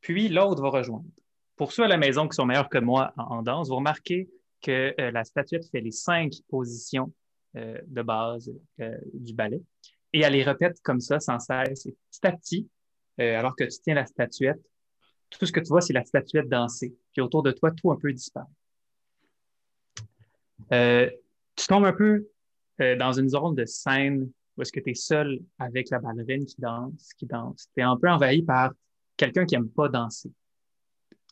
puis 0.00 0.28
l'autre 0.28 0.62
va 0.62 0.70
rejoindre. 0.70 1.08
Pour 1.56 1.72
ceux 1.72 1.84
à 1.84 1.88
la 1.88 1.98
maison 1.98 2.26
qui 2.28 2.34
sont 2.34 2.46
meilleurs 2.46 2.68
que 2.68 2.78
moi 2.78 3.12
en, 3.16 3.38
en 3.38 3.42
danse, 3.42 3.68
vous 3.68 3.76
remarquez 3.76 4.30
que 4.62 4.94
euh, 4.98 5.10
la 5.10 5.24
statuette 5.24 5.68
fait 5.70 5.80
les 5.80 5.90
cinq 5.90 6.32
positions 6.48 7.12
euh, 7.56 7.78
de 7.86 8.02
base 8.02 8.52
euh, 8.80 8.96
du 9.12 9.34
ballet 9.34 9.62
et 10.12 10.20
elle 10.20 10.32
les 10.32 10.42
répète 10.42 10.80
comme 10.82 11.00
ça 11.00 11.20
sans 11.20 11.38
cesse. 11.38 11.86
Et 11.86 11.96
petit 12.10 12.26
à 12.26 12.32
petit, 12.32 12.68
euh, 13.20 13.38
alors 13.38 13.54
que 13.56 13.64
tu 13.64 13.78
tiens 13.82 13.94
la 13.94 14.06
statuette, 14.06 14.60
tout 15.30 15.46
ce 15.46 15.52
que 15.52 15.60
tu 15.60 15.68
vois, 15.68 15.80
c'est 15.80 15.92
la 15.92 16.04
statuette 16.04 16.48
danser. 16.48 16.94
Puis 17.12 17.22
autour 17.22 17.42
de 17.42 17.52
toi, 17.52 17.70
tout 17.70 17.90
un 17.92 17.96
peu 17.96 18.12
disparaît. 18.12 18.46
Euh, 20.72 21.10
tu 21.56 21.66
tombes 21.66 21.84
un 21.84 21.92
peu 21.92 22.28
euh, 22.80 22.96
dans 22.96 23.12
une 23.12 23.28
zone 23.28 23.54
de 23.54 23.64
scène 23.64 24.30
où 24.56 24.62
est-ce 24.62 24.72
que 24.72 24.80
tu 24.80 24.90
es 24.90 24.94
seul 24.94 25.40
avec 25.58 25.90
la 25.90 25.98
ballerine 25.98 26.44
qui 26.44 26.60
danse, 26.60 27.12
qui 27.16 27.26
danse. 27.26 27.68
Tu 27.74 27.80
es 27.80 27.84
un 27.84 27.96
peu 27.96 28.08
envahi 28.08 28.42
par 28.42 28.72
quelqu'un 29.16 29.44
qui 29.46 29.54
aime 29.54 29.68
pas 29.68 29.88
danser. 29.88 30.30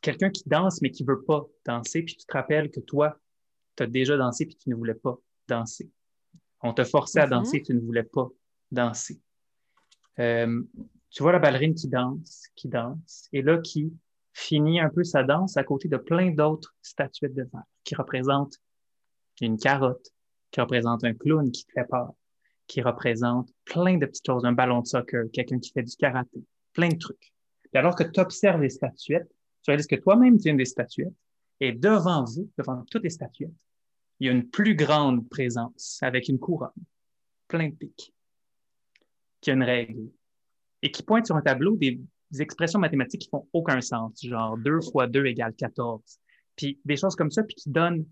Quelqu'un 0.01 0.31
qui 0.31 0.45
danse, 0.47 0.81
mais 0.81 0.91
qui 0.91 1.05
veut 1.05 1.23
pas 1.23 1.45
danser, 1.67 2.03
puis 2.03 2.17
tu 2.17 2.25
te 2.25 2.33
rappelles 2.33 2.71
que 2.71 2.81
toi, 2.81 3.19
tu 3.77 3.83
as 3.83 3.87
déjà 3.87 4.17
dansé, 4.17 4.47
puis 4.47 4.57
tu 4.57 4.71
ne 4.71 4.77
voulais 4.77 4.95
pas 4.95 5.19
danser. 5.49 5.91
On 6.63 6.73
t'a 6.73 6.85
forcé 6.85 7.19
à 7.19 7.25
Mhm. 7.25 7.31
danser, 7.31 7.63
tu 7.63 7.75
ne 7.75 7.81
voulais 7.81 8.05
pas 8.05 8.29
danser. 8.71 9.21
Euh, 10.19 10.63
tu 11.11 11.23
vois 11.23 11.33
la 11.33 11.39
ballerine 11.39 11.75
qui 11.75 11.89
danse, 11.89 12.49
qui 12.55 12.69
danse, 12.69 13.29
et 13.33 13.43
là, 13.43 13.59
qui 13.59 13.93
finit 14.33 14.81
un 14.81 14.89
peu 14.89 15.05
sa 15.05 15.23
danse 15.23 15.57
à 15.57 15.65
côté 15.65 15.89
de 15.89 15.97
plein 15.97 16.31
d'autres 16.31 16.75
statuettes 16.83 17.35
de 17.35 17.43
verre 17.43 17.65
qui 17.85 17.95
représentent 17.95 18.59
une 19.41 19.59
carotte, 19.59 20.13
qui 20.51 20.61
représente 20.61 21.05
un 21.05 21.15
clown 21.15 21.51
qui 21.51 21.65
te 21.65 21.73
fait 21.73 21.89
peur, 21.89 22.13
qui 22.67 22.83
représente 22.83 23.51
plein 23.65 23.97
de 23.97 24.07
petites 24.07 24.27
choses, 24.27 24.45
un 24.45 24.53
ballon 24.53 24.83
de 24.83 24.87
soccer, 24.87 25.25
quelqu'un 25.33 25.59
qui 25.59 25.73
fait 25.73 25.83
du 25.83 25.97
karaté, 25.97 26.45
plein 26.75 26.89
de 26.89 26.99
trucs. 26.99 27.33
Et 27.73 27.79
alors 27.79 27.95
que 27.95 28.05
tu 28.05 28.21
observes 28.21 28.61
les 28.61 28.71
statuettes, 28.71 29.31
tu 29.63 29.71
réalises 29.71 29.87
que 29.87 29.97
toi-même, 29.97 30.39
tu 30.39 30.49
es 30.49 30.51
une 30.51 30.59
des 30.59 30.65
statuettes, 30.65 31.15
et 31.61 31.73
devant 31.73 32.25
vous, 32.25 32.51
devant 32.59 32.85
toutes 32.91 33.05
les 33.05 33.11
statuettes, 33.11 33.67
il 34.21 34.27
y 34.27 34.31
a 34.31 34.33
une 34.33 34.49
plus 34.49 34.75
grande 34.75 35.29
présence 35.29 35.99
avec 36.03 36.29
une 36.29 36.39
couronne, 36.39 36.71
plein 37.47 37.69
de 37.69 37.75
pics, 37.75 38.13
qui 39.41 39.51
a 39.51 39.55
une 39.55 39.63
règle, 39.63 40.11
et 40.83 40.91
qui 40.91 41.03
pointe 41.03 41.27
sur 41.27 41.37
un 41.37 41.43
tableau 41.43 41.77
des, 41.77 42.01
expressions 42.39 42.79
mathématiques 42.79 43.23
qui 43.23 43.29
font 43.31 43.49
aucun 43.55 43.81
sens, 43.81 44.21
genre 44.23 44.59
2 44.59 44.81
fois 44.93 45.07
2 45.07 45.25
égale 45.27 45.55
14, 45.55 46.03
puis 46.57 46.79
des 46.85 46.97
choses 46.97 47.17
comme 47.17 47.31
ça, 47.31 47.43
puis 47.43 47.55
qui 47.55 47.71
donnent 47.71 48.05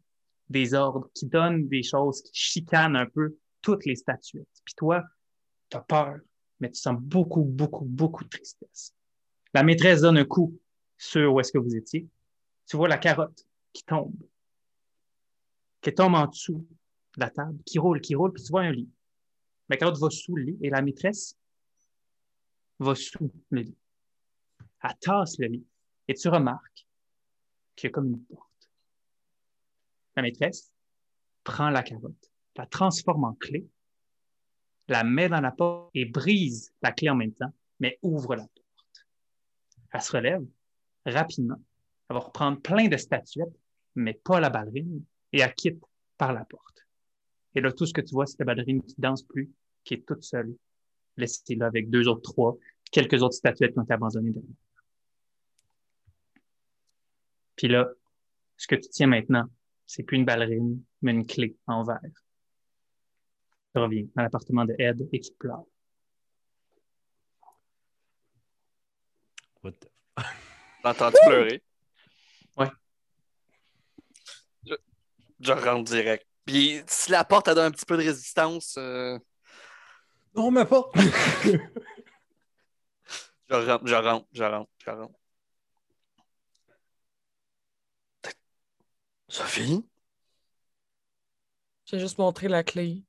des 0.49 0.73
ordres, 0.73 1.11
qui 1.13 1.27
donnent 1.27 1.69
des 1.69 1.83
choses, 1.83 2.23
qui 2.23 2.31
chicanent 2.33 2.97
un 2.97 3.07
peu 3.07 3.37
toutes 3.61 3.85
les 3.85 3.97
statuettes. 3.97 4.47
Puis 4.65 4.75
toi, 4.75 5.05
tu 5.69 5.77
as 5.77 5.81
peur, 5.81 6.17
mais 6.61 6.71
tu 6.71 6.81
sens 6.81 6.97
beaucoup, 6.99 7.43
beaucoup, 7.43 7.85
beaucoup 7.85 8.25
de 8.25 8.31
tristesse. 8.31 8.95
La 9.53 9.63
maîtresse 9.63 10.01
donne 10.01 10.19
un 10.19 10.25
coup 10.25 10.59
sur 10.97 11.35
où 11.35 11.41
est-ce 11.41 11.53
que 11.53 11.59
vous 11.59 11.77
étiez. 11.77 12.07
Tu 12.67 12.77
vois 12.77 12.89
la 12.89 12.99
carotte 12.99 13.45
qui 13.73 13.85
tombe, 13.85 14.15
qui 15.83 15.93
tombe 15.93 16.15
en 16.15 16.27
dessous 16.27 16.67
de 17.17 17.21
la 17.21 17.31
table, 17.31 17.59
qui 17.65 17.79
roule, 17.79 18.01
qui 18.01 18.15
roule, 18.15 18.33
puis 18.33 18.43
tu 18.43 18.51
vois 18.51 18.63
un 18.63 18.73
lit. 18.73 18.89
La 19.69 19.77
carotte 19.77 19.99
va 19.99 20.11
sous 20.11 20.37
le 20.37 20.45
lit 20.45 20.59
et 20.63 20.71
la 20.71 20.83
maîtresse 20.83 21.37
va 22.79 22.95
sous 22.95 23.31
le 23.51 23.61
lit. 23.61 23.77
Elle 24.83 24.99
tasse 25.01 25.39
le 25.39 25.47
lit 25.49 25.67
et 26.09 26.15
tu 26.15 26.29
remarques 26.29 26.87
qu'il 27.75 27.89
y 27.89 27.91
a 27.91 27.93
comme 27.93 28.09
une 28.09 28.23
porte. 28.25 28.71
La 30.15 30.23
maîtresse 30.23 30.73
prend 31.45 31.71
la 31.71 31.83
carotte, 31.83 32.33
la 32.57 32.67
transforme 32.67 33.25
en 33.25 33.35
clé, 33.35 33.67
la 34.89 35.05
met 35.05 35.29
dans 35.29 35.41
la 35.41 35.53
porte 35.53 35.91
et 35.95 36.05
brise 36.05 36.73
la 36.83 36.93
clé 36.93 37.11
en 37.11 37.17
même 37.17 37.33
temps, 37.33 37.53
mais 37.81 37.99
ouvre 38.03 38.37
la 38.37 38.47
porte. 38.47 39.07
Elle 39.93 40.03
se 40.03 40.13
relève 40.13 40.47
rapidement. 41.05 41.61
Elle 42.09 42.15
va 42.15 42.21
reprendre 42.21 42.61
plein 42.61 42.89
de 42.89 42.97
statuettes, 42.97 43.59
mais 43.95 44.15
pas 44.15 44.41
la 44.41 44.51
ballerine, 44.51 45.05
et 45.33 45.41
elle 45.41 45.55
quitte 45.55 45.83
par 46.17 46.33
la 46.33 46.45
porte. 46.45 46.86
Et 47.57 47.61
là, 47.63 47.73
tout 47.73 47.87
ce 47.87 47.95
que 47.95 48.03
tu 48.03 48.13
vois, 48.13 48.27
c'est 48.27 48.39
la 48.39 48.45
ballerine 48.45 48.83
qui 48.83 48.95
danse 48.99 49.23
plus, 49.23 49.51
qui 49.83 49.95
est 49.95 50.07
toute 50.07 50.23
seule, 50.23 50.55
laissée 51.17 51.55
là 51.55 51.67
avec 51.67 51.89
deux 51.89 52.07
autres 52.07 52.21
trois, 52.21 52.57
quelques 52.93 53.23
autres 53.23 53.35
statuettes 53.35 53.73
qui 53.73 53.79
ont 53.79 53.83
été 53.83 53.95
abandonnées 53.95 54.31
derrière. 54.31 54.51
Puis 57.57 57.69
là, 57.69 57.89
ce 58.59 58.67
que 58.67 58.75
tu 58.75 58.89
tiens 58.91 59.07
maintenant, 59.07 59.47
c'est 59.87 60.03
plus 60.03 60.19
une 60.19 60.27
ballerine, 60.27 60.83
mais 61.01 61.13
une 61.13 61.27
clé 61.27 61.57
en 61.67 61.83
verre. 61.83 62.01
Tu 63.75 63.81
reviens 63.81 64.05
dans 64.15 64.23
l'appartement 64.23 64.67
de 64.67 64.75
Ed 64.79 65.09
et 65.11 65.21
tu 65.21 65.33
pleures. 65.39 65.65
What 69.65 69.73
the- 69.73 69.89
T'as 70.83 70.91
entendu 70.93 71.17
pleurer? 71.25 71.63
Ouais. 72.59 72.69
Je, 74.67 74.75
je 75.41 75.53
rentre 75.53 75.85
direct. 75.91 76.26
Puis 76.47 76.81
si 76.87 77.11
la 77.11 77.25
porte 77.25 77.49
a 77.49 77.55
donné 77.55 77.67
un 77.67 77.71
petit 77.73 77.85
peu 77.85 77.97
de 77.97 78.03
résistance, 78.05 78.77
euh, 78.79 79.19
Non, 80.35 80.51
mais 80.53 80.65
pas! 80.65 80.89
je 83.51 83.55
rentre, 83.55 83.87
je 83.87 83.95
rentre, 83.95 84.27
je 84.33 84.45
rentre, 84.45 84.71
je 84.79 84.91
rentre. 84.91 85.15
Sophie? 89.29 89.85
J'ai 91.87 91.99
juste 91.99 92.19
montré 92.19 92.47
la 92.49 92.63
clé. 92.63 93.03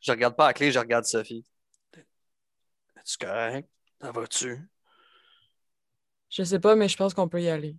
Je 0.00 0.10
regarde 0.10 0.34
pas 0.36 0.48
la 0.48 0.54
clé, 0.54 0.72
je 0.72 0.78
regarde 0.80 1.04
Sophie. 1.04 1.46
Es-tu 1.94 3.16
correct? 3.18 3.68
Ça 4.00 4.10
va-tu? 4.10 4.68
Je 6.30 6.42
sais 6.42 6.58
pas, 6.58 6.74
mais 6.74 6.88
je 6.88 6.96
pense 6.96 7.14
qu'on 7.14 7.28
peut 7.28 7.42
y 7.42 7.48
aller. 7.48 7.76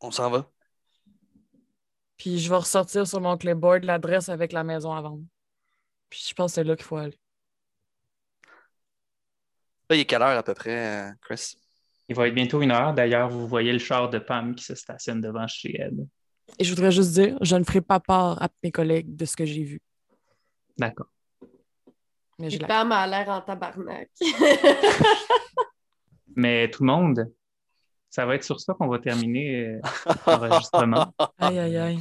On 0.00 0.10
s'en 0.10 0.30
va? 0.30 0.50
Puis 2.18 2.38
je 2.38 2.50
vais 2.50 2.56
ressortir 2.56 3.06
sur 3.06 3.20
mon 3.20 3.38
clipboard 3.38 3.84
l'adresse 3.84 4.28
avec 4.28 4.52
la 4.52 4.64
maison 4.64 4.92
à 4.92 5.00
vendre. 5.00 5.22
Puis 6.10 6.26
je 6.28 6.34
pense 6.34 6.52
que 6.52 6.54
c'est 6.56 6.64
là 6.64 6.76
qu'il 6.76 6.84
faut 6.84 6.96
aller. 6.96 7.18
Là, 9.88 9.96
il 9.96 10.00
est 10.00 10.04
quelle 10.04 10.22
heure 10.22 10.36
à 10.36 10.42
peu 10.42 10.54
près, 10.54 11.08
euh, 11.08 11.12
Chris? 11.22 11.54
Il 12.08 12.16
va 12.16 12.26
être 12.26 12.34
bientôt 12.34 12.60
une 12.60 12.72
heure. 12.72 12.92
D'ailleurs, 12.92 13.30
vous 13.30 13.46
voyez 13.46 13.72
le 13.72 13.78
char 13.78 14.10
de 14.10 14.18
Pam 14.18 14.54
qui 14.54 14.64
se 14.64 14.74
stationne 14.74 15.20
devant 15.20 15.46
chez 15.46 15.76
elle. 15.78 16.06
Et 16.58 16.64
je 16.64 16.70
voudrais 16.70 16.90
juste 16.90 17.12
dire, 17.12 17.38
je 17.40 17.56
ne 17.56 17.64
ferai 17.64 17.80
pas 17.80 18.00
part 18.00 18.42
à 18.42 18.48
mes 18.62 18.72
collègues 18.72 19.14
de 19.14 19.24
ce 19.24 19.36
que 19.36 19.44
j'ai 19.44 19.62
vu. 19.62 19.80
D'accord. 20.76 21.08
Mais 22.38 22.56
Pam 22.58 22.92
a 22.92 23.06
l'air 23.06 23.28
en 23.28 23.42
tabarnak. 23.42 24.10
Mais 26.36 26.70
tout 26.70 26.82
le 26.82 26.86
monde, 26.86 27.32
ça 28.10 28.24
va 28.26 28.34
être 28.34 28.44
sur 28.44 28.58
ça 28.60 28.74
qu'on 28.74 28.88
va 28.88 28.98
terminer 28.98 29.66
euh, 29.66 29.80
l'enregistrement. 30.26 31.12
Aïe, 31.38 31.58
aïe, 31.58 31.76
aïe. 31.76 31.98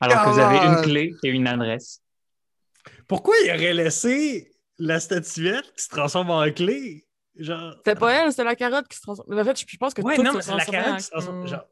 Alors 0.00 0.24
que 0.24 0.30
vous 0.30 0.38
avez 0.38 0.58
une 0.58 0.82
clé 0.82 1.14
et 1.22 1.28
une 1.28 1.46
adresse. 1.46 2.00
Pourquoi 3.08 3.34
il 3.44 3.50
aurait 3.50 3.72
laissé 3.74 4.52
la 4.78 4.98
statuette 5.00 5.72
qui 5.76 5.84
se 5.84 5.88
transforme 5.88 6.30
en 6.30 6.50
clé? 6.50 7.06
Genre. 7.36 7.74
C'était 7.78 7.94
pas 7.94 8.12
elle, 8.12 8.30
c'était 8.30 8.44
la 8.44 8.54
carotte 8.56 8.86
qui 8.88 8.96
se 8.96 9.02
transforme. 9.02 9.38
En 9.38 9.44
fait, 9.44 9.58
je 9.68 9.76
pense 9.76 9.94
que 9.94 10.02
Ouais, 10.02 10.16
tout 10.16 10.22
non, 10.22 10.30
se 10.32 10.36
mais 10.36 10.42
c'est 10.42 10.54
la 10.56 10.64
carotte 10.64 10.92
en- 10.92 10.96
qui 10.96 11.02
se 11.02 11.10
transforme. 11.10 11.46
Genre, 11.46 11.64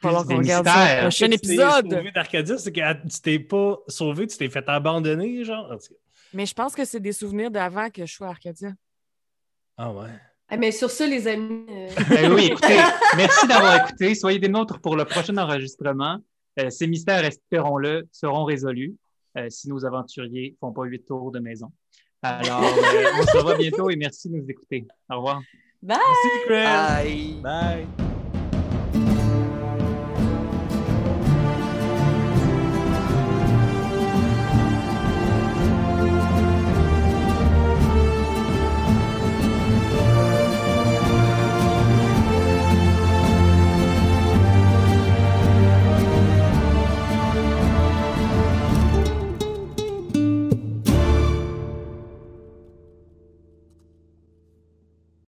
Plus 0.00 0.08
qu'on 0.10 0.36
regarde 0.38 0.66
mystères. 0.66 1.00
prochain 1.02 1.30
épisode. 1.30 1.90
sauvé 1.92 2.12
d'Arcadia, 2.12 2.58
c'est 2.58 2.72
que 2.72 3.08
tu 3.08 3.20
t'es 3.20 3.38
pas 3.38 3.76
sauvé, 3.88 4.26
tu 4.26 4.36
t'es 4.36 4.48
fait 4.50 4.68
abandonner, 4.68 5.44
genre. 5.44 5.76
Mais 6.34 6.46
je 6.46 6.54
pense 6.54 6.74
que 6.74 6.84
c'est 6.84 7.00
des 7.00 7.12
souvenirs 7.12 7.50
d'avant 7.50 7.88
que 7.90 8.04
je 8.06 8.12
sois 8.14 8.26
à 8.28 8.30
Arcadia. 8.30 8.70
Ah 9.76 9.90
ouais. 9.92 10.10
Ah, 10.50 10.56
mais 10.56 10.72
sur 10.72 10.90
ça, 10.90 11.06
les 11.06 11.28
amis. 11.28 11.66
euh, 11.68 11.88
Ben 12.08 12.32
oui, 12.32 12.46
écoutez, 12.46 12.78
merci 13.16 13.46
d'avoir 13.46 13.84
écouté. 13.84 14.14
Soyez 14.14 14.38
des 14.38 14.48
nôtres 14.48 14.80
pour 14.80 14.96
le 14.96 15.04
prochain 15.04 15.36
enregistrement. 15.36 16.18
Euh, 16.58 16.70
ces 16.70 16.86
mystères, 16.86 17.24
espérons-le, 17.24 18.08
seront 18.10 18.44
résolus 18.44 18.94
euh, 19.36 19.46
si 19.50 19.68
nos 19.68 19.84
aventuriers 19.84 20.56
font 20.58 20.72
pas 20.72 20.84
huit 20.84 21.04
tours 21.04 21.30
de 21.30 21.38
maison. 21.38 21.70
Alors, 22.22 22.62
euh, 22.64 23.04
on 23.20 23.26
se 23.26 23.36
revoit 23.36 23.56
bientôt 23.56 23.90
et 23.90 23.96
merci 23.96 24.28
de 24.28 24.36
nous 24.36 24.46
écouter. 24.48 24.86
Au 25.10 25.16
revoir. 25.16 25.40
Bye! 25.82 25.98
Merci, 25.98 26.28
Chris. 26.46 27.42
Bye! 27.42 27.86
Bye. 27.86 28.07